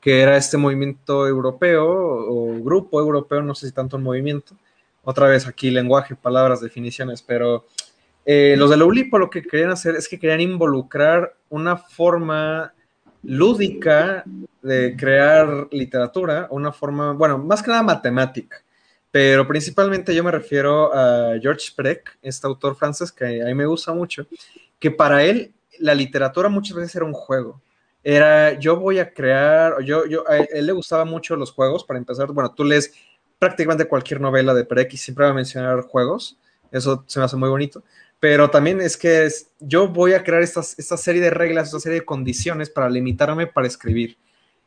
que 0.00 0.20
era 0.20 0.36
este 0.36 0.56
movimiento 0.56 1.26
europeo 1.26 1.84
o 1.84 2.62
grupo 2.62 3.00
europeo, 3.00 3.42
no 3.42 3.54
sé 3.54 3.66
si 3.66 3.72
tanto 3.72 3.96
un 3.96 4.02
movimiento. 4.02 4.54
Otra 5.02 5.28
vez 5.28 5.46
aquí 5.46 5.70
lenguaje, 5.70 6.14
palabras, 6.14 6.60
definiciones, 6.60 7.22
pero 7.22 7.66
los 8.24 8.70
de 8.70 8.82
Olipo 8.82 9.18
lo 9.18 9.30
que 9.30 9.42
querían 9.42 9.70
hacer 9.70 9.96
es 9.96 10.08
que 10.08 10.18
querían 10.18 10.40
involucrar 10.40 11.34
una 11.48 11.76
forma 11.76 12.72
lúdica 13.22 14.24
de 14.62 14.94
crear 14.96 15.68
literatura, 15.70 16.48
una 16.50 16.72
forma, 16.72 17.12
bueno, 17.12 17.38
más 17.38 17.62
que 17.62 17.70
nada 17.70 17.82
matemática, 17.82 18.62
pero 19.16 19.48
principalmente 19.48 20.14
yo 20.14 20.22
me 20.22 20.30
refiero 20.30 20.94
a 20.94 21.38
George 21.40 21.70
Perec, 21.74 22.18
este 22.20 22.46
autor 22.46 22.76
francés 22.76 23.10
que 23.10 23.40
a 23.40 23.46
mí 23.46 23.54
me 23.54 23.64
gusta 23.64 23.94
mucho, 23.94 24.26
que 24.78 24.90
para 24.90 25.24
él 25.24 25.54
la 25.78 25.94
literatura 25.94 26.50
muchas 26.50 26.76
veces 26.76 26.96
era 26.96 27.06
un 27.06 27.14
juego. 27.14 27.62
Era, 28.04 28.58
yo 28.58 28.76
voy 28.76 28.98
a 28.98 29.14
crear, 29.14 29.82
yo, 29.82 30.04
yo, 30.04 30.28
a 30.28 30.36
él 30.36 30.66
le 30.66 30.72
gustaba 30.72 31.06
mucho 31.06 31.34
los 31.34 31.50
juegos, 31.50 31.82
para 31.82 31.96
empezar, 31.96 32.30
bueno, 32.30 32.52
tú 32.52 32.62
lees 32.62 32.92
prácticamente 33.38 33.88
cualquier 33.88 34.20
novela 34.20 34.52
de 34.52 34.66
Perec 34.66 34.92
y 34.92 34.98
siempre 34.98 35.24
va 35.24 35.30
a 35.30 35.34
mencionar 35.34 35.80
juegos, 35.80 36.36
eso 36.70 37.02
se 37.06 37.18
me 37.18 37.24
hace 37.24 37.36
muy 37.36 37.48
bonito, 37.48 37.82
pero 38.20 38.50
también 38.50 38.82
es 38.82 38.98
que 38.98 39.26
yo 39.60 39.88
voy 39.88 40.12
a 40.12 40.22
crear 40.24 40.42
esta 40.42 40.62
serie 40.62 41.22
de 41.22 41.30
reglas, 41.30 41.68
esta 41.68 41.80
serie 41.80 42.00
de 42.00 42.04
condiciones 42.04 42.68
para 42.68 42.90
limitarme 42.90 43.46
para 43.46 43.66
escribir. 43.66 44.18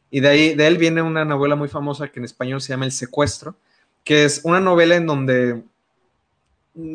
Y 0.09 0.21
de 0.21 0.27
ahí, 0.27 0.55
de 0.55 0.65
él 0.65 0.80
viene 0.80 1.03
una 1.03 1.23
novela 1.23 1.55
muy 1.55 1.67
famosa 1.67 2.07
que 2.07 2.17
en 2.17 2.26
español 2.26 2.61
se 2.61 2.69
llama 2.69 2.85
El 2.85 2.91
Secuestro, 2.91 3.55
que 4.03 4.26
es 4.26 4.41
una 4.43 4.59
novela 4.59 4.95
en 4.95 5.05
donde 5.05 5.61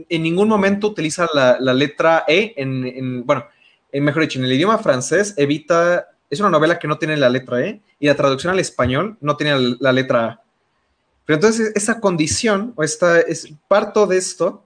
en 0.08 0.22
ningún 0.22 0.48
momento 0.48 0.88
utiliza 0.88 1.26
la, 1.32 1.58
letra 1.74 2.24
E, 2.26 2.54
en, 2.56 3.24
bueno, 3.26 3.46
mejor 3.92 4.22
dicho, 4.22 4.38
en 4.38 4.44
el 4.44 4.52
idioma 4.52 4.78
francés 4.78 5.34
evita, 5.36 6.08
es 6.30 6.40
una 6.40 6.50
novela 6.50 6.78
que 6.78 6.88
no 6.88 6.98
tiene 6.98 7.16
la 7.16 7.28
letra 7.28 7.60
E, 7.60 7.80
y 8.00 8.06
la 8.06 8.14
traducción 8.14 8.52
al 8.52 8.60
español 8.60 9.16
no 9.20 9.36
tiene 9.36 9.76
la, 9.80 9.92
letra 9.92 10.24
A. 10.24 10.42
Pero 11.24 11.36
entonces 11.36 11.72
esa 11.74 12.00
condición, 12.00 12.72
o 12.76 12.82
esta, 12.82 13.20
es 13.20 13.52
parto 13.68 14.06
de 14.06 14.16
esto, 14.16 14.64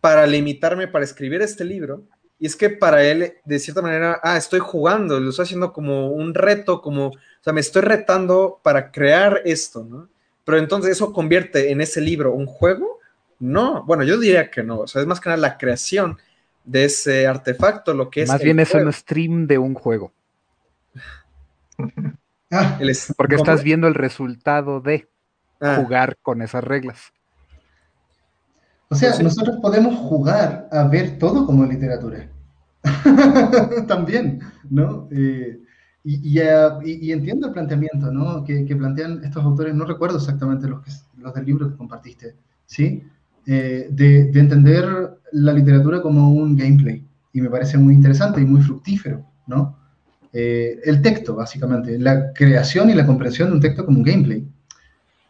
para 0.00 0.26
limitarme 0.26 0.88
para 0.88 1.04
escribir 1.04 1.42
este 1.42 1.64
libro. 1.64 2.02
Y 2.38 2.46
es 2.46 2.54
que 2.54 2.70
para 2.70 3.02
él, 3.02 3.34
de 3.44 3.58
cierta 3.58 3.82
manera, 3.82 4.20
ah, 4.22 4.36
estoy 4.36 4.60
jugando, 4.60 5.18
lo 5.18 5.30
estoy 5.30 5.44
haciendo 5.44 5.72
como 5.72 6.10
un 6.10 6.34
reto, 6.34 6.82
como, 6.82 7.08
o 7.08 7.12
sea, 7.40 7.52
me 7.52 7.60
estoy 7.60 7.82
retando 7.82 8.60
para 8.62 8.92
crear 8.92 9.40
esto, 9.44 9.84
¿no? 9.84 10.08
Pero 10.46 10.58
entonces 10.58 10.92
eso 10.92 11.12
convierte 11.12 11.72
en 11.72 11.80
ese 11.80 12.00
libro 12.00 12.32
un 12.32 12.46
juego. 12.46 13.00
No, 13.40 13.84
bueno, 13.84 14.04
yo 14.04 14.16
diría 14.16 14.48
que 14.48 14.62
no, 14.62 14.78
o 14.78 14.86
sea, 14.86 15.02
es 15.02 15.08
más 15.08 15.20
que 15.20 15.28
nada 15.28 15.36
la 15.38 15.58
creación 15.58 16.18
de 16.64 16.84
ese 16.84 17.26
artefacto, 17.26 17.92
lo 17.92 18.08
que 18.08 18.22
es. 18.22 18.28
Más 18.28 18.40
bien 18.40 18.60
es 18.60 18.72
un 18.72 18.90
stream 18.92 19.48
de 19.48 19.58
un 19.58 19.74
juego. 19.74 20.12
Porque 23.16 23.34
estás 23.34 23.64
viendo 23.64 23.88
el 23.88 23.94
resultado 23.94 24.80
de 24.80 25.08
ah. 25.60 25.76
jugar 25.82 26.16
con 26.22 26.40
esas 26.40 26.62
reglas. 26.62 27.12
O 28.88 28.94
sea, 28.94 29.18
nosotros 29.20 29.56
podemos 29.60 29.96
jugar 29.96 30.68
a 30.70 30.84
ver 30.84 31.18
todo 31.18 31.44
como 31.44 31.66
literatura. 31.66 32.30
También, 33.88 34.40
¿no? 34.70 35.08
Eh, 35.10 35.58
y, 36.08 37.10
entiendo 37.10 37.48
el 37.48 37.52
planteamiento, 37.52 38.12
¿no? 38.12 38.44
Que, 38.44 38.64
plantean 38.76 39.24
estos 39.24 39.44
autores, 39.44 39.74
no 39.74 39.84
recuerdo 39.84 40.18
exactamente 40.18 40.68
los, 40.68 40.80
que, 40.82 40.92
los 41.18 41.34
del 41.34 41.44
libro 41.44 41.68
que 41.68 41.76
compartiste, 41.76 42.36
¿sí? 42.64 43.02
Eh, 43.44 43.88
de, 43.90 44.30
entender 44.38 44.86
la 45.32 45.52
literatura 45.52 46.00
como 46.00 46.30
un 46.30 46.56
gameplay. 46.56 47.04
Y 47.32 47.40
me 47.40 47.50
parece 47.50 47.76
muy 47.76 47.94
interesante 47.94 48.40
y 48.40 48.44
muy 48.44 48.62
fructífero, 48.62 49.24
¿no? 49.48 49.76
Eh, 50.32 50.78
el 50.84 51.02
texto, 51.02 51.34
básicamente, 51.34 51.98
la 51.98 52.32
creación 52.32 52.88
y 52.88 52.94
la 52.94 53.04
comprensión 53.04 53.48
de 53.48 53.54
un 53.56 53.60
texto 53.60 53.84
como 53.84 53.98
un 53.98 54.04
gameplay. 54.04 54.46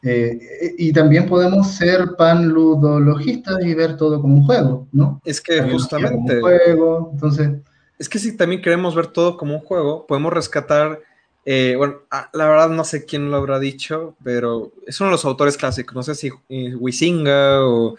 Eh, 0.02 0.74
y 0.76 0.92
también 0.92 1.26
podemos 1.26 1.68
ser 1.68 2.16
panludologistas 2.18 3.64
y 3.64 3.72
ver 3.72 3.96
todo 3.96 4.20
como 4.20 4.36
un 4.36 4.44
juego, 4.44 4.88
¿no? 4.92 5.22
Es 5.24 5.40
que 5.40 5.62
justamente... 5.62 6.38
juego, 6.40 7.10
entonces... 7.14 7.50
Es 7.98 8.08
que 8.08 8.18
si 8.18 8.36
también 8.36 8.62
queremos 8.62 8.94
ver 8.94 9.06
todo 9.06 9.36
como 9.36 9.54
un 9.54 9.60
juego, 9.60 10.06
podemos 10.06 10.32
rescatar, 10.32 11.00
eh, 11.44 11.74
bueno, 11.76 12.00
ah, 12.10 12.28
la 12.32 12.46
verdad 12.46 12.68
no 12.68 12.84
sé 12.84 13.04
quién 13.04 13.30
lo 13.30 13.36
habrá 13.36 13.58
dicho, 13.58 14.14
pero 14.22 14.72
es 14.86 15.00
uno 15.00 15.08
de 15.08 15.12
los 15.12 15.24
autores 15.24 15.56
clásicos, 15.56 15.94
no 15.94 16.02
sé 16.02 16.14
si 16.14 16.30
eh, 16.48 16.74
Wisinga 16.74 17.64
o 17.64 17.96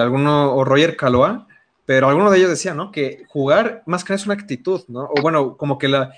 alguno, 0.00 0.56
o 0.56 0.64
Roger 0.64 0.96
Caloa, 0.96 1.46
pero 1.86 2.08
alguno 2.08 2.30
de 2.30 2.38
ellos 2.38 2.50
decía, 2.50 2.74
¿no? 2.74 2.90
Que 2.90 3.24
jugar 3.28 3.82
más 3.86 4.02
que 4.02 4.12
es 4.12 4.26
una 4.26 4.34
actitud, 4.34 4.82
¿no? 4.88 5.04
O 5.04 5.22
bueno, 5.22 5.56
como 5.56 5.78
que 5.78 5.88
la, 5.88 6.12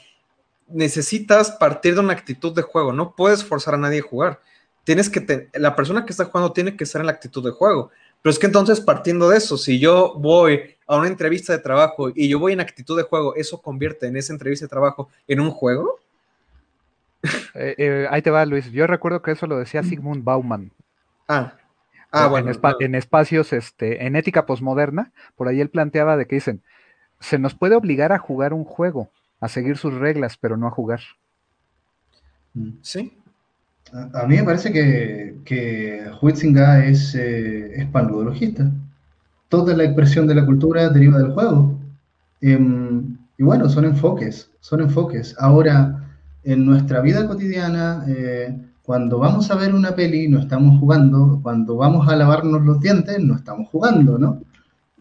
necesitas 0.73 1.53
partir 1.53 1.95
de 1.95 2.01
una 2.01 2.13
actitud 2.13 2.55
de 2.55 2.63
juego, 2.63 2.93
no 2.93 3.15
puedes 3.15 3.45
forzar 3.45 3.75
a 3.75 3.79
nadie 3.79 4.01
a 4.01 4.03
jugar. 4.03 4.41
Tienes 4.85 5.09
que, 5.11 5.49
la 5.55 5.77
persona 5.77 6.05
que 6.05 6.13
está 6.13 6.25
jugando 6.25 6.53
tiene 6.53 6.77
que 6.77 6.85
estar 6.85 7.01
en 7.01 7.07
la 7.07 7.13
actitud 7.13 7.45
de 7.45 7.51
juego. 7.51 7.91
Pero 8.23 8.33
es 8.33 8.39
que 8.39 8.47
entonces 8.47 8.81
partiendo 8.81 9.29
de 9.29 9.39
eso, 9.39 9.57
si 9.57 9.79
yo 9.79 10.15
voy 10.17 10.77
a 10.91 10.97
una 10.97 11.07
entrevista 11.07 11.53
de 11.53 11.61
trabajo 11.61 12.11
y 12.13 12.29
yo 12.29 12.41
voy 12.41 12.53
en 12.53 12.59
actitud 12.59 12.97
de 12.97 13.05
juego, 13.05 13.37
¿eso 13.37 13.63
convierte 13.63 14.09
en 14.09 14.17
esa 14.17 14.33
entrevista 14.33 14.65
de 14.65 14.71
trabajo 14.71 15.09
en 15.29 15.39
un 15.39 15.53
juego? 15.53 16.01
Eh, 17.55 17.75
eh, 17.79 18.07
ahí 18.11 18.23
te 18.23 18.31
va, 18.31 18.45
Luis. 18.45 18.73
Yo 18.73 18.89
recuerdo 18.89 19.23
que 19.23 19.31
eso 19.31 19.47
lo 19.47 19.59
decía 19.59 19.85
Sigmund 19.85 20.25
Bauman. 20.25 20.73
Ah. 21.29 21.55
Ah, 22.11 22.27
bueno. 22.27 22.51
En, 22.81 22.95
espacios, 22.97 23.53
este, 23.53 24.05
en 24.05 24.17
ética 24.17 24.47
posmoderna, 24.47 25.13
por 25.37 25.47
ahí 25.47 25.61
él 25.61 25.69
planteaba 25.69 26.17
de 26.17 26.27
que 26.27 26.37
dicen, 26.37 26.61
se 27.21 27.39
nos 27.39 27.55
puede 27.55 27.77
obligar 27.77 28.13
a 28.13 28.19
jugar 28.19 28.53
un 28.53 28.65
juego, 28.65 29.11
a 29.39 29.49
seguir 29.49 29.77
sus 29.77 29.95
reglas, 29.95 30.37
pero 30.37 30.57
no 30.57 30.67
a 30.67 30.71
jugar. 30.73 31.01
Sí. 32.83 33.17
A, 33.93 34.27
mí 34.27 34.37
me 34.37 34.43
parece 34.45 34.73
que, 34.73 35.37
que 35.45 36.11
Huitzinga 36.21 36.85
es, 36.85 37.15
eh, 37.15 37.81
es 37.81 37.87
panludologista. 37.87 38.71
Toda 39.51 39.77
la 39.77 39.85
expresión 39.85 40.27
de 40.27 40.37
la 40.37 40.47
cultura 40.47 40.89
deriva 40.89 41.19
del 41.19 41.33
juego. 41.33 41.79
Em, 42.41 43.19
y 43.37 43.43
bueno, 43.43 43.69
son 43.69 43.85
enfoques, 43.85 44.51
son 44.61 44.81
enfoques. 44.81 45.37
Ahora, 45.39 46.09
en 46.43 46.65
nuestra 46.65 47.03
vida 47.03 47.27
cotidiana, 47.27 48.05
eh, 48.09 48.59
cuando 48.83 49.19
vamos 49.19 49.51
a 49.51 49.57
ver 49.57 49.75
una 49.75 49.95
peli 49.95 50.27
no 50.29 50.39
estamos 50.39 50.81
jugando, 50.81 51.41
cuando 51.43 51.77
vamos 51.77 52.09
a 52.09 52.17
lavarnos 52.17 52.63
los 52.63 52.81
dientes 52.81 53.23
no 53.23 53.37
estamos 53.37 53.69
jugando, 53.69 54.19
¿no? 54.19 54.41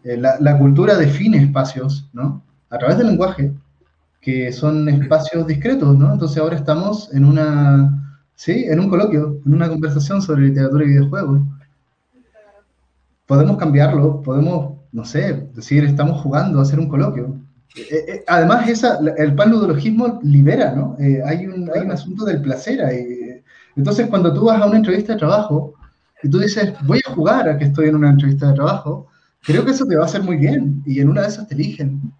Eh, 0.04 0.16
la, 0.16 0.58
cultura 0.58 0.96
define 0.96 1.38
espacios, 1.38 2.08
¿no? 2.12 2.42
A 2.70 2.78
través 2.78 2.98
del 2.98 3.08
lenguaje, 3.08 3.52
que 4.20 4.52
son 4.52 4.88
espacios 4.88 5.46
discretos, 5.46 5.98
¿no? 5.98 6.12
Entonces 6.12 6.38
ahora 6.38 6.56
estamos 6.56 7.12
en 7.12 7.24
una, 7.24 8.18
sí, 8.34 8.64
en 8.68 8.80
un 8.80 8.88
coloquio, 8.88 9.40
en 9.44 9.54
una 9.54 9.68
conversación 9.68 10.22
sobre 10.22 10.42
literatura 10.42 10.84
y 10.84 10.88
videojuegos. 10.88 11.40
Podemos 13.30 13.58
cambiarlo, 13.58 14.20
podemos, 14.22 14.78
no 14.90 15.04
sé, 15.04 15.48
decir 15.54 15.84
estamos 15.84 16.20
jugando, 16.20 16.60
hacer 16.60 16.80
un 16.80 16.88
coloquio. 16.88 17.40
Eh, 17.76 18.04
eh, 18.08 18.24
además, 18.26 18.68
esa, 18.68 18.98
el 19.18 19.36
panludologismo 19.36 20.18
libera, 20.24 20.72
¿no? 20.72 20.96
hay, 20.98 21.46
un, 21.46 21.70
hay 21.72 21.82
un 21.82 21.92
asunto 21.92 22.24
del 22.24 22.42
placer 22.42 22.84
ahí. 22.84 23.40
Entonces, 23.76 24.08
cuando 24.08 24.34
tú 24.34 24.46
vas 24.46 24.60
a 24.60 24.66
una 24.66 24.78
entrevista 24.78 25.12
de 25.12 25.20
trabajo 25.20 25.74
y 26.20 26.28
tú 26.28 26.40
dices, 26.40 26.74
voy 26.84 27.00
a 27.06 27.14
jugar 27.14 27.48
a 27.48 27.56
que 27.56 27.66
estoy 27.66 27.86
en 27.90 27.94
una 27.94 28.10
entrevista 28.10 28.48
de 28.48 28.54
trabajo, 28.54 29.06
creo 29.44 29.64
que 29.64 29.70
eso 29.70 29.86
te 29.86 29.94
va 29.94 30.02
a 30.02 30.06
hacer 30.06 30.24
muy 30.24 30.36
bien 30.36 30.82
y 30.84 30.98
en 30.98 31.08
una 31.08 31.22
de 31.22 31.28
esas 31.28 31.46
te 31.46 31.54
eligen. 31.54 32.12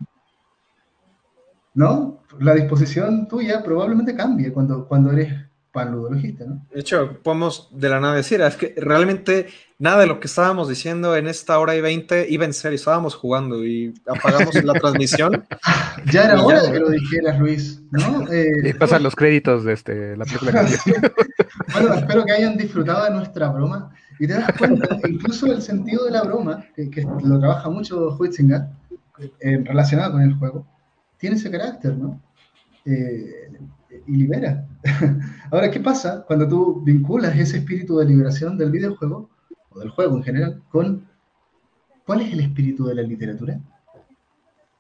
¿No? 1.74 2.20
La 2.38 2.54
disposición 2.54 3.26
tuya 3.26 3.64
probablemente 3.64 4.14
cambie 4.14 4.52
cuando, 4.52 4.86
cuando 4.86 5.10
eres 5.10 5.34
panludologista, 5.72 6.44
¿no? 6.44 6.64
De 6.72 6.80
hecho, 6.80 7.18
podemos 7.20 7.68
de 7.72 7.88
la 7.88 7.98
nada 7.98 8.14
decir, 8.14 8.40
es 8.40 8.54
que 8.54 8.74
realmente 8.76 9.48
nada 9.80 10.02
de 10.02 10.06
lo 10.06 10.20
que 10.20 10.28
estábamos 10.28 10.68
diciendo 10.68 11.16
en 11.16 11.26
esta 11.26 11.58
hora 11.58 11.74
y 11.74 11.80
veinte 11.80 12.26
iba 12.28 12.44
en 12.44 12.52
serio, 12.52 12.76
estábamos 12.76 13.16
jugando 13.16 13.66
y 13.66 13.94
apagamos 14.06 14.54
la 14.62 14.74
transmisión. 14.74 15.44
Ya 16.12 16.24
era 16.24 16.42
hora 16.42 16.62
de 16.62 16.72
que 16.72 16.78
lo 16.78 16.88
dijeras, 16.88 17.38
Luis, 17.38 17.82
¿no? 17.90 18.26
Eh, 18.32 18.70
y 18.70 18.72
pasan 18.72 19.02
los 19.02 19.14
créditos 19.14 19.64
de 19.64 19.72
este, 19.72 20.16
la 20.16 20.24
película. 20.24 20.64
bueno, 21.72 21.94
espero 21.94 22.24
que 22.24 22.32
hayan 22.32 22.56
disfrutado 22.56 23.04
de 23.04 23.10
nuestra 23.10 23.48
broma 23.48 23.90
y 24.18 24.26
te 24.26 24.34
das 24.34 24.50
cuenta, 24.56 24.98
incluso 25.06 25.46
el 25.46 25.60
sentido 25.60 26.06
de 26.06 26.12
la 26.12 26.22
broma, 26.22 26.64
que, 26.74 27.06
lo 27.22 27.38
trabaja 27.38 27.68
mucho 27.68 28.16
Huitzinger, 28.18 28.62
eh, 29.40 29.62
relacionado 29.64 30.12
con 30.12 30.22
el 30.22 30.34
juego, 30.34 30.66
tiene 31.18 31.36
ese 31.36 31.50
carácter, 31.50 31.96
¿no? 31.96 32.20
Eh, 32.86 33.50
y 34.06 34.16
libera. 34.16 34.66
Ahora, 35.50 35.70
¿qué 35.70 35.80
pasa 35.80 36.24
cuando 36.26 36.48
tú 36.48 36.80
vinculas 36.82 37.36
ese 37.36 37.58
espíritu 37.58 37.98
de 37.98 38.06
liberación 38.06 38.56
del 38.56 38.70
videojuego, 38.70 39.28
o 39.70 39.78
del 39.78 39.90
juego 39.90 40.16
en 40.16 40.22
general, 40.22 40.62
con 40.70 41.08
cuál 42.04 42.22
es 42.22 42.32
el 42.32 42.40
espíritu 42.40 42.86
de 42.86 42.94
la 42.94 43.02
literatura? 43.02 43.58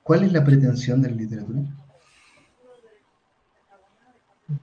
¿Cuál 0.02 0.24
es 0.24 0.32
la 0.32 0.44
pretensión 0.44 1.00
de 1.02 1.10
la 1.10 1.16
literatura? 1.16 1.60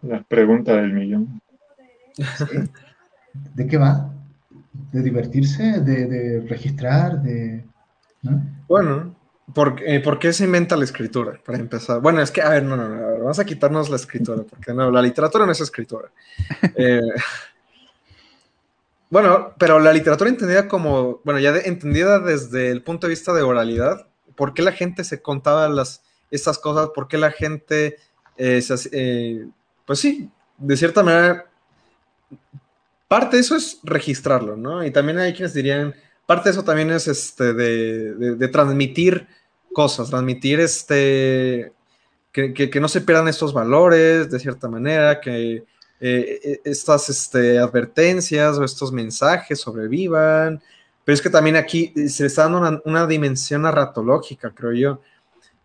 La 0.02 0.22
pregunta 0.24 0.76
del 0.76 0.92
millón. 0.92 1.42
¿De 3.54 3.68
qué 3.68 3.78
va? 3.78 4.12
¿De 4.92 5.02
divertirse? 5.02 5.80
¿De, 5.82 6.46
registrar? 6.48 7.22
De, 7.22 7.66
Bueno, 8.68 9.16
eh, 9.86 10.02
¿Por, 10.02 10.20
qué 10.20 10.34
se 10.34 10.44
inventa 10.44 10.76
la 10.76 10.84
escritura? 10.84 11.40
Para 11.46 11.58
empezar. 11.58 12.02
Bueno, 12.02 12.22
es 12.22 12.32
que, 12.32 12.42
a 12.42 12.50
ver, 12.50 12.64
no, 12.64 12.76
no, 12.76 12.90
no, 12.90 13.20
vamos 13.20 13.40
a 13.40 13.46
quitarnos 13.46 13.90
la 13.90 13.96
escritura, 13.96 14.44
porque 14.44 14.74
no, 14.74 14.92
la 14.92 15.02
literatura 15.02 15.46
no 15.46 15.52
es 15.52 15.62
escritura. 15.62 16.10
Eh, 16.76 17.02
bueno, 19.10 19.54
pero 19.58 19.80
la 19.80 19.94
literatura 19.94 20.30
entendida 20.30 20.68
como, 20.68 21.22
bueno, 21.24 21.40
ya 21.40 21.56
entendida 21.56 22.20
desde 22.20 22.72
el 22.72 22.84
punto 22.84 23.08
de 23.08 23.12
vista 23.12 23.34
de 23.34 23.42
oralidad, 23.42 24.08
¿por 24.36 24.54
qué 24.54 24.62
la 24.62 24.72
gente 24.72 25.04
se 25.04 25.22
contaba 25.22 25.70
las, 25.70 26.04
estas 26.30 26.58
cosas? 26.60 26.90
¿Por 26.94 27.08
qué 27.08 27.18
la 27.18 27.32
gente, 27.32 27.98
eh, 28.38 29.46
pues 29.86 30.00
sí, 30.00 30.30
de 30.58 30.78
cierta 30.78 31.04
manera, 31.04 31.46
parte 33.08 33.38
de 33.38 33.42
eso 33.42 33.56
es 33.56 33.80
registrarlo, 33.84 34.58
¿no? 34.58 34.86
Y 34.86 34.92
también 34.92 35.20
hay 35.20 35.34
quienes 35.34 35.54
dirían, 35.54 35.96
parte 36.26 36.50
de 36.50 36.54
eso 36.54 36.64
también 36.64 36.92
es 36.92 37.08
este, 37.08 37.54
de, 37.54 38.48
transmitir 38.50 39.28
cosas, 39.74 40.10
transmitir 40.10 40.60
este, 40.60 41.72
que, 42.32 42.80
no 42.80 42.88
se 42.88 43.02
pierdan 43.02 43.28
estos 43.28 43.54
valores 43.54 44.30
de 44.30 44.40
cierta 44.40 44.68
manera, 44.68 45.22
que 45.22 45.64
eh, 46.00 46.40
e, 46.44 46.70
estas 46.70 47.10
este, 47.10 47.60
advertencias 47.60 48.58
o 48.58 48.64
estos 48.64 48.92
mensajes 48.92 49.60
sobrevivan. 49.60 50.62
Pero 51.04 51.14
es 51.14 51.22
que 51.22 51.30
también 51.30 51.56
aquí 51.56 51.94
se 52.10 52.24
le 52.24 52.28
está 52.28 52.50
dando 52.50 52.82
una, 52.84 53.08
dimensión 53.08 53.62
narratológica, 53.62 54.52
creo 54.52 54.74
yo. 54.74 55.02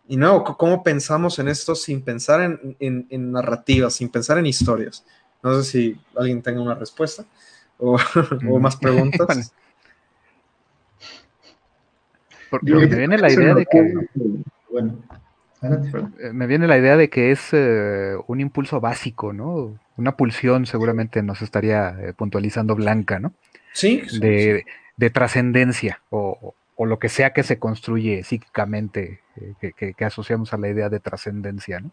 Y 0.09 0.16
no, 0.16 0.44
¿cómo 0.44 0.82
pensamos 0.82 1.38
en 1.38 1.48
esto 1.48 1.74
sin 1.74 2.02
pensar 2.02 2.40
en, 2.42 2.76
en 2.78 3.32
narrativas, 3.32 3.94
sin 3.94 4.09
pensar 4.09 4.38
en 4.38 4.46
historias? 4.46 5.04
No 5.42 5.60
sé 5.60 5.70
si 5.70 6.00
alguien 6.16 6.42
tenga 6.42 6.60
una 6.60 6.74
respuesta 6.74 7.24
o, 7.78 7.96
o 8.50 8.59
más 8.60 8.76
preguntas. 8.76 9.52
Porque 12.50 12.72
me 12.74 12.86
viene 12.86 13.18
la 13.18 13.32
idea 13.32 13.54
de 13.54 13.66
que. 13.66 13.94
Eh, 15.62 16.32
me 16.32 16.47
viene 16.47 16.66
la 16.66 16.78
idea 16.78 16.97
de 16.97 17.09
que 17.09 17.30
es 17.30 17.51
eh, 17.52 18.16
un 18.26 18.40
impulso 18.40 18.80
básico, 18.80 19.32
¿no? 19.32 19.78
Una 19.97 20.16
pulsión, 20.16 20.66
seguramente 20.66 21.22
nos 21.22 21.40
estaría 21.43 21.97
eh, 22.01 22.12
puntualizando 22.14 22.74
Blanca, 22.74 23.20
¿no? 23.20 23.32
Sí. 23.72 24.02
De, 24.18 24.64
trascendencia 25.12 26.02
o, 26.10 26.55
lo 26.78 26.98
que 26.98 27.09
sea 27.09 27.32
que 27.32 27.44
se 27.44 27.59
construye 27.59 28.24
psíquicamente, 28.24 29.20
que, 29.60 30.05
asociamos 30.05 30.52
a 30.52 30.59
la 30.59 30.68
idea 30.68 30.89
de 30.89 31.01
trascendencia, 31.01 31.80
¿no? 31.80 31.90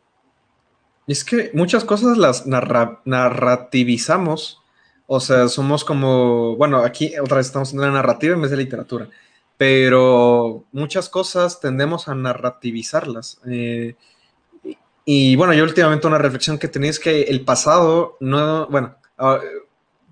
Es 1.07 1.23
que 1.23 1.49
muchas 1.53 1.85
cosas 1.85 2.17
las 2.17 2.47
narrativizamos, 2.47 4.61
o 5.07 5.19
sea, 5.19 5.47
somos 5.47 5.85
como, 5.85 6.55
bueno, 6.55 6.79
aquí 6.79 7.13
otra 7.19 7.37
vez 7.37 7.45
estamos 7.47 7.73
en 7.73 7.81
la 7.81 7.91
narrativa 7.91 8.35
en 8.35 8.41
vez 8.41 8.51
de 8.51 8.57
literatura 8.57 9.09
pero 9.59 10.63
muchas 10.71 11.09
cosas 11.09 11.59
tendemos 11.59 12.07
a 12.07 12.15
narrativizarlas. 12.15 13.41
Eh, 13.45 13.97
y, 15.03 15.35
bueno, 15.35 15.53
yo 15.53 15.65
últimamente 15.65 16.07
una 16.07 16.17
reflexión 16.17 16.57
que 16.57 16.69
tenía 16.69 16.89
es 16.89 16.97
que 16.97 17.23
el 17.23 17.43
pasado, 17.43 18.15
no, 18.21 18.67
bueno, 18.67 18.95
ah, 19.17 19.41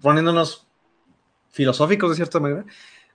poniéndonos 0.01 0.67
filosóficos 1.49 2.09
de 2.09 2.15
cierta 2.17 2.41
manera, 2.41 2.65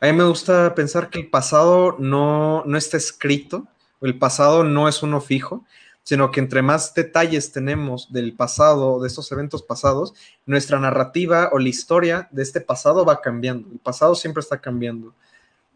a 0.01 0.07
mí 0.07 0.15
me 0.15 0.25
gusta 0.25 0.75
pensar 0.75 1.11
que 1.11 1.19
el 1.19 1.29
pasado 1.29 1.97
no, 1.99 2.65
no 2.65 2.79
está 2.79 2.97
escrito, 2.97 3.69
el 4.01 4.19
pasado 4.19 4.65
no 4.65 4.89
es 4.89 5.03
uno 5.03 5.21
fijo, 5.21 5.67
sino 6.03 6.31
que 6.31 6.41
entre 6.41 6.63
más 6.63 6.95
detalles 6.95 7.53
tenemos 7.53 8.11
del 8.11 8.33
pasado, 8.33 9.03
de 9.03 9.09
estos 9.09 9.31
eventos 9.33 9.63
pasados, 9.63 10.15
nuestra 10.47 10.79
narrativa 10.79 11.51
o 11.53 11.59
la 11.59 11.69
historia 11.69 12.31
de 12.31 12.43
este 12.43 12.63
pasado 12.63 13.05
va 13.05 13.21
cambiando. 13.21 13.69
El 13.71 13.81
pasado 13.81 14.15
siempre 14.15 14.41
está 14.41 14.63
cambiando 14.63 15.13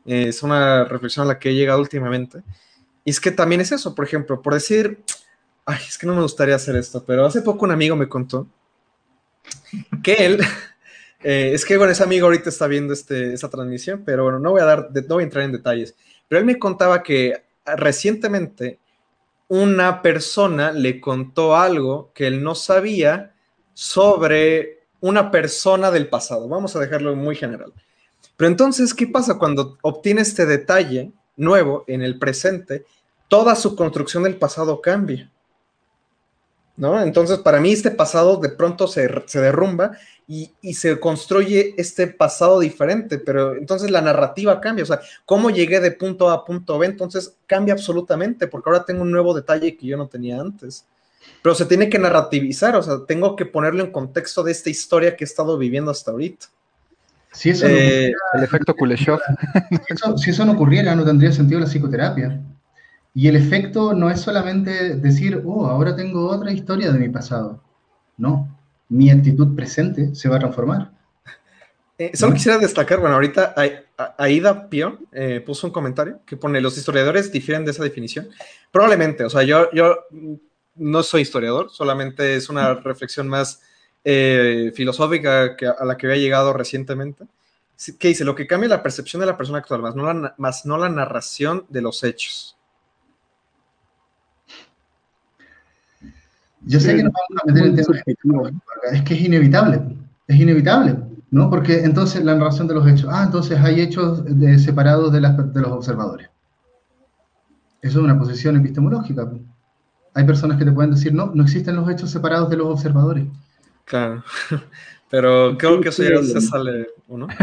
es 0.07 0.43
una 0.43 0.85
reflexión 0.85 1.25
a 1.25 1.29
la 1.29 1.39
que 1.39 1.51
he 1.51 1.55
llegado 1.55 1.81
últimamente. 1.81 2.43
Y 3.05 3.11
es 3.11 3.21
que 3.21 3.31
también 3.31 3.61
es 3.61 3.73
eso, 3.73 3.95
por 3.95 4.05
ejemplo, 4.05 4.43
por 4.43 4.55
decir, 4.55 4.99
ay, 5.65 5.81
es 5.87 5.99
que 5.99 6.07
no 6.07 6.15
me 6.15 6.23
gustaría 6.23 6.55
hacer 6.55 6.77
esto, 6.77 7.05
pero 7.05 7.27
hace 7.27 7.43
poco 7.43 7.65
un 7.65 7.73
amigo 7.73 7.97
me 7.97 8.09
contó 8.09 8.47
que 10.03 10.27
él, 10.27 10.41
eh, 11.23 11.51
es 11.53 11.65
que 11.65 11.77
bueno, 11.77 11.93
ese 11.93 12.03
amigo 12.03 12.27
ahorita 12.27 12.49
está 12.49 12.67
viendo 12.67 12.93
este, 12.93 13.33
esta 13.33 13.49
transmisión, 13.49 14.03
pero 14.05 14.25
bueno, 14.25 14.39
no 14.39 14.53
voy 14.53 14.61
a 14.61 14.65
dar, 14.65 14.91
no 14.93 15.15
voy 15.15 15.23
a 15.23 15.25
entrar 15.25 15.45
en 15.45 15.53
detalles, 15.53 15.95
pero 16.29 16.41
él 16.41 16.47
me 16.47 16.59
contaba 16.59 17.03
que 17.03 17.45
recientemente 17.65 18.79
una 19.49 20.03
persona 20.03 20.73
le 20.73 21.01
contó 21.01 21.57
algo 21.57 22.11
que 22.15 22.27
él 22.27 22.43
no 22.43 22.55
sabía 22.55 23.33
sobre 23.75 24.81
una 25.01 25.31
persona 25.31 25.91
del 25.91 26.09
pasado. 26.09 26.49
Vamos 26.49 26.75
a 26.75 26.81
dejarlo 26.81 27.15
muy 27.15 27.37
general. 27.37 27.73
Pero 28.37 28.49
entonces, 28.49 28.93
¿qué 28.95 29.07
pasa 29.07 29.39
cuando 29.39 29.79
obtiene 29.83 30.21
este 30.21 30.47
detalle 30.47 31.13
nuevo 31.37 31.85
en 31.87 32.03
el 32.03 32.19
presente? 32.19 32.85
Toda 33.29 33.57
su 33.57 33.75
construcción 33.75 34.23
del 34.23 34.37
pasado 34.37 34.81
cambia. 34.81 35.31
¿no? 36.77 37.01
Entonces, 37.01 37.39
para 37.39 37.61
mí 37.61 37.73
este 37.73 37.91
pasado 37.91 38.37
de 38.37 38.51
pronto 38.51 38.87
se, 38.87 39.09
derrumba 39.35 39.93
y, 40.29 40.53
se 40.75 41.01
construye 41.01 41.75
este 41.79 42.07
pasado 42.07 42.61
diferente, 42.61 43.19
pero 43.19 43.57
entonces 43.57 43.91
la 43.91 44.03
narrativa 44.03 44.61
cambia, 44.61 44.85
o 44.85 44.87
sea, 44.87 45.01
cómo 45.25 45.51
llegué 45.51 45.81
de 45.81 45.93
punto 45.93 46.29
A 46.29 46.35
a 46.35 46.45
punto 46.45 46.79
B, 46.79 46.87
entonces 46.87 47.37
cambia 47.47 47.75
absolutamente, 47.75 48.47
porque 48.47 48.69
ahora 48.69 48.85
tengo 48.85 49.03
un 49.03 49.11
nuevo 49.11 49.35
detalle 49.35 49.77
que 49.77 49.87
yo 49.87 49.97
no 49.97 50.09
tenía 50.09 50.41
antes. 50.41 50.87
Pero 51.43 51.55
se 51.55 51.67
tiene 51.67 51.89
que 51.89 51.99
narrativizar, 51.99 52.77
o 52.77 52.83
sea, 52.83 52.99
tengo 53.07 53.35
que 53.35 53.47
ponerlo 53.47 53.83
en 53.83 53.91
contexto 53.91 54.43
de 54.45 54.53
esta 54.53 54.71
historia 54.71 55.17
que 55.17 55.25
he 55.25 55.27
estado 55.27 55.59
viviendo 55.59 55.91
hasta 55.91 56.13
ahorita. 56.13 56.47
Si 57.33 57.51
eso 57.51 57.67
eh, 57.67 58.13
el 58.35 58.43
efecto 58.43 58.75
Kuleshov. 58.75 59.21
si 60.17 60.31
eso 60.31 60.45
no 60.45 60.53
ocurriera, 60.53 60.95
no 60.95 61.05
tendría 61.05 61.33
sentido 61.33 61.61
la 61.61 61.67
psicoterapia. 61.67 62.41
Y 63.15 63.29
el 63.29 63.37
efecto 63.37 63.95
no 63.95 64.11
es 64.11 64.21
solamente 64.21 64.97
decir, 64.97 65.43
oh, 65.45 65.67
ahora 65.67 65.97
tengo 65.97 66.29
otra 66.29 66.53
historia 66.53 66.93
de 66.93 66.99
mi 66.99 67.09
pasado. 67.09 67.63
No, 68.17 68.57
mi 68.89 69.11
actitud 69.11 69.55
presente 69.55 70.15
se 70.15 70.29
va 70.29 70.37
a 70.37 70.41
transformar. 70.41 70.93
Eh, 71.99 72.15
solo 72.15 72.35
quisiera 72.35 72.59
destacar, 72.59 73.01
bueno, 73.01 73.15
ahorita 73.15 73.55
Aida 74.19 74.69
Pio 74.69 74.99
eh, 75.13 75.41
puso 75.41 75.67
un 75.67 75.73
comentario 75.73 76.21
que 76.27 76.37
pone, 76.37 76.61
los 76.61 76.77
historiadores 76.77 77.33
difieren 77.33 77.65
de 77.65 77.71
esa 77.71 77.83
definición. 77.83 78.29
Probablemente, 78.71 79.25
o 79.25 79.31
sea, 79.31 79.45
yo, 79.45 79.71
yo 79.73 79.97
no 80.75 81.03
soy 81.03 81.23
historiador, 81.23 81.71
solamente 81.71 82.37
es 82.37 82.51
una 82.51 82.75
reflexión 82.75 83.29
más 83.29 83.63
eh, 84.09 84.71
filosófica 84.73 85.57
que, 85.57 85.67
a 85.67 85.85
la 85.85 85.97
que 85.97 86.07
había 86.07 86.21
llegado 86.21 86.53
recientemente. 86.53 87.27
Que 87.99 88.09
dice, 88.09 88.25
lo 88.25 88.37
que 88.37 88.47
cambia 88.47 88.69
la 88.69 88.83
percepción 88.83 89.19
de 89.19 89.27
la 89.27 89.37
persona 89.37 89.59
actual, 89.59 89.83
más 89.83 89.97
no 89.97 90.13
la, 90.13 90.35
más 90.39 90.65
no 90.65 90.79
la 90.79 90.89
narración 90.89 91.67
de 91.69 91.83
los 91.83 92.05
hechos. 92.05 92.57
Yo 96.61 96.79
sé 96.79 96.95
que 96.95 97.03
nos 97.03 97.13
vamos 97.13 97.43
a 97.43 97.47
meter 97.47 97.67
en 97.67 97.77
temas 97.77 98.53
es 98.93 99.03
que 99.03 99.15
es 99.15 99.21
inevitable, 99.23 99.83
es 100.29 100.41
inevitable, 100.41 100.97
¿no? 101.33 101.51
Porque 101.51 101.81
entonces 101.81 102.25
la 102.25 102.37
narración 102.37 102.69
de 102.69 102.75
los 102.75 102.87
hechos, 102.87 103.11
ah, 103.13 103.25
entonces 103.25 103.59
hay 103.59 103.81
hechos 103.81 104.23
separados 104.65 105.13
de, 105.13 105.21
de 105.21 105.61
los 105.61 105.73
observadores. 105.73 106.29
Eso 107.83 107.99
es 107.99 108.05
una 108.05 108.17
posición 108.17 108.57
epistemológica. 108.57 109.29
Hay 110.15 110.25
personas 110.25 110.59
que 110.59 110.65
te 110.65 110.73
pueden 110.73 110.93
decir, 110.93 111.13
no, 111.13 111.33
no 111.35 111.43
existen 111.43 111.75
los 111.75 111.91
hechos 111.91 112.11
separados 112.11 112.49
de 112.51 112.57
los 112.57 112.69
observadores. 112.69 113.27
Claro, 113.87 114.23
pero 115.11 115.57
creo 115.57 115.81
que 115.81 115.89
eso 115.89 116.03
ya 116.03 116.23
se 116.23 116.41
sale, 116.41 116.89
¿no? 117.09 117.27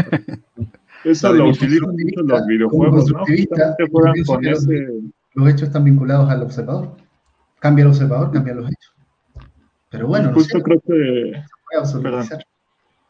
Eso 1.04 1.34
lo 1.34 1.50
utilizan 1.50 2.26
los 2.26 2.46
videojuegos, 2.46 3.12
¿no? 3.12 3.24
Los 5.34 5.48
hechos 5.50 5.62
están 5.64 5.84
vinculados 5.84 6.30
al 6.30 6.42
observador. 6.42 6.96
Cambia 7.58 7.82
el 7.82 7.88
observador, 7.88 8.32
cambia 8.32 8.54
los 8.54 8.70
hechos. 8.70 8.94
Pero 9.90 10.06
bueno, 10.06 10.32
justo 10.32 10.62
creo 10.62 10.80
que. 10.80 11.42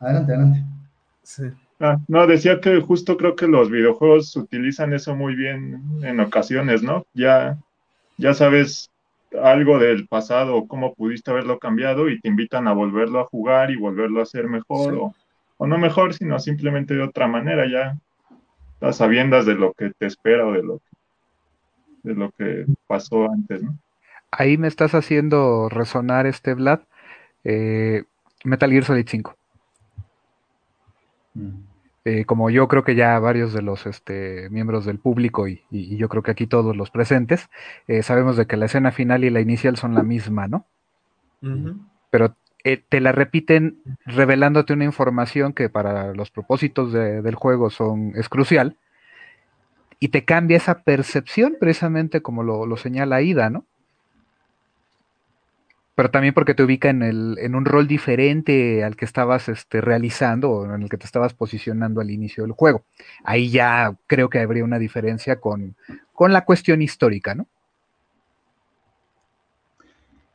Adelante, 0.01 0.33
adelante. 0.33 0.65
Ah, 1.81 1.99
no, 2.09 2.27
decía 2.27 2.61
que 2.61 2.81
justo 2.81 3.17
creo 3.17 3.37
que 3.37 3.47
los 3.47 3.71
videojuegos 3.71 4.35
utilizan 4.37 4.93
eso 4.93 5.15
muy 5.15 5.37
bien 5.37 5.83
en 6.03 6.19
ocasiones, 6.19 6.83
¿no? 6.83 7.07
Ya, 7.15 7.59
ya 8.17 8.35
sabes 8.35 8.91
algo 9.43 9.79
del 9.79 10.07
pasado 10.07 10.57
o 10.57 10.69
cómo 10.69 10.95
pudiste 10.95 11.31
haberlo 11.31 11.59
cambiado 11.59 12.09
y 12.09 12.21
te 12.21 12.29
invitan 12.29 12.69
a 12.69 12.73
volverlo 12.73 13.21
a 13.21 13.25
jugar 13.25 13.71
y 13.71 13.77
volverlo 13.77 14.21
a 14.21 14.25
hacer 14.25 14.49
mejor 14.49 14.95
o, 14.95 15.15
o, 15.57 15.67
no 15.67 15.79
mejor, 15.79 16.15
sino 16.15 16.39
simplemente 16.39 16.95
de 16.95 17.03
otra 17.03 17.27
manera, 17.27 17.67
ya 17.67 17.97
las 18.81 18.97
sabiendas 18.97 19.47
de 19.47 19.55
lo 19.55 19.73
que 19.73 19.91
te 19.91 20.07
espera 20.07 20.47
o 20.47 20.53
de 20.53 20.63
lo 20.63 20.81
de 22.03 22.15
lo 22.15 22.31
que 22.33 22.67
pasó 22.87 23.31
antes, 23.31 23.63
¿no? 23.63 23.79
ahí 24.39 24.59
me 24.59 24.69
estás 24.69 24.95
haciendo 24.95 25.69
resonar 25.69 26.27
este 26.27 26.55
Vlad. 26.55 26.81
Eh, 27.45 28.05
Metal 28.45 28.71
Gear 28.71 28.85
Solid 28.85 29.07
5. 29.09 29.37
Mm. 31.35 31.74
Eh, 32.07 32.27
como 32.27 32.51
yo 32.51 32.69
creo 32.69 32.85
que 32.85 32.95
ya 32.95 33.19
varios 33.19 33.55
de 33.55 33.63
los 33.63 33.87
este, 33.87 34.51
miembros 34.51 34.85
del 34.85 34.99
público 34.99 35.49
y, 35.49 35.63
yo 35.71 36.09
creo 36.11 36.23
que 36.23 36.33
aquí 36.33 36.47
todos 36.47 36.77
los 36.77 36.91
presentes, 36.91 37.49
eh, 37.89 38.03
sabemos 38.03 38.37
de 38.37 38.47
que 38.47 38.59
la 38.59 38.67
escena 38.67 38.93
final 38.93 39.25
y 39.25 39.31
la 39.31 39.41
inicial 39.41 39.77
son 39.77 39.95
la 39.95 40.03
misma, 40.03 40.47
¿no? 40.47 40.67
Pero 42.11 42.37
te 42.89 43.01
la 43.01 43.13
repiten 43.13 43.83
revelándote 44.07 44.73
una 44.73 44.85
información 44.85 45.53
que 45.53 45.69
para 45.69 46.15
los 46.15 46.31
propósitos 46.31 46.93
del 46.93 47.35
juego 47.35 47.69
son, 47.69 48.13
es 48.17 48.31
crucial 48.31 48.77
y 49.99 50.09
te 50.09 50.25
cambia 50.25 50.57
esa 50.57 50.83
percepción 50.83 51.57
precisamente 51.61 52.23
como 52.23 52.43
lo, 52.43 52.65
lo 52.65 52.77
señala 52.79 53.21
Ida, 53.21 53.51
¿no? 53.51 53.67
Pero 55.95 56.11
también 56.11 56.35
porque 56.35 56.55
te 56.55 56.63
ubica 56.63 56.91
en, 56.91 57.03
el, 57.03 57.37
en 57.39 57.55
un 57.55 57.65
rol 57.65 57.87
diferente 57.87 58.83
al 58.83 58.97
que 58.97 59.05
estabas 59.05 59.49
este, 59.49 59.81
realizando 59.81 60.51
o 60.51 60.75
en 60.75 60.83
el 60.83 60.89
que 60.89 60.99
te 60.99 61.07
estabas 61.07 61.35
posicionando 61.35 62.01
al 62.01 62.11
inicio 62.11 62.43
del 62.43 62.53
juego. 62.53 62.85
Ahí 63.23 63.51
ya 63.51 63.95
creo 64.07 64.29
que 64.29 64.41
habría 64.41 64.65
una 64.65 64.79
diferencia 64.79 65.41
con, 65.41 65.77
la 66.19 66.45
cuestión 66.45 66.83
histórica, 66.83 67.35
¿no? 67.35 67.47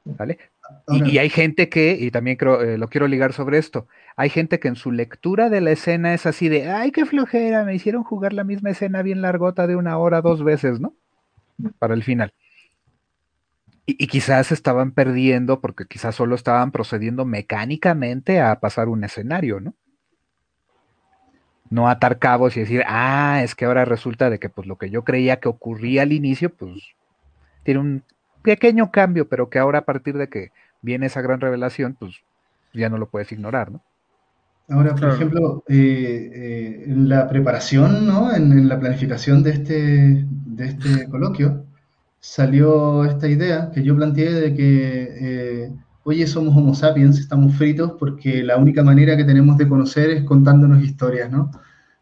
¿Vale? 0.05 0.39
Y, 0.87 1.17
hay 1.17 1.29
gente 1.29 1.67
que, 1.67 1.97
y 1.99 2.11
también 2.11 2.37
creo, 2.37 2.61
eh, 2.61 2.77
lo 2.77 2.87
quiero 2.87 3.07
ligar 3.07 3.33
sobre 3.33 3.57
esto, 3.57 3.87
hay 4.15 4.29
gente 4.29 4.59
que 4.59 4.67
en 4.67 4.75
su 4.75 4.91
lectura 4.91 5.49
de 5.49 5.61
la 5.61 5.71
escena 5.71 6.13
es 6.13 6.25
así 6.25 6.47
de, 6.47 6.69
ay, 6.69 6.91
qué 6.91 7.05
flojera, 7.05 7.63
me 7.63 7.75
hicieron 7.75 8.03
jugar 8.03 8.33
la 8.33 8.43
misma 8.43 8.69
escena 8.69 9.01
bien 9.01 9.21
largota 9.21 9.65
de 9.65 9.75
una 9.75 9.97
hora 9.97 10.21
dos 10.21 10.43
veces, 10.43 10.79
¿no? 10.79 10.93
Para 11.79 11.95
el 11.95 12.03
final. 12.03 12.33
Y, 13.97 14.07
quizás 14.07 14.51
estaban 14.51 14.91
perdiendo 14.91 15.61
porque 15.61 15.85
quizás 15.85 16.13
solo 16.13 16.35
estaban 16.35 16.71
procediendo 16.71 17.25
mecánicamente 17.25 18.39
a 18.39 18.59
pasar 18.59 18.87
un 18.87 19.03
escenario, 19.03 19.59
¿no? 19.59 19.73
No 21.71 21.89
atar 21.89 22.19
cabos 22.19 22.55
y 22.55 22.59
decir, 22.59 22.83
ah, 22.87 23.41
es 23.43 23.55
que 23.55 23.65
ahora 23.65 23.85
resulta 23.85 24.29
de 24.29 24.37
que 24.37 24.49
pues 24.49 24.67
lo 24.67 24.77
que 24.77 24.91
yo 24.91 25.03
creía 25.03 25.39
que 25.39 25.49
ocurría 25.49 26.03
al 26.03 26.11
inicio, 26.11 26.53
pues 26.53 26.95
tiene 27.63 27.79
un 27.79 28.03
pequeño 28.43 28.91
cambio, 28.91 29.27
pero 29.27 29.49
que 29.49 29.57
ahora 29.57 29.79
a 29.79 29.85
partir 29.85 30.17
de 30.17 30.29
que 30.29 30.51
viene 30.83 31.07
esa 31.07 31.21
gran 31.21 31.41
revelación, 31.41 31.95
pues 31.99 32.21
ya 32.73 32.89
no 32.89 32.99
lo 32.99 33.09
puedes 33.09 33.31
ignorar, 33.31 33.71
¿no? 33.71 33.81
Ahora, 34.69 34.93
por 34.93 35.09
ejemplo, 35.09 35.63
eh, 35.67 36.31
eh, 36.31 36.83
en 36.85 37.09
la 37.09 37.27
preparación, 37.27 38.05
¿no? 38.05 38.31
En, 38.35 38.51
en, 38.51 38.69
la 38.69 38.79
planificación 38.79 39.41
de 39.41 39.49
este, 39.49 40.25
de 40.29 40.65
este 40.67 41.09
coloquio, 41.09 41.65
salió 42.19 43.05
esta 43.05 43.27
idea 43.27 43.71
que 43.71 43.83
yo 43.83 43.95
planteé 43.95 44.33
de 44.33 44.53
que, 44.53 45.63
eh, 45.65 45.73
oye, 46.03 46.27
somos 46.27 46.55
homo 46.55 46.75
sapiens, 46.75 47.19
estamos 47.19 47.55
fritos 47.55 47.93
porque 47.99 48.43
la 48.43 48.57
única 48.57 48.83
manera 48.83 49.15
que 49.17 49.23
tenemos 49.23 49.57
de 49.57 49.67
conocer 49.67 50.09
es 50.09 50.23
contándonos 50.23 50.83
historias, 50.83 51.31
¿no? 51.31 51.51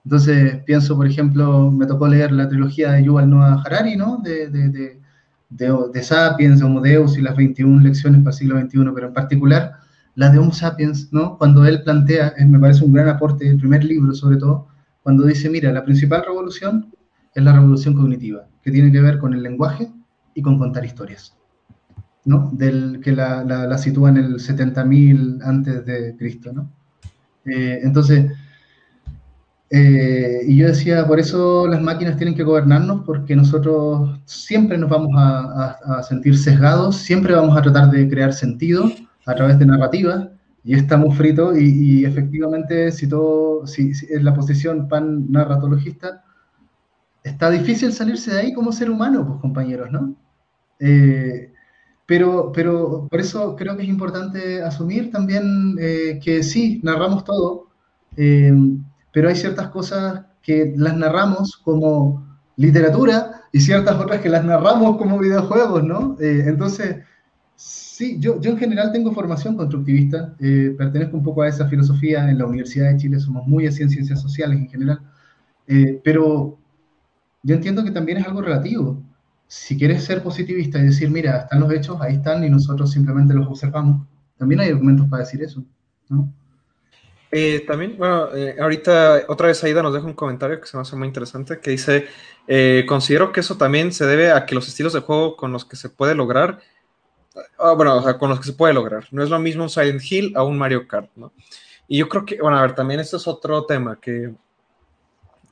Entonces 0.03 0.63
pienso, 0.65 0.95
por 0.95 1.07
ejemplo, 1.07 1.69
me 1.71 1.85
tocó 1.85 2.07
leer 2.07 2.31
la 2.31 2.47
trilogía 2.47 2.93
de 2.93 3.03
Yuval 3.03 3.29
Noah 3.29 3.61
Harari, 3.65 3.97
¿no? 3.97 4.19
De, 4.23 4.49
de, 4.49 4.69
de, 4.69 4.99
de, 5.49 6.03
Sapiens, 6.03 6.61
Homo 6.61 6.81
Deus 6.81 7.17
y 7.17 7.21
las 7.21 7.35
21 7.35 7.81
lecciones 7.81 8.21
para 8.21 8.31
el 8.31 8.37
siglo 8.37 8.59
XXI, 8.59 8.91
pero 8.95 9.07
en 9.07 9.13
particular 9.13 9.79
la 10.15 10.29
de 10.29 10.39
Homo 10.39 10.51
Sapiens, 10.53 11.11
¿no? 11.11 11.37
Cuando 11.37 11.65
él 11.65 11.83
plantea, 11.83 12.33
me 12.47 12.59
parece 12.59 12.83
un 12.83 12.93
gran 12.93 13.09
aporte, 13.09 13.47
el 13.47 13.57
primer 13.57 13.83
libro 13.83 14.13
sobre 14.13 14.37
todo, 14.37 14.67
cuando 15.03 15.25
dice, 15.25 15.49
mira, 15.49 15.71
la 15.71 15.85
principal 15.85 16.23
revolución 16.25 16.91
es 17.35 17.43
la 17.43 17.53
revolución 17.53 17.93
cognitiva, 17.93 18.47
que 18.63 18.71
tiene 18.71 18.91
que 18.91 18.99
ver 18.99 19.19
con 19.19 19.33
el 19.33 19.43
lenguaje, 19.43 19.91
y 20.37 20.41
con 20.43 20.59
contar 20.59 20.85
historias, 20.85 21.35
¿no? 22.23 22.51
Del 22.53 23.01
que 23.03 23.11
la, 23.11 23.43
la, 23.43 23.77
sitúa 23.79 24.09
en 24.11 24.17
el 24.17 24.35
70.000 24.35 25.41
antes 25.43 25.83
de 25.83 26.15
Cristo, 26.15 26.53
¿no? 26.53 26.71
Eh, 27.43 27.79
entonces, 27.81 28.31
eh, 29.71 30.41
y 30.45 30.57
yo 30.57 30.67
decía, 30.67 31.07
por 31.07 31.19
eso 31.19 31.65
las 31.65 31.81
máquinas 31.81 32.17
tienen 32.17 32.35
que 32.35 32.43
gobernarnos, 32.43 33.01
porque 33.03 33.35
nosotros 33.35 34.19
siempre 34.25 34.77
nos 34.77 34.91
vamos 34.91 35.09
a, 35.17 36.03
sentir 36.03 36.37
sesgados, 36.37 36.97
siempre 36.97 37.33
vamos 37.33 37.57
a 37.57 37.63
tratar 37.63 37.89
de 37.89 38.07
crear 38.07 38.31
sentido 38.31 38.91
a 39.25 39.33
través 39.33 39.57
de 39.57 39.65
narrativas, 39.65 40.27
y 40.63 40.75
estamos 40.75 41.17
fritos, 41.17 41.57
y, 41.57 42.05
efectivamente, 42.05 42.91
si 42.91 43.09
todo, 43.09 43.65
si, 43.65 43.95
si, 43.95 44.05
en 44.13 44.23
la 44.23 44.35
posición 44.35 44.87
pan 44.87 45.31
narratologista, 45.31 46.23
está 47.23 47.49
difícil 47.49 47.91
salirse 47.91 48.31
de 48.31 48.39
ahí 48.39 48.53
como 48.53 48.71
ser 48.71 48.91
humano, 48.91 49.25
pues 49.25 49.39
compañeros, 49.39 49.91
¿no? 49.91 50.15
Eh, 50.79 51.51
pero, 52.05 52.51
pero 52.53 53.07
por 53.09 53.19
eso 53.19 53.55
creo 53.55 53.75
que 53.75 53.83
es 53.83 53.89
importante 53.89 54.61
asumir 54.61 55.11
también 55.11 55.75
eh, 55.79 56.19
que 56.23 56.43
sí, 56.43 56.79
narramos 56.83 57.23
todo, 57.25 57.67
eh, 58.15 58.53
pero 59.11 59.29
hay 59.29 59.35
ciertas 59.35 59.69
cosas 59.69 60.25
que 60.41 60.73
las 60.77 60.95
narramos 60.95 61.57
como 61.57 62.25
literatura 62.55 63.41
y 63.51 63.59
ciertas 63.59 63.99
otras 63.99 64.21
que 64.21 64.29
las 64.29 64.45
narramos 64.45 64.97
como 64.97 65.19
videojuegos, 65.19 65.83
¿no? 65.83 66.15
entonces, 66.19 66.97
sí, 67.55 68.17
yo, 68.19 68.39
yo 68.39 68.51
en 68.51 68.57
general 68.57 68.91
tengo 68.91 69.11
formación 69.11 69.57
constructivista, 69.57 70.33
pertenezco 70.77 71.17
un 71.17 71.23
poco 71.23 71.41
a 71.41 71.49
esa 71.49 71.67
filosofía 71.67 72.29
en 72.29 72.37
la 72.37 72.45
Universidad 72.45 72.91
de 72.91 72.97
Chile, 72.97 73.19
somos 73.19 73.45
muy 73.47 73.67
así 73.67 73.83
en 73.83 73.89
ciencias 73.89 74.21
sociales 74.21 74.57
en 74.57 74.69
general, 74.69 75.01
pero 76.03 76.57
yo 77.43 77.55
entiendo 77.55 77.83
que 77.83 77.91
también 77.91 78.19
es 78.19 78.25
algo 78.25 78.41
relativo. 78.41 79.03
Si 79.47 79.77
quieres 79.77 80.03
ser 80.03 80.21
positivista 80.21 80.77
y 80.77 80.83
decir, 80.83 81.09
mira, 81.09 81.39
están 81.39 81.61
los 81.61 81.71
hechos, 81.71 81.97
ahí 82.01 82.15
están 82.15 82.43
y 82.43 82.49
nosotros 82.49 82.91
simplemente 82.91 83.33
los 83.33 83.47
observamos, 83.47 84.05
también 84.37 84.61
hay 84.61 84.69
argumentos 84.69 85.07
para 85.09 85.23
decir 85.23 85.41
eso, 85.41 85.63
¿no? 86.09 86.31
Eh, 87.31 87.65
también, 87.67 87.97
bueno, 87.97 88.33
eh, 88.33 88.55
ahorita 88.59 89.23
otra 89.27 89.47
vez 89.47 89.61
Aida 89.63 89.83
nos 89.83 89.93
deja 89.93 90.05
un 90.05 90.13
comentario 90.13 90.61
que 90.61 90.67
se 90.67 90.77
me 90.77 90.81
hace 90.81 90.95
muy 90.95 91.07
interesante, 91.07 91.59
que 91.59 91.71
dice, 91.71 92.07
eh, 92.47 92.85
considero 92.87 93.31
que 93.31 93.41
eso 93.41 93.57
también 93.57 93.91
se 93.91 94.05
debe 94.05 94.31
a 94.31 94.45
que 94.45 94.55
los 94.55 94.67
estilos 94.67 94.93
de 94.93 95.01
juego 95.01 95.35
con 95.35 95.51
los 95.51 95.65
que 95.65 95.75
se 95.75 95.89
puede 95.89 96.15
lograr, 96.15 96.59
ah, 97.59 97.73
bueno, 97.73 97.97
o 97.97 98.03
sea, 98.03 98.17
con 98.17 98.29
los 98.29 98.39
que 98.39 98.45
se 98.47 98.53
puede 98.53 98.73
lograr, 98.73 99.07
no 99.11 99.23
es 99.23 99.29
lo 99.29 99.39
mismo 99.39 99.63
un 99.63 99.69
Silent 99.69 100.01
Hill 100.09 100.33
a 100.35 100.43
un 100.43 100.57
Mario 100.57 100.87
Kart, 100.87 101.09
¿no? 101.15 101.33
Y 101.87 101.97
yo 101.99 102.09
creo 102.09 102.25
que, 102.25 102.41
bueno, 102.41 102.57
a 102.57 102.61
ver, 102.61 102.75
también 102.75 102.99
esto 102.99 103.17
es 103.17 103.27
otro 103.27 103.65
tema, 103.65 103.97
que 103.99 104.33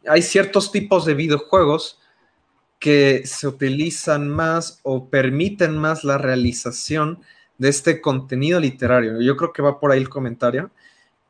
hay 0.07 0.22
ciertos 0.22 0.72
tipos 0.72 1.05
de 1.05 1.13
videojuegos 1.13 1.99
que 2.86 3.26
se 3.26 3.48
utilizan 3.48 4.30
más 4.30 4.80
o 4.84 5.10
permiten 5.10 5.76
más 5.76 6.03
la 6.03 6.20
realización 6.20 7.20
de 7.57 7.70
este 7.70 7.99
contenido 7.99 8.60
literario. 8.60 9.20
Yo 9.22 9.36
creo 9.36 9.52
que 9.52 9.64
va 9.64 9.80
por 9.80 9.91
ahí 9.91 9.98
el 9.98 10.07
comentario. 10.07 10.70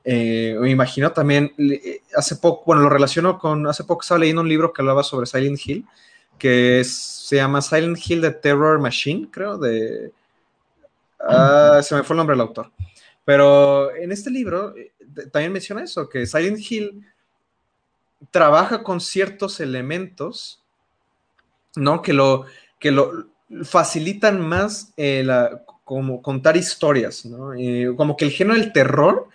Eh, 0.04 0.58
me 0.60 0.70
imagino 0.70 1.14
también, 1.14 1.54
eh, 1.58 2.02
hace 2.14 2.36
poco, 2.36 2.64
bueno, 2.66 2.82
lo 2.82 2.90
relaciono 2.90 3.40
con, 3.40 3.66
hace 3.68 3.86
poco 3.86 4.02
estaba 4.02 4.20
leyendo 4.20 4.42
un 4.42 4.50
libro 4.50 4.74
que 4.74 4.82
hablaba 4.82 5.02
sobre 5.02 5.28
Silent 5.28 5.58
Hill, 5.66 5.86
que 6.38 6.84
se 6.84 7.38
llama 7.38 7.62
Silent 7.62 8.00
Hill 8.06 8.20
The 8.20 8.32
Terror 8.32 8.78
Machine, 8.78 9.30
creo. 9.32 9.58
Ah, 11.22 11.80
se 11.82 11.96
me 11.96 12.04
fue 12.04 12.16
el 12.16 12.18
nombre 12.18 12.34
del 12.34 12.42
autor. 12.42 12.70
Pero 13.24 13.96
en 13.96 14.12
este 14.12 14.30
libro 14.30 14.76
eh, 14.76 14.92
también 15.32 15.54
menciona 15.54 15.86
eso, 15.86 16.10
que 16.10 16.26
Silent 16.26 16.60
Hill 16.70 17.02
trabaja 18.30 18.84
con 18.84 19.00
ciertos 19.00 19.62
elementos, 19.62 20.65
¿no? 21.78 22.02
Que 22.02 22.14
lo, 22.14 22.46
que 22.80 22.92
lo 22.92 23.28
facilitan 23.64 24.42
más 24.42 24.94
como 25.84 26.22
contar 26.22 26.58
historias, 26.58 27.26
¿no? 27.26 27.52
como 27.96 28.18
que 28.18 28.26
el 28.26 28.32
género 28.32 28.60
del 28.60 28.74
terror 28.74 29.28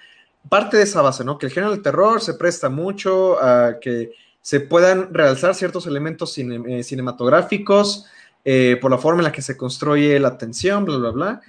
parte 0.49 0.77
de 0.77 0.85
esa 0.85 1.03
base, 1.03 1.25
¿no? 1.25 1.39
Que 1.39 1.47
el 1.47 1.53
género 1.53 1.73
del 1.73 1.83
terror 1.83 2.21
se 2.21 2.35
presta 2.35 2.69
mucho 2.69 3.43
a 3.43 3.79
que 3.81 4.13
se 4.43 4.61
puedan 4.61 5.13
realzar 5.13 5.55
ciertos 5.55 5.87
elementos 5.87 6.37
eh, 6.39 6.83
cinematográficos 6.83 8.07
eh, 8.45 8.79
por 8.81 8.91
la 8.91 8.99
forma 8.99 9.21
en 9.21 9.25
la 9.25 9.33
que 9.33 9.43
se 9.43 9.57
construye 9.57 10.19
la 10.19 10.39
tensión, 10.39 10.85
bla, 10.85 10.97
bla, 10.97 11.11
bla. 11.11 11.41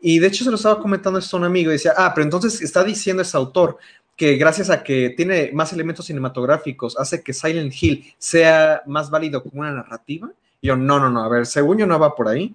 Y 0.00 0.18
de 0.18 0.26
hecho 0.26 0.44
se 0.44 0.50
lo 0.50 0.56
estaba 0.56 0.80
comentando 0.80 1.18
esto 1.18 1.36
a 1.36 1.40
un 1.40 1.46
amigo 1.46 1.70
y 1.70 1.74
decía, 1.74 1.94
ah, 1.96 2.12
pero 2.14 2.24
entonces 2.24 2.60
está 2.60 2.82
diciendo 2.82 3.22
ese 3.22 3.36
autor 3.36 3.78
que 4.16 4.36
gracias 4.36 4.68
a 4.68 4.82
que 4.82 5.14
tiene 5.16 5.50
más 5.54 5.72
elementos 5.72 6.06
cinematográficos 6.06 6.98
hace 6.98 7.22
que 7.22 7.32
Silent 7.32 7.72
Hill 7.80 8.14
sea 8.18 8.82
más 8.86 9.10
válido 9.10 9.42
como 9.42 9.60
una 9.60 9.72
narrativa. 9.72 10.30
Y 10.60 10.68
yo, 10.68 10.76
no, 10.76 10.98
no, 11.00 11.10
no, 11.10 11.24
a 11.24 11.28
ver, 11.28 11.46
según 11.46 11.78
yo 11.78 11.86
no 11.86 11.98
va 11.98 12.14
por 12.14 12.28
ahí 12.28 12.54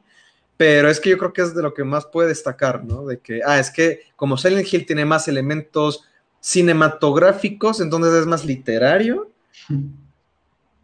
pero 0.58 0.90
es 0.90 1.00
que 1.00 1.10
yo 1.10 1.18
creo 1.18 1.34
que 1.34 1.42
es 1.42 1.54
de 1.54 1.62
lo 1.62 1.74
que 1.74 1.84
más 1.84 2.06
puede 2.06 2.30
destacar, 2.30 2.84
¿no? 2.84 3.06
De 3.06 3.20
que, 3.20 3.42
ah, 3.46 3.60
es 3.60 3.70
que 3.70 4.02
como 4.16 4.38
Silent 4.38 4.72
Hill 4.72 4.86
tiene 4.86 5.06
más 5.06 5.28
elementos 5.28 6.06
cinematográficos, 6.40 7.82
entonces 7.82 8.14
es 8.14 8.26
más 8.26 8.46
literario. 8.46 9.32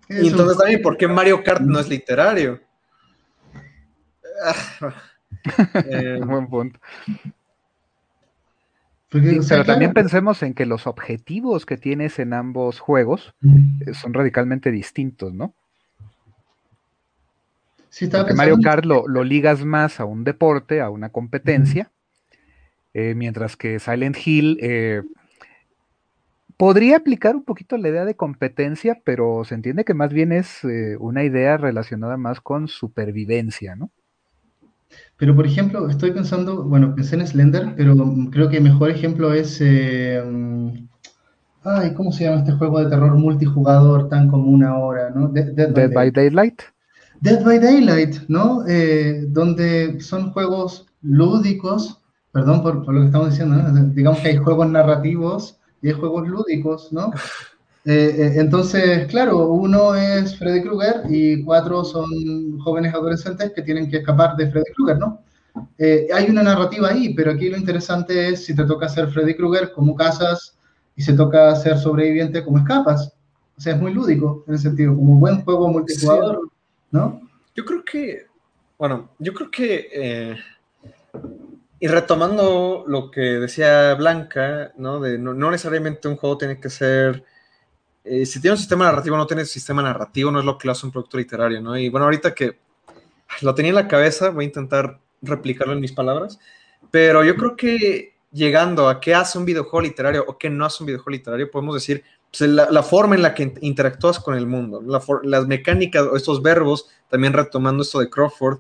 y 0.10 0.28
entonces 0.28 0.58
también, 0.58 0.82
¿por 0.82 0.98
qué 0.98 1.08
Mario 1.08 1.44
Kart 1.44 1.62
no 1.62 1.80
es 1.80 1.88
literario? 1.90 2.60
eh, 5.86 6.20
Buen 6.26 6.48
punto. 6.48 6.80
pero 9.10 9.66
también 9.66 9.94
pensemos 9.94 10.42
en 10.44 10.54
que 10.54 10.66
los 10.66 10.88
objetivos 10.88 11.66
que 11.66 11.78
tienes 11.78 12.20
en 12.20 12.34
ambos 12.34 12.80
juegos 12.80 13.34
eh, 13.86 13.94
son 13.94 14.14
radicalmente 14.14 14.72
distintos, 14.72 15.34
¿no? 15.34 15.54
Porque 18.00 18.34
Mario 18.34 18.58
Kart 18.62 18.86
lo, 18.86 19.24
ligas 19.24 19.66
más 19.66 20.00
a 20.00 20.06
un 20.06 20.24
deporte, 20.24 20.80
a 20.82 20.90
una 20.90 21.10
competencia, 21.10 21.92
eh, 22.94 23.14
mientras 23.16 23.58
que 23.58 23.80
Silent 23.80 24.16
Hill 24.26 24.58
eh, 24.62 25.02
podría 26.56 26.98
aplicar 26.98 27.36
un 27.36 27.44
poquito 27.44 27.78
la 27.78 27.90
idea 27.90 28.06
de 28.06 28.16
competencia, 28.16 29.02
pero 29.04 29.44
se 29.44 29.56
entiende 29.56 29.84
que 29.84 29.94
más 29.94 30.14
bien 30.14 30.32
es 30.32 30.64
eh, 30.64 30.96
una 31.00 31.26
idea 31.26 31.58
relacionada 31.58 32.16
más 32.16 32.40
con 32.40 32.70
supervivencia, 32.70 33.76
¿no? 33.76 33.92
Pero, 35.18 35.36
por 35.36 35.46
ejemplo, 35.46 35.90
estoy 35.90 36.12
pensando, 36.12 36.64
bueno, 36.64 36.96
pensé 36.96 37.16
en 37.16 37.28
Slender, 37.28 37.74
pero 37.76 37.96
creo 38.32 38.50
que 38.50 38.58
el 38.58 38.64
mejor 38.64 38.90
ejemplo 38.90 39.34
es... 39.34 39.62
ay, 41.64 41.94
¿cómo 41.94 42.12
se 42.12 42.24
llama 42.26 42.40
este 42.40 42.52
juego 42.54 42.80
de 42.80 42.90
terror 42.90 43.16
multijugador 43.16 44.10
tan 44.10 44.30
común 44.30 44.64
ahora, 44.64 45.10
¿no? 45.10 45.30
Dead 45.30 45.94
by 45.94 46.12
Daylight. 46.12 46.62
Dead 47.22 47.44
by 47.46 47.60
Daylight, 47.60 48.28
¿no? 48.30 48.66
Eh, 48.68 49.26
donde 49.28 50.02
son 50.02 50.32
juegos 50.32 50.88
lúdicos, 51.04 52.02
perdón 52.32 52.64
por, 52.64 52.92
lo 52.92 53.02
que 53.02 53.06
estamos 53.06 53.30
diciendo, 53.30 53.58
¿no? 53.58 53.84
digamos 53.94 54.20
que 54.22 54.30
hay 54.30 54.38
juegos 54.38 54.68
narrativos 54.68 55.60
y 55.84 55.90
hay 55.90 55.94
juegos 55.94 56.28
lúdicos, 56.28 56.92
¿no? 56.92 57.12
Eh, 57.86 58.16
eh, 58.18 58.34
entonces, 58.38 59.08
claro, 59.08 59.50
uno 59.50 59.94
es 59.94 60.36
Freddy 60.38 60.64
Krueger 60.64 61.04
y 61.10 61.44
cuatro 61.44 61.84
son 61.84 62.60
jóvenes 62.60 62.94
adolescentes 62.94 63.52
que 63.56 63.62
tienen 63.62 63.90
que 63.90 63.98
escapar 63.98 64.36
de 64.36 64.50
Freddy 64.50 64.72
Krueger, 64.76 65.00
¿no? 65.00 65.22
hay 65.78 66.30
una 66.30 66.44
narrativa 66.44 66.88
ahí, 66.90 67.14
pero 67.14 67.32
aquí 67.32 67.50
lo 67.50 67.58
interesante 67.58 68.30
es 68.30 68.46
si 68.46 68.56
te 68.56 68.64
toca 68.64 68.88
ser 68.88 69.10
Freddy 69.10 69.36
Krueger, 69.36 69.74
cómo 69.74 69.96
casas, 69.96 70.58
y 70.96 71.02
se 71.02 71.14
toca 71.14 71.54
ser 71.56 71.78
sobreviviente, 71.78 72.44
cómo 72.44 72.60
escapas. 72.60 73.14
O 73.58 73.62
sea, 73.62 73.74
es 73.74 73.82
muy 73.82 73.94
lúdico 73.94 74.44
en 74.48 74.54
el 74.54 74.60
sentido, 74.60 74.96
como 74.96 75.14
un 75.14 75.20
buen 75.20 75.42
juego 75.44 75.68
multijugador. 75.68 76.51
¿No? 76.92 77.22
Yo 77.56 77.66
creo 77.66 77.84
que, 77.84 78.28
bueno, 78.78 79.10
yo 79.20 79.34
creo 79.34 79.50
que, 79.50 79.90
eh, 79.92 80.38
y 81.80 81.88
retomando 81.88 82.84
lo 82.88 83.10
que 83.10 83.22
decía 83.22 83.94
Blanca, 83.96 84.72
¿no? 84.78 85.00
No, 85.00 85.52
necesariamente 85.52 86.08
un 86.08 86.18
juego 86.18 86.38
tiene 86.38 86.60
que 86.60 86.70
ser, 86.70 87.24
eh, 88.04 88.26
si 88.26 88.40
tiene 88.40 88.54
un 88.54 88.60
sistema 88.60 88.86
narrativo, 88.86 89.18
no 89.18 89.28
tiene 89.28 89.46
sistema 89.46 89.82
narrativo, 89.82 90.32
no 90.32 90.40
es 90.40 90.46
lo 90.46 90.58
que 90.58 90.68
lo 90.68 90.74
hace 90.74 90.86
un 90.86 90.92
producto 90.92 91.18
literario, 91.18 91.62
¿no? 91.62 91.78
Y 91.78 91.90
bueno, 91.90 92.06
ahorita 92.06 92.36
que 92.36 92.60
lo 93.42 93.56
tenía 93.56 93.70
en 93.70 93.76
la 93.76 93.88
cabeza, 93.88 94.30
voy 94.30 94.46
a 94.46 94.48
intentar 94.48 95.00
replicarlo 95.22 95.74
en 95.74 95.80
mis 95.80 95.92
palabras, 95.92 96.40
pero 96.92 97.24
yo 97.24 97.36
creo 97.36 97.56
que 97.56 98.16
llegando 98.32 98.88
a 98.88 99.00
qué 99.00 99.14
hace 99.14 99.38
un 99.38 99.46
videojuego 99.46 99.82
literario 99.82 100.26
o 100.28 100.38
qué 100.38 100.50
no 100.50 100.66
hace 100.66 100.84
un 100.84 100.88
videojuego 100.88 101.12
literario, 101.12 101.52
podemos 101.52 101.76
decir 101.76 102.04
la, 102.40 102.84
forma 102.84 103.16
en 103.16 103.22
la 103.22 103.34
que 103.34 103.54
interactúas 103.62 104.20
con 104.20 104.36
el 104.36 104.48
mundo, 104.48 104.82
las 105.24 105.48
mecánicas 105.48 106.04
o 106.04 106.16
estos 106.16 106.42
verbos, 106.42 106.88
también 107.10 107.34
retomando 107.34 107.84
esto 107.84 108.00
de 108.00 108.10
Crawford, 108.10 108.60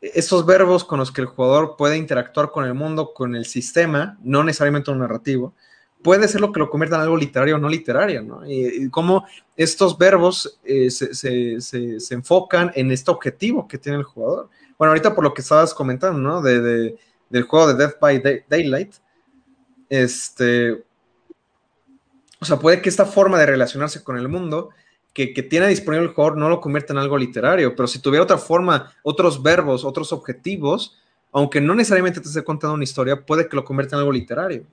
estos 0.00 0.44
verbos 0.44 0.84
con 0.84 0.98
los 0.98 1.10
que 1.10 1.22
el 1.22 1.26
jugador 1.26 1.76
puede 1.76 1.96
interactuar 1.96 2.50
con 2.50 2.64
el 2.64 2.74
mundo, 2.74 3.14
con 3.14 3.34
el 3.34 3.46
sistema, 3.46 4.18
no 4.22 4.44
necesariamente 4.44 4.90
un 4.90 4.98
narrativo, 4.98 5.54
puede 6.02 6.28
ser 6.28 6.42
lo 6.42 6.52
que 6.52 6.60
lo 6.60 6.68
convierta 6.68 6.96
en 6.96 7.02
algo 7.02 7.16
literario 7.16 7.56
o 7.56 7.58
no 7.58 7.68
literario, 7.70 8.20
¿no? 8.20 8.42
Y, 8.46 8.90
cómo 8.90 9.24
estos 9.56 9.96
verbos 9.96 10.60
eh, 10.62 10.90
se, 10.90 12.14
enfocan 12.14 12.70
en 12.74 12.90
este 12.90 13.10
objetivo 13.10 13.66
que 13.66 13.78
tiene 13.78 13.96
el 13.96 14.04
jugador. 14.04 14.50
Bueno, 14.76 14.90
ahorita 14.90 15.14
por 15.14 15.24
lo 15.24 15.32
que 15.32 15.40
estabas 15.40 15.72
comentando, 15.72 16.18
¿no? 16.18 16.42
De, 16.42 16.98
del 17.30 17.42
juego 17.44 17.68
de 17.68 17.74
Death 17.74 17.98
by 17.98 18.44
Daylight, 18.46 18.94
este, 19.88 20.84
o 22.44 22.46
sea, 22.46 22.58
puede 22.58 22.82
que 22.82 22.90
esta 22.90 23.06
forma 23.06 23.38
de 23.38 23.46
relacionarse 23.46 24.04
con 24.04 24.18
el 24.18 24.28
mundo 24.28 24.68
que, 25.14 25.28
tiene 25.28 25.66
disponible 25.68 26.08
el 26.08 26.12
jugador 26.12 26.36
no 26.36 26.50
lo 26.50 26.60
convierta 26.60 26.92
en 26.92 26.98
algo 26.98 27.16
literario, 27.16 27.74
pero 27.74 27.86
si 27.88 28.00
tuviera 28.00 28.22
otra 28.22 28.36
forma, 28.36 28.92
otros 29.02 29.42
verbos, 29.42 29.82
otros 29.82 30.12
objetivos, 30.12 30.98
aunque 31.32 31.58
no 31.58 31.74
necesariamente 31.74 32.20
te 32.20 32.28
esté 32.28 32.44
contando 32.44 32.74
una 32.74 32.84
historia, 32.84 33.24
puede 33.24 33.48
que 33.48 33.56
lo 33.56 33.64
convierta 33.64 33.96
en 33.96 34.00
algo 34.00 34.12
literario. 34.12 34.64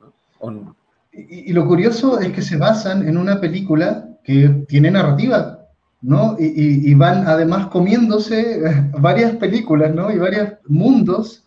Y, 1.14 1.54
lo 1.54 1.66
curioso 1.66 2.20
es 2.20 2.34
que 2.34 2.42
se 2.42 2.58
basan 2.58 3.08
en 3.08 3.18
una 3.18 3.40
película 3.40 4.06
que 4.22 4.50
tiene 4.68 4.92
narrativa, 4.92 5.60
¿no? 6.02 6.36
Y, 6.38 6.92
y, 6.92 6.94
van 6.94 7.26
además 7.26 7.68
comiéndose 7.68 8.62
varias 9.00 9.38
películas, 9.38 9.96
¿no? 9.96 10.12
Y 10.12 10.18
varios 10.18 10.50
mundos 10.68 11.46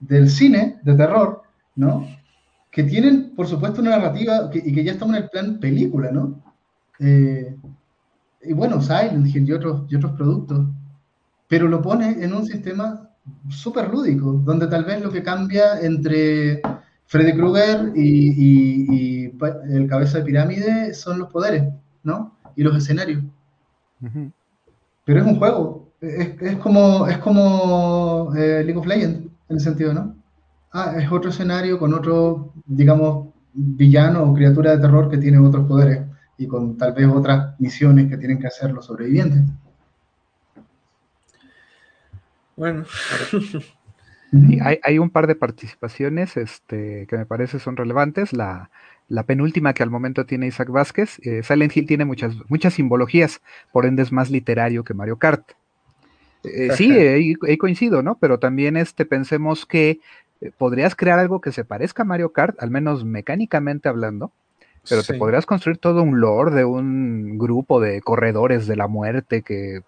del 0.00 0.28
cine 0.28 0.80
de 0.82 0.94
terror, 0.94 1.42
¿no? 1.76 2.08
Que 2.70 2.84
tienen, 2.84 3.34
por 3.34 3.46
supuesto, 3.46 3.80
una 3.80 3.90
narrativa 3.90 4.50
y 4.52 4.72
que 4.72 4.84
ya 4.84 4.92
estamos 4.92 5.16
en 5.16 5.24
el 5.24 5.30
plan 5.30 5.58
película, 5.58 6.10
¿no? 6.12 6.40
Eh, 7.00 7.56
y 8.42 8.52
bueno, 8.52 8.80
Silent 8.80 9.26
Hill 9.26 9.48
y 9.48 9.52
otros, 9.52 9.82
y 9.88 9.96
otros 9.96 10.12
productos, 10.12 10.66
pero 11.48 11.66
lo 11.68 11.82
pone 11.82 12.22
en 12.22 12.32
un 12.32 12.46
sistema 12.46 13.10
súper 13.48 13.88
lúdico, 13.88 14.32
donde 14.44 14.66
tal 14.68 14.84
vez 14.84 15.02
lo 15.02 15.10
que 15.10 15.22
cambia 15.22 15.80
entre 15.80 16.62
Freddy 17.06 17.32
Krueger 17.34 17.92
y, 17.96 19.32
el 19.70 19.86
cabeza 19.88 20.18
de 20.18 20.24
pirámide 20.24 20.94
son 20.94 21.18
los 21.18 21.28
poderes, 21.28 21.64
¿no? 22.02 22.36
Y 22.56 22.62
los 22.62 22.76
escenarios. 22.76 23.22
Pero 25.04 25.20
es 25.20 25.26
un 25.26 25.38
juego, 25.38 25.88
es, 26.00 26.56
como, 26.58 27.06
es 27.08 27.18
como 27.18 28.32
eh, 28.36 28.62
League 28.64 28.78
of 28.78 28.86
Legends, 28.86 29.26
en 29.48 29.56
el 29.56 29.60
sentido, 29.60 29.92
¿no? 29.92 30.19
Ah, 30.72 30.94
es 30.98 31.10
otro 31.10 31.30
escenario 31.30 31.78
con 31.78 31.94
otro, 31.94 32.52
digamos, 32.66 33.28
villano 33.52 34.22
o 34.24 34.34
criatura 34.34 34.72
de 34.72 34.80
terror 34.80 35.10
que 35.10 35.18
tiene 35.18 35.38
otros 35.38 35.66
poderes 35.66 36.06
y 36.38 36.46
con 36.46 36.76
tal 36.78 36.92
vez 36.92 37.06
otras 37.06 37.58
misiones 37.60 38.08
que 38.08 38.16
tienen 38.16 38.38
que 38.38 38.46
hacer 38.46 38.72
los 38.72 38.86
sobrevivientes. 38.86 39.42
Bueno. 42.56 42.84
hay, 44.82 44.98
un 44.98 45.10
par 45.10 45.26
de 45.26 45.34
participaciones 45.34 46.36
este, 46.36 47.06
que 47.08 47.16
me 47.16 47.26
parece 47.26 47.58
son 47.58 47.76
relevantes. 47.76 48.32
La, 48.32 48.70
penúltima 49.26 49.74
que 49.74 49.82
al 49.82 49.90
momento 49.90 50.24
tiene 50.26 50.46
Isaac 50.46 50.70
Vázquez. 50.70 51.18
Eh, 51.22 51.42
Silent 51.42 51.76
Hill 51.76 51.86
tiene 51.86 52.04
muchas, 52.04 52.36
muchas 52.48 52.74
simbologías, 52.74 53.40
por 53.72 53.86
ende 53.86 54.02
es 54.02 54.12
más 54.12 54.30
literario 54.30 54.84
que 54.84 54.94
Mario 54.94 55.18
Kart. 55.18 55.52
Eh, 56.44 56.70
sí, 56.74 56.90
ahí, 56.90 57.34
coincido, 57.58 58.02
¿no? 58.02 58.18
Pero 58.18 58.38
también 58.38 58.76
este, 58.76 59.04
pensemos 59.04 59.66
que 59.66 59.90
eh, 59.90 60.00
podrías 60.56 60.94
crear 60.94 61.18
algo 61.18 61.40
que 61.40 61.52
se 61.52 61.64
parezca 61.64 62.02
a 62.02 62.06
Mario 62.06 62.32
Kart, 62.32 62.60
al 62.62 62.70
menos 62.70 63.04
mecánicamente 63.04 63.88
hablando, 63.88 64.32
pero 64.88 65.02
te 65.02 65.14
podrías 65.14 65.46
construir 65.46 65.78
todo 65.78 66.02
un 66.02 66.20
lore 66.20 66.54
de 66.54 66.64
un 66.64 67.38
grupo 67.38 67.80
de 67.80 68.00
corredores 68.00 68.66
de 68.66 68.76
la 68.76 68.88
muerte 68.88 69.42
que 69.42 69.82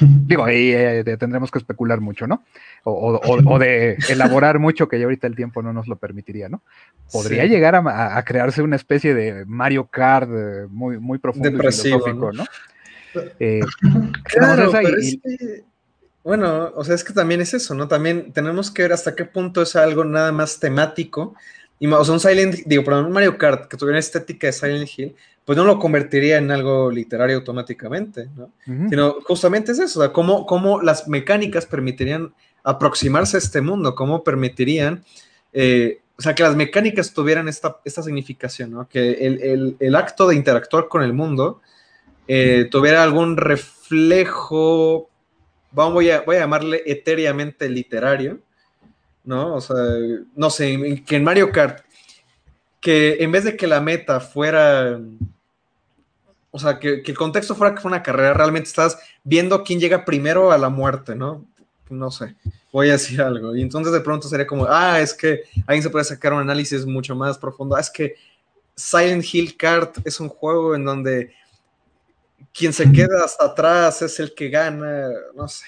Digo, 0.00 0.44
ahí 0.44 0.72
eh, 0.72 1.04
tendremos 1.18 1.50
que 1.50 1.58
especular 1.58 2.00
mucho, 2.00 2.26
¿no? 2.26 2.42
O, 2.84 3.58
de 3.58 3.96
elaborar 4.08 4.58
mucho, 4.58 4.88
que 4.88 4.98
ya 4.98 5.04
ahorita 5.04 5.26
el 5.26 5.36
tiempo 5.36 5.62
no 5.62 5.72
nos 5.72 5.86
lo 5.86 5.96
permitiría, 5.96 6.48
¿no? 6.48 6.62
Podría 7.12 7.44
llegar 7.44 7.74
a, 7.74 8.22
crearse 8.24 8.62
una 8.62 8.76
especie 8.76 9.14
de 9.14 9.44
Mario 9.44 9.86
Kart 9.86 10.30
eh, 10.32 10.66
muy, 10.70 10.98
muy 10.98 11.18
profundo 11.18 11.48
y 11.48 11.52
filosófico, 11.52 12.32
¿no? 12.32 12.44
Eh, 13.38 13.60
claro, 14.24 14.70
pero 14.72 14.96
es 14.98 15.18
que, 15.22 15.64
bueno, 16.24 16.72
o 16.74 16.84
sea, 16.84 16.94
es 16.94 17.02
que 17.02 17.12
también 17.12 17.40
es 17.40 17.52
eso, 17.54 17.74
¿no? 17.74 17.88
También 17.88 18.32
tenemos 18.32 18.70
que 18.70 18.82
ver 18.82 18.92
hasta 18.92 19.14
qué 19.14 19.24
punto 19.24 19.62
es 19.62 19.74
algo 19.74 20.04
nada 20.04 20.30
más 20.30 20.60
temático. 20.60 21.34
Y, 21.80 21.88
o 21.88 22.04
sea, 22.04 22.14
un 22.14 22.20
Silent, 22.20 22.54
digo, 22.64 22.84
perdón, 22.84 23.06
un 23.06 23.12
Mario 23.12 23.36
Kart 23.36 23.66
que 23.66 23.76
tuviera 23.76 23.98
estética 23.98 24.46
de 24.46 24.52
Silent 24.52 24.88
Hill, 24.96 25.16
pues 25.44 25.58
no 25.58 25.64
lo 25.64 25.78
convertiría 25.78 26.38
en 26.38 26.50
algo 26.52 26.90
literario 26.90 27.36
automáticamente, 27.38 28.28
¿no? 28.36 28.52
Sino 28.88 29.16
justamente 29.24 29.72
es 29.72 29.80
eso, 29.80 29.98
o 29.98 30.02
sea, 30.02 30.12
cómo, 30.12 30.80
las 30.82 31.08
mecánicas 31.08 31.66
permitirían 31.66 32.32
aproximarse 32.62 33.36
a 33.36 33.40
este 33.40 33.60
mundo, 33.60 33.96
cómo 33.96 34.22
permitirían, 34.22 35.02
eh, 35.52 36.00
o 36.16 36.22
sea, 36.22 36.36
que 36.36 36.44
las 36.44 36.54
mecánicas 36.54 37.12
tuvieran 37.12 37.48
esta, 37.48 37.78
esta 37.84 38.04
significación, 38.04 38.70
¿no? 38.70 38.88
Que 38.88 39.26
el, 39.80 39.96
acto 39.96 40.28
de 40.28 40.36
interactuar 40.36 40.86
con 40.86 41.02
el 41.02 41.12
mundo 41.12 41.60
eh, 42.28 42.68
tuviera 42.70 43.02
algún 43.02 43.36
reflejo, 43.36 45.10
voy 45.72 46.10
a, 46.10 46.20
voy 46.22 46.36
a 46.36 46.40
llamarle 46.40 46.82
etéreamente 46.86 47.68
literario, 47.68 48.40
¿no? 49.24 49.54
O 49.54 49.60
sea, 49.60 49.76
no 50.34 50.50
sé, 50.50 51.02
que 51.06 51.16
en 51.16 51.24
Mario 51.24 51.50
Kart 51.50 51.82
que 52.82 53.18
en 53.20 53.32
vez 53.32 53.44
de 53.44 53.56
que 53.56 53.68
la 53.68 53.80
meta 53.80 54.20
fuera, 54.20 55.00
o 56.50 56.58
sea, 56.58 56.80
que, 56.80 57.02
el 57.06 57.16
contexto 57.16 57.54
fuera 57.54 57.74
que 57.74 57.80
fue 57.80 57.90
una 57.90 58.02
carrera, 58.02 58.34
realmente 58.34 58.68
estás 58.68 58.98
viendo 59.22 59.62
quién 59.62 59.78
llega 59.78 60.04
primero 60.04 60.50
a 60.50 60.58
la 60.58 60.68
muerte, 60.68 61.14
¿no? 61.14 61.46
No 61.88 62.10
sé, 62.10 62.34
voy 62.72 62.88
a 62.88 62.92
decir 62.92 63.22
algo. 63.22 63.54
Y 63.54 63.62
entonces 63.62 63.92
de 63.92 64.00
pronto 64.00 64.28
sería 64.28 64.48
como, 64.48 64.66
ah, 64.68 65.00
es 65.00 65.14
que 65.14 65.44
alguien 65.64 65.84
se 65.84 65.90
puede 65.90 66.04
sacar 66.04 66.32
un 66.32 66.40
análisis 66.40 66.84
mucho 66.84 67.14
más 67.14 67.38
profundo. 67.38 67.76
Ah, 67.76 67.80
es 67.80 67.88
que 67.90 68.16
Silent 68.74 69.24
Hill 69.32 69.56
Kart 69.56 69.98
es 70.04 70.18
un 70.18 70.28
juego 70.28 70.74
en 70.74 70.84
donde 70.84 71.32
quien 72.52 72.72
se 72.72 72.90
queda 72.92 73.24
hasta 73.24 73.46
atrás 73.46 74.02
es 74.02 74.20
el 74.20 74.34
que 74.34 74.48
gana, 74.48 75.08
no 75.34 75.48
sé. 75.48 75.66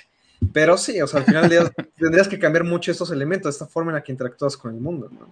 Pero 0.52 0.76
sí, 0.76 1.00
o 1.00 1.06
sea, 1.06 1.20
al 1.20 1.26
final 1.26 1.48
tendrías 1.98 2.28
que 2.28 2.38
cambiar 2.38 2.64
mucho 2.64 2.90
estos 2.90 3.10
elementos, 3.10 3.54
esta 3.54 3.66
forma 3.66 3.90
en 3.90 3.96
la 3.96 4.02
que 4.02 4.12
interactúas 4.12 4.56
con 4.56 4.74
el 4.74 4.80
mundo, 4.80 5.08
¿no? 5.10 5.28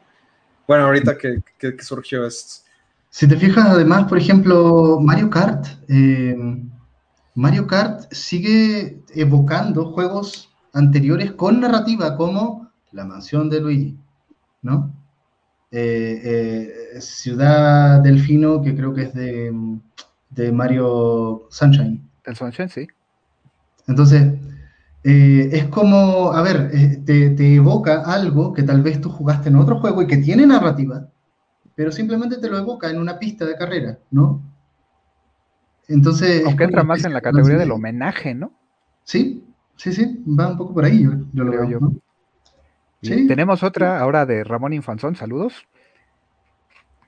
Bueno, 0.66 0.85
ahorita 0.87 1.19
que, 1.19 1.43
surgió 1.81 2.24
esto. 2.27 2.69
Si 3.11 3.29
te 3.29 3.37
fijas, 3.37 3.66
además, 3.69 4.09
por 4.09 4.16
ejemplo, 4.16 4.99
Mario 5.01 5.29
Kart, 5.29 5.66
eh, 5.89 6.37
Mario 7.35 7.66
Kart 7.66 8.11
sigue 8.12 9.03
evocando 9.15 9.93
juegos 9.93 10.51
anteriores 10.73 11.33
con 11.33 11.61
narrativa, 11.61 12.16
como 12.16 12.70
La 12.93 13.05
Mansión 13.05 13.51
de 13.51 13.61
Luigi, 13.61 13.99
¿no? 14.62 14.95
Eh, 15.70 16.20
eh, 16.95 17.01
Ciudad 17.01 18.01
Delfino, 18.01 18.62
que 18.62 18.74
creo 18.74 18.95
que 18.95 19.03
es 19.03 19.15
de, 19.15 19.53
de 20.35 20.53
Mario 20.53 21.47
Sunshine. 21.51 22.03
El 22.25 22.37
Sunshine, 22.37 22.69
sí. 22.69 22.87
Entonces, 23.87 24.35
eh, 25.05 25.51
es 25.53 25.65
como, 25.67 26.33
a 26.33 26.43
ver, 26.43 26.71
eh, 26.73 27.03
te, 27.05 27.55
evoca 27.55 28.03
algo 28.03 28.53
que 28.53 28.63
tal 28.63 28.83
vez 28.83 29.01
tú 29.01 29.11
jugaste 29.11 29.49
en 29.49 29.57
otro 29.57 29.81
juego 29.81 30.03
y 30.03 30.07
que 30.07 30.19
tiene 30.19 30.47
narrativa, 30.47 31.09
pero 31.75 31.91
simplemente 31.91 32.39
te 32.39 32.49
lo 32.49 32.59
evoca 32.59 32.89
en 32.91 32.99
una 32.99 33.19
pista 33.19 33.45
de 33.45 33.57
carrera, 33.57 33.99
¿no? 34.11 34.41
Entonces... 35.89 36.45
Aunque 36.47 36.65
entra 36.65 36.85
más 36.85 37.05
en 37.05 37.13
la 37.13 37.21
categoría 37.21 37.59
del 37.59 37.73
homenaje, 37.73 38.35
¿no? 38.35 38.53
Sí, 39.03 39.45
sí, 39.77 39.93
sí, 39.93 40.23
va 40.27 40.49
un 40.49 40.57
poco 40.57 40.75
por 40.75 40.85
ahí, 40.85 41.03
yo, 41.03 41.45
lo 41.45 41.51
veo. 41.51 41.93
Tenemos 43.01 43.65
otra 43.65 43.99
ahora 43.99 44.25
de 44.25 44.45
Ramón 44.45 44.73
Infanzón, 44.73 45.17
saludos. 45.17 45.67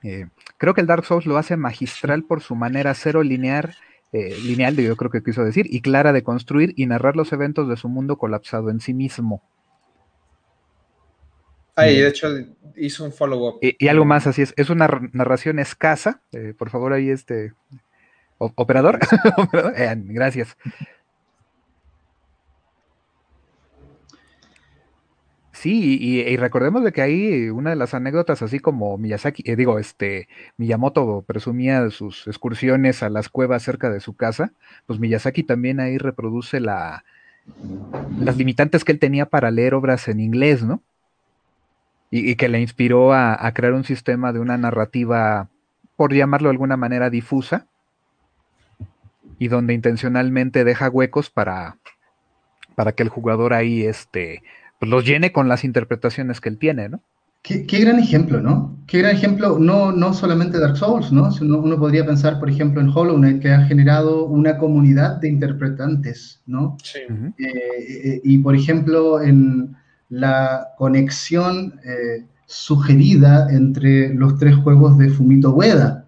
Eh, 0.03 0.27
creo 0.59 0.75
que 0.75 0.81
el 0.81 0.87
Dark 0.87 1.05
Souls 1.05 1.27
lo 1.27 1.37
hace 1.37 1.57
magistral 1.57 2.25
por 2.25 2.43
su 2.43 2.55
manera 2.55 2.95
cero 2.95 3.23
lineal 3.23 3.75
eh, 4.15 4.39
lineal, 4.45 4.77
yo 4.77 4.97
creo 4.97 5.11
que 5.11 5.25
quiso 5.25 5.45
decir, 5.45 5.67
y 5.69 5.81
clara 5.81 6.13
de 6.13 6.23
construir 6.23 6.73
y 6.77 6.87
narrar 6.87 7.17
los 7.17 7.33
eventos 7.33 7.69
de 7.69 7.77
su 7.77 7.89
mundo 7.89 8.17
colapsado 8.17 8.71
en 8.71 8.79
sí 8.79 8.95
mismo. 8.95 9.43
Ahí, 11.75 11.99
de 11.99 12.07
hecho, 12.07 12.29
hizo 12.77 13.05
un 13.05 13.13
follow-up. 13.13 13.59
Y, 13.61 13.89
algo 13.89 14.05
más, 14.05 14.29
así 14.29 14.43
es, 14.43 14.55
es 14.57 14.71
una 14.71 14.89
narración 15.13 15.59
escasa. 15.59 16.23
Eh, 16.31 16.55
por 16.57 16.71
favor, 16.71 16.93
ahí 16.93 17.11
este. 17.11 17.55
operador. 18.39 19.01
Eh, 19.77 19.95
gracias. 19.97 20.57
Sí, 25.65 25.97
y, 25.99 26.37
recordemos 26.37 26.85
de 26.85 26.93
que 26.93 27.01
ahí 27.01 27.49
una 27.49 27.71
de 27.71 27.77
las 27.77 27.95
anécdotas, 27.95 28.43
así 28.43 28.59
como 28.61 28.99
Miyazaki, 28.99 29.43
eh, 29.47 29.57
digo, 29.57 29.79
este, 29.79 30.29
Miyamoto 30.59 31.25
presumía 31.27 31.89
sus 31.89 32.27
excursiones 32.27 33.03
a 33.03 33.09
las 33.09 33.31
cuevas 33.31 33.63
cerca 33.63 33.89
de 33.89 34.01
su 34.01 34.15
casa, 34.15 34.53
pues 34.87 34.99
Miyazaki 35.01 35.43
también 35.43 35.81
ahí 35.81 35.97
reproduce 35.97 36.61
la, 36.61 37.07
las 38.21 38.37
limitantes 38.37 38.85
que 38.85 38.93
él 38.93 38.99
tenía 38.99 39.25
para 39.25 39.51
leer 39.51 39.73
obras 39.73 40.07
en 40.09 40.21
inglés, 40.21 40.63
¿no? 40.63 40.83
Y, 42.11 42.37
que 42.37 42.51
le 42.51 42.61
inspiró 42.61 43.15
a, 43.15 43.51
crear 43.55 43.73
un 43.73 43.85
sistema 43.85 44.35
de 44.35 44.41
una 44.41 44.59
narrativa, 44.59 45.49
por 45.97 46.13
llamarlo 46.13 46.49
de 46.49 46.57
alguna 46.57 46.77
manera, 46.77 47.09
difusa, 47.09 47.67
y 49.39 49.49
donde 49.49 49.73
intencionalmente 49.73 50.63
deja 50.63 50.91
huecos 50.91 51.31
para, 51.31 51.79
para 52.75 52.93
que 52.93 53.03
el 53.03 53.09
jugador 53.09 53.55
ahí, 53.55 53.87
este, 53.87 54.43
pues, 54.79 54.91
los 54.91 55.05
llene 55.05 55.33
con 55.33 55.49
las 55.49 55.65
interpretaciones 55.65 56.41
que 56.41 56.49
él 56.49 56.59
tiene, 56.59 56.89
¿no? 56.89 57.01
Qué, 57.45 57.63
gran 57.81 57.99
ejemplo, 57.99 58.41
¿no? 58.41 58.75
Qué 58.87 59.01
gran 59.01 59.15
ejemplo, 59.15 59.59
no, 59.59 59.93
no 59.93 60.15
solamente 60.15 60.59
Dark 60.59 60.79
Souls, 60.79 61.13
¿no? 61.13 61.29
Uno, 61.43 61.59
uno, 61.59 61.79
podría 61.79 62.07
pensar, 62.07 62.41
por 62.41 62.49
ejemplo, 62.49 62.81
en 62.81 62.89
Hollow 62.89 63.17
Knight, 63.19 63.43
que 63.43 63.53
ha 63.53 63.67
generado 63.67 64.25
una 64.25 64.57
comunidad 64.57 65.21
de 65.21 65.29
interpretantes, 65.29 66.41
¿no? 66.47 66.79
Sí. 66.83 67.01
Eh, 67.01 67.45
eh, 67.47 68.21
y, 68.25 68.39
por 68.39 68.57
ejemplo, 68.57 69.21
en 69.21 69.77
la 70.09 70.69
conexión 70.79 71.79
eh, 71.85 72.25
sugerida 72.47 73.47
entre 73.51 74.15
los 74.15 74.39
tres 74.39 74.57
juegos 74.57 74.97
de 74.97 75.11
Fumito 75.11 75.51
Ueda, 75.51 76.07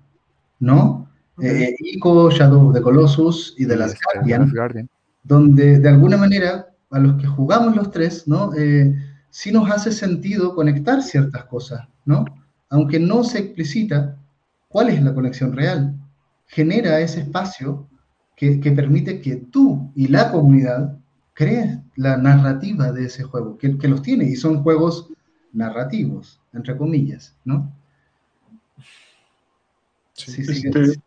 ¿no? 0.59 1.07
Ico, 1.39 2.31
Shadow 2.31 2.69
of 2.69 2.75
the 2.75 2.81
Colossus 2.81 3.55
y 3.59 3.67
The 3.67 3.77
Last 3.77 3.99
Guardian, 4.03 4.89
donde 5.23 5.81
de 5.81 5.89
alguna 5.91 6.17
manera 6.17 6.67
a 6.91 6.99
los 6.99 7.21
que 7.21 7.27
jugamos 7.27 7.77
los 7.77 7.91
tres, 7.91 8.27
¿no? 8.29 8.55
Eh, 8.55 8.95
sí 9.31 9.53
nos 9.53 9.71
hace 9.71 9.93
sentido 9.93 10.55
conectar 10.55 11.03
ciertas 11.03 11.45
cosas, 11.45 11.87
¿no? 12.05 12.25
Aunque 12.71 12.99
no 12.99 13.25
se 13.25 13.39
explicita 13.39 14.17
cuál 14.69 14.89
es 14.89 15.03
la 15.03 15.15
conexión 15.15 15.53
real. 15.53 15.95
Genera 16.47 17.01
ese 17.01 17.21
espacio 17.21 17.89
que, 18.37 18.59
permite 18.75 19.21
que 19.21 19.37
tú 19.37 19.91
y 19.95 20.09
la 20.09 20.31
comunidad 20.31 20.99
crees 21.33 21.79
la 21.97 22.17
narrativa 22.17 22.93
de 22.93 23.07
ese 23.07 23.25
juego, 23.25 23.59
que, 23.59 23.77
que 23.79 23.89
los 23.89 24.03
tiene, 24.03 24.25
y 24.25 24.37
son 24.37 24.63
juegos 24.63 25.11
narrativos, 25.53 26.41
entre 26.53 26.77
comillas, 26.77 27.37
¿no? 27.45 27.73
Sí, 30.13 30.45
sí, 30.45 30.67
este, 30.67 31.01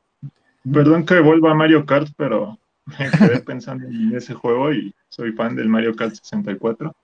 perdón 0.72 1.06
que 1.06 1.20
vuelva 1.20 1.52
a 1.52 1.56
Mario 1.56 1.86
Kart, 1.86 2.10
pero 2.16 2.59
me 3.00 3.10
quedé 3.12 3.40
pensando 3.42 3.88
en 3.88 4.16
ese 4.16 4.34
juego 4.34 4.74
y 4.74 4.94
soy 5.10 5.32
fan 5.34 5.56
del 5.56 5.70
Mario 5.70 5.96
Kart 5.96 6.14
64. 6.14 6.96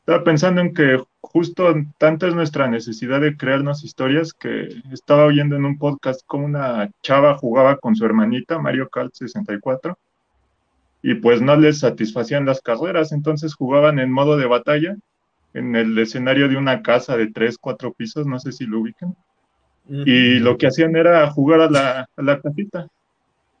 Estaba 0.00 0.22
pensando 0.22 0.60
en 0.60 0.74
que 0.74 1.02
justo 1.22 1.74
tanto 1.98 2.26
es 2.26 2.34
nuestra 2.34 2.68
necesidad 2.68 3.20
de 3.20 3.36
crearnos 3.36 3.84
historias 3.84 4.34
que 4.34 4.68
estaba 4.92 5.24
oyendo 5.24 5.56
en 5.56 5.64
un 5.64 5.78
podcast 5.78 6.20
como 6.26 6.44
una 6.44 6.90
chava 7.02 7.34
jugaba 7.34 7.78
con 7.78 7.96
su 7.96 8.04
hermanita 8.04 8.58
Mario 8.58 8.88
Kart 8.90 9.14
64 9.14 9.98
y 11.00 11.14
pues 11.14 11.40
no 11.40 11.56
les 11.56 11.80
satisfacían 11.80 12.46
las 12.46 12.60
carreras, 12.60 13.12
entonces 13.12 13.54
jugaban 13.54 13.98
en 13.98 14.10
modo 14.10 14.36
de 14.36 14.46
batalla 14.46 14.96
en 15.54 15.76
el 15.76 15.98
escenario 15.98 16.48
de 16.48 16.56
una 16.56 16.82
casa 16.82 17.16
de 17.16 17.30
tres, 17.30 17.58
cuatro 17.58 17.92
pisos, 17.92 18.26
no 18.26 18.38
sé 18.38 18.52
si 18.52 18.66
lo 18.66 18.80
ubican. 18.80 19.16
Y 19.86 20.38
lo 20.38 20.56
que 20.56 20.66
hacían 20.66 20.96
era 20.96 21.30
jugar 21.30 21.60
a 21.60 21.70
la, 21.70 22.08
a 22.16 22.22
la 22.22 22.40
casita. 22.40 22.88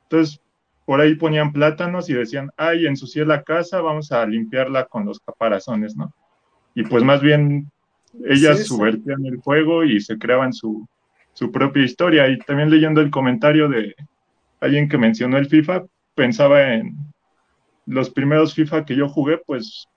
Entonces, 0.04 0.40
por 0.84 1.00
ahí 1.00 1.14
ponían 1.14 1.52
plátanos 1.52 2.10
y 2.10 2.14
decían, 2.14 2.50
ay, 2.56 2.86
ensucié 2.86 3.24
la 3.24 3.42
casa, 3.42 3.80
vamos 3.80 4.12
a 4.12 4.26
limpiarla 4.26 4.84
con 4.84 5.06
los 5.06 5.18
caparazones, 5.20 5.96
¿no? 5.96 6.12
Y 6.74 6.82
pues 6.82 7.02
más 7.02 7.22
bien 7.22 7.70
ellas 8.24 8.66
subvertían 8.66 9.24
el 9.26 9.38
juego 9.38 9.84
y 9.84 10.00
se 10.00 10.18
creaban 10.18 10.52
su, 10.52 10.86
su 11.32 11.50
propia 11.50 11.84
historia. 11.84 12.28
Y 12.28 12.38
también 12.38 12.70
leyendo 12.70 13.00
el 13.00 13.10
comentario 13.10 13.68
de 13.68 13.94
alguien 14.60 14.88
que 14.88 14.98
mencionó 14.98 15.38
el 15.38 15.46
FIFA, 15.46 15.84
pensaba 16.14 16.74
en 16.74 16.96
los 17.86 18.10
primeros 18.10 18.54
FIFA 18.54 18.84
que 18.84 18.96
yo 18.96 19.08
jugué, 19.08 19.38
pues 19.38 19.88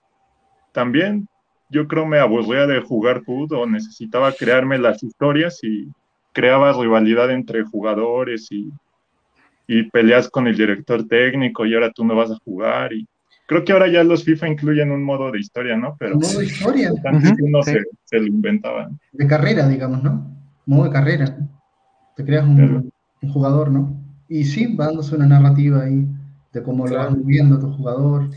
también 0.72 1.28
yo 1.68 1.86
creo 1.86 2.06
me 2.06 2.18
aburría 2.18 2.66
de 2.66 2.80
jugar 2.80 3.22
fútbol 3.24 3.58
o 3.58 3.66
necesitaba 3.66 4.32
crearme 4.32 4.78
las 4.78 5.02
historias 5.02 5.62
y 5.62 5.88
creaba 6.32 6.72
rivalidad 6.72 7.30
entre 7.30 7.64
jugadores 7.64 8.50
y, 8.50 8.70
y 9.68 9.84
peleas 9.90 10.28
con 10.28 10.48
el 10.48 10.56
director 10.56 11.06
técnico 11.06 11.64
y 11.64 11.74
ahora 11.74 11.92
tú 11.92 12.04
no 12.04 12.16
vas 12.16 12.32
a 12.32 12.38
jugar 12.44 12.92
y 12.92 13.06
creo 13.46 13.64
que 13.64 13.72
ahora 13.72 13.86
ya 13.86 14.02
los 14.02 14.24
FIFA 14.24 14.48
incluyen 14.48 14.90
un 14.90 15.04
modo 15.04 15.30
de 15.30 15.38
historia, 15.38 15.76
¿no? 15.76 15.94
Pero 15.98 16.16
modo 16.16 16.40
de 16.40 16.46
historia. 16.46 16.90
Antes 17.04 17.34
uno 17.40 17.62
se, 17.62 18.18
lo 18.18 18.26
inventaba. 18.26 18.90
De 19.12 19.26
carrera, 19.26 19.68
digamos, 19.68 20.02
¿no? 20.02 20.26
Modo 20.66 20.84
de 20.84 20.90
carrera. 20.90 21.36
Te 22.16 22.24
creas 22.24 22.46
un, 22.46 22.90
jugador, 23.32 23.70
¿no? 23.70 23.94
Y 24.28 24.44
sí, 24.44 24.74
va 24.74 24.86
dándose 24.86 25.14
una 25.14 25.26
narrativa 25.26 25.84
ahí 25.84 26.04
de 26.52 26.62
cómo 26.62 26.86
lo 26.86 26.96
van 26.96 27.24
viendo 27.24 27.58
tu 27.58 27.70
jugador 27.72 28.28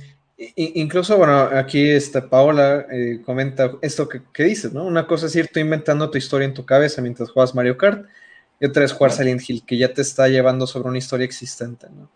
incluso, 0.56 1.18
bueno, 1.18 1.34
aquí 1.54 1.90
está 1.90 2.28
Paola 2.28 2.86
eh, 2.92 3.22
comenta 3.26 3.74
esto 3.82 4.08
que, 4.10 4.44
dices, 4.44 4.74
¿no? 4.74 4.86
Una 4.86 5.06
cosa 5.06 5.28
es 5.28 5.36
ir 5.36 5.50
tú 5.52 5.60
inventando 5.60 6.10
tu 6.10 6.18
historia 6.18 6.48
en 6.48 6.54
tu 6.54 6.66
cabeza 6.66 7.02
mientras 7.02 7.30
juegas 7.30 7.54
Mario 7.54 7.78
Kart, 7.78 8.06
y 8.62 8.66
otra 8.66 8.86
es 8.86 8.94
jugar 8.94 9.12
Silent 9.12 9.42
Hill, 9.50 9.66
que 9.66 9.76
ya 9.76 9.92
te 9.92 10.04
está 10.04 10.28
llevando 10.28 10.68
sobre 10.68 10.88
una 10.88 11.00
historia 11.00 11.26
existente, 11.26 11.88
¿no? 11.90 12.12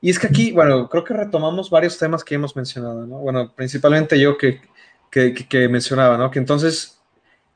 Y 0.00 0.08
es 0.08 0.18
que 0.18 0.28
aquí, 0.28 0.50
bueno, 0.50 0.88
creo 0.88 1.04
que 1.04 1.12
retomamos 1.12 1.68
varios 1.68 1.98
temas 1.98 2.24
que 2.24 2.34
hemos 2.34 2.56
mencionado, 2.56 3.06
¿no? 3.06 3.18
Bueno, 3.18 3.52
principalmente 3.54 4.18
yo 4.18 4.38
que, 4.38 4.62
que, 5.10 5.68
mencionaba, 5.68 6.16
¿no? 6.16 6.30
Que 6.30 6.38
entonces 6.38 6.98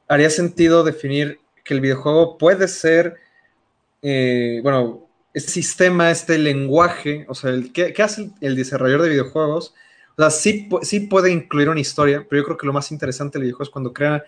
haría 0.08 0.28
sentido 0.28 0.84
definir 0.84 1.40
que 1.64 1.72
el 1.72 1.80
videojuego 1.80 2.36
puede 2.36 2.68
ser, 2.68 3.16
eh, 4.02 4.60
bueno, 4.62 5.08
este 5.32 5.50
sistema, 5.50 6.10
este 6.10 6.36
lenguaje, 6.36 7.24
o 7.30 7.34
sea, 7.34 7.48
el, 7.48 7.72
¿qué, 7.72 7.94
hace 8.02 8.30
el 8.42 8.56
desarrollador 8.56 9.04
de 9.04 9.08
videojuegos? 9.08 9.74
O 10.18 10.20
sea, 10.20 10.28
sí, 10.28 10.68
sí 10.82 11.00
puede 11.00 11.32
incluir 11.32 11.70
una 11.70 11.80
historia, 11.80 12.26
pero 12.28 12.42
yo 12.42 12.44
creo 12.44 12.58
que 12.58 12.66
lo 12.66 12.74
más 12.74 12.92
interesante 12.92 13.38
del 13.38 13.44
videojuego 13.44 13.64
es 13.64 13.70
cuando 13.70 13.94
crea 13.94 14.22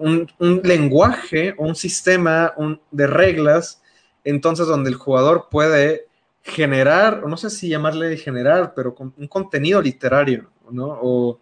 un, 0.00 0.60
lenguaje 0.64 1.54
o 1.58 1.64
un 1.66 1.74
sistema 1.74 2.54
de 2.90 3.06
reglas, 3.06 3.82
entonces 4.24 4.66
donde 4.66 4.90
el 4.90 4.96
jugador 4.96 5.48
puede 5.50 6.06
generar, 6.42 7.26
no 7.26 7.36
sé 7.36 7.50
si 7.50 7.68
llamarle 7.68 8.16
generar, 8.16 8.72
pero 8.74 8.94
con 8.94 9.12
un 9.16 9.28
contenido 9.28 9.80
literario, 9.82 10.50
¿no? 10.70 10.98
O, 11.02 11.38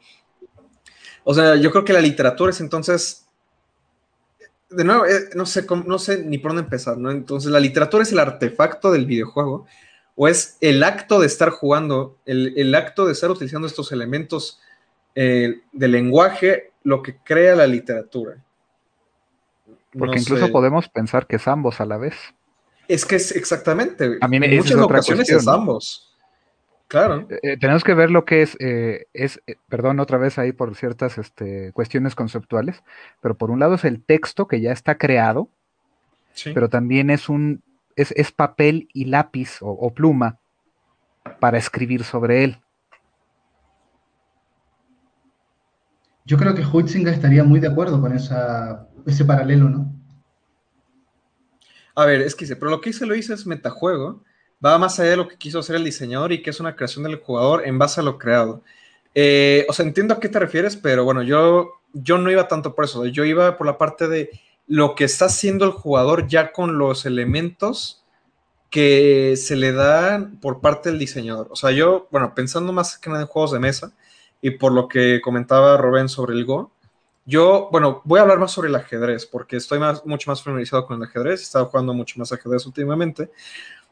o 1.25 1.35
sea, 1.35 1.57
yo 1.57 1.71
creo 1.71 1.85
que 1.85 1.93
la 1.93 2.01
literatura 2.01 2.51
es 2.51 2.61
entonces, 2.61 3.27
de 4.71 4.85
nuevo, 4.85 5.07
eh, 5.07 5.31
no 5.35 5.47
sé, 5.47 5.65
no 5.87 5.99
sé 5.99 6.25
ni 6.25 6.39
por 6.39 6.51
dónde 6.51 6.65
empezar, 6.65 6.99
¿no? 6.99 7.11
Entonces 7.11 7.51
la 7.53 7.61
literatura 7.61 8.03
es 8.03 8.13
el 8.13 8.19
artefacto 8.19 8.91
del 8.91 9.07
videojuego 9.07 9.67
o 10.17 10.27
es 10.27 10.59
el 10.61 10.83
acto 10.83 11.21
de 11.21 11.29
estar 11.29 11.51
jugando, 11.51 12.19
el, 12.27 12.75
acto 12.75 13.07
de 13.07 13.13
estar 13.13 13.31
utilizando 13.31 13.69
estos 13.69 13.93
elementos 13.93 14.61
eh, 15.15 15.61
de 15.73 15.89
lenguaje 15.89 16.73
lo 16.83 17.03
que 17.03 17.19
crea 17.19 17.55
la 17.55 17.67
literatura. 17.67 18.43
Porque 19.97 20.19
incluso 20.19 20.51
podemos 20.51 20.89
pensar 20.89 21.27
que 21.27 21.37
es 21.37 21.49
ambos 21.49 21.81
a 21.81 21.87
la 21.87 21.97
vez. 21.97 22.15
Es 22.89 23.05
que 23.05 23.17
es 23.17 23.35
exactamente. 23.35 24.19
en 24.21 24.57
muchas 24.57 24.79
ocasiones 24.79 25.31
es 25.31 25.47
ambos. 25.47 26.05
Claro. 26.89 27.27
Eh, 27.29 27.39
eh, 27.43 27.57
tenemos 27.59 27.85
que 27.85 27.93
ver 27.93 28.11
lo 28.11 28.25
que 28.25 28.43
es, 28.43 28.57
es 28.61 29.41
perdón, 29.69 30.01
otra 30.01 30.17
vez 30.17 30.39
ahí 30.39 30.53
por 30.53 30.75
ciertas 30.75 31.19
este, 31.19 31.71
cuestiones 31.73 32.15
conceptuales, 32.15 32.83
pero 33.21 33.37
por 33.37 33.51
un 33.51 33.61
lado 33.61 33.75
es 33.75 33.85
el 33.85 34.03
texto 34.03 34.49
que 34.49 34.61
ya 34.61 34.73
está 34.73 34.97
creado, 34.97 35.51
pero 36.55 36.69
también 36.71 37.11
es 37.11 37.29
un 37.29 37.63
es, 37.99 38.33
papel 38.33 38.89
y 38.93 39.07
lápiz 39.07 39.59
o, 39.61 39.93
pluma 39.93 40.39
para 41.41 41.59
escribir 41.59 42.05
sobre 42.05 42.45
él. 42.45 42.59
Yo 46.25 46.37
creo 46.37 46.55
que 46.55 46.65
Huitzinger 46.65 47.15
estaría 47.15 47.43
muy 47.43 47.59
de 47.59 47.69
acuerdo 47.69 48.01
con 48.01 48.13
ese 49.09 49.25
paralelo, 49.25 49.69
¿no? 49.69 49.93
A 51.95 52.07
ver, 52.07 52.21
es 52.21 52.35
que 52.35 52.47
pero 52.55 52.71
lo 52.71 52.81
que 52.81 52.91
hice 52.91 53.07
lo 53.07 53.15
hice 53.15 53.35
es 53.35 53.47
metajuego, 53.47 54.23
va 54.65 54.79
más 54.79 55.01
allá 55.01 55.11
de 55.11 55.17
lo 55.17 55.29
que 55.29 55.37
quiso 55.37 55.59
hacer 55.59 55.77
el 55.77 55.85
diseñador 55.85 56.33
y 56.33 56.43
que 56.43 56.51
es 56.51 56.61
una 56.61 56.77
creación 56.77 57.05
del 57.05 57.17
jugador 57.17 57.67
en 57.67 57.79
base 57.79 58.01
a 58.01 58.05
lo 58.05 58.19
creado. 58.19 58.63
Eh, 59.15 59.67
o 59.69 59.73
sea, 59.73 59.85
entiendo 59.85 60.15
a 60.15 60.21
qué 60.21 60.29
te 60.29 60.39
refieres, 60.39 60.77
pero 60.77 61.05
bueno, 61.05 61.23
yo, 61.23 61.73
yo 61.93 62.19
no 62.19 62.31
iba 62.31 62.47
tanto 62.47 62.75
por 62.75 62.85
eso, 62.85 63.05
yo 63.07 63.25
iba 63.25 63.57
por 63.57 63.67
la 63.67 63.79
parte 63.79 64.07
de 64.07 64.31
lo 64.67 64.95
que 64.95 65.05
está 65.05 65.25
haciendo 65.25 65.65
el 65.65 65.73
jugador 65.73 66.29
ya 66.29 66.53
con 66.53 66.79
los 66.79 67.07
elementos 67.07 68.05
que 68.71 69.35
se 69.37 69.57
le 69.57 69.73
dan 69.73 70.39
por 70.41 70.61
parte 70.61 70.91
del 70.91 70.99
diseñador. 70.99 71.49
O 71.51 71.57
sea, 71.57 71.71
yo, 71.71 72.07
bueno, 72.11 72.35
pensando 72.35 72.73
más 72.73 72.99
que 72.99 73.11
nada 73.11 73.23
en 73.23 73.29
juegos 73.29 73.53
de 73.53 73.59
mesa 73.61 73.93
y 74.43 74.53
por 74.53 74.73
lo 74.73 74.89
que 74.89 75.21
comentaba 75.23 75.79
Rubén 75.79 76.09
sobre 76.09 76.35
el 76.35 76.45
Go, 76.45 76.71
yo, 77.29 77.69
bueno, 77.71 78.01
voy 78.07 78.19
a 78.19 78.23
hablar 78.23 78.39
más 78.39 78.53
sobre 78.53 78.71
el 78.71 78.75
ajedrez 78.75 79.27
porque 79.27 79.57
estoy 79.59 79.79
más, 79.79 80.05
mucho 80.07 80.31
más 80.31 80.43
familiarizado 80.43 80.87
con 80.87 80.97
el 80.97 81.07
ajedrez, 81.07 81.41
he 81.41 81.43
estado 81.43 81.67
jugando 81.67 81.93
mucho 81.93 82.19
más 82.19 82.33
ajedrez 82.33 82.65
últimamente. 82.65 83.31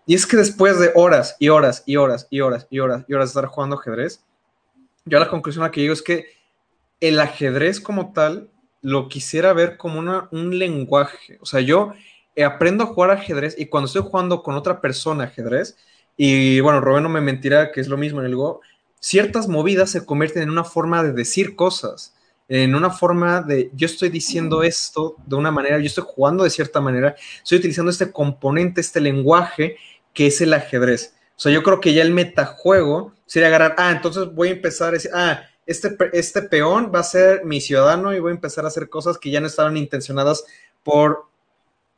Y 0.06 0.14
es 0.14 0.26
que 0.26 0.38
después 0.38 0.80
de 0.80 0.90
horas 0.94 1.36
y 1.38 1.50
horas 1.50 1.82
y 1.84 1.96
horas 1.96 2.28
y 2.30 2.40
horas 2.40 2.66
y 2.70 2.78
horas 2.78 3.04
y 3.06 3.12
horas 3.12 3.28
de 3.28 3.38
estar 3.38 3.44
jugando 3.44 3.78
ajedrez, 3.78 4.24
yo 5.04 5.18
la 5.18 5.28
conclusión 5.28 5.66
a 5.66 5.70
que 5.70 5.82
llego 5.82 5.92
es 5.92 6.00
que 6.00 6.28
el 6.98 7.20
ajedrez 7.20 7.78
como 7.78 8.14
tal 8.14 8.48
lo 8.80 9.06
quisiera 9.10 9.52
ver 9.52 9.76
como 9.76 10.00
un 10.30 10.58
lenguaje. 10.58 11.36
O 11.42 11.44
sea, 11.44 11.60
yo 11.60 11.92
aprendo 12.42 12.84
a 12.84 12.86
jugar 12.86 13.10
ajedrez 13.10 13.54
y 13.58 13.66
cuando 13.66 13.88
estoy 13.88 14.00
jugando 14.00 14.42
con 14.42 14.54
otra 14.54 14.80
persona 14.80 15.24
ajedrez, 15.24 15.76
y 16.16 16.60
bueno, 16.60 16.80
Rubén 16.80 17.02
no 17.02 17.10
me 17.10 17.20
mentirá 17.20 17.70
que 17.70 17.82
es 17.82 17.88
lo 17.88 17.98
mismo 17.98 18.20
en 18.20 18.26
el 18.26 18.36
Go, 18.36 18.62
ciertas 18.98 19.46
movidas 19.46 19.90
se 19.90 20.06
convierten 20.06 20.44
en 20.44 20.50
una 20.50 20.64
forma 20.64 21.02
de 21.02 21.12
decir 21.12 21.54
cosas, 21.54 22.15
en 22.48 22.74
una 22.74 22.90
forma 22.90 23.42
de 23.42 23.70
yo 23.74 23.86
estoy 23.86 24.08
diciendo 24.08 24.62
esto 24.62 25.16
de 25.26 25.36
una 25.36 25.50
manera, 25.50 25.78
yo 25.78 25.86
estoy 25.86 26.04
jugando 26.06 26.44
de 26.44 26.50
cierta 26.50 26.80
manera, 26.80 27.16
estoy 27.42 27.58
utilizando 27.58 27.90
este 27.90 28.12
componente, 28.12 28.80
este 28.80 29.00
lenguaje 29.00 29.76
que 30.14 30.28
es 30.28 30.40
el 30.40 30.54
ajedrez. 30.54 31.14
O 31.36 31.40
sea, 31.40 31.52
yo 31.52 31.62
creo 31.62 31.80
que 31.80 31.92
ya 31.92 32.02
el 32.02 32.12
metajuego 32.12 33.12
sería 33.26 33.48
agarrar, 33.48 33.74
ah, 33.78 33.90
entonces 33.90 34.32
voy 34.32 34.48
a 34.48 34.52
empezar 34.52 34.88
a 34.88 34.92
decir, 34.92 35.10
ah, 35.14 35.42
este, 35.66 35.96
este 36.12 36.42
peón 36.42 36.92
va 36.94 37.00
a 37.00 37.04
ser 37.04 37.44
mi 37.44 37.60
ciudadano 37.60 38.14
y 38.14 38.20
voy 38.20 38.30
a 38.30 38.34
empezar 38.34 38.64
a 38.64 38.68
hacer 38.68 38.88
cosas 38.88 39.18
que 39.18 39.30
ya 39.30 39.40
no 39.40 39.48
estaban 39.48 39.76
intencionadas 39.76 40.44
por 40.82 41.24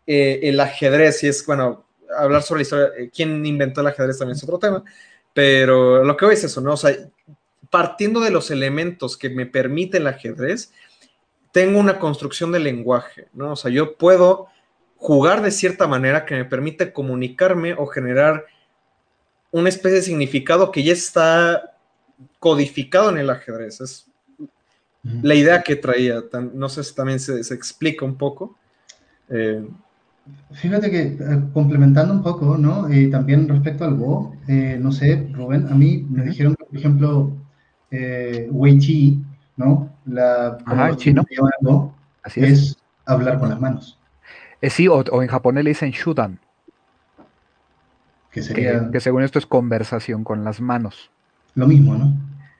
eh, 0.06 0.40
el 0.44 0.58
ajedrez. 0.58 1.22
Y 1.22 1.28
es, 1.28 1.44
bueno, 1.44 1.84
hablar 2.16 2.42
sobre 2.42 2.60
la 2.60 2.62
historia, 2.62 2.88
eh, 2.96 3.10
quién 3.14 3.44
inventó 3.44 3.82
el 3.82 3.88
ajedrez 3.88 4.18
también 4.18 4.36
es 4.36 4.42
otro 4.42 4.58
tema, 4.58 4.82
pero 5.34 6.02
lo 6.02 6.16
que 6.16 6.24
hoy 6.24 6.34
es 6.34 6.44
eso, 6.44 6.60
¿no? 6.60 6.72
O 6.72 6.76
sea, 6.76 6.96
partiendo 7.70 8.20
de 8.20 8.30
los 8.30 8.50
elementos 8.50 9.16
que 9.16 9.30
me 9.30 9.46
permite 9.46 9.98
el 9.98 10.06
ajedrez, 10.06 10.72
tengo 11.52 11.78
una 11.78 11.98
construcción 11.98 12.52
de 12.52 12.60
lenguaje, 12.60 13.28
¿no? 13.32 13.52
O 13.52 13.56
sea, 13.56 13.70
yo 13.70 13.96
puedo 13.96 14.48
jugar 14.96 15.42
de 15.42 15.50
cierta 15.50 15.86
manera 15.86 16.26
que 16.26 16.34
me 16.34 16.44
permite 16.44 16.92
comunicarme 16.92 17.74
o 17.74 17.86
generar 17.86 18.46
una 19.50 19.68
especie 19.68 19.96
de 19.96 20.02
significado 20.02 20.70
que 20.70 20.82
ya 20.82 20.92
está 20.92 21.76
codificado 22.38 23.10
en 23.10 23.18
el 23.18 23.30
ajedrez. 23.30 23.80
Es 23.80 24.06
la 25.22 25.34
idea 25.34 25.62
que 25.62 25.76
traía. 25.76 26.22
No 26.52 26.68
sé 26.68 26.84
si 26.84 26.94
también 26.94 27.20
se, 27.20 27.40
explica 27.54 28.04
un 28.04 28.16
poco. 28.16 28.56
Eh, 29.30 29.66
Fíjate 30.52 30.90
que 30.90 31.02
eh, 31.02 31.18
complementando 31.52 32.12
un 32.12 32.22
poco, 32.22 32.56
¿no? 32.58 32.92
Y 32.92 33.10
también 33.10 33.48
respecto 33.48 33.84
al 33.84 33.96
Go, 33.96 34.34
eh, 34.46 34.78
no 34.80 34.92
sé, 34.92 35.28
Rubén, 35.32 35.66
a 35.68 35.74
mí 35.74 36.06
me 36.08 36.24
dijeron 36.24 36.54
por 36.54 36.76
ejemplo, 36.76 37.32
Wei 37.90 38.78
Chi, 38.78 39.18
¿no? 39.56 39.90
La 40.06 40.58
Ajá, 40.66 40.96
chino. 40.96 41.24
Así 42.22 42.44
es. 42.44 42.78
hablar 43.06 43.38
con 43.38 43.48
las 43.48 43.60
manos. 43.60 43.98
sí, 44.62 44.88
o, 44.88 45.22
en 45.22 45.28
japonés 45.28 45.64
le 45.64 45.70
dicen 45.70 45.90
shudan. 45.90 46.38
Que, 48.30 48.42
sería... 48.42 48.90
que 48.90 49.00
según 49.00 49.22
esto 49.22 49.38
es 49.38 49.46
conversación 49.46 50.22
con 50.22 50.44
las 50.44 50.60
manos 50.60 51.10
lo 51.58 51.66
mismo, 51.66 51.96
¿no? 51.96 52.12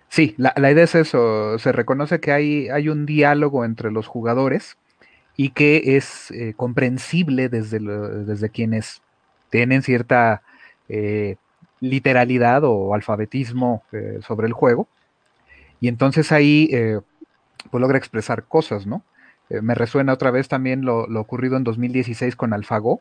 Sí, 0.09 0.35
la, 0.39 0.53
idea 0.57 0.85
es 0.85 0.95
eso, 0.95 1.59
se 1.59 1.71
reconoce 1.71 2.19
que 2.19 2.33
hay, 2.33 2.69
hay, 2.69 2.89
un 2.89 3.07
diálogo 3.07 3.65
entre 3.65 3.93
los 3.93 4.07
jugadores 4.07 4.77
y 5.37 5.51
que 5.51 5.97
es 5.97 6.31
eh, 6.33 6.55
comprensible 6.57 7.49
desde, 7.49 7.79
desde 7.79 8.49
quienes 8.49 9.03
tienen 9.51 9.83
cierta 9.83 10.43
eh, 10.89 11.37
literalidad 11.81 12.65
o 12.65 12.95
alfabetismo 12.95 13.85
eh, 13.93 14.19
sobre 14.27 14.49
el 14.49 14.53
juego. 14.53 14.89
Y 15.81 15.89
entonces 15.89 16.33
ahí 16.33 16.71
pues 17.71 17.81
logra 17.81 17.99
expresar 17.99 18.45
cosas, 18.45 18.87
¿no? 18.87 19.03
me 19.63 19.75
resuena 19.75 20.13
otra 20.13 20.31
vez 20.31 20.49
también 20.49 20.85
lo, 20.85 21.05
ocurrido 21.19 21.57
en 21.57 21.65
2016 21.65 22.37
con 22.37 22.53
AlphaGo, 22.53 23.01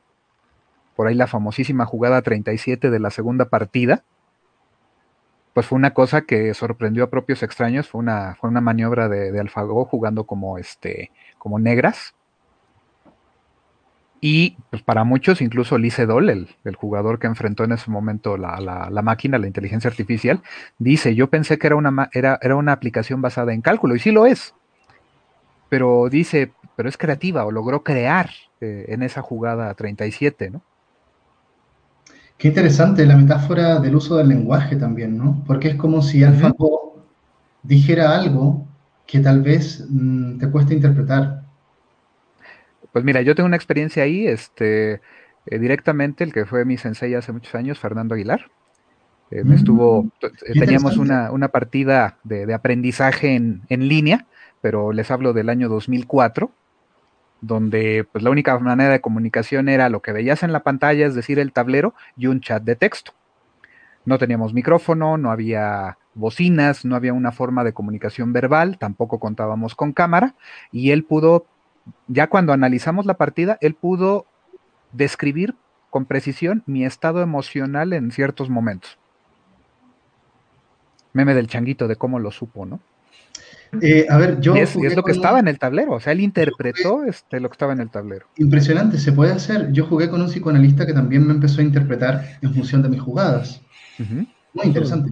por 0.96 1.08
ahí 1.08 1.16
la 1.16 1.28
famosísima 1.28 1.86
jugada 1.86 2.22
37 2.22 2.90
de 2.90 3.00
la 3.00 3.12
segunda 3.12 3.50
partida, 3.50 4.04
pues 5.54 5.66
fue 5.66 5.78
una 5.78 5.94
cosa 5.94 6.22
que 6.22 6.54
sorprendió 6.54 7.04
a 7.04 7.10
propios 7.10 7.44
extraños, 7.44 7.90
fue 7.90 8.00
una, 8.00 8.36
fue 8.36 8.50
una 8.50 8.62
maniobra 8.62 9.10
de, 9.10 9.32
de 9.32 9.50
jugando 9.50 10.26
como, 10.26 10.58
este, 10.58 11.12
como 11.38 11.60
negras. 11.60 12.14
Y 14.20 14.58
pues 14.72 14.82
para 14.82 15.04
muchos, 15.04 15.42
incluso 15.42 15.78
Lee 15.78 15.92
Sedol, 15.92 16.30
el, 16.30 16.50
el, 16.64 16.76
jugador 16.76 17.20
que 17.20 17.28
enfrentó 17.28 17.64
en 17.64 17.74
ese 17.74 17.92
momento 17.92 18.36
la, 18.36 18.60
la, 18.60 18.90
la, 18.90 19.02
máquina, 19.04 19.38
la 19.38 19.46
inteligencia 19.46 19.90
artificial, 19.90 20.42
dice, 20.80 21.14
yo 21.14 21.30
pensé 21.30 21.60
que 21.60 21.68
era 21.68 21.76
una, 21.76 22.10
era, 22.14 22.40
era 22.42 22.56
una 22.56 22.72
aplicación 22.72 23.22
basada 23.22 23.54
en 23.54 23.62
cálculo, 23.62 23.96
y 23.96 24.00
sí 24.00 24.12
lo 24.12 24.26
es. 24.26 24.56
Pero 25.70 26.10
dice, 26.10 26.52
pero 26.76 26.90
es 26.90 26.98
creativa, 26.98 27.46
o 27.46 27.52
logró 27.52 27.84
crear 27.84 28.32
eh, 28.60 28.86
en 28.88 29.04
esa 29.04 29.22
jugada 29.22 29.74
37, 29.76 30.50
¿no? 30.50 30.62
Qué 32.38 32.50
interesante 32.50 33.06
la 33.06 33.18
metáfora 33.18 33.80
del 33.80 33.96
uso 33.96 34.18
del 34.18 34.30
lenguaje 34.30 34.76
también, 34.76 35.18
¿no? 35.18 35.44
Porque 35.46 35.70
es 35.70 35.76
como 35.76 36.04
si 36.04 36.24
AlphaGo 36.24 37.04
dijera 37.64 38.16
algo 38.16 38.68
que 39.08 39.20
tal 39.20 39.42
vez 39.42 39.86
mmm, 39.90 40.38
te 40.38 40.50
cuesta 40.52 40.74
interpretar. 40.74 41.37
Pues 42.98 43.06
mira, 43.06 43.22
yo 43.22 43.36
tengo 43.36 43.46
una 43.46 43.56
experiencia 43.56 44.02
ahí, 44.02 44.26
este, 44.26 45.02
eh, 45.46 45.60
directamente, 45.60 46.24
el 46.24 46.34
que 46.34 46.48
fue 46.48 46.66
mi 46.66 46.78
sensei 46.78 47.14
hace 47.14 47.32
muchos 47.32 47.54
años, 47.54 47.78
Fernando 47.78 48.16
Aguilar. 48.16 48.50
Eh, 49.30 49.44
me 49.44 49.54
estuvo, 49.54 50.06
mm, 50.06 50.10
teníamos 50.60 50.98
una, 50.98 51.30
una, 51.30 51.50
partida 51.50 52.18
de, 52.24 52.48
de 52.48 52.56
aprendizaje 52.56 53.36
en, 53.36 53.62
en, 53.70 53.88
línea, 53.88 54.26
pero 54.62 54.94
les 54.94 55.12
hablo 55.12 55.34
del 55.34 55.50
año 55.50 55.70
2004, 55.70 56.50
donde 57.42 58.04
pues 58.12 58.24
la 58.24 58.32
única 58.32 58.58
manera 58.58 58.94
de 58.94 59.00
comunicación 59.00 59.70
era 59.70 59.90
lo 59.90 60.02
que 60.02 60.12
veías 60.12 60.42
en 60.42 60.52
la 60.52 60.64
pantalla, 60.64 61.06
es 61.06 61.14
decir, 61.14 61.38
el 61.38 61.54
tablero 61.54 61.94
y 62.16 62.26
un 62.26 62.42
chat 62.42 62.64
de 62.64 62.76
texto. 62.76 63.12
No 64.06 64.18
teníamos 64.18 64.56
micrófono, 64.56 65.20
no 65.20 65.30
había 65.30 66.00
bocinas, 66.16 66.84
no 66.84 66.96
había 66.96 67.14
una 67.14 67.32
forma 67.32 67.64
de 67.64 67.74
comunicación 67.74 68.34
verbal, 68.34 68.80
tampoco 68.80 69.20
contábamos 69.20 69.76
con 69.76 69.94
cámara, 69.94 70.34
y 70.72 70.90
él 70.90 71.04
pudo, 71.04 71.46
ya 72.08 72.28
cuando 72.28 72.54
analizamos 72.54 73.06
la 73.06 73.16
partida, 73.16 73.58
él 73.62 73.76
pudo 73.76 74.26
describir 74.92 75.56
con 75.90 76.06
precisión 76.06 76.64
mi 76.66 76.86
estado 76.86 77.22
emocional 77.22 77.94
en 77.94 78.12
ciertos 78.12 78.50
momentos. 78.50 78.98
Meme 81.14 81.34
del 81.34 81.48
changuito 81.48 81.88
de 81.88 81.96
cómo 81.96 82.20
lo 82.20 82.32
supo, 82.32 82.66
¿no? 82.66 82.80
Eh, 83.82 84.06
a 84.10 84.18
ver, 84.18 84.40
yo. 84.40 84.56
Y 84.56 84.60
es, 84.60 84.76
es 84.76 84.96
lo 84.96 85.04
que 85.04 85.12
estaba 85.12 85.40
en 85.40 85.48
el 85.48 85.60
tablero, 85.60 85.94
o 85.94 86.00
sea, 86.00 86.14
él 86.14 86.22
interpretó 86.22 87.04
este, 87.04 87.40
lo 87.40 87.50
que 87.50 87.54
estaba 87.54 87.74
en 87.74 87.82
el 87.82 87.90
tablero. 87.90 88.28
Impresionante, 88.38 88.98
se 88.98 89.12
puede 89.12 89.34
hacer. 89.34 89.72
Yo 89.72 89.86
jugué 89.86 90.10
con 90.10 90.22
un 90.22 90.28
psicoanalista 90.28 90.86
que 90.86 90.94
también 90.94 91.26
me 91.26 91.34
empezó 91.34 91.62
a 91.62 91.64
interpretar 91.64 92.38
en 92.42 92.54
función 92.54 92.82
de 92.82 92.90
mis 92.90 93.02
jugadas. 93.02 93.62
Uh 94.00 94.04
-huh. 94.04 94.28
Muy 94.54 94.66
interesante. 94.68 95.12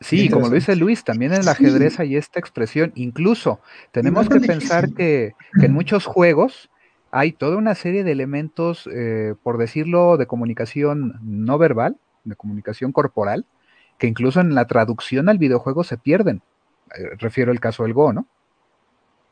Sí, 0.00 0.28
como 0.28 0.48
lo 0.48 0.54
dice 0.54 0.76
Luis, 0.76 1.02
también 1.02 1.32
en 1.32 1.40
el 1.40 1.48
ajedrez 1.48 1.94
sí. 1.94 2.02
hay 2.02 2.16
esta 2.16 2.38
expresión. 2.38 2.92
Incluso 2.94 3.60
tenemos 3.90 4.28
que 4.28 4.40
pensar 4.40 4.92
que, 4.94 5.32
que, 5.58 5.66
en 5.66 5.72
muchos 5.72 6.06
juegos 6.06 6.70
hay 7.10 7.32
toda 7.32 7.56
una 7.56 7.74
serie 7.74 8.04
de 8.04 8.12
elementos, 8.12 8.88
eh, 8.92 9.34
por 9.42 9.58
decirlo, 9.58 10.16
de 10.16 10.26
comunicación 10.26 11.18
no 11.22 11.58
verbal, 11.58 11.96
de 12.24 12.36
comunicación 12.36 12.92
corporal, 12.92 13.46
que 13.98 14.06
incluso 14.06 14.40
en 14.40 14.54
la 14.54 14.66
traducción 14.66 15.28
al 15.28 15.38
videojuego 15.38 15.84
se 15.84 15.96
pierden. 15.96 16.42
Eh, 16.96 17.16
refiero 17.18 17.50
al 17.50 17.60
caso 17.60 17.82
del 17.82 17.94
Go, 17.94 18.12
¿no? 18.12 18.26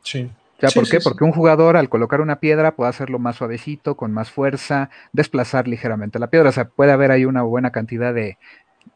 Sí. 0.02 0.30
O 0.56 0.60
sea, 0.60 0.70
sí, 0.70 0.78
¿por 0.78 0.88
qué? 0.88 1.00
sí, 1.00 1.04
Porque 1.04 1.24
un 1.24 1.32
jugador 1.32 1.76
al 1.76 1.90
colocar 1.90 2.22
una 2.22 2.40
piedra 2.40 2.74
puede 2.74 2.88
hacerlo 2.88 3.18
más 3.18 3.36
suavecito, 3.36 3.96
con 3.96 4.12
más 4.12 4.30
fuerza, 4.30 4.88
desplazar 5.12 5.68
ligeramente 5.68 6.18
la 6.18 6.28
piedra. 6.28 6.48
O 6.48 6.52
sea, 6.52 6.68
puede 6.68 6.92
haber 6.92 7.10
ahí 7.10 7.26
una 7.26 7.42
buena 7.42 7.72
cantidad 7.72 8.14
de, 8.14 8.38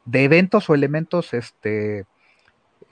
de 0.05 0.25
eventos 0.25 0.69
o 0.71 0.75
elementos 0.75 1.35
este, 1.35 2.05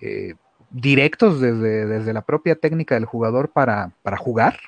eh, 0.01 0.35
directos 0.71 1.41
desde, 1.41 1.87
desde, 1.87 2.13
la 2.13 2.23
propia 2.23 2.55
técnica 2.57 2.95
del 2.95 3.05
jugador 3.05 3.51
para, 3.51 3.93
para 4.03 4.17
jugar 4.17 4.59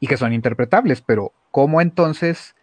y 0.00 0.06
que 0.06 0.16
son 0.16 0.32
interpretables, 0.32 1.02
pero 1.02 1.32
¿cómo 1.50 1.80
entonces 1.80 2.54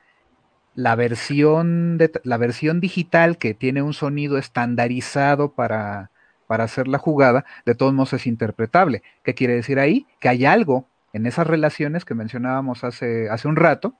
la 0.75 0.95
versión, 0.95 1.97
de, 1.97 2.11
la 2.23 2.37
versión 2.37 2.79
digital 2.79 3.37
que 3.37 3.53
tiene 3.53 3.81
un 3.81 3.93
sonido 3.93 4.37
estandarizado 4.37 5.53
para, 5.53 6.11
para 6.47 6.63
hacer 6.63 6.87
la 6.87 6.97
jugada, 6.97 7.45
de 7.65 7.75
todos 7.75 7.93
modos 7.93 8.13
es 8.13 8.25
interpretable. 8.25 9.03
¿Qué 9.23 9.35
quiere 9.35 9.55
decir 9.55 9.77
ahí? 9.77 10.07
Que 10.19 10.29
hay 10.29 10.45
algo 10.45 10.87
en 11.13 11.25
esas 11.25 11.47
relaciones 11.47 12.05
que 12.05 12.15
mencionábamos 12.15 12.83
hace, 12.83 13.29
hace 13.29 13.47
un 13.47 13.55
rato 13.55 13.93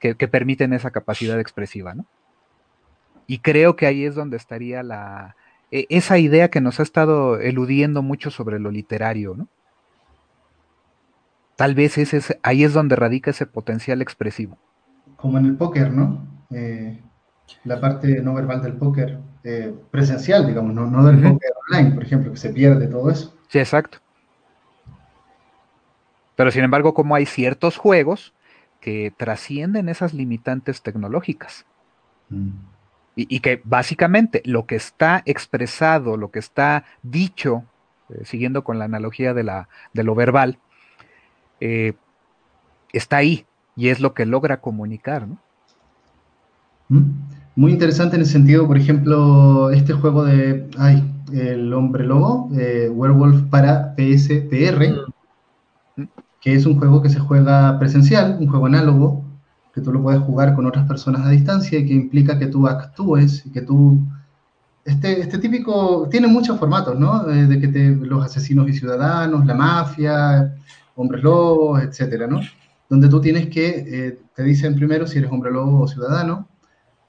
que, 0.00 0.14
que 0.14 0.28
permiten 0.28 0.72
esa 0.72 0.92
capacidad 0.92 1.38
expresiva, 1.40 1.94
¿no? 1.94 2.06
Y 3.26 3.38
creo 3.38 3.76
que 3.76 3.86
ahí 3.86 4.04
es 4.04 4.14
donde 4.14 4.36
estaría 4.36 4.82
la, 4.82 5.36
e, 5.70 5.86
esa 5.88 6.18
idea 6.18 6.50
que 6.50 6.60
nos 6.60 6.80
ha 6.80 6.82
estado 6.82 7.38
eludiendo 7.40 8.02
mucho 8.02 8.30
sobre 8.30 8.58
lo 8.58 8.70
literario, 8.70 9.34
¿no? 9.36 9.48
Tal 11.56 11.74
vez 11.74 11.98
ese 11.98 12.16
es, 12.16 12.36
ahí 12.42 12.64
es 12.64 12.72
donde 12.72 12.96
radica 12.96 13.30
ese 13.30 13.46
potencial 13.46 14.02
expresivo 14.02 14.58
como 15.24 15.38
en 15.38 15.46
el 15.46 15.56
póker, 15.56 15.90
¿no? 15.90 16.26
Eh, 16.50 17.00
la 17.64 17.80
parte 17.80 18.20
no 18.20 18.34
verbal 18.34 18.60
del 18.60 18.74
póker 18.74 19.20
eh, 19.42 19.74
presencial, 19.90 20.46
digamos, 20.46 20.74
no, 20.74 20.86
no 20.86 21.02
del 21.02 21.16
uh 21.16 21.20
-huh. 21.20 21.32
póker 21.32 21.50
online, 21.66 21.94
por 21.94 22.02
ejemplo, 22.02 22.30
que 22.30 22.36
se 22.36 22.50
pierde 22.50 22.88
todo 22.88 23.10
eso. 23.10 23.34
Sí, 23.48 23.58
exacto. 23.58 24.00
Pero 26.36 26.50
sin 26.50 26.62
embargo, 26.62 26.92
como 26.92 27.14
hay 27.14 27.24
ciertos 27.24 27.78
juegos 27.78 28.34
que 28.82 29.14
trascienden 29.16 29.88
esas 29.88 30.12
limitantes 30.12 30.82
tecnológicas. 30.82 31.64
Mm. 32.28 32.50
Y, 33.16 33.34
y, 33.34 33.40
que 33.40 33.60
básicamente 33.64 34.42
lo 34.44 34.66
que 34.66 34.74
está 34.74 35.22
expresado, 35.24 36.16
lo 36.16 36.30
que 36.30 36.40
está 36.40 36.84
dicho, 37.02 37.64
eh, 38.10 38.22
siguiendo 38.24 38.64
con 38.64 38.78
la 38.78 38.86
analogía 38.86 39.34
de, 39.34 39.44
la, 39.44 39.68
de 39.92 40.02
lo 40.02 40.14
verbal, 40.14 40.58
eh, 41.60 41.94
está 42.92 43.18
ahí, 43.18 43.46
y 43.76 43.88
es 43.88 44.00
lo 44.00 44.14
que 44.14 44.26
logra 44.26 44.60
comunicar, 44.60 45.28
¿no? 45.28 45.38
Muy 47.56 47.72
interesante 47.72 48.16
en 48.16 48.22
el 48.22 48.26
sentido, 48.26 48.66
por 48.66 48.76
ejemplo, 48.76 49.70
este 49.70 49.92
juego 49.92 50.24
de, 50.24 50.68
ay, 50.76 51.10
el 51.32 51.72
hombre 51.72 52.04
lobo, 52.04 52.50
eh, 52.58 52.88
Werewolf 52.92 53.42
para 53.44 53.94
PSPR, 53.96 55.06
que 56.40 56.54
es 56.54 56.66
un 56.66 56.78
juego 56.78 57.00
que 57.00 57.08
se 57.08 57.20
juega 57.20 57.78
presencial, 57.78 58.36
un 58.38 58.48
juego 58.48 58.66
análogo, 58.66 59.23
que 59.74 59.80
tú 59.80 59.92
lo 59.92 60.02
puedes 60.02 60.22
jugar 60.22 60.54
con 60.54 60.66
otras 60.66 60.86
personas 60.86 61.26
a 61.26 61.30
distancia 61.30 61.78
y 61.78 61.86
que 61.86 61.94
implica 61.94 62.38
que 62.38 62.46
tú 62.46 62.66
actúes 62.66 63.44
y 63.44 63.50
que 63.50 63.62
tú... 63.62 63.98
Este, 64.84 65.20
este 65.20 65.38
típico, 65.38 66.08
tiene 66.10 66.28
muchos 66.28 66.58
formatos, 66.58 66.98
¿no? 66.98 67.28
Eh, 67.30 67.46
de 67.46 67.58
que 67.58 67.68
te, 67.68 67.88
los 67.88 68.24
asesinos 68.24 68.68
y 68.68 68.74
ciudadanos, 68.74 69.46
la 69.46 69.54
mafia, 69.54 70.54
hombres 70.94 71.22
lobos, 71.22 71.82
etcétera, 71.82 72.26
¿no? 72.26 72.40
donde 72.88 73.08
tú 73.08 73.20
tienes 73.20 73.48
que, 73.48 73.68
eh, 73.68 74.18
te 74.34 74.42
dicen 74.42 74.74
primero 74.74 75.06
si 75.06 75.18
eres 75.18 75.30
hombre 75.30 75.50
lobo 75.50 75.82
o 75.82 75.88
ciudadano, 75.88 76.48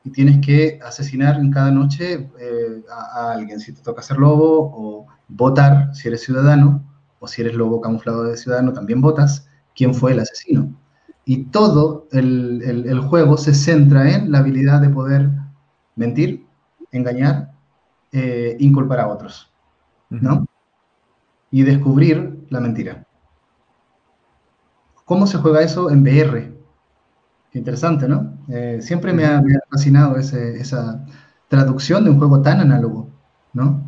y 0.03 0.11
tienes 0.11 0.45
que 0.45 0.79
asesinar 0.83 1.37
en 1.37 1.51
cada 1.51 1.71
noche 1.71 2.29
eh, 2.39 2.83
a, 2.89 3.29
a, 3.29 3.33
alguien, 3.33 3.59
si 3.59 3.73
te 3.73 3.81
toca 3.81 4.01
ser 4.01 4.17
lobo, 4.17 4.71
o 4.73 5.07
votar 5.27 5.93
si 5.95 6.07
eres 6.07 6.21
ciudadano, 6.23 6.83
o 7.19 7.27
si 7.27 7.41
eres 7.41 7.55
lobo 7.55 7.81
camuflado 7.81 8.23
de 8.23 8.37
ciudadano, 8.37 8.73
también 8.73 9.01
votas 9.01 9.47
quién 9.75 9.93
fue 9.93 10.13
el 10.13 10.19
asesino. 10.19 10.73
Y 11.25 11.45
todo 11.45 12.07
el, 12.11 12.61
el, 12.63 12.85
el 12.87 12.99
juego 13.01 13.37
se 13.37 13.53
centra 13.53 14.11
en 14.11 14.31
la 14.31 14.39
habilidad 14.39 14.81
de 14.81 14.89
poder 14.89 15.29
mentir, 15.95 16.45
engañar, 16.91 17.51
eh, 18.11 18.55
inculpar 18.59 18.99
a 18.99 19.07
otros, 19.07 19.51
¿no? 20.09 20.33
Uh 20.33 20.37
-huh. 20.39 20.47
Y 21.51 21.63
descubrir 21.63 22.45
la 22.49 22.59
mentira. 22.59 23.05
¿Cómo 25.05 25.27
se 25.27 25.37
juega 25.37 25.61
eso 25.61 25.89
en 25.89 26.01
VR? 26.01 26.53
Qué 27.51 27.59
interesante, 27.59 28.07
¿no? 28.07 28.37
Eh, 28.49 28.79
siempre 28.81 29.13
me 29.13 29.25
ha, 29.25 29.41
me 29.41 29.55
ha 29.55 29.59
fascinado 29.69 30.17
ese, 30.17 30.57
esa 30.59 31.05
traducción 31.47 32.03
de 32.03 32.09
un 32.09 32.17
juego 32.17 32.41
tan 32.41 32.59
análogo, 32.59 33.09
¿no? 33.53 33.87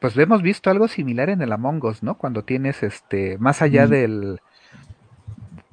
Pues 0.00 0.16
hemos 0.18 0.42
visto 0.42 0.70
algo 0.70 0.86
similar 0.86 1.30
en 1.30 1.42
el 1.42 1.52
Among 1.52 1.84
Us, 1.84 2.02
¿no? 2.02 2.16
Cuando 2.16 2.44
tienes, 2.44 2.82
este, 2.82 3.38
más 3.38 3.62
allá 3.62 3.86
mm. 3.86 3.90
del, 3.90 4.40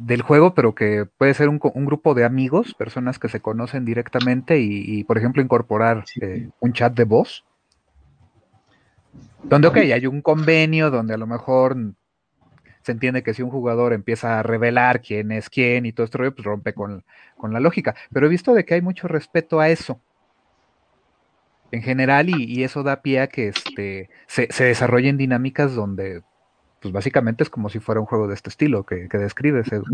del 0.06 0.22
juego, 0.22 0.54
pero 0.54 0.74
que 0.74 1.06
puede 1.18 1.34
ser 1.34 1.50
un, 1.50 1.60
un, 1.62 1.86
grupo 1.86 2.14
de 2.14 2.26
amigos, 2.26 2.74
personas 2.74 3.20
que 3.20 3.30
se 3.30 3.40
conocen 3.40 3.86
directamente 3.86 4.60
y, 4.60 4.84
y 4.86 5.04
por 5.04 5.18
ejemplo, 5.18 5.42
incorporar 5.42 6.06
sí. 6.08 6.20
eh, 6.24 6.50
un 6.60 6.74
chat 6.74 6.94
de 6.94 7.04
voz. 7.04 7.46
Donde, 9.44 9.68
ok, 9.68 9.78
hay 9.78 10.08
un 10.08 10.22
convenio 10.22 10.92
donde 10.92 11.14
a 11.14 11.18
lo 11.18 11.28
mejor 11.28 11.76
se 12.82 12.92
entiende 12.92 13.24
que 13.24 13.34
si 13.34 13.42
un 13.44 13.52
jugador 13.52 13.94
empieza 13.94 14.40
a 14.40 14.44
revelar 14.44 15.02
quién 15.02 15.32
es 15.32 15.50
quién 15.50 15.86
y 15.86 15.92
todo 15.92 16.06
esto, 16.06 16.18
pues 16.18 16.44
rompe 16.44 16.74
con, 16.74 17.04
con 17.38 17.54
la 17.54 17.60
lógica. 17.60 17.96
Pero 18.12 18.26
he 18.26 18.30
visto 18.30 18.54
de 18.54 18.66
que 18.66 18.76
hay 18.76 18.82
mucho 18.82 19.08
respeto 19.08 19.60
a 19.60 19.70
eso 19.70 20.00
en 21.72 21.82
general 21.84 22.30
y, 22.30 22.44
y 22.44 22.64
eso 22.64 22.84
da 22.84 23.02
pie 23.02 23.22
a 23.22 23.28
que 23.28 23.50
este, 23.50 24.10
se, 24.28 24.48
se, 24.52 24.66
desarrollen 24.66 25.18
dinámicas 25.18 25.74
donde 25.74 26.22
pues 26.82 26.92
básicamente 26.92 27.44
es 27.44 27.50
como 27.50 27.70
si 27.70 27.80
fuera 27.80 28.02
un 28.02 28.08
juego 28.08 28.28
de 28.28 28.34
este 28.34 28.50
estilo 28.50 28.84
que, 28.84 29.08
que 29.08 29.20
describes, 29.20 29.72
Edu. 29.72 29.86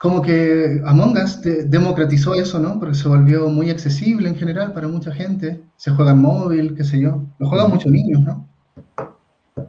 Como 0.00 0.20
que 0.20 0.82
Among 0.84 1.16
Us 1.16 1.40
democratizó 1.42 2.34
eso, 2.34 2.58
¿no? 2.58 2.78
Porque 2.78 2.94
se 2.94 3.08
volvió 3.08 3.48
muy 3.48 3.70
accesible 3.70 4.28
en 4.28 4.36
general 4.36 4.74
para 4.74 4.86
mucha 4.86 5.12
gente. 5.12 5.62
Se 5.76 5.90
juega 5.92 6.10
en 6.10 6.18
móvil, 6.18 6.74
qué 6.76 6.84
sé 6.84 7.00
yo. 7.00 7.22
Lo 7.38 7.48
juegan 7.48 7.70
muchos 7.70 7.90
niños, 7.90 8.20
¿no? 8.20 8.46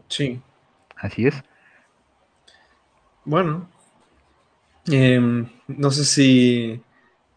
Sí. 0.10 0.41
Así 0.98 1.27
es. 1.27 1.41
Bueno. 3.23 3.69
Em, 4.88 5.48
no 5.68 5.89
sé 5.91 6.03
si 6.03 6.81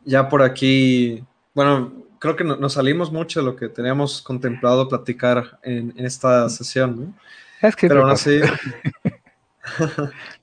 ya 0.04 0.28
por 0.28 0.42
aquí, 0.42 1.24
bueno, 1.54 1.92
creo 2.18 2.34
que 2.34 2.42
nos 2.42 2.72
salimos 2.72 3.12
mucho 3.12 3.40
de 3.40 3.46
lo 3.46 3.54
que 3.54 3.68
teníamos 3.68 4.22
contemplado 4.22 4.88
platicar 4.88 5.60
en, 5.62 5.94
esta 5.96 6.48
sesión, 6.48 6.96
¿no? 7.00 7.14
Es 7.62 7.76
que 7.76 7.86
Pero 7.86 8.02
aún 8.02 8.10
así... 8.10 8.40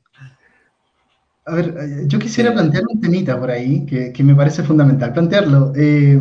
A 1.47 1.55
ver, 1.55 1.73
eh, 1.79 2.03
yo 2.07 2.19
quisiera 2.19 2.53
plantear 2.53 2.83
un 2.89 2.99
temita 2.99 3.39
por 3.39 3.49
ahí 3.49 3.85
que, 3.85 4.13
me 4.23 4.35
parece 4.35 4.63
fundamental 4.63 5.13
plantearlo. 5.13 5.71
Eh, 5.75 6.19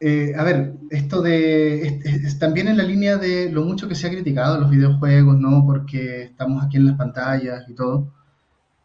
eh, 0.00 0.34
a 0.36 0.44
ver, 0.44 0.74
esto 0.90 1.22
de. 1.22 2.00
también 2.38 2.68
en 2.68 2.76
la 2.76 2.84
línea 2.84 3.16
de 3.16 3.50
lo 3.50 3.64
mucho 3.64 3.88
que 3.88 3.94
se 3.94 4.06
ha 4.06 4.10
criticado 4.10 4.60
los 4.60 4.70
videojuegos, 4.70 5.38
¿no? 5.38 5.64
Porque 5.64 6.24
estamos 6.24 6.62
aquí 6.62 6.76
en 6.76 6.86
las 6.86 6.96
pantallas 6.96 7.64
y 7.66 7.74
todo. 7.74 8.12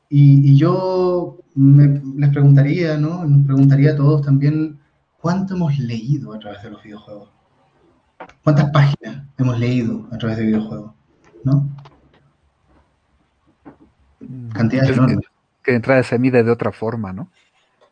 Y, 0.09 0.55
yo 0.57 1.39
les 1.55 2.29
preguntaría, 2.29 2.97
¿no? 2.97 3.25
Nos 3.25 3.45
preguntaría 3.45 3.91
a 3.91 3.95
todos 3.97 4.21
también, 4.21 4.79
¿cuánto 5.21 5.55
hemos 5.55 5.77
leído 5.79 6.33
a 6.33 6.39
través 6.39 6.63
de 6.63 6.69
los 6.69 6.81
videojuegos? 6.81 7.29
¿Cuántas 8.43 8.71
páginas 8.71 9.25
hemos 9.37 9.59
leído 9.59 10.07
a 10.11 10.17
través 10.17 10.37
de 10.37 10.45
videojuegos? 10.45 10.93
¿No? 11.43 11.69
Cantidades 14.53 14.91
enormes. 14.91 15.19
Que, 15.63 15.71
de 15.71 15.77
entrada 15.77 16.03
se 16.03 16.17
mide 16.19 16.43
de 16.43 16.51
otra 16.51 16.71
forma, 16.71 17.13
¿no? 17.13 17.29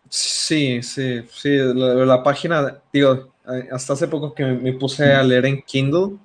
Sí, 0.09 0.81
sí, 0.83 1.23
sí. 1.29 1.57
La, 1.75 2.23
página, 2.23 2.77
digo, 2.93 3.33
hasta 3.71 3.93
hace 3.93 4.07
poco 4.07 4.33
que 4.33 4.45
me 4.45 4.73
puse 4.73 5.11
a 5.11 5.23
leer 5.23 5.45
en 5.45 5.61
Kindle 5.61 6.17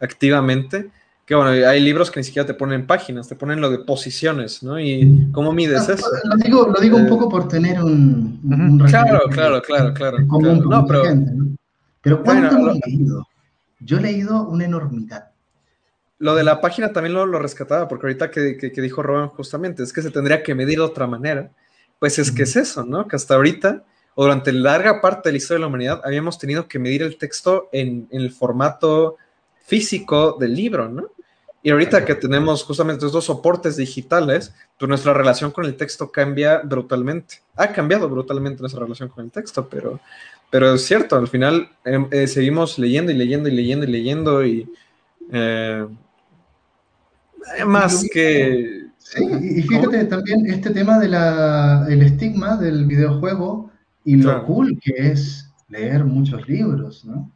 activamente 0.00 0.90
que 1.24 1.36
bueno, 1.36 1.50
hay 1.50 1.80
libros 1.80 2.10
que 2.10 2.20
ni 2.20 2.24
siquiera 2.24 2.46
te 2.46 2.54
ponen 2.54 2.86
páginas, 2.86 3.28
te 3.28 3.36
ponen 3.36 3.60
lo 3.60 3.70
de 3.70 3.78
posiciones, 3.78 4.62
¿no? 4.62 4.78
Y 4.80 5.30
cómo 5.32 5.52
mides 5.52 5.88
eso. 5.88 6.06
Lo 6.24 6.36
digo, 6.36 6.66
lo 6.66 6.80
digo 6.80 6.96
un 6.96 7.06
eh, 7.06 7.08
poco 7.08 7.28
por 7.28 7.46
tener 7.46 7.82
un, 7.82 8.82
Claro, 8.88 9.20
claro, 9.30 9.62
claro, 9.62 9.94
claro. 9.94 10.18
No, 10.18 10.84
pero, 10.86 11.02
pero 12.02 12.22
¿cuánto 12.22 12.56
hemos 12.56 12.78
leído? 12.84 13.26
Yo 13.80 13.98
he 13.98 14.00
leído 14.00 14.48
una 14.48 14.64
enormidad. 14.64 15.30
Lo 16.22 16.36
de 16.36 16.44
la 16.44 16.60
página 16.60 16.92
también 16.92 17.14
lo, 17.14 17.26
lo 17.26 17.40
rescataba, 17.40 17.88
porque 17.88 18.06
ahorita 18.06 18.30
que, 18.30 18.56
que, 18.56 18.80
dijo 18.80 19.02
Roban 19.02 19.26
justamente, 19.26 19.82
es 19.82 19.92
que 19.92 20.02
se 20.02 20.12
tendría 20.12 20.44
que 20.44 20.54
medir 20.54 20.78
de 20.78 20.84
otra 20.84 21.08
manera. 21.08 21.50
Pues 21.98 22.16
es 22.20 22.30
que 22.30 22.44
es 22.44 22.54
eso, 22.54 22.84
¿no? 22.84 23.08
Que 23.08 23.16
hasta 23.16 23.34
ahorita, 23.34 23.82
o 24.14 24.22
durante 24.22 24.52
larga 24.52 25.00
parte 25.00 25.28
de 25.28 25.32
la 25.32 25.38
historia 25.38 25.56
de 25.56 25.60
la 25.62 25.66
humanidad, 25.66 26.00
habíamos 26.04 26.38
tenido 26.38 26.68
que 26.68 26.78
medir 26.78 27.02
el 27.02 27.18
texto 27.18 27.68
en, 27.72 28.06
en 28.12 28.20
el 28.20 28.30
formato 28.30 29.16
físico 29.66 30.36
del 30.38 30.54
libro, 30.54 30.88
¿no? 30.88 31.10
Y 31.60 31.70
ahorita 31.70 32.04
que 32.04 32.14
tenemos 32.14 32.62
justamente 32.62 33.04
estos 33.04 33.24
soportes 33.24 33.76
digitales, 33.76 34.54
pues 34.78 34.88
nuestra 34.88 35.12
relación 35.12 35.50
con 35.50 35.64
el 35.64 35.76
texto 35.76 36.12
cambia 36.12 36.58
brutalmente. 36.58 37.42
Ha 37.56 37.72
cambiado 37.72 38.08
brutalmente 38.08 38.60
nuestra 38.60 38.82
relación 38.84 39.08
con 39.08 39.24
el 39.24 39.32
texto, 39.32 39.68
pero, 39.68 39.98
pero 40.50 40.72
es 40.74 40.84
cierto, 40.84 41.16
al 41.16 41.26
final 41.26 41.68
em, 41.84 42.06
eh, 42.12 42.28
seguimos 42.28 42.78
leyendo 42.78 43.10
y 43.10 43.16
leyendo 43.16 43.48
y 43.48 43.52
leyendo 43.56 43.86
y 43.86 43.90
leyendo 43.90 44.46
y 44.46 44.72
eh, 45.32 45.84
más 47.66 48.04
que... 48.12 48.82
Sí, 48.98 49.24
y 49.56 49.62
fíjate 49.62 50.04
también 50.04 50.46
este 50.46 50.70
tema 50.70 50.98
del 50.98 52.02
estigma 52.02 52.56
del 52.56 52.86
videojuego 52.86 53.70
y 54.04 54.16
lo 54.16 54.44
cool 54.46 54.78
que 54.80 55.10
es 55.10 55.50
leer 55.68 56.04
muchos 56.04 56.48
libros, 56.48 57.04
¿no? 57.04 57.30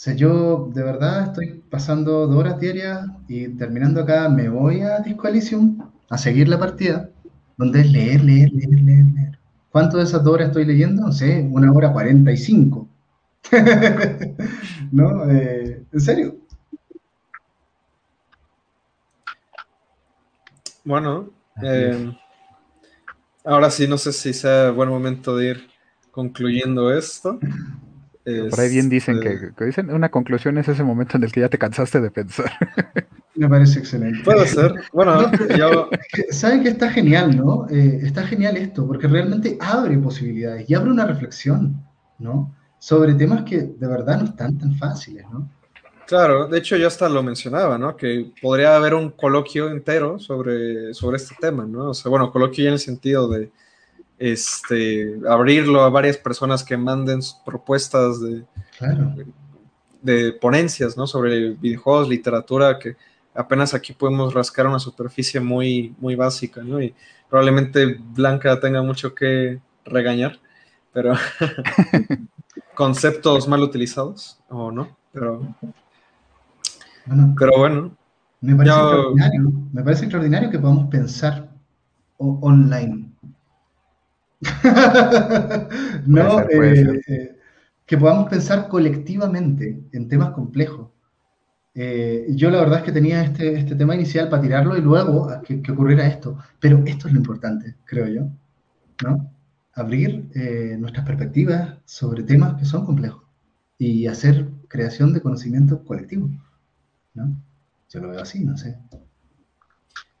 O 0.00 0.02
sea, 0.02 0.14
yo 0.14 0.70
de 0.72 0.82
verdad 0.82 1.24
estoy 1.24 1.62
pasando 1.68 2.26
dos 2.26 2.36
horas 2.36 2.58
diarias 2.58 3.06
y 3.28 3.48
terminando 3.48 4.00
acá 4.00 4.30
me 4.30 4.48
voy 4.48 4.80
a 4.80 5.00
Disco 5.00 5.28
Elysium 5.28 5.78
a 6.08 6.16
seguir 6.16 6.48
la 6.48 6.58
partida, 6.58 7.10
donde 7.58 7.80
es 7.80 7.92
leer, 7.92 8.24
leer, 8.24 8.50
leer, 8.50 8.80
leer, 8.80 9.04
leer. 9.14 9.38
¿Cuánto 9.70 9.98
de 9.98 10.04
esas 10.04 10.24
dos 10.24 10.34
horas 10.34 10.48
estoy 10.48 10.64
leyendo? 10.64 11.02
No 11.02 11.12
sé, 11.12 11.46
una 11.52 11.70
hora 11.70 11.92
cuarenta 11.92 12.32
y 12.32 12.38
cinco. 12.38 12.88
¿No? 14.90 15.30
Eh, 15.30 15.82
¿En 15.92 16.00
serio? 16.00 16.36
Bueno, 20.84 21.30
eh, 21.62 22.12
ahora 23.44 23.70
sí, 23.70 23.86
no 23.86 23.98
sé 23.98 24.12
si 24.12 24.32
sea 24.32 24.70
buen 24.70 24.88
momento 24.88 25.36
de 25.36 25.50
ir 25.50 25.68
concluyendo 26.10 26.92
esto. 26.92 27.38
Por 28.50 28.60
ahí 28.60 28.70
bien 28.70 28.88
dicen 28.88 29.16
este 29.16 29.52
que, 29.56 29.64
dicen 29.64 29.90
una 29.90 30.10
conclusión 30.10 30.58
es 30.58 30.68
ese 30.68 30.84
momento 30.84 31.16
en 31.16 31.24
el 31.24 31.32
que 31.32 31.40
ya 31.40 31.48
te 31.48 31.58
cansaste 31.58 32.00
de 32.00 32.10
pensar. 32.10 32.50
Me 33.34 33.48
parece 33.48 33.78
excelente. 33.78 34.22
Puede 34.22 34.46
ser. 34.46 34.74
Bueno, 34.92 35.30
yo... 35.56 35.88
Saben 36.30 36.62
que 36.62 36.68
está 36.68 36.90
genial, 36.90 37.36
¿no? 37.36 37.66
Eh, 37.70 38.00
está 38.02 38.24
genial 38.24 38.56
esto, 38.56 38.86
porque 38.86 39.06
realmente 39.06 39.56
abre 39.60 39.96
posibilidades 39.98 40.68
y 40.68 40.74
abre 40.74 40.90
una 40.90 41.06
reflexión, 41.06 41.82
¿no? 42.18 42.54
Sobre 42.78 43.14
temas 43.14 43.44
que 43.44 43.62
de 43.62 43.86
verdad 43.86 44.18
no 44.18 44.24
están 44.26 44.58
tan 44.58 44.74
fáciles, 44.74 45.24
¿no? 45.30 45.48
Claro, 46.10 46.48
de 46.48 46.58
hecho 46.58 46.76
yo 46.76 46.88
hasta 46.88 47.08
lo 47.08 47.22
mencionaba, 47.22 47.78
¿no? 47.78 47.96
Que 47.96 48.32
podría 48.42 48.74
haber 48.74 48.94
un 48.94 49.10
coloquio 49.10 49.70
entero 49.70 50.18
sobre, 50.18 50.92
sobre 50.92 51.18
este 51.18 51.36
tema, 51.40 51.64
¿no? 51.64 51.90
O 51.90 51.94
sea, 51.94 52.10
bueno, 52.10 52.32
coloquio 52.32 52.64
ya 52.64 52.70
en 52.70 52.72
el 52.72 52.80
sentido 52.80 53.28
de 53.28 53.52
este, 54.18 55.20
abrirlo 55.28 55.82
a 55.82 55.88
varias 55.88 56.16
personas 56.16 56.64
que 56.64 56.76
manden 56.76 57.20
propuestas 57.46 58.20
de, 58.20 58.42
de 60.02 60.32
ponencias 60.32 60.96
¿no? 60.96 61.06
sobre 61.06 61.50
videojuegos, 61.50 62.08
literatura, 62.08 62.80
que 62.80 62.96
apenas 63.32 63.72
aquí 63.72 63.92
podemos 63.92 64.34
rascar 64.34 64.66
una 64.66 64.80
superficie 64.80 65.38
muy, 65.38 65.94
muy 66.00 66.16
básica, 66.16 66.60
¿no? 66.64 66.82
Y 66.82 66.92
probablemente 67.28 68.00
Blanca 68.00 68.58
tenga 68.58 68.82
mucho 68.82 69.14
que 69.14 69.60
regañar, 69.84 70.40
pero 70.92 71.14
conceptos 72.74 73.46
mal 73.46 73.62
utilizados, 73.62 74.40
o 74.48 74.72
no, 74.72 74.96
pero 75.12 75.54
bueno, 77.06 77.34
pero 77.38 77.58
bueno. 77.58 77.96
Me 78.42 78.56
parece, 78.56 78.74
extraordinario, 78.74 79.52
me 79.72 79.82
parece 79.82 80.04
extraordinario 80.04 80.50
que 80.50 80.58
podamos 80.58 80.86
pensar 80.88 81.50
online 82.16 83.10
no, 86.06 86.40
eh, 86.40 87.02
eh, 87.06 87.36
que 87.84 87.98
podamos 87.98 88.28
pensar 88.28 88.68
colectivamente 88.68 89.82
en 89.92 90.08
temas 90.08 90.30
complejos. 90.30 90.88
Eh, 91.74 92.26
yo 92.30 92.50
la 92.50 92.60
verdad 92.60 92.78
es 92.78 92.84
que 92.84 92.92
tenía 92.92 93.22
este, 93.22 93.54
este 93.54 93.74
tema 93.74 93.94
inicial 93.94 94.28
para 94.28 94.42
tirarlo 94.42 94.76
y 94.76 94.80
luego 94.80 95.28
que, 95.44 95.62
ocurriera 95.70 96.06
esto. 96.06 96.38
Pero 96.58 96.82
esto 96.86 97.08
es 97.08 97.14
lo 97.14 97.20
importante, 97.20 97.76
creo 97.84 98.08
yo, 98.08 98.28
¿no? 99.04 99.30
Abrir 99.74 100.30
nuestras 100.78 101.06
perspectivas 101.06 101.78
sobre 101.84 102.22
temas 102.22 102.54
que 102.58 102.64
son 102.64 102.84
complejos 102.84 103.22
y 103.78 104.06
hacer 104.06 104.48
creación 104.68 105.12
de 105.12 105.20
conocimiento 105.20 105.84
colectivo, 105.84 106.28
¿no? 107.14 107.34
Yo 107.90 108.00
lo 108.00 108.10
veo 108.10 108.20
así, 108.20 108.44
no 108.44 108.56
sé. 108.56 108.78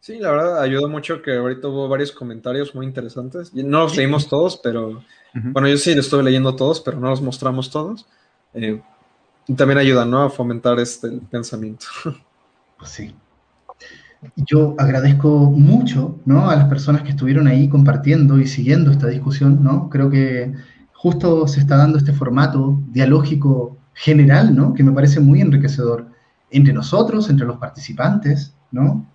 Sí, 0.00 0.18
la 0.18 0.30
verdad 0.30 0.62
ayudó 0.62 0.88
mucho 0.88 1.20
que 1.22 1.36
ahorita 1.36 1.68
hubo 1.68 1.88
varios 1.88 2.10
comentarios 2.10 2.74
muy 2.74 2.86
interesantes. 2.86 3.54
No 3.54 3.80
los 3.80 3.96
leímos 3.96 4.28
todos, 4.28 4.56
pero 4.56 5.02
bueno, 5.34 5.68
yo 5.68 5.76
sí 5.76 5.94
los 5.94 6.06
estuve 6.06 6.22
leyendo 6.22 6.56
todos, 6.56 6.80
pero 6.80 6.98
no 6.98 7.10
los 7.10 7.20
mostramos 7.20 7.70
todos. 7.70 8.06
Eh, 8.54 8.80
y 9.46 9.54
también 9.54 9.78
ayuda, 9.78 10.04
¿no? 10.04 10.22
A 10.22 10.30
fomentar 10.30 10.78
este 10.80 11.10
pensamiento. 11.30 11.86
Pues 12.78 12.92
sí. 12.92 13.14
Yo 14.36 14.74
agradezco 14.78 15.28
mucho, 15.50 16.18
¿no? 16.24 16.48
A 16.48 16.56
las 16.56 16.66
personas 16.66 17.02
que 17.02 17.10
estuvieron 17.10 17.46
ahí 17.46 17.68
compartiendo 17.68 18.38
y 18.38 18.46
siguiendo 18.46 18.90
esta 18.90 19.08
discusión, 19.08 19.62
¿no? 19.62 19.90
Creo 19.90 20.08
que 20.08 20.50
justo 20.94 21.46
se 21.46 21.60
está 21.60 21.76
dando 21.76 21.98
este 21.98 22.14
formato 22.14 22.80
dialógico 22.88 23.76
general, 23.92 24.56
¿no? 24.56 24.72
Que 24.72 24.82
me 24.82 24.92
parece 24.92 25.20
muy 25.20 25.42
enriquecedor 25.42 26.09
entre 26.50 26.72
nosotros, 26.72 27.28
entre 27.30 27.46
los 27.46 27.58
participantes, 27.58 28.54
¿no? 28.70 29.06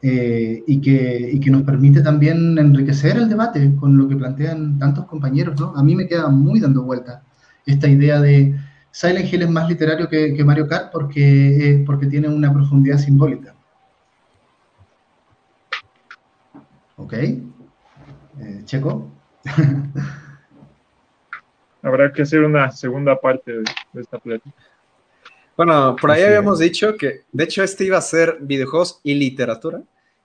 Eh, 0.00 0.62
y, 0.66 0.80
que, 0.80 1.30
y, 1.32 1.40
que, 1.40 1.50
nos 1.50 1.62
permite 1.62 2.02
también 2.02 2.56
enriquecer 2.56 3.16
el 3.16 3.28
debate 3.28 3.74
con 3.74 3.98
lo 3.98 4.08
que 4.08 4.14
plantean 4.14 4.78
tantos 4.78 5.06
compañeros, 5.06 5.58
¿no? 5.58 5.76
A 5.76 5.82
mí 5.82 5.96
me 5.96 6.06
queda 6.06 6.28
muy 6.28 6.60
dando 6.60 6.84
vuelta 6.84 7.22
esta 7.68 7.88
idea 7.88 8.20
de 8.20 8.58
Silent 8.90 9.32
Hill 9.32 9.42
es 9.42 9.50
más 9.50 9.68
literario 9.68 10.08
que, 10.08 10.34
que 10.34 10.44
Mario 10.44 10.66
Kart 10.66 10.90
porque, 10.90 11.70
eh, 11.70 11.84
porque 11.86 12.06
tiene 12.06 12.28
una 12.28 12.52
profundidad 12.52 12.98
simbólica. 12.98 13.54
¿Ok? 16.96 17.12
Eh, 17.12 18.62
Checo. 18.64 19.08
Habrá 21.82 22.12
que 22.12 22.22
hacer 22.22 22.42
una 22.42 22.72
segunda 22.72 23.20
parte 23.20 23.52
de, 23.52 23.64
esta 24.00 24.18
plática. 24.18 24.56
Bueno, 25.58 25.96
por 26.00 26.12
ahí 26.12 26.22
habíamos 26.22 26.60
dicho 26.60 26.96
que, 26.96 27.22
de 27.32 27.44
hecho, 27.44 27.64
este 27.64 27.84
iba 27.84 27.98
a 27.98 28.00
ser 28.00 28.38
videojuegos 28.40 29.00
y 29.02 29.14
literatura. 29.14 29.82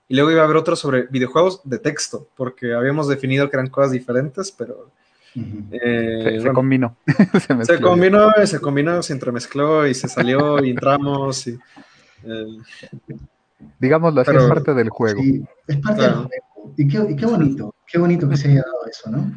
Y 0.08 0.16
luego 0.16 0.30
iba 0.30 0.42
a 0.42 0.44
haber 0.44 0.58
otro 0.58 0.76
sobre 0.76 1.08
videojuegos 1.08 1.62
de 1.64 1.80
texto, 1.80 2.28
porque 2.38 2.72
habíamos 2.76 3.08
definido 3.08 3.50
que 3.50 3.56
eran 3.56 3.72
cosas 3.72 3.92
diferentes, 3.92 4.52
pero... 4.52 4.92
Eh, 5.72 6.40
se, 6.40 6.54
combinó. 6.54 6.96
se, 7.64 7.82
combinó, 7.82 8.32
se 8.46 8.60
combinó, 8.60 9.02
se 9.02 9.14
entremezcló 9.14 9.88
y 9.88 9.96
se 9.96 10.08
salió 10.08 10.64
y 10.64 10.70
entramos. 10.70 11.48
Y, 11.48 11.58
eh, 12.26 12.60
Digámoslo 13.80 14.22
así, 14.22 14.36
es 14.36 14.44
parte 14.44 14.76
del 14.76 14.90
juego. 14.90 15.20
Sí, 15.20 15.44
es 15.66 15.78
parte 15.78 16.04
del 16.04 16.14
juego. 16.14 16.30
Y 16.78 16.88
qué, 16.88 17.08
y 17.10 17.16
qué 17.16 17.26
bonito, 17.26 17.74
qué 17.88 17.98
bonito 17.98 18.30
que 18.30 18.38
se 18.38 18.50
haya 18.50 18.62
dado 18.62 18.86
eso, 18.88 19.10
¿no? 19.10 19.32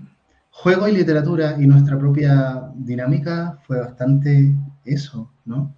Juego 0.51 0.89
y 0.89 0.93
literatura 0.93 1.57
y 1.59 1.67
nuestra 1.67 1.99
propia 1.99 2.65
dinámica 2.75 3.59
fue 3.67 3.81
bastante 3.81 4.53
eso, 4.85 5.33
¿no? 5.47 5.75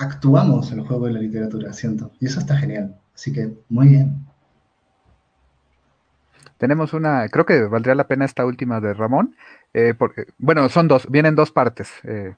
Actuamos 0.00 0.72
el 0.72 0.80
juego 0.80 1.10
y 1.10 1.12
la 1.12 1.20
literatura, 1.20 1.74
siento. 1.74 2.10
Y 2.20 2.24
eso 2.24 2.40
está 2.40 2.56
genial. 2.56 2.96
Así 3.14 3.34
que, 3.34 3.52
muy 3.68 3.88
bien. 3.88 4.24
Tenemos 6.56 6.94
una, 6.94 7.28
creo 7.28 7.44
que 7.44 7.64
valdría 7.64 7.94
la 7.94 8.06
pena 8.06 8.24
esta 8.24 8.46
última 8.46 8.80
de 8.80 8.94
Ramón, 8.94 9.36
eh, 9.74 9.92
porque, 9.96 10.24
bueno, 10.38 10.66
son 10.70 10.88
dos, 10.88 11.06
vienen 11.10 11.34
dos 11.34 11.52
partes. 11.52 11.90
Eh, 12.04 12.34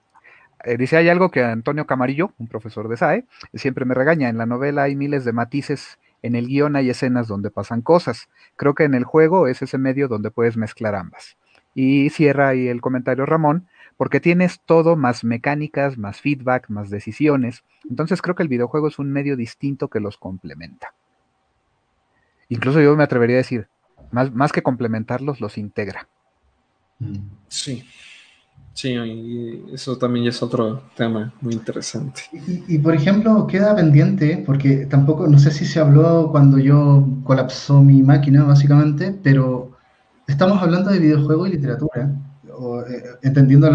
eh, 0.65 0.77
dice, 0.77 0.97
hay 0.97 1.09
algo 1.09 1.31
que 1.31 1.45
Antonio 1.45 1.87
Camarillo, 1.87 2.33
un 2.37 2.49
profesor 2.49 2.89
de 2.89 2.97
SAE, 2.97 3.27
siempre 3.55 3.85
me 3.85 3.95
regaña. 3.95 4.29
En 4.29 4.39
la 4.39 4.47
novela 4.47 4.83
hay 4.83 4.97
miles 4.97 5.25
de 5.25 5.33
matices, 5.33 6.01
en 6.23 6.35
el 6.35 6.49
guion 6.49 6.75
hay 6.75 6.91
escenas 6.91 7.29
donde 7.29 7.53
pasan 7.53 7.81
cosas. 7.81 8.29
Creo 8.57 8.75
que 8.75 8.83
en 8.83 8.95
el 8.95 9.05
juego 9.05 9.47
es 9.47 9.63
ese 9.63 9.79
medio 9.79 10.09
donde 10.09 10.33
puedes 10.33 10.57
mezclar 10.57 10.97
ambas. 10.97 11.37
Y 11.77 12.11
cierra 12.11 12.49
ahí 12.49 12.67
el 12.67 12.81
comentario 12.81 13.25
Ramón, 13.25 13.69
porque 14.03 14.19
tienes 14.19 14.59
todo 14.67 14.97
más 14.97 15.23
mecánicas, 15.23 15.97
más 15.97 16.21
feedback, 16.21 16.69
más 16.69 16.91
decisiones. 16.91 17.63
Entonces 17.89 18.21
creo 18.21 18.35
que 18.35 18.43
el 18.43 18.49
videojuego 18.49 18.89
es 18.89 18.99
un 18.99 19.13
medio 19.13 19.37
distinto 19.37 19.87
que 19.87 20.01
los 20.01 20.17
complementa. 20.19 20.93
Incluso 22.49 22.81
yo 22.81 22.97
me 22.97 23.05
atrevería 23.05 23.37
a 23.37 23.45
decir, 23.47 23.69
más, 24.11 24.35
más 24.35 24.51
que 24.51 24.61
complementarlos, 24.61 25.41
los 25.41 25.57
integra. 25.57 26.09
Sí. 27.47 27.85
Sí, 28.73 28.89
y 28.89 29.73
eso 29.73 29.97
también 29.97 30.27
es 30.27 30.43
otro 30.43 30.83
tema 30.97 31.33
muy 31.41 31.55
interesante. 31.55 32.23
Y, 32.33 32.79
por 32.79 32.97
ejemplo, 32.97 33.47
queda 33.47 33.77
pendiente, 33.77 34.43
porque 34.45 34.87
tampoco, 34.87 35.29
no 35.29 35.39
sé 35.39 35.53
si 35.53 35.65
se 35.65 35.79
habló 35.79 36.29
cuando 36.33 36.59
yo 36.59 37.07
colapsó 37.23 37.81
mi 37.81 38.03
máquina, 38.03 38.43
básicamente, 38.43 39.17
pero 39.23 39.71
estamos 40.27 40.61
hablando 40.61 40.91
de 40.91 40.99
videojuego 40.99 41.47
y 41.47 41.53
literatura, 41.53 42.11
o, 42.63 42.83
eh, 42.83 43.03
entendiendo 43.23 43.71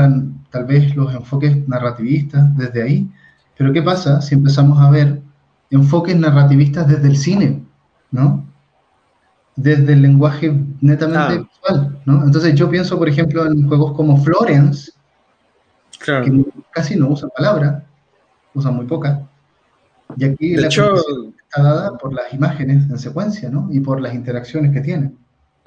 tal 0.49 0.65
vez 0.65 0.95
los 0.95 1.14
enfoques 1.14 1.68
narrativistas 1.68 2.55
desde 2.57 2.84
ahí, 2.84 3.11
pero 3.57 3.73
¿qué 3.73 3.81
pasa 3.81 4.22
si 4.22 4.35
empezamos 4.35 4.80
a 4.80 4.89
ver 4.89 5.22
enfoques 5.69 6.15
narrativistas 6.15 6.88
desde 6.88 7.07
el 7.07 7.18
cine, 7.18 7.64
¿no? 8.11 8.47
desde 9.57 9.93
el 9.93 10.03
lenguaje 10.03 10.53
netamente 10.81 11.39
visual, 11.39 11.99
¿no? 12.05 12.23
Entonces 12.23 12.53
yo 12.55 12.69
pienso, 12.69 12.97
por 12.97 13.09
ejemplo, 13.09 13.45
en 13.45 13.68
juegos 13.68 13.93
como 13.93 14.23
Florence, 14.23 14.91
que 16.05 16.45
casi 16.72 16.95
no 16.95 17.09
usan 17.09 17.31
palabra, 17.35 17.84
usan 18.53 18.76
muy 18.76 18.85
poca. 18.85 19.27
Y 20.15 20.26
aquí 20.26 20.51
de 20.51 20.61
la 20.61 20.68
hecho, 20.68 20.95
está 21.41 21.64
dada 21.64 21.97
por 21.97 22.14
las 22.14 22.31
imágenes 22.34 22.89
en 22.89 22.99
secuencia, 22.99 23.49
¿no? 23.49 23.68
Y 23.72 23.80
por 23.80 23.99
las 23.99 24.14
interacciones 24.14 24.72
que 24.72 24.81
tiene. 24.81 25.11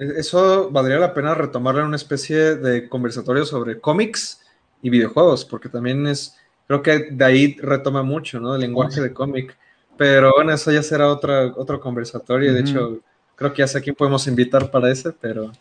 E-, 0.01 0.19
eso 0.19 0.71
valdría 0.71 0.97
la 0.97 1.13
pena 1.13 1.35
retomarle 1.35 1.83
una 1.83 1.95
especie 1.95 2.55
de 2.55 2.89
conversatorio 2.89 3.45
sobre 3.45 3.79
cómics 3.79 4.41
y 4.81 4.89
videojuegos, 4.89 5.45
porque 5.45 5.69
también 5.69 6.07
es, 6.07 6.35
creo 6.67 6.81
que 6.81 7.11
de 7.11 7.23
ahí 7.23 7.55
retoma 7.61 8.01
mucho, 8.01 8.39
¿no? 8.39 8.55
El 8.55 8.61
lenguaje 8.61 8.99
de 8.99 9.13
cómic. 9.13 9.55
Pero 9.97 10.31
bueno, 10.35 10.51
eso 10.53 10.71
ya 10.71 10.81
será 10.81 11.09
otra, 11.09 11.53
otro 11.55 11.79
conversatorio. 11.79 12.51
De 12.53 12.61
hecho, 12.61 12.99
creo 13.35 13.53
que 13.53 13.59
ya 13.59 13.67
sé 13.67 13.77
a 13.77 13.81
quién 13.81 13.95
podemos 13.95 14.27
invitar 14.27 14.71
para 14.71 14.89
ese, 14.89 15.11
pero... 15.11 15.51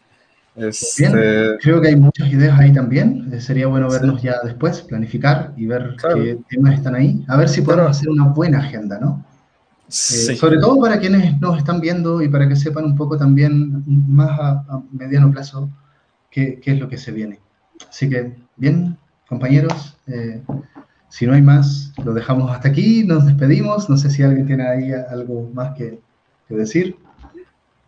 Este... 0.56 1.58
creo 1.60 1.80
que 1.80 1.88
hay 1.88 1.96
muchas 1.96 2.28
ideas 2.32 2.58
ahí 2.58 2.72
también. 2.72 3.30
Eh, 3.32 3.40
sería 3.40 3.66
bueno 3.66 3.90
vernos 3.90 4.22
ya 4.22 4.40
después, 4.42 4.80
planificar 4.80 5.52
y 5.56 5.66
ver 5.66 5.94
qué 6.14 6.38
temas 6.48 6.74
están 6.74 6.94
ahí. 6.94 7.22
A 7.28 7.36
ver 7.36 7.48
si 7.48 7.60
podemos 7.60 7.90
hacer 7.90 8.08
una 8.08 8.28
buena 8.28 8.58
agenda, 8.60 8.98
¿no? 8.98 9.24
Eh, 9.90 10.36
sobre 10.36 10.58
todo 10.58 10.80
para 10.80 11.00
quienes 11.00 11.40
nos 11.40 11.58
están 11.58 11.80
viendo 11.80 12.22
y 12.22 12.28
para 12.28 12.48
que 12.48 12.54
sepan 12.54 12.84
un 12.84 12.96
poco 12.96 13.18
también 13.18 13.82
más 14.08 14.30
a, 14.38 14.82
mediano 14.92 15.30
plazo 15.32 15.68
qué, 16.30 16.60
qué, 16.62 16.72
es 16.72 16.80
lo 16.80 16.88
que 16.88 16.96
se 16.96 17.10
viene. 17.10 17.40
Así 17.88 18.08
que, 18.08 18.36
bien, 18.56 18.96
compañeros, 19.28 19.96
eh, 20.06 20.42
si 21.08 21.26
no 21.26 21.32
hay 21.32 21.42
más, 21.42 21.92
lo 22.04 22.14
dejamos 22.14 22.50
hasta 22.50 22.68
aquí, 22.68 23.04
nos 23.04 23.26
despedimos. 23.26 23.90
No 23.90 23.96
sé 23.96 24.10
si 24.10 24.22
alguien 24.22 24.46
tiene 24.46 24.66
ahí 24.66 24.92
algo 24.92 25.50
más 25.52 25.76
que, 25.76 26.00
que 26.48 26.54
decir. 26.54 26.96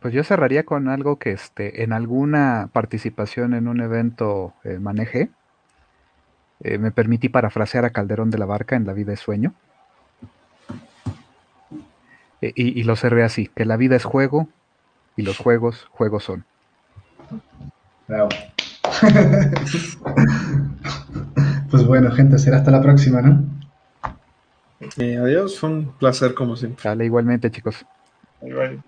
Pues 0.00 0.12
yo 0.12 0.24
cerraría 0.24 0.64
con 0.64 0.88
algo 0.88 1.16
que 1.16 1.30
este, 1.30 1.84
en 1.84 1.92
alguna 1.92 2.68
participación 2.72 3.54
en 3.54 3.68
un 3.68 3.80
evento 3.80 4.52
eh, 4.64 4.78
manejé. 4.80 5.30
Eh, 6.60 6.78
me 6.78 6.90
permití 6.90 7.28
parafrasear 7.28 7.84
a 7.84 7.90
Calderón 7.90 8.30
de 8.30 8.38
la 8.38 8.46
Barca 8.46 8.74
en 8.74 8.86
La 8.86 8.92
vida 8.92 9.12
es 9.12 9.20
sueño. 9.20 9.54
E, 12.42 12.52
y, 12.56 12.82
lo 12.82 12.96
cerré 12.96 13.22
así, 13.22 13.48
que 13.54 13.64
la 13.64 13.76
vida 13.76 13.94
es 13.94 14.04
juego 14.04 14.48
y 15.16 15.22
los 15.22 15.38
juegos, 15.38 15.86
juegos 15.90 16.24
son. 16.24 16.44
Bravo. 18.08 18.28
pues 21.70 21.86
bueno, 21.86 22.10
gente, 22.10 22.38
será 22.38 22.56
hasta 22.58 22.72
la 22.72 22.82
próxima, 22.82 23.22
¿no? 23.22 23.44
Eh, 24.98 25.16
adiós, 25.16 25.58
fue 25.58 25.70
un 25.70 25.92
placer 25.92 26.34
como 26.34 26.56
siempre. 26.56 26.82
Dale, 26.82 27.04
igualmente, 27.04 27.50
chicos. 27.50 27.86
Bye, 28.40 28.52
bye. 28.52 28.82